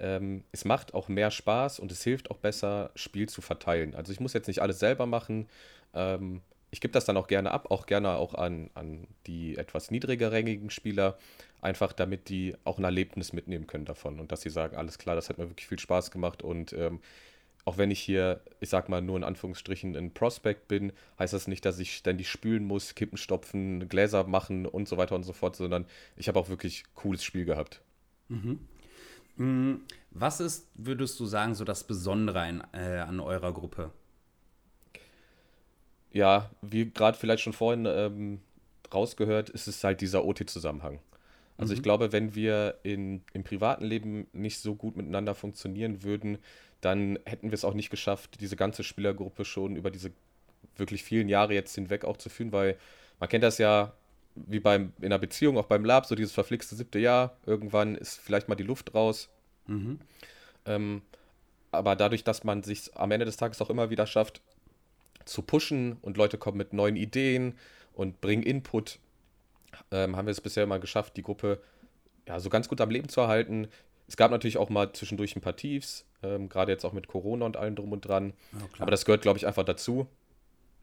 ähm, 0.00 0.44
es 0.52 0.64
macht 0.64 0.94
auch 0.94 1.08
mehr 1.08 1.30
Spaß 1.30 1.80
und 1.80 1.92
es 1.92 2.02
hilft 2.02 2.30
auch 2.30 2.38
besser, 2.38 2.90
Spiel 2.94 3.28
zu 3.28 3.40
verteilen. 3.40 3.94
Also 3.94 4.12
ich 4.12 4.20
muss 4.20 4.32
jetzt 4.32 4.48
nicht 4.48 4.62
alles 4.62 4.78
selber 4.78 5.06
machen. 5.06 5.48
Ähm, 5.94 6.40
ich 6.70 6.80
gebe 6.80 6.92
das 6.92 7.04
dann 7.04 7.16
auch 7.16 7.28
gerne 7.28 7.50
ab, 7.50 7.70
auch 7.70 7.86
gerne 7.86 8.10
auch 8.16 8.34
an, 8.34 8.70
an 8.74 9.06
die 9.26 9.56
etwas 9.56 9.90
niedrigerrängigen 9.90 10.70
Spieler, 10.70 11.16
einfach 11.60 11.92
damit 11.92 12.28
die 12.28 12.54
auch 12.64 12.78
ein 12.78 12.84
Erlebnis 12.84 13.32
mitnehmen 13.32 13.66
können 13.66 13.86
davon 13.86 14.20
und 14.20 14.32
dass 14.32 14.42
sie 14.42 14.50
sagen, 14.50 14.76
alles 14.76 14.98
klar, 14.98 15.16
das 15.16 15.28
hat 15.28 15.38
mir 15.38 15.48
wirklich 15.48 15.66
viel 15.66 15.78
Spaß 15.78 16.10
gemacht 16.10 16.42
und 16.42 16.72
ähm, 16.74 17.00
auch 17.64 17.76
wenn 17.76 17.90
ich 17.90 18.00
hier, 18.00 18.40
ich 18.60 18.70
sag 18.70 18.88
mal, 18.88 19.02
nur 19.02 19.16
in 19.16 19.24
Anführungsstrichen 19.24 19.94
ein 19.94 20.14
Prospect 20.14 20.68
bin, 20.68 20.92
heißt 21.18 21.34
das 21.34 21.48
nicht, 21.48 21.64
dass 21.66 21.78
ich 21.78 21.94
ständig 21.96 22.30
spülen 22.30 22.64
muss, 22.64 22.94
Kippen 22.94 23.18
stopfen, 23.18 23.90
Gläser 23.90 24.24
machen 24.24 24.64
und 24.64 24.88
so 24.88 24.96
weiter 24.96 25.14
und 25.14 25.22
so 25.22 25.34
fort, 25.34 25.54
sondern 25.54 25.84
ich 26.16 26.28
habe 26.28 26.38
auch 26.38 26.48
wirklich 26.48 26.84
cooles 26.94 27.22
Spiel 27.22 27.44
gehabt. 27.44 27.82
Mhm. 28.28 28.60
Mm, 29.38 29.76
was 30.10 30.40
ist, 30.40 30.68
würdest 30.74 31.18
du 31.20 31.26
sagen, 31.26 31.54
so 31.54 31.64
das 31.64 31.84
Besondere 31.84 32.40
an, 32.40 32.64
äh, 32.72 32.98
an 32.98 33.20
eurer 33.20 33.52
Gruppe? 33.52 33.90
Ja, 36.12 36.50
wie 36.60 36.90
gerade 36.90 37.16
vielleicht 37.16 37.42
schon 37.42 37.52
vorhin 37.52 37.86
ähm, 37.86 38.40
rausgehört, 38.92 39.50
ist 39.50 39.68
es 39.68 39.84
halt 39.84 40.00
dieser 40.00 40.24
OT-Zusammenhang. 40.24 40.98
Also 41.56 41.72
mhm. 41.72 41.76
ich 41.76 41.82
glaube, 41.82 42.12
wenn 42.12 42.34
wir 42.34 42.78
in, 42.82 43.22
im 43.32 43.44
privaten 43.44 43.84
Leben 43.84 44.26
nicht 44.32 44.58
so 44.58 44.74
gut 44.74 44.96
miteinander 44.96 45.34
funktionieren 45.34 46.02
würden, 46.02 46.38
dann 46.80 47.18
hätten 47.24 47.50
wir 47.50 47.54
es 47.54 47.64
auch 47.64 47.74
nicht 47.74 47.90
geschafft, 47.90 48.40
diese 48.40 48.56
ganze 48.56 48.82
Spielergruppe 48.82 49.44
schon 49.44 49.76
über 49.76 49.90
diese 49.90 50.10
wirklich 50.76 51.04
vielen 51.04 51.28
Jahre 51.28 51.54
jetzt 51.54 51.74
hinweg 51.74 52.04
auch 52.04 52.16
zu 52.16 52.28
führen, 52.28 52.52
weil 52.52 52.76
man 53.20 53.28
kennt 53.28 53.44
das 53.44 53.58
ja 53.58 53.92
wie 54.46 54.60
beim, 54.60 54.92
in 54.98 55.06
einer 55.06 55.18
Beziehung, 55.18 55.58
auch 55.58 55.66
beim 55.66 55.84
Lab, 55.84 56.06
so 56.06 56.14
dieses 56.14 56.32
verflixte 56.32 56.74
siebte 56.74 56.98
Jahr, 56.98 57.36
irgendwann 57.46 57.94
ist 57.94 58.18
vielleicht 58.18 58.48
mal 58.48 58.54
die 58.54 58.64
Luft 58.64 58.94
raus. 58.94 59.28
Mhm. 59.66 59.98
Ähm, 60.64 61.02
aber 61.70 61.96
dadurch, 61.96 62.24
dass 62.24 62.44
man 62.44 62.62
sich 62.62 62.96
am 62.96 63.10
Ende 63.10 63.26
des 63.26 63.36
Tages 63.36 63.60
auch 63.60 63.70
immer 63.70 63.90
wieder 63.90 64.06
schafft, 64.06 64.40
zu 65.24 65.42
pushen 65.42 65.98
und 66.00 66.16
Leute 66.16 66.38
kommen 66.38 66.56
mit 66.56 66.72
neuen 66.72 66.96
Ideen 66.96 67.54
und 67.92 68.20
bringen 68.20 68.42
Input, 68.42 68.98
ähm, 69.90 70.16
haben 70.16 70.26
wir 70.26 70.32
es 70.32 70.40
bisher 70.40 70.64
immer 70.64 70.78
geschafft, 70.78 71.16
die 71.16 71.22
Gruppe 71.22 71.60
ja, 72.26 72.40
so 72.40 72.50
ganz 72.50 72.68
gut 72.68 72.80
am 72.80 72.90
Leben 72.90 73.08
zu 73.08 73.20
erhalten. 73.20 73.68
Es 74.06 74.16
gab 74.16 74.30
natürlich 74.30 74.56
auch 74.56 74.70
mal 74.70 74.92
zwischendurch 74.92 75.36
ein 75.36 75.40
paar 75.40 75.56
Tiefs, 75.56 76.06
ähm, 76.22 76.48
gerade 76.48 76.72
jetzt 76.72 76.84
auch 76.84 76.92
mit 76.92 77.08
Corona 77.08 77.44
und 77.44 77.56
allem 77.56 77.76
drum 77.76 77.92
und 77.92 78.02
dran. 78.02 78.32
Ja, 78.52 78.82
Aber 78.82 78.90
das 78.90 79.04
gehört, 79.04 79.22
glaube 79.22 79.38
ich, 79.38 79.46
einfach 79.46 79.64
dazu. 79.64 80.08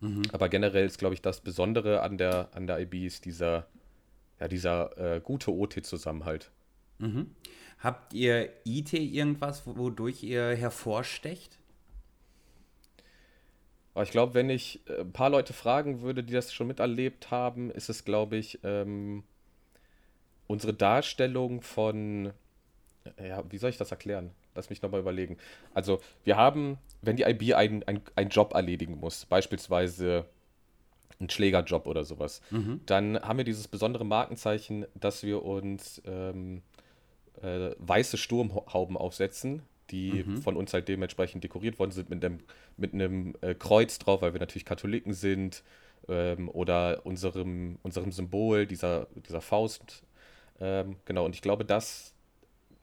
Mhm. 0.05 0.23
Aber 0.31 0.49
generell 0.49 0.85
ist, 0.85 0.99
glaube 0.99 1.15
ich, 1.15 1.21
das 1.21 1.41
Besondere 1.41 2.01
an 2.01 2.17
der, 2.17 2.49
an 2.53 2.67
der 2.67 2.79
IB 2.79 3.05
ist 3.05 3.25
dieser, 3.25 3.67
ja, 4.39 4.47
dieser 4.47 5.15
äh, 5.15 5.19
gute 5.19 5.51
OT-Zusammenhalt. 5.51 6.51
Mhm. 6.99 7.31
Habt 7.79 8.13
ihr 8.13 8.49
IT 8.63 8.93
irgendwas, 8.93 9.65
wodurch 9.65 10.23
ihr 10.23 10.55
hervorstecht? 10.55 11.57
ich 14.03 14.11
glaube, 14.11 14.33
wenn 14.33 14.49
ich 14.49 14.81
äh, 14.89 15.01
ein 15.01 15.13
paar 15.13 15.29
Leute 15.29 15.53
fragen 15.53 16.01
würde, 16.01 16.23
die 16.23 16.33
das 16.33 16.53
schon 16.53 16.67
miterlebt 16.67 17.31
haben, 17.31 17.71
ist 17.71 17.89
es, 17.89 18.03
glaube 18.03 18.35
ich, 18.35 18.59
ähm, 18.63 19.23
unsere 20.47 20.73
Darstellung 20.73 21.61
von, 21.61 22.33
ja, 23.17 23.43
wie 23.49 23.57
soll 23.57 23.69
ich 23.69 23.77
das 23.77 23.91
erklären? 23.91 24.31
Lass 24.53 24.69
mich 24.69 24.81
nochmal 24.81 24.99
überlegen. 24.99 25.37
Also, 25.73 26.01
wir 26.23 26.35
haben, 26.37 26.77
wenn 27.05 27.15
die 27.15 27.23
IB 27.23 27.53
einen 27.53 27.83
ein 28.15 28.29
Job 28.29 28.53
erledigen 28.53 28.99
muss, 28.99 29.25
beispielsweise 29.25 30.25
einen 31.19 31.29
Schlägerjob 31.29 31.87
oder 31.87 32.03
sowas, 32.03 32.41
mhm. 32.51 32.81
dann 32.85 33.19
haben 33.19 33.37
wir 33.37 33.45
dieses 33.45 33.67
besondere 33.67 34.05
Markenzeichen, 34.05 34.85
dass 34.95 35.23
wir 35.23 35.43
uns 35.43 36.01
ähm, 36.05 36.61
äh, 37.41 37.71
weiße 37.77 38.17
Sturmhauben 38.17 38.97
aufsetzen, 38.97 39.61
die 39.91 40.23
mhm. 40.25 40.41
von 40.41 40.57
uns 40.57 40.73
halt 40.73 40.87
dementsprechend 40.87 41.43
dekoriert 41.43 41.79
worden 41.79 41.91
sind 41.91 42.09
mit 42.09 42.23
einem, 42.23 42.39
mit 42.75 42.93
einem 42.93 43.35
äh, 43.41 43.53
Kreuz 43.55 43.99
drauf, 43.99 44.21
weil 44.21 44.33
wir 44.33 44.39
natürlich 44.39 44.65
Katholiken 44.65 45.13
sind, 45.13 45.63
ähm, 46.07 46.49
oder 46.49 47.05
unserem, 47.05 47.77
unserem 47.83 48.11
Symbol, 48.11 48.65
dieser, 48.65 49.07
dieser 49.27 49.41
Faust. 49.41 50.03
Ähm, 50.59 50.97
genau, 51.05 51.25
und 51.25 51.35
ich 51.35 51.41
glaube, 51.41 51.65
das 51.65 52.13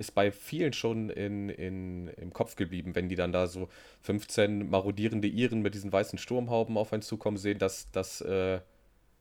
ist 0.03 0.15
bei 0.15 0.33
vielen 0.33 0.73
schon 0.73 1.09
in, 1.09 1.49
in, 1.49 2.09
im 2.09 2.33
Kopf 2.33 2.57
geblieben, 2.57 2.95
wenn 2.95 3.09
die 3.09 3.15
dann 3.15 3.33
da 3.33 3.47
so 3.47 3.69
15 4.03 4.69
marodierende 4.69 5.29
Iren 5.29 5.63
mit 5.63 5.75
diesen 5.75 5.93
weißen 5.93 6.19
Sturmhauben 6.19 6.77
auf 6.77 6.93
einen 6.93 7.03
zukommen 7.03 7.37
sehen, 7.37 7.59
dass 7.59 7.91
das, 7.93 8.21
äh, 8.21 8.55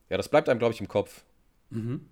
ja, 0.10 0.18
das 0.18 0.30
bleibt 0.30 0.50
einem, 0.50 0.60
glaube 0.60 0.74
ich, 0.74 0.82
im 0.82 0.88
Kopf. 0.88 1.24
Mhm. 1.70 2.08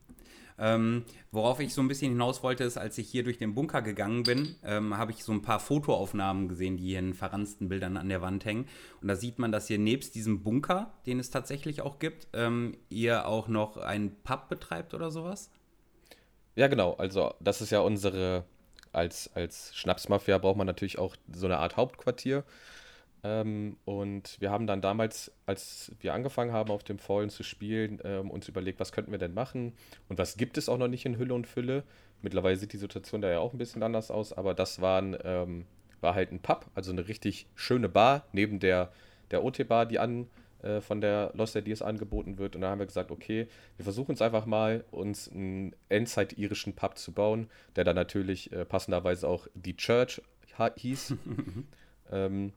Ähm, 0.61 1.05
worauf 1.32 1.61
ich 1.61 1.74
so 1.74 1.82
ein 1.82 1.88
bisschen 1.88 2.11
hinaus 2.11 2.43
wollte, 2.43 2.65
ist, 2.65 2.78
als 2.78 2.97
ich 2.97 3.09
hier 3.09 3.24
durch 3.24 3.38
den 3.38 3.55
Bunker 3.55 3.82
gegangen 3.82 4.24
bin, 4.24 4.55
ähm, 4.63 4.97
habe 4.97 5.11
ich 5.11 5.24
so 5.24 5.32
ein 5.32 5.41
paar 5.41 5.59
Fotoaufnahmen 5.59 6.49
gesehen, 6.49 6.76
die 6.78 6.84
hier 6.84 6.99
in 6.99 7.13
verransten 7.13 7.70
Bildern 7.70 7.95
an 7.97 8.09
der 8.09 8.22
Wand 8.22 8.45
hängen. 8.45 8.67
Und 9.01 9.07
da 9.07 9.15
sieht 9.15 9.39
man, 9.39 9.51
dass 9.51 9.67
hier 9.67 9.80
nebst 9.80 10.15
diesem 10.15 10.43
Bunker, 10.43 10.93
den 11.05 11.20
es 11.20 11.30
tatsächlich 11.30 11.82
auch 11.82 11.97
gibt, 11.97 12.28
ähm, 12.34 12.78
ihr 12.89 13.26
auch 13.26 13.47
noch 13.47 13.78
einen 13.78 14.15
Pub 14.24 14.49
betreibt 14.49 14.93
oder 14.93 15.11
sowas. 15.11 15.49
Ja, 16.55 16.67
genau. 16.67 16.93
Also, 16.95 17.34
das 17.39 17.61
ist 17.61 17.70
ja 17.70 17.80
unsere, 17.80 18.43
als, 18.92 19.30
als 19.36 19.76
Schnapsmafia 19.76 20.38
braucht 20.38 20.58
man 20.58 20.68
natürlich 20.68 21.00
auch 21.00 21.16
so 21.32 21.46
eine 21.46 21.58
Art 21.58 21.78
Hauptquartier. 21.78 22.44
Ähm, 23.24 23.78
und 23.86 24.40
wir 24.40 24.50
haben 24.50 24.68
dann 24.68 24.82
damals, 24.82 25.32
als 25.46 25.92
wir 26.00 26.14
angefangen 26.14 26.54
haben, 26.54 26.72
auf 26.72 26.84
dem 26.84 27.00
Fallen 27.00 27.30
zu 27.30 27.44
spielen, 27.44 28.00
ähm, 28.04 28.32
uns 28.32 28.48
überlegt, 28.48 28.80
was 28.80 28.92
könnten 28.92 29.12
wir 29.12 29.20
denn 29.20 29.34
machen 29.34 29.74
und 30.08 30.18
was 30.18 30.38
gibt 30.38 30.58
es 30.58 30.70
auch 30.70 30.78
noch 30.78 30.88
nicht 30.88 31.06
in 31.06 31.18
Hülle 31.18 31.34
und 31.34 31.48
Fülle. 31.48 31.84
Mittlerweile 32.22 32.56
sieht 32.56 32.74
die 32.74 32.78
Situation 32.78 33.22
da 33.22 33.30
ja 33.30 33.40
auch 33.40 33.54
ein 33.54 33.58
bisschen 33.58 33.84
anders 33.84 34.12
aus, 34.12 34.34
aber 34.34 34.54
das 34.54 34.82
waren, 34.82 35.18
ähm, 35.24 35.66
war 36.02 36.16
halt 36.16 36.32
ein 36.32 36.40
Pub, 36.40 36.66
also 36.76 36.92
eine 36.92 37.08
richtig 37.08 37.48
schöne 37.56 37.90
Bar 37.90 38.26
neben 38.32 38.60
der, 38.60 38.92
der 39.32 39.44
OT-Bar, 39.44 39.86
die 39.86 40.00
an 40.00 40.28
äh, 40.62 40.82
von 40.82 41.01
der 41.01 41.32
Lost 41.36 41.55
Ideas 41.55 41.82
angeboten 41.82 42.38
wird. 42.38 42.55
Und 42.55 42.62
da 42.62 42.70
haben 42.70 42.80
wir 42.80 42.86
gesagt, 42.86 43.12
okay, 43.12 43.47
wir 43.78 43.84
versuchen 43.84 44.14
es 44.14 44.22
einfach 44.22 44.45
mal, 44.45 44.84
uns 44.91 45.30
einen 45.32 45.76
Endzeit-irischen 45.89 46.74
Pub 46.74 46.97
zu 46.97 47.12
bauen, 47.12 47.49
der 47.76 47.84
dann 47.84 47.95
natürlich 47.95 48.51
äh, 48.51 48.66
passenderweise 48.66 49.28
auch 49.28 49.47
die 49.53 49.76
Church 49.76 50.22
hieß. 50.76 51.16
ähm, 52.12 52.51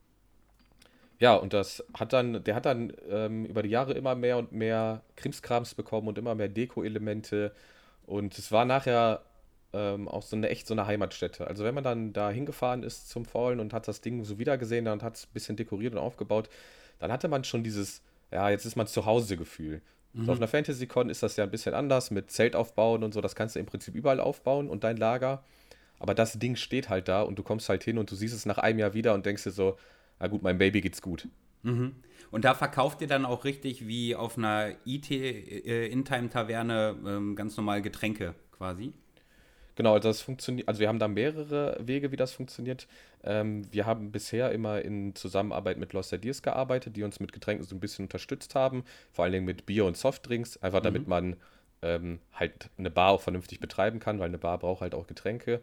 ja, 1.20 1.36
und 1.36 1.53
das 1.53 1.84
hat 1.94 2.12
dann, 2.12 2.42
der 2.42 2.57
hat 2.57 2.66
dann 2.66 2.92
ähm, 3.09 3.44
über 3.44 3.62
die 3.62 3.68
Jahre 3.68 3.92
immer 3.92 4.16
mehr 4.16 4.38
und 4.38 4.50
mehr 4.50 5.03
Krimskrams 5.14 5.74
bekommen 5.74 6.09
und 6.09 6.18
immer 6.18 6.34
mehr 6.34 6.48
Deko-Elemente. 6.48 7.53
Und 8.07 8.36
es 8.36 8.50
war 8.50 8.64
nachher 8.64 9.22
ähm, 9.72 10.09
auch 10.09 10.22
so 10.22 10.34
eine 10.34 10.48
echt 10.48 10.66
so 10.66 10.74
eine 10.74 10.86
Heimatstätte. 10.88 11.46
Also 11.46 11.62
wenn 11.62 11.74
man 11.74 11.84
dann 11.84 12.12
da 12.12 12.30
hingefahren 12.30 12.82
ist 12.82 13.09
zum 13.09 13.24
Fallen 13.24 13.61
und 13.61 13.72
hat 13.72 13.86
das 13.86 14.00
Ding 14.00 14.24
so 14.24 14.40
wiedergesehen 14.40 14.88
und 14.88 15.05
hat 15.05 15.16
es 15.16 15.26
ein 15.26 15.32
bisschen 15.32 15.57
dekoriert 15.57 15.94
und 15.94 16.00
aufgebaut, 16.00 16.48
dann 17.03 17.12
hatte 17.12 17.26
man 17.26 17.42
schon 17.42 17.64
dieses, 17.64 18.00
ja, 18.30 18.48
jetzt 18.48 18.64
ist 18.64 18.76
man 18.76 18.86
zu 18.86 19.07
Hause 19.07 19.36
Gefühl. 19.36 19.82
Mhm. 20.12 20.24
So 20.24 20.30
auf 20.32 20.38
einer 20.38 20.46
Fantasy-Con 20.46 21.11
ist 21.11 21.24
das 21.24 21.34
ja 21.36 21.42
ein 21.42 21.50
bisschen 21.50 21.74
anders 21.74 22.12
mit 22.12 22.30
Zelt 22.30 22.55
aufbauen 22.55 23.03
und 23.03 23.12
so, 23.12 23.20
das 23.20 23.34
kannst 23.34 23.57
du 23.57 23.61
im 23.61 23.66
Prinzip 23.66 23.96
überall 23.96 24.20
aufbauen 24.20 24.68
und 24.68 24.84
dein 24.84 24.96
Lager. 24.96 25.42
Aber 25.98 26.14
das 26.14 26.38
Ding 26.38 26.55
steht 26.55 26.88
halt 26.88 27.09
da 27.09 27.22
und 27.22 27.40
du 27.40 27.42
kommst 27.42 27.68
halt 27.68 27.82
hin 27.82 27.98
und 27.98 28.09
du 28.11 28.14
siehst 28.14 28.34
es 28.34 28.46
nach 28.46 28.59
einem 28.59 28.78
Jahr 28.78 28.94
wieder 28.94 29.14
und 29.14 29.26
denkst 29.26 29.42
dir 29.42 29.50
so, 29.50 29.76
na 30.20 30.28
gut, 30.28 30.42
meinem 30.42 30.59
Baby 30.59 30.80
geht's 30.80 31.03
gut. 31.03 31.26
Mhm. 31.62 31.96
Und 32.30 32.44
da 32.44 32.55
verkauft 32.55 33.00
ihr 33.00 33.09
dann 33.09 33.24
auch 33.24 33.44
richtig 33.44 33.88
wie 33.88 34.14
auf 34.14 34.38
einer 34.38 34.76
IT-In-Time-Taverne 34.84 36.96
äh, 37.05 37.09
ähm, 37.09 37.34
ganz 37.34 37.57
normal 37.57 37.82
Getränke 37.82 38.36
quasi? 38.53 38.92
Genau, 39.74 39.94
also 39.94 40.08
das 40.08 40.20
funktioniert, 40.20 40.68
also 40.68 40.80
wir 40.80 40.88
haben 40.88 40.98
da 40.98 41.08
mehrere 41.08 41.78
Wege, 41.80 42.12
wie 42.12 42.16
das 42.16 42.32
funktioniert. 42.32 42.86
Ähm, 43.24 43.62
wir 43.72 43.86
haben 43.86 44.12
bisher 44.12 44.52
immer 44.52 44.82
in 44.82 45.14
Zusammenarbeit 45.14 45.78
mit 45.78 45.92
Lost 45.92 46.12
Ideas 46.12 46.42
gearbeitet, 46.42 46.96
die 46.96 47.02
uns 47.02 47.20
mit 47.20 47.32
Getränken 47.32 47.64
so 47.64 47.74
ein 47.74 47.80
bisschen 47.80 48.04
unterstützt 48.04 48.54
haben, 48.54 48.84
vor 49.12 49.24
allen 49.24 49.32
Dingen 49.32 49.46
mit 49.46 49.64
Bier 49.66 49.84
und 49.86 49.96
Softdrinks, 49.96 50.56
einfach 50.58 50.80
mhm. 50.80 50.84
damit 50.84 51.08
man 51.08 51.36
ähm, 51.82 52.20
halt 52.34 52.68
eine 52.78 52.90
Bar 52.90 53.12
auch 53.12 53.20
vernünftig 53.22 53.60
betreiben 53.60 53.98
kann, 53.98 54.18
weil 54.18 54.28
eine 54.28 54.38
Bar 54.38 54.58
braucht 54.58 54.82
halt 54.82 54.94
auch 54.94 55.06
Getränke 55.06 55.62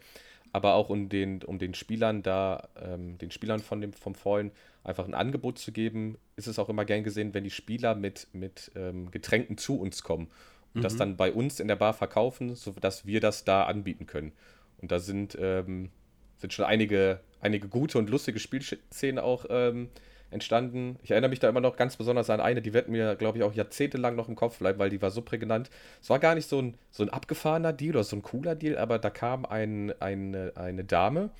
aber 0.51 0.73
auch 0.73 0.89
um 0.89 1.09
den, 1.09 1.43
um 1.43 1.59
den 1.59 1.73
Spielern 1.73 2.23
da, 2.23 2.69
ähm, 2.81 3.17
den 3.17 3.31
Spielern 3.31 3.59
von 3.59 3.81
dem, 3.81 3.93
vom 3.93 4.15
Fallen 4.15 4.51
einfach 4.83 5.07
ein 5.07 5.13
Angebot 5.13 5.59
zu 5.59 5.71
geben, 5.71 6.17
ist 6.35 6.47
es 6.47 6.59
auch 6.59 6.69
immer 6.69 6.85
gern 6.85 7.03
gesehen, 7.03 7.33
wenn 7.33 7.43
die 7.43 7.51
Spieler 7.51 7.95
mit, 7.95 8.27
mit 8.33 8.71
ähm, 8.75 9.11
Getränken 9.11 9.57
zu 9.57 9.79
uns 9.79 10.03
kommen 10.03 10.27
mhm. 10.73 10.81
das 10.81 10.95
dann 10.95 11.17
bei 11.17 11.31
uns 11.31 11.59
in 11.59 11.67
der 11.67 11.75
Bar 11.75 11.93
verkaufen, 11.93 12.55
sodass 12.55 13.05
wir 13.05 13.19
das 13.19 13.45
da 13.45 13.63
anbieten 13.63 14.05
können. 14.05 14.31
Und 14.77 14.91
da 14.91 14.99
sind, 14.99 15.37
ähm, 15.39 15.89
sind 16.37 16.53
schon 16.53 16.65
einige, 16.65 17.19
einige 17.41 17.67
gute 17.67 17.97
und 17.97 18.09
lustige 18.09 18.39
Spielszenen 18.39 19.19
auch 19.19 19.45
ähm, 19.49 19.89
entstanden. 20.31 20.97
Ich 21.03 21.11
erinnere 21.11 21.29
mich 21.29 21.39
da 21.39 21.49
immer 21.49 21.61
noch 21.61 21.75
ganz 21.75 21.97
besonders 21.97 22.29
an 22.29 22.39
eine, 22.39 22.61
die 22.61 22.73
wird 22.73 22.87
mir, 22.87 23.15
glaube 23.15 23.37
ich, 23.37 23.43
auch 23.43 23.53
jahrzehntelang 23.53 24.15
noch 24.15 24.29
im 24.29 24.35
Kopf 24.35 24.59
bleiben, 24.59 24.79
weil 24.79 24.89
die 24.89 25.01
war 25.01 25.11
so 25.11 25.21
prägnant. 25.21 25.69
Es 26.01 26.09
war 26.09 26.19
gar 26.19 26.35
nicht 26.35 26.47
so 26.47 26.61
ein, 26.61 26.75
so 26.91 27.03
ein 27.03 27.09
abgefahrener 27.09 27.73
Deal 27.73 27.95
oder 27.95 28.03
so 28.03 28.15
ein 28.15 28.21
cooler 28.21 28.55
Deal, 28.55 28.77
aber 28.77 28.99
da 28.99 29.09
kam 29.09 29.45
ein, 29.45 29.93
eine, 29.99 30.53
eine 30.55 30.83
Dame 30.83 31.31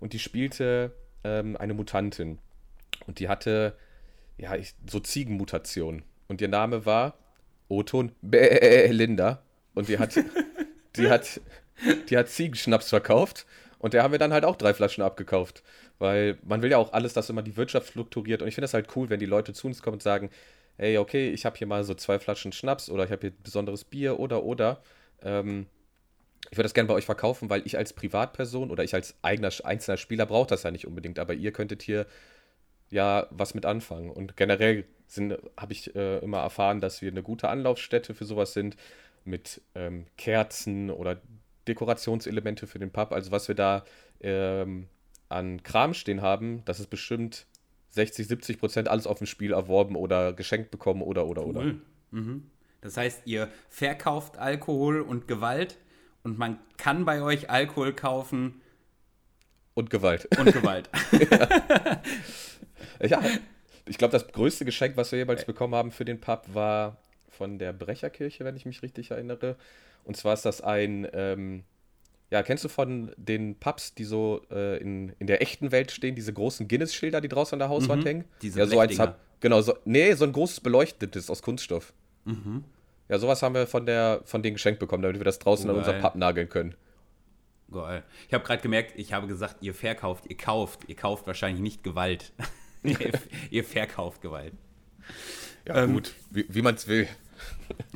und 0.00 0.12
die 0.12 0.18
spielte 0.18 0.92
ähm, 1.24 1.56
eine 1.56 1.74
Mutantin. 1.74 2.38
Und 3.06 3.18
die 3.18 3.28
hatte, 3.28 3.74
ja, 4.36 4.54
ich, 4.54 4.74
so 4.88 5.00
Ziegenmutationen. 5.00 6.02
Und 6.28 6.40
ihr 6.40 6.48
Name 6.48 6.86
war 6.86 7.14
Oton 7.68 8.12
Belinda. 8.22 9.42
Und 9.74 9.88
die 9.88 9.98
hat, 9.98 10.14
die 10.96 11.08
hat, 11.08 11.40
die 12.08 12.16
hat 12.16 12.28
Ziegenschnaps 12.28 12.88
verkauft. 12.88 13.46
Und 13.78 13.94
der 13.94 14.02
haben 14.02 14.12
wir 14.12 14.18
dann 14.18 14.32
halt 14.32 14.44
auch 14.44 14.56
drei 14.56 14.74
Flaschen 14.74 15.04
abgekauft. 15.04 15.62
Weil 15.98 16.38
man 16.44 16.62
will 16.62 16.70
ja 16.70 16.78
auch 16.78 16.92
alles, 16.92 17.12
dass 17.12 17.30
immer 17.30 17.42
die 17.42 17.56
Wirtschaft 17.56 17.90
strukturiert. 17.90 18.42
Und 18.42 18.48
ich 18.48 18.54
finde 18.54 18.64
das 18.64 18.74
halt 18.74 18.88
cool, 18.96 19.08
wenn 19.10 19.20
die 19.20 19.26
Leute 19.26 19.52
zu 19.52 19.66
uns 19.66 19.82
kommen 19.82 19.94
und 19.94 20.02
sagen, 20.02 20.30
hey, 20.76 20.98
okay, 20.98 21.30
ich 21.30 21.44
habe 21.44 21.56
hier 21.56 21.66
mal 21.66 21.84
so 21.84 21.94
zwei 21.94 22.18
Flaschen 22.18 22.52
Schnaps 22.52 22.88
oder 22.88 23.04
ich 23.04 23.10
habe 23.10 23.20
hier 23.20 23.32
besonderes 23.42 23.84
Bier 23.84 24.18
oder 24.18 24.44
oder. 24.44 24.80
Ähm, 25.22 25.66
ich 26.50 26.56
würde 26.56 26.64
das 26.64 26.74
gerne 26.74 26.88
bei 26.88 26.94
euch 26.94 27.04
verkaufen, 27.04 27.50
weil 27.50 27.62
ich 27.66 27.76
als 27.76 27.92
Privatperson 27.92 28.70
oder 28.70 28.84
ich 28.84 28.94
als 28.94 29.16
eigener 29.22 29.50
einzelner 29.64 29.96
Spieler 29.96 30.24
brauche 30.24 30.46
das 30.46 30.62
ja 30.62 30.70
nicht 30.70 30.86
unbedingt. 30.86 31.18
Aber 31.18 31.34
ihr 31.34 31.52
könntet 31.52 31.82
hier 31.82 32.06
ja 32.90 33.26
was 33.30 33.54
mit 33.54 33.66
anfangen. 33.66 34.10
Und 34.10 34.36
generell 34.36 34.84
habe 35.56 35.72
ich 35.72 35.94
äh, 35.94 36.18
immer 36.18 36.38
erfahren, 36.38 36.80
dass 36.80 37.00
wir 37.00 37.10
eine 37.10 37.22
gute 37.22 37.48
Anlaufstätte 37.48 38.14
für 38.14 38.24
sowas 38.24 38.52
sind, 38.52 38.76
mit 39.24 39.60
ähm, 39.74 40.06
Kerzen 40.16 40.90
oder 40.90 41.20
Dekorationselemente 41.66 42.66
für 42.66 42.78
den 42.78 42.90
Pub. 42.90 43.12
Also 43.12 43.30
was 43.30 43.48
wir 43.48 43.54
da 43.54 43.84
ähm, 44.20 44.88
an 45.28 45.62
Kram 45.62 45.94
stehen 45.94 46.22
haben, 46.22 46.62
das 46.64 46.80
ist 46.80 46.88
bestimmt 46.88 47.46
60, 47.90 48.26
70 48.26 48.58
Prozent 48.58 48.88
alles 48.88 49.06
auf 49.06 49.18
dem 49.18 49.26
Spiel 49.26 49.52
erworben 49.52 49.96
oder 49.96 50.32
geschenkt 50.32 50.70
bekommen 50.70 51.02
oder 51.02 51.26
oder 51.26 51.46
oder. 51.46 51.60
Cool. 51.60 51.80
Mhm. 52.10 52.50
Das 52.80 52.96
heißt, 52.96 53.22
ihr 53.24 53.48
verkauft 53.68 54.38
Alkohol 54.38 55.00
und 55.00 55.26
Gewalt 55.26 55.78
und 56.22 56.38
man 56.38 56.58
kann 56.76 57.04
bei 57.04 57.22
euch 57.22 57.50
Alkohol 57.50 57.92
kaufen. 57.92 58.60
Und 59.74 59.90
Gewalt. 59.90 60.28
Und 60.38 60.52
Gewalt. 60.52 60.88
ja. 61.30 62.02
Ja. 63.00 63.22
Ich 63.86 63.96
glaube, 63.96 64.12
das 64.12 64.28
größte 64.28 64.64
Geschenk, 64.64 64.96
was 64.96 65.12
wir 65.12 65.18
jeweils 65.18 65.46
bekommen 65.46 65.74
haben 65.74 65.90
für 65.90 66.04
den 66.04 66.20
Pub, 66.20 66.44
war 66.52 66.98
von 67.30 67.58
der 67.58 67.72
Brecherkirche, 67.72 68.44
wenn 68.44 68.56
ich 68.56 68.66
mich 68.66 68.82
richtig 68.82 69.10
erinnere. 69.10 69.56
Und 70.04 70.16
zwar 70.16 70.34
ist 70.34 70.44
das 70.44 70.60
ein, 70.60 71.08
ähm, 71.12 71.64
ja, 72.30 72.42
kennst 72.42 72.64
du 72.64 72.68
von 72.68 73.12
den 73.16 73.54
Pubs, 73.54 73.94
die 73.94 74.04
so 74.04 74.42
äh, 74.50 74.78
in, 74.78 75.14
in 75.18 75.26
der 75.26 75.40
echten 75.40 75.72
Welt 75.72 75.90
stehen, 75.90 76.14
diese 76.14 76.32
großen 76.32 76.68
Guinness-Schilder, 76.68 77.20
die 77.22 77.28
draußen 77.28 77.54
an 77.54 77.60
der 77.60 77.68
Hauswand 77.70 78.02
mhm, 78.02 78.06
hängen? 78.06 78.24
Diese 78.42 78.58
ja, 78.58 78.66
so 78.66 78.80
als 78.80 79.00
Genau, 79.40 79.60
so, 79.60 79.74
nee, 79.84 80.12
so 80.14 80.24
ein 80.24 80.32
großes 80.32 80.60
beleuchtetes 80.60 81.30
aus 81.30 81.42
Kunststoff. 81.42 81.92
Mhm. 82.24 82.64
Ja, 83.08 83.18
sowas 83.18 83.42
haben 83.42 83.54
wir 83.54 83.66
von, 83.66 83.86
der, 83.86 84.20
von 84.24 84.42
denen 84.42 84.56
geschenkt 84.56 84.80
bekommen, 84.80 85.02
damit 85.02 85.18
wir 85.18 85.24
das 85.24 85.38
draußen 85.38 85.68
oh, 85.70 85.72
an 85.72 85.78
unser 85.78 85.94
Pub 85.94 86.16
nageln 86.16 86.48
können. 86.48 86.74
Geil. 87.70 88.02
Ich 88.26 88.34
habe 88.34 88.44
gerade 88.44 88.62
gemerkt, 88.62 88.92
ich 88.96 89.12
habe 89.12 89.26
gesagt, 89.26 89.56
ihr 89.60 89.74
verkauft, 89.74 90.24
ihr 90.28 90.36
kauft. 90.36 90.80
Ihr 90.88 90.96
kauft 90.96 91.26
wahrscheinlich 91.26 91.60
nicht 91.60 91.84
Gewalt. 91.84 92.32
ihr, 93.50 93.64
verkauft 93.64 94.20
Gewalt. 94.20 94.54
Ja, 95.66 95.82
ähm, 95.82 95.94
gut, 95.94 96.14
wie, 96.30 96.46
wie 96.48 96.62
man 96.62 96.74
es 96.74 96.86
will. 96.88 97.08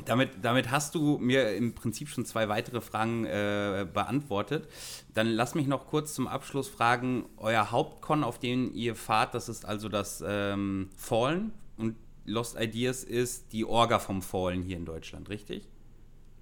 Damit, 0.05 0.29
damit 0.41 0.71
hast 0.71 0.95
du 0.95 1.17
mir 1.17 1.55
im 1.55 1.73
Prinzip 1.73 2.09
schon 2.09 2.25
zwei 2.25 2.47
weitere 2.47 2.81
Fragen 2.81 3.25
äh, 3.25 3.87
beantwortet. 3.91 4.67
Dann 5.13 5.27
lass 5.27 5.55
mich 5.55 5.67
noch 5.67 5.87
kurz 5.87 6.13
zum 6.13 6.27
Abschluss 6.27 6.69
fragen: 6.69 7.25
Euer 7.37 7.71
Hauptcon, 7.71 8.23
auf 8.23 8.39
den 8.39 8.73
ihr 8.73 8.95
fahrt, 8.95 9.33
das 9.33 9.49
ist 9.49 9.65
also 9.65 9.89
das 9.89 10.23
ähm, 10.25 10.89
Fallen 10.95 11.51
und 11.77 11.95
Lost 12.25 12.59
Ideas 12.59 13.03
ist 13.03 13.51
die 13.51 13.65
Orga 13.65 13.99
vom 13.99 14.21
Fallen 14.21 14.61
hier 14.61 14.77
in 14.77 14.85
Deutschland, 14.85 15.29
richtig? 15.29 15.67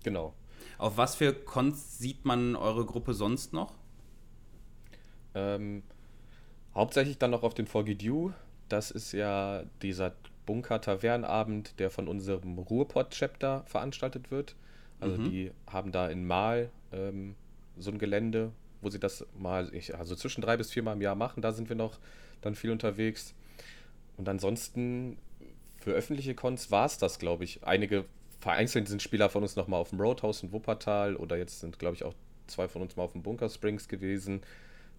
Genau. 0.03 0.33
Auf 0.77 0.97
was 0.97 1.15
für 1.15 1.33
Cons 1.33 1.99
sieht 1.99 2.25
man 2.25 2.55
eure 2.55 2.85
Gruppe 2.85 3.13
sonst 3.13 3.53
noch? 3.53 3.73
Ähm, 5.33 5.83
hauptsächlich 6.75 7.17
dann 7.17 7.31
noch 7.31 7.43
auf 7.43 7.53
den 7.53 7.67
Forgidu. 7.67 8.31
Das 8.69 8.91
ist 8.91 9.11
ja 9.11 9.63
dieser 9.81 10.13
Bunker-Tavernabend, 10.45 11.79
der 11.79 11.89
von 11.89 12.07
unserem 12.07 12.57
Ruhrpott-Chapter 12.57 13.63
veranstaltet 13.65 14.31
wird. 14.31 14.55
Also 14.99 15.17
mhm. 15.17 15.29
die 15.29 15.51
haben 15.67 15.91
da 15.91 16.09
in 16.09 16.25
Mal 16.25 16.69
ähm, 16.91 17.35
so 17.77 17.91
ein 17.91 17.97
Gelände, 17.97 18.51
wo 18.81 18.89
sie 18.89 18.99
das 18.99 19.25
mal, 19.37 19.73
ich, 19.73 19.95
also 19.95 20.15
zwischen 20.15 20.41
drei 20.41 20.57
bis 20.57 20.71
viermal 20.71 20.95
im 20.95 21.01
Jahr 21.01 21.15
machen. 21.15 21.41
Da 21.41 21.51
sind 21.51 21.69
wir 21.69 21.75
noch 21.75 21.99
dann 22.41 22.55
viel 22.55 22.71
unterwegs. 22.71 23.33
Und 24.17 24.29
ansonsten 24.29 25.17
für 25.79 25.91
öffentliche 25.91 26.35
Cons 26.35 26.71
war 26.71 26.85
es 26.85 26.97
das, 26.97 27.19
glaube 27.19 27.43
ich. 27.43 27.63
Einige 27.63 28.05
vereinzelt 28.39 28.87
sind 28.87 29.01
Spieler 29.01 29.29
von 29.29 29.43
uns 29.43 29.55
nochmal 29.55 29.79
auf 29.79 29.89
dem 29.89 29.99
Roadhouse 29.99 30.43
in 30.43 30.51
Wuppertal 30.51 31.15
oder 31.15 31.37
jetzt 31.37 31.59
sind, 31.59 31.79
glaube 31.79 31.95
ich, 31.95 32.03
auch 32.03 32.13
zwei 32.47 32.67
von 32.67 32.81
uns 32.81 32.95
mal 32.95 33.03
auf 33.03 33.13
dem 33.13 33.23
Bunker 33.23 33.49
Springs 33.49 33.87
gewesen. 33.87 34.41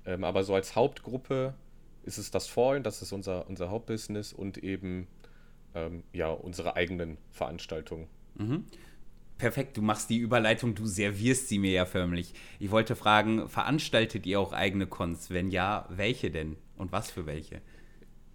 Ähm, 0.04 0.24
aber 0.24 0.44
so 0.44 0.54
als 0.54 0.74
Hauptgruppe 0.74 1.54
ist 2.04 2.18
es 2.18 2.30
das 2.30 2.46
Fallen, 2.46 2.82
das 2.82 3.02
ist 3.02 3.12
unser, 3.12 3.48
unser 3.48 3.70
Hauptbusiness 3.70 4.32
und 4.32 4.58
eben 4.58 5.06
ähm, 5.74 6.02
ja, 6.12 6.28
unsere 6.28 6.76
eigenen 6.76 7.18
Veranstaltungen. 7.30 8.08
Mhm. 8.34 8.64
Perfekt, 9.38 9.76
du 9.76 9.82
machst 9.82 10.10
die 10.10 10.18
Überleitung, 10.18 10.74
du 10.74 10.86
servierst 10.86 11.48
sie 11.48 11.58
mir 11.58 11.72
ja 11.72 11.84
förmlich. 11.84 12.32
Ich 12.60 12.70
wollte 12.70 12.94
fragen, 12.94 13.48
veranstaltet 13.48 14.26
ihr 14.26 14.38
auch 14.38 14.52
eigene 14.52 14.86
Cons? 14.86 15.30
Wenn 15.30 15.50
ja, 15.50 15.86
welche 15.88 16.30
denn? 16.30 16.56
Und 16.76 16.92
was 16.92 17.10
für 17.10 17.26
welche? 17.26 17.60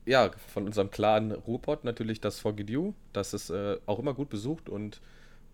Ja, 0.05 0.31
von 0.53 0.65
unserem 0.65 0.91
Clan 0.91 1.31
Ruhrpott 1.31 1.83
natürlich 1.83 2.21
das 2.21 2.39
Forgidu. 2.39 2.93
Das 3.13 3.33
ist 3.33 3.49
äh, 3.49 3.77
auch 3.85 3.99
immer 3.99 4.13
gut 4.13 4.29
besucht 4.29 4.69
und 4.69 5.01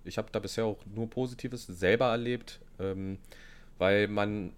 ich 0.05 0.17
habe 0.17 0.29
da 0.31 0.39
bisher 0.39 0.65
auch 0.65 0.79
nur 0.85 1.09
Positives 1.09 1.65
selber 1.65 2.07
erlebt, 2.07 2.59
ähm, 2.79 3.17
weil 3.77 4.07
man 4.07 4.53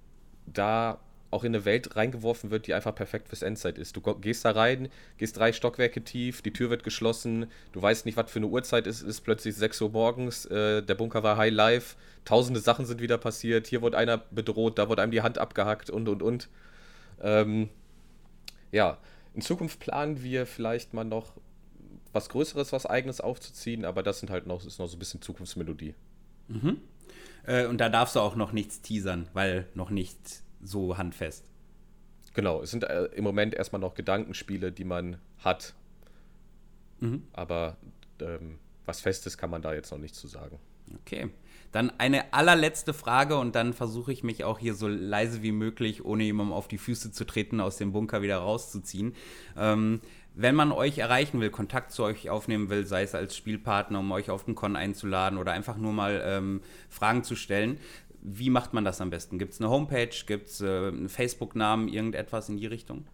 da 0.46 1.00
auch 1.32 1.44
in 1.44 1.54
eine 1.54 1.66
Welt 1.66 1.96
reingeworfen 1.96 2.52
wird, 2.52 2.68
die 2.68 2.74
einfach 2.74 2.96
perfekt 2.96 3.30
fürs 3.30 3.42
Endzeit 3.42 3.78
ist. 3.78 3.96
Du 3.96 4.02
gehst 4.02 4.46
da 4.46 4.52
rein, 4.52 4.90
gehst 5.18 5.38
drei 5.38 5.52
Stockwerke 5.52 6.04
tief, 6.04 6.42
die 6.42 6.54
Tür 6.54 6.70
wird 6.70 6.84
geschlossen, 6.84 7.48
du 7.74 7.82
weißt 7.82 8.06
nicht, 8.06 8.18
was 8.18 8.32
für 8.32 8.40
eine 8.40 8.48
Uhrzeit 8.48 8.88
ist, 8.88 9.02
ist 9.02 9.22
plötzlich 9.22 9.56
6 9.56 9.82
Uhr 9.82 9.90
morgens, 9.90 10.46
äh, 10.46 10.82
der 10.82 10.96
Bunker 10.96 11.24
war 11.24 11.38
high 11.38 11.54
life, 11.54 11.96
tausende 12.24 12.60
Sachen 12.60 12.86
sind 12.86 13.02
wieder 13.02 13.18
passiert, 13.18 13.68
hier 13.68 13.82
wurde 13.82 13.98
einer 13.98 14.18
bedroht, 14.18 14.78
da 14.80 14.88
wurde 14.88 15.02
einem 15.02 15.12
die 15.12 15.22
Hand 15.22 15.38
abgehackt 15.38 15.90
und 15.90 16.08
und 16.08 16.22
und. 16.22 16.50
Ähm, 17.22 17.70
ja, 18.72 18.98
in 19.34 19.42
Zukunft 19.42 19.80
planen 19.80 20.24
wir 20.24 20.46
vielleicht 20.46 20.94
mal 20.94 21.04
noch 21.04 21.34
was 22.14 22.30
Größeres, 22.30 22.72
was 22.72 22.86
Eigenes 22.86 23.20
aufzuziehen, 23.20 23.84
aber 23.84 24.02
das 24.02 24.20
sind 24.22 24.30
halt 24.30 24.48
noch, 24.48 24.66
ist 24.66 24.80
noch 24.80 24.88
so 24.88 24.96
ein 24.96 25.00
bisschen 25.00 25.22
Zukunftsmelodie. 25.22 25.96
Mhm. 26.48 26.80
Äh, 27.46 27.66
und 27.66 27.80
da 27.80 27.90
darfst 27.90 28.16
du 28.16 28.22
auch 28.22 28.36
noch 28.36 28.54
nichts 28.54 28.82
teasern, 28.82 29.28
weil 29.34 29.68
noch 29.74 29.90
nichts 29.90 30.45
so 30.66 30.98
handfest. 30.98 31.46
Genau, 32.34 32.62
es 32.62 32.72
sind 32.72 32.84
äh, 32.84 33.06
im 33.06 33.24
Moment 33.24 33.54
erstmal 33.54 33.80
noch 33.80 33.94
Gedankenspiele, 33.94 34.72
die 34.72 34.84
man 34.84 35.18
hat. 35.40 35.74
Mhm. 37.00 37.24
Aber 37.34 37.78
ähm, 38.20 38.60
was 38.86 39.02
Festes 39.02 39.38
kann 39.38 39.50
man 39.50 39.62
da 39.62 39.74
jetzt 39.74 39.92
noch 39.92 40.00
nicht 40.00 40.16
zu 40.16 40.28
sagen. 40.28 40.60
Okay. 41.02 41.30
Dann 41.72 41.92
eine 41.98 42.34
allerletzte 42.34 42.94
Frage 42.94 43.38
und 43.38 43.56
dann 43.56 43.74
versuche 43.74 44.14
ich 44.14 44.24
mich 44.24 44.44
auch 44.44 44.60
hier 44.60 44.76
so 44.76 44.88
leise 44.88 45.44
wie 45.44 45.52
möglich, 45.52 46.06
ohne 46.06 46.24
jemandem 46.24 46.54
auf 46.54 46.68
die 46.68 46.78
Füße 46.78 47.12
zu 47.12 47.26
treten, 47.26 47.60
aus 47.60 47.78
dem 47.78 47.92
Bunker 47.92 48.22
wieder 48.22 48.38
rauszuziehen. 48.38 49.14
Ähm, 49.58 50.00
wenn 50.36 50.56
man 50.56 50.72
euch 50.72 50.98
erreichen 50.98 51.40
will, 51.40 51.50
Kontakt 51.50 51.92
zu 51.92 52.04
euch 52.04 52.30
aufnehmen 52.30 52.70
will, 52.70 52.86
sei 52.86 53.04
es 53.04 53.16
als 53.16 53.36
Spielpartner, 53.36 54.00
um 54.00 54.12
euch 54.12 54.30
auf 54.30 54.44
den 54.44 54.56
Con 54.56 54.76
einzuladen 54.76 55.38
oder 55.38 55.54
einfach 55.54 55.78
nur 55.78 55.94
mal 55.94 56.22
ähm, 56.26 56.62
Fragen 56.90 57.24
zu 57.24 57.36
stellen, 57.36 57.80
wie 58.28 58.50
macht 58.50 58.74
man 58.74 58.84
das 58.84 59.02
am 59.02 59.10
besten? 59.10 59.38
Gibt 59.38 59.54
es 59.54 59.62
eine 59.62 59.70
Homepage? 59.70 60.10
Gibt 60.26 60.48
es 60.48 60.62
äh, 60.62 60.88
einen 60.88 61.10
Facebook-Namen, 61.10 61.88
irgendetwas 61.88 62.50
in 62.50 62.58
die 62.58 62.66
Richtung? 62.66 63.06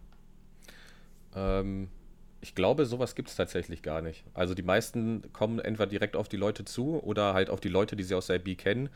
Ähm, 1.34 1.88
ich 2.40 2.54
glaube, 2.54 2.86
sowas 2.86 3.14
gibt 3.14 3.28
es 3.28 3.36
tatsächlich 3.36 3.82
gar 3.82 4.00
nicht. 4.00 4.24
Also 4.32 4.54
die 4.54 4.62
meisten 4.62 5.30
kommen 5.32 5.58
entweder 5.58 5.86
direkt 5.86 6.16
auf 6.16 6.28
die 6.28 6.36
Leute 6.36 6.64
zu 6.64 7.02
oder 7.02 7.34
halt 7.34 7.50
auf 7.50 7.60
die 7.60 7.68
Leute, 7.68 7.94
die 7.94 8.02
sie 8.02 8.14
aus 8.14 8.28
der 8.28 8.36
IB 8.36 8.56
kennen. 8.56 8.88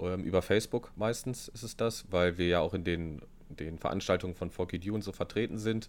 Ähm, 0.00 0.24
über 0.24 0.42
Facebook 0.42 0.92
meistens 0.96 1.48
ist 1.48 1.62
es 1.62 1.76
das, 1.76 2.04
weil 2.10 2.36
wir 2.36 2.48
ja 2.48 2.60
auch 2.60 2.74
in 2.74 2.82
den, 2.82 3.22
den 3.48 3.78
Veranstaltungen 3.78 4.34
von 4.34 4.50
4KD 4.50 4.90
und 4.90 5.02
so 5.02 5.12
vertreten 5.12 5.58
sind. 5.58 5.88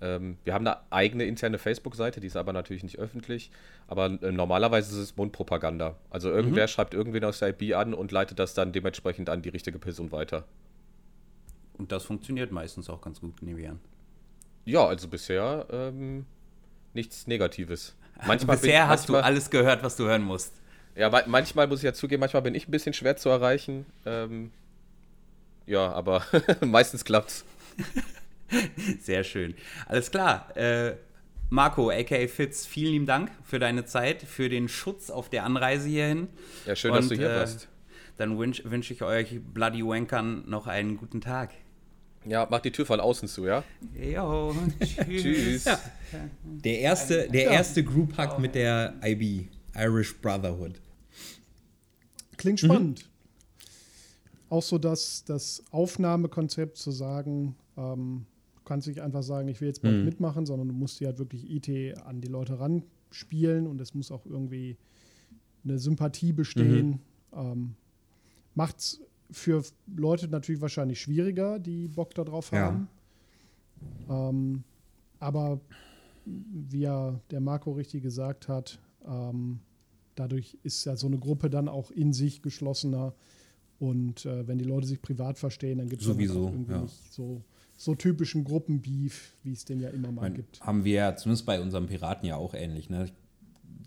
Ähm, 0.00 0.38
wir 0.44 0.54
haben 0.54 0.66
eine 0.66 0.78
eigene 0.90 1.24
interne 1.24 1.58
Facebook-Seite, 1.58 2.20
die 2.20 2.26
ist 2.26 2.36
aber 2.36 2.52
natürlich 2.52 2.82
nicht 2.82 2.98
öffentlich. 2.98 3.50
Aber 3.88 4.06
äh, 4.06 4.32
normalerweise 4.32 4.92
ist 4.92 5.02
es 5.02 5.16
Mundpropaganda. 5.16 5.96
Also 6.10 6.30
irgendwer 6.30 6.64
mhm. 6.64 6.68
schreibt 6.68 6.94
irgendwen 6.94 7.24
aus 7.24 7.38
der 7.38 7.48
IP 7.48 7.74
an 7.74 7.94
und 7.94 8.12
leitet 8.12 8.38
das 8.38 8.54
dann 8.54 8.72
dementsprechend 8.72 9.28
an 9.28 9.42
die 9.42 9.48
richtige 9.48 9.78
Person 9.78 10.12
weiter. 10.12 10.44
Und 11.74 11.92
das 11.92 12.04
funktioniert 12.04 12.52
meistens 12.52 12.88
auch 12.88 13.00
ganz 13.00 13.20
gut, 13.20 13.42
nehme 13.42 13.60
ich 13.60 13.68
an. 13.68 13.80
Ja, 14.64 14.86
also 14.86 15.08
bisher 15.08 15.66
ähm, 15.70 16.26
nichts 16.94 17.26
Negatives. 17.26 17.94
Manchmal 18.26 18.56
bisher 18.56 18.82
bin, 18.82 18.88
hast 18.88 19.00
manchmal, 19.08 19.22
du 19.22 19.26
alles 19.26 19.50
gehört, 19.50 19.82
was 19.82 19.96
du 19.96 20.04
hören 20.04 20.22
musst. 20.22 20.54
Ja, 20.94 21.10
manchmal 21.26 21.66
muss 21.66 21.80
ich 21.80 21.84
ja 21.84 21.92
zugeben, 21.92 22.20
manchmal 22.20 22.40
bin 22.40 22.54
ich 22.54 22.66
ein 22.66 22.70
bisschen 22.70 22.94
schwer 22.94 23.16
zu 23.16 23.28
erreichen. 23.28 23.84
Ähm, 24.06 24.50
ja, 25.66 25.92
aber 25.92 26.22
meistens 26.64 27.04
klappt's. 27.04 27.44
Sehr 29.00 29.24
schön. 29.24 29.54
Alles 29.86 30.10
klar. 30.10 30.56
Äh, 30.56 30.96
Marco, 31.48 31.90
aka 31.90 32.26
Fitz, 32.26 32.66
vielen 32.66 32.92
lieben 32.92 33.06
Dank 33.06 33.30
für 33.44 33.58
deine 33.58 33.84
Zeit, 33.84 34.22
für 34.22 34.48
den 34.48 34.68
Schutz 34.68 35.10
auf 35.10 35.28
der 35.28 35.44
Anreise 35.44 35.88
hierhin. 35.88 36.28
Ja, 36.66 36.74
schön, 36.74 36.90
Und, 36.90 36.98
dass 36.98 37.08
du 37.08 37.14
hier 37.14 37.30
äh, 37.30 37.36
warst. 37.36 37.68
Dann 38.16 38.38
wünsche 38.38 38.68
wünsch 38.70 38.90
ich 38.90 39.02
euch 39.02 39.40
Bloody 39.54 39.84
Wankern 39.84 40.44
noch 40.48 40.66
einen 40.66 40.96
guten 40.96 41.20
Tag. 41.20 41.52
Ja, 42.24 42.48
mach 42.50 42.60
die 42.60 42.72
Tür 42.72 42.86
von 42.86 42.98
außen 42.98 43.28
zu, 43.28 43.46
ja? 43.46 43.62
Jo, 43.94 44.54
tschüss. 44.80 45.22
tschüss. 45.22 45.64
Ja. 45.66 45.78
Der 46.42 46.80
erste, 46.80 47.28
der 47.28 47.50
erste 47.50 47.84
Group 47.84 48.18
Hug 48.18 48.38
mit 48.40 48.56
der 48.56 48.94
IB, 49.04 49.46
Irish 49.76 50.16
Brotherhood. 50.20 50.80
Klingt 52.36 52.58
spannend. 52.60 53.04
Mhm. 53.04 53.16
Auch 54.48 54.62
so 54.62 54.78
das, 54.78 55.24
das 55.24 55.62
Aufnahmekonzept 55.70 56.76
zu 56.76 56.90
sagen, 56.90 57.56
ähm, 57.76 58.26
kannst 58.66 58.86
nicht 58.86 59.00
einfach 59.00 59.22
sagen, 59.22 59.48
ich 59.48 59.60
will 59.60 59.68
jetzt 59.68 59.82
mal 59.82 59.92
mhm. 59.92 60.04
mitmachen, 60.04 60.44
sondern 60.44 60.68
du 60.68 60.74
musst 60.74 61.00
dir 61.00 61.08
halt 61.08 61.18
wirklich 61.18 61.50
IT 61.50 61.98
an 62.04 62.20
die 62.20 62.28
Leute 62.28 62.60
ranspielen 62.60 63.66
und 63.66 63.80
es 63.80 63.94
muss 63.94 64.10
auch 64.10 64.26
irgendwie 64.26 64.76
eine 65.64 65.78
Sympathie 65.78 66.32
bestehen. 66.32 67.00
Mhm. 67.32 67.38
Ähm, 67.38 67.74
Macht 68.54 68.78
es 68.78 69.00
für 69.30 69.62
Leute 69.94 70.28
natürlich 70.28 70.60
wahrscheinlich 70.60 71.00
schwieriger, 71.00 71.58
die 71.58 71.88
Bock 71.88 72.14
darauf 72.14 72.52
haben. 72.52 72.88
Ähm, 74.08 74.64
aber 75.18 75.60
wie 76.24 76.80
ja 76.80 77.20
der 77.30 77.40
Marco 77.40 77.72
richtig 77.72 78.02
gesagt 78.02 78.48
hat, 78.48 78.78
ähm, 79.06 79.60
dadurch 80.14 80.58
ist 80.62 80.84
ja 80.84 80.96
so 80.96 81.06
eine 81.06 81.18
Gruppe 81.18 81.50
dann 81.50 81.68
auch 81.68 81.90
in 81.90 82.12
sich 82.12 82.42
geschlossener. 82.42 83.14
Und 83.78 84.24
äh, 84.24 84.48
wenn 84.48 84.58
die 84.58 84.64
Leute 84.64 84.86
sich 84.86 85.02
privat 85.02 85.38
verstehen, 85.38 85.78
dann 85.78 85.88
gibt 85.88 86.00
es 86.02 86.08
Sowieso, 86.08 86.46
irgendwie 86.46 86.72
ja. 86.72 86.80
nicht 86.80 87.12
so, 87.12 87.42
so 87.76 87.94
typischen 87.94 88.44
Gruppenbeef, 88.44 89.32
wie 89.42 89.52
es 89.52 89.64
den 89.64 89.80
ja 89.80 89.90
immer 89.90 90.10
mal 90.12 90.22
Mein, 90.22 90.34
gibt. 90.34 90.60
haben 90.60 90.84
wir 90.84 90.92
ja 90.94 91.16
zumindest 91.16 91.46
bei 91.46 91.60
unserem 91.60 91.86
Piraten 91.86 92.26
ja 92.28 92.36
auch 92.36 92.54
ähnlich. 92.54 92.88
Ne? 92.90 93.10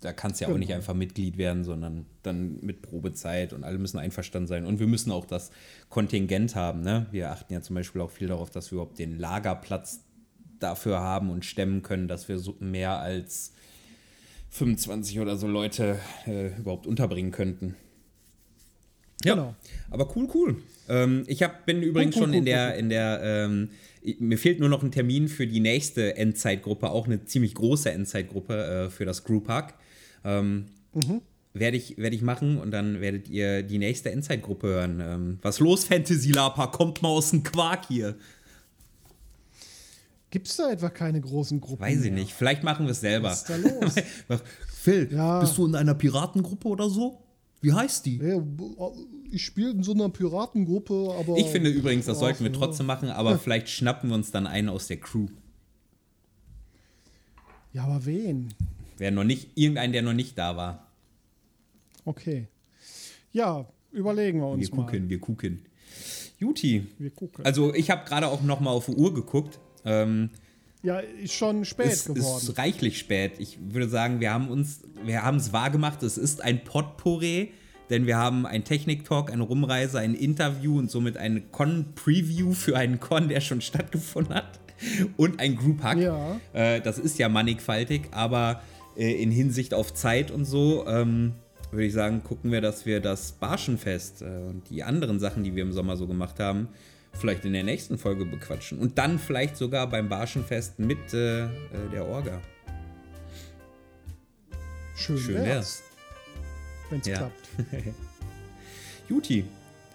Da 0.01 0.13
kannst 0.13 0.39
du 0.39 0.43
ja 0.43 0.47
auch 0.47 0.53
Genau. 0.53 0.59
nicht 0.59 0.73
einfach 0.73 0.93
Mitglied 0.93 1.37
werden, 1.37 1.63
sondern 1.63 2.05
dann 2.23 2.59
mit 2.61 2.81
Probezeit 2.81 3.51
und 3.51 3.63
alle 3.63 3.77
müssen 3.77 3.97
einverstanden 3.99 4.47
sein. 4.47 4.65
Und 4.65 4.79
wir 4.79 4.87
müssen 4.87 5.11
auch 5.11 5.25
das 5.25 5.51
Kontingent 5.89 6.55
haben. 6.55 6.81
Ne? 6.81 7.07
Wir 7.11 7.31
achten 7.31 7.51
ja 7.51 7.61
zum 7.61 7.73
Beispiel 7.75 7.99
auch 8.01 8.11
viel 8.11 8.27
darauf, 8.27 8.49
dass 8.49 8.71
wir 8.71 8.75
überhaupt 8.77 8.99
den 8.99 9.17
Lagerplatz 9.17 10.05
dafür 10.59 10.99
haben 10.99 11.29
und 11.31 11.43
stemmen 11.45 11.81
können, 11.81 12.07
dass 12.07 12.27
wir 12.29 12.37
so 12.37 12.55
mehr 12.59 12.99
als 12.99 13.53
25 14.49 15.19
oder 15.19 15.35
so 15.37 15.47
Leute 15.47 15.99
äh, 16.25 16.55
überhaupt 16.57 16.87
unterbringen 16.87 17.31
könnten. 17.31 17.75
Ja, 19.25 19.33
Genau. 19.35 19.55
aber 19.91 20.15
cool, 20.15 20.27
cool. 20.33 20.55
Ähm, 20.87 21.23
ich 21.27 21.43
hab, 21.43 21.65
bin 21.65 21.81
übrigens 21.81 22.15
cool, 22.15 22.21
schon 22.23 22.29
cool, 22.31 22.35
in 22.37 22.45
der, 22.45 22.71
cool. 22.73 22.79
in 22.79 22.89
der 22.89 23.21
ähm, 23.23 23.69
mir 24.19 24.37
fehlt 24.37 24.59
nur 24.61 24.69
noch 24.69 24.81
ein 24.81 24.91
Termin 24.91 25.27
für 25.27 25.45
die 25.45 25.59
nächste 25.59 26.15
Endzeitgruppe, 26.15 26.89
auch 26.89 27.05
eine 27.05 27.25
ziemlich 27.25 27.53
große 27.53 27.91
Endzeitgruppe 27.91 28.85
äh, 28.85 28.89
für 28.89 29.05
das 29.05 29.23
Crewpark. 29.23 29.73
Ähm, 30.23 30.65
Mhm. 30.93 31.21
Werde 31.53 31.77
ich, 31.77 31.97
werd 31.97 32.13
ich 32.13 32.21
machen 32.21 32.57
und 32.57 32.71
dann 32.71 32.99
werdet 33.01 33.27
ihr 33.29 33.61
die 33.63 33.77
nächste 33.79 34.11
Endzeitgruppe 34.11 34.67
hören. 34.67 34.99
Ähm, 35.01 35.39
was 35.41 35.59
los, 35.59 35.83
Fantasy 35.85 36.31
Lapa? 36.31 36.67
Kommt 36.67 37.01
mal 37.01 37.09
aus 37.09 37.29
dem 37.31 37.43
Quark 37.43 37.87
hier. 37.87 38.15
Gibt 40.31 40.47
es 40.47 40.55
da 40.57 40.71
etwa 40.71 40.89
keine 40.89 41.19
großen 41.21 41.59
Gruppen? 41.59 41.81
Weiß 41.81 41.97
ich 42.03 42.11
mehr? 42.11 42.21
nicht. 42.21 42.33
Vielleicht 42.33 42.63
machen 42.63 42.85
wir 42.85 42.91
es 42.91 43.01
selber. 43.01 43.29
Was 43.29 43.41
ist 43.41 43.49
da 43.49 43.55
los? 43.55 43.95
Phil, 44.81 45.09
Ja. 45.11 45.39
bist 45.41 45.57
du 45.57 45.65
in 45.65 45.75
einer 45.75 45.95
Piratengruppe 45.95 46.67
oder 46.67 46.89
so? 46.89 47.19
Wie 47.61 47.73
heißt 47.73 48.05
die? 48.05 48.17
Ja, 48.17 48.41
ich 49.31 49.43
spiele 49.45 49.71
in 49.71 49.83
so 49.83 49.93
einer 49.93 50.09
Piratengruppe, 50.09 51.13
aber. 51.19 51.37
Ich 51.37 51.47
finde 51.47 51.69
übrigens, 51.69 52.05
das 52.05 52.19
sollten 52.19 52.43
wir 52.43 52.53
trotzdem 52.53 52.85
machen, 52.85 53.09
aber 53.09 53.37
vielleicht 53.39 53.69
schnappen 53.69 54.09
wir 54.09 54.15
uns 54.15 54.31
dann 54.31 54.47
einen 54.47 54.69
aus 54.69 54.87
der 54.87 54.97
Crew. 54.97 55.27
Ja, 57.73 57.83
aber 57.83 58.05
wen? 58.05 58.53
Wer 58.97 59.11
noch 59.11 59.23
nicht, 59.23 59.49
irgendeinen, 59.55 59.93
der 59.93 60.01
noch 60.01 60.13
nicht 60.13 60.37
da 60.37 60.55
war. 60.55 60.87
Okay. 62.05 62.47
Ja, 63.31 63.67
überlegen 63.91 64.39
wir 64.39 64.47
uns 64.47 64.69
Wir 64.69 64.75
mal. 64.75 64.85
gucken, 64.85 65.09
wir 65.09 65.19
gucken. 65.19 65.65
Juti. 66.39 66.87
Wir 66.97 67.11
gucken. 67.11 67.45
Also 67.45 67.73
ich 67.73 67.91
habe 67.91 68.07
gerade 68.07 68.27
auch 68.27 68.41
noch 68.41 68.59
mal 68.59 68.71
auf 68.71 68.85
die 68.87 68.95
Uhr 68.95 69.13
geguckt. 69.13 69.59
Ähm, 69.85 70.29
ja, 70.81 70.99
ist 70.99 71.33
schon 71.33 71.65
spät 71.65 71.87
es 71.87 72.05
geworden. 72.05 72.37
ist 72.37 72.57
reichlich 72.57 72.99
spät. 72.99 73.33
Ich 73.39 73.57
würde 73.61 73.89
sagen, 73.89 74.19
wir 74.19 74.33
haben 74.33 74.49
uns, 74.49 74.81
wir 75.03 75.23
haben 75.23 75.37
es 75.37 75.51
wahrgemacht. 75.51 76.03
Es 76.03 76.17
ist 76.17 76.41
ein 76.41 76.63
Potpourri, 76.63 77.51
denn 77.89 78.05
wir 78.05 78.17
haben 78.17 78.45
einen 78.45 78.63
Technik-Talk, 78.63 79.31
eine 79.31 79.43
Rumreise, 79.43 79.99
ein 79.99 80.13
Interview 80.13 80.77
und 80.77 80.89
somit 80.89 81.17
eine 81.17 81.41
Con-Preview 81.41 82.53
für 82.53 82.77
einen 82.77 82.99
Con, 82.99 83.27
der 83.27 83.41
schon 83.41 83.61
stattgefunden 83.61 84.35
hat. 84.35 84.59
Und 85.17 85.41
ein 85.41 85.57
Group-Hack. 85.57 85.97
Ja. 85.97 86.39
Äh, 86.53 86.79
das 86.79 86.97
ist 86.97 87.19
ja 87.19 87.27
mannigfaltig, 87.27 88.03
aber 88.11 88.61
äh, 88.95 89.21
in 89.21 89.31
Hinsicht 89.31 89.73
auf 89.73 89.93
Zeit 89.93 90.31
und 90.31 90.45
so 90.45 90.87
ähm, 90.87 91.33
würde 91.71 91.85
ich 91.85 91.93
sagen, 91.93 92.23
gucken 92.23 92.51
wir, 92.51 92.61
dass 92.61 92.85
wir 92.85 93.01
das 93.01 93.33
Barschenfest 93.33 94.21
äh, 94.21 94.25
und 94.25 94.69
die 94.69 94.83
anderen 94.83 95.19
Sachen, 95.19 95.43
die 95.43 95.55
wir 95.55 95.63
im 95.63 95.73
Sommer 95.73 95.97
so 95.97 96.07
gemacht 96.07 96.39
haben, 96.39 96.69
vielleicht 97.13 97.45
in 97.45 97.53
der 97.53 97.63
nächsten 97.63 97.97
Folge 97.97 98.25
bequatschen. 98.25 98.79
Und 98.79 98.97
dann 98.97 99.19
vielleicht 99.19 99.57
sogar 99.57 99.87
beim 99.87 100.09
Barschenfest 100.09 100.79
mit 100.79 101.13
äh, 101.13 101.43
äh, 101.45 101.47
der 101.91 102.05
Orga. 102.05 102.39
Schön, 104.95 105.17
Schön 105.17 105.35
wär's, 105.35 105.45
wär's. 105.45 105.83
wenn 106.89 106.99
es 107.01 107.07
Ja. 107.07 107.17
klappt. 107.17 107.49
Juti, 109.09 109.45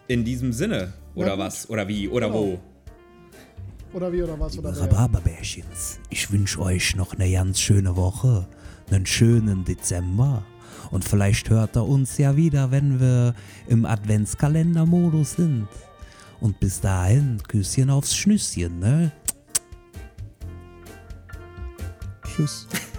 in 0.09 0.24
diesem 0.24 0.53
Sinne. 0.53 0.93
Oder 1.15 1.39
was? 1.39 1.69
Oder 1.70 1.86
wie? 1.86 2.09
Oder 2.09 2.27
Genau. 2.28 2.39
wo? 2.41 2.61
Oder 3.97 4.12
wie 4.12 4.23
oder 4.23 4.39
was 4.41 4.59
oder. 4.59 4.77
Rhabarberbärchens, 4.77 6.01
ich 6.11 6.32
wünsche 6.32 6.61
euch 6.61 6.97
noch 6.97 7.15
eine 7.15 7.31
ganz 7.31 7.61
schöne 7.61 7.95
Woche, 7.95 8.49
einen 8.91 9.07
schönen 9.07 9.65
Dezember. 9.65 10.45
Und 10.91 11.05
vielleicht 11.05 11.49
hört 11.51 11.77
er 11.77 11.86
uns 11.86 12.19
ja 12.19 12.36
wieder, 12.36 12.73
wenn 12.73 12.99
wir 12.99 13.35
im 13.69 13.85
Adventskalendermodus 13.86 15.35
sind. 15.35 15.69
Und 16.45 16.61
bis 16.61 16.79
dahin, 16.79 17.43
Küsschen 17.49 17.89
aufs 17.89 18.15
Schnüsschen, 18.15 18.79
ne? 18.79 19.11
Tschüss. 22.23 22.69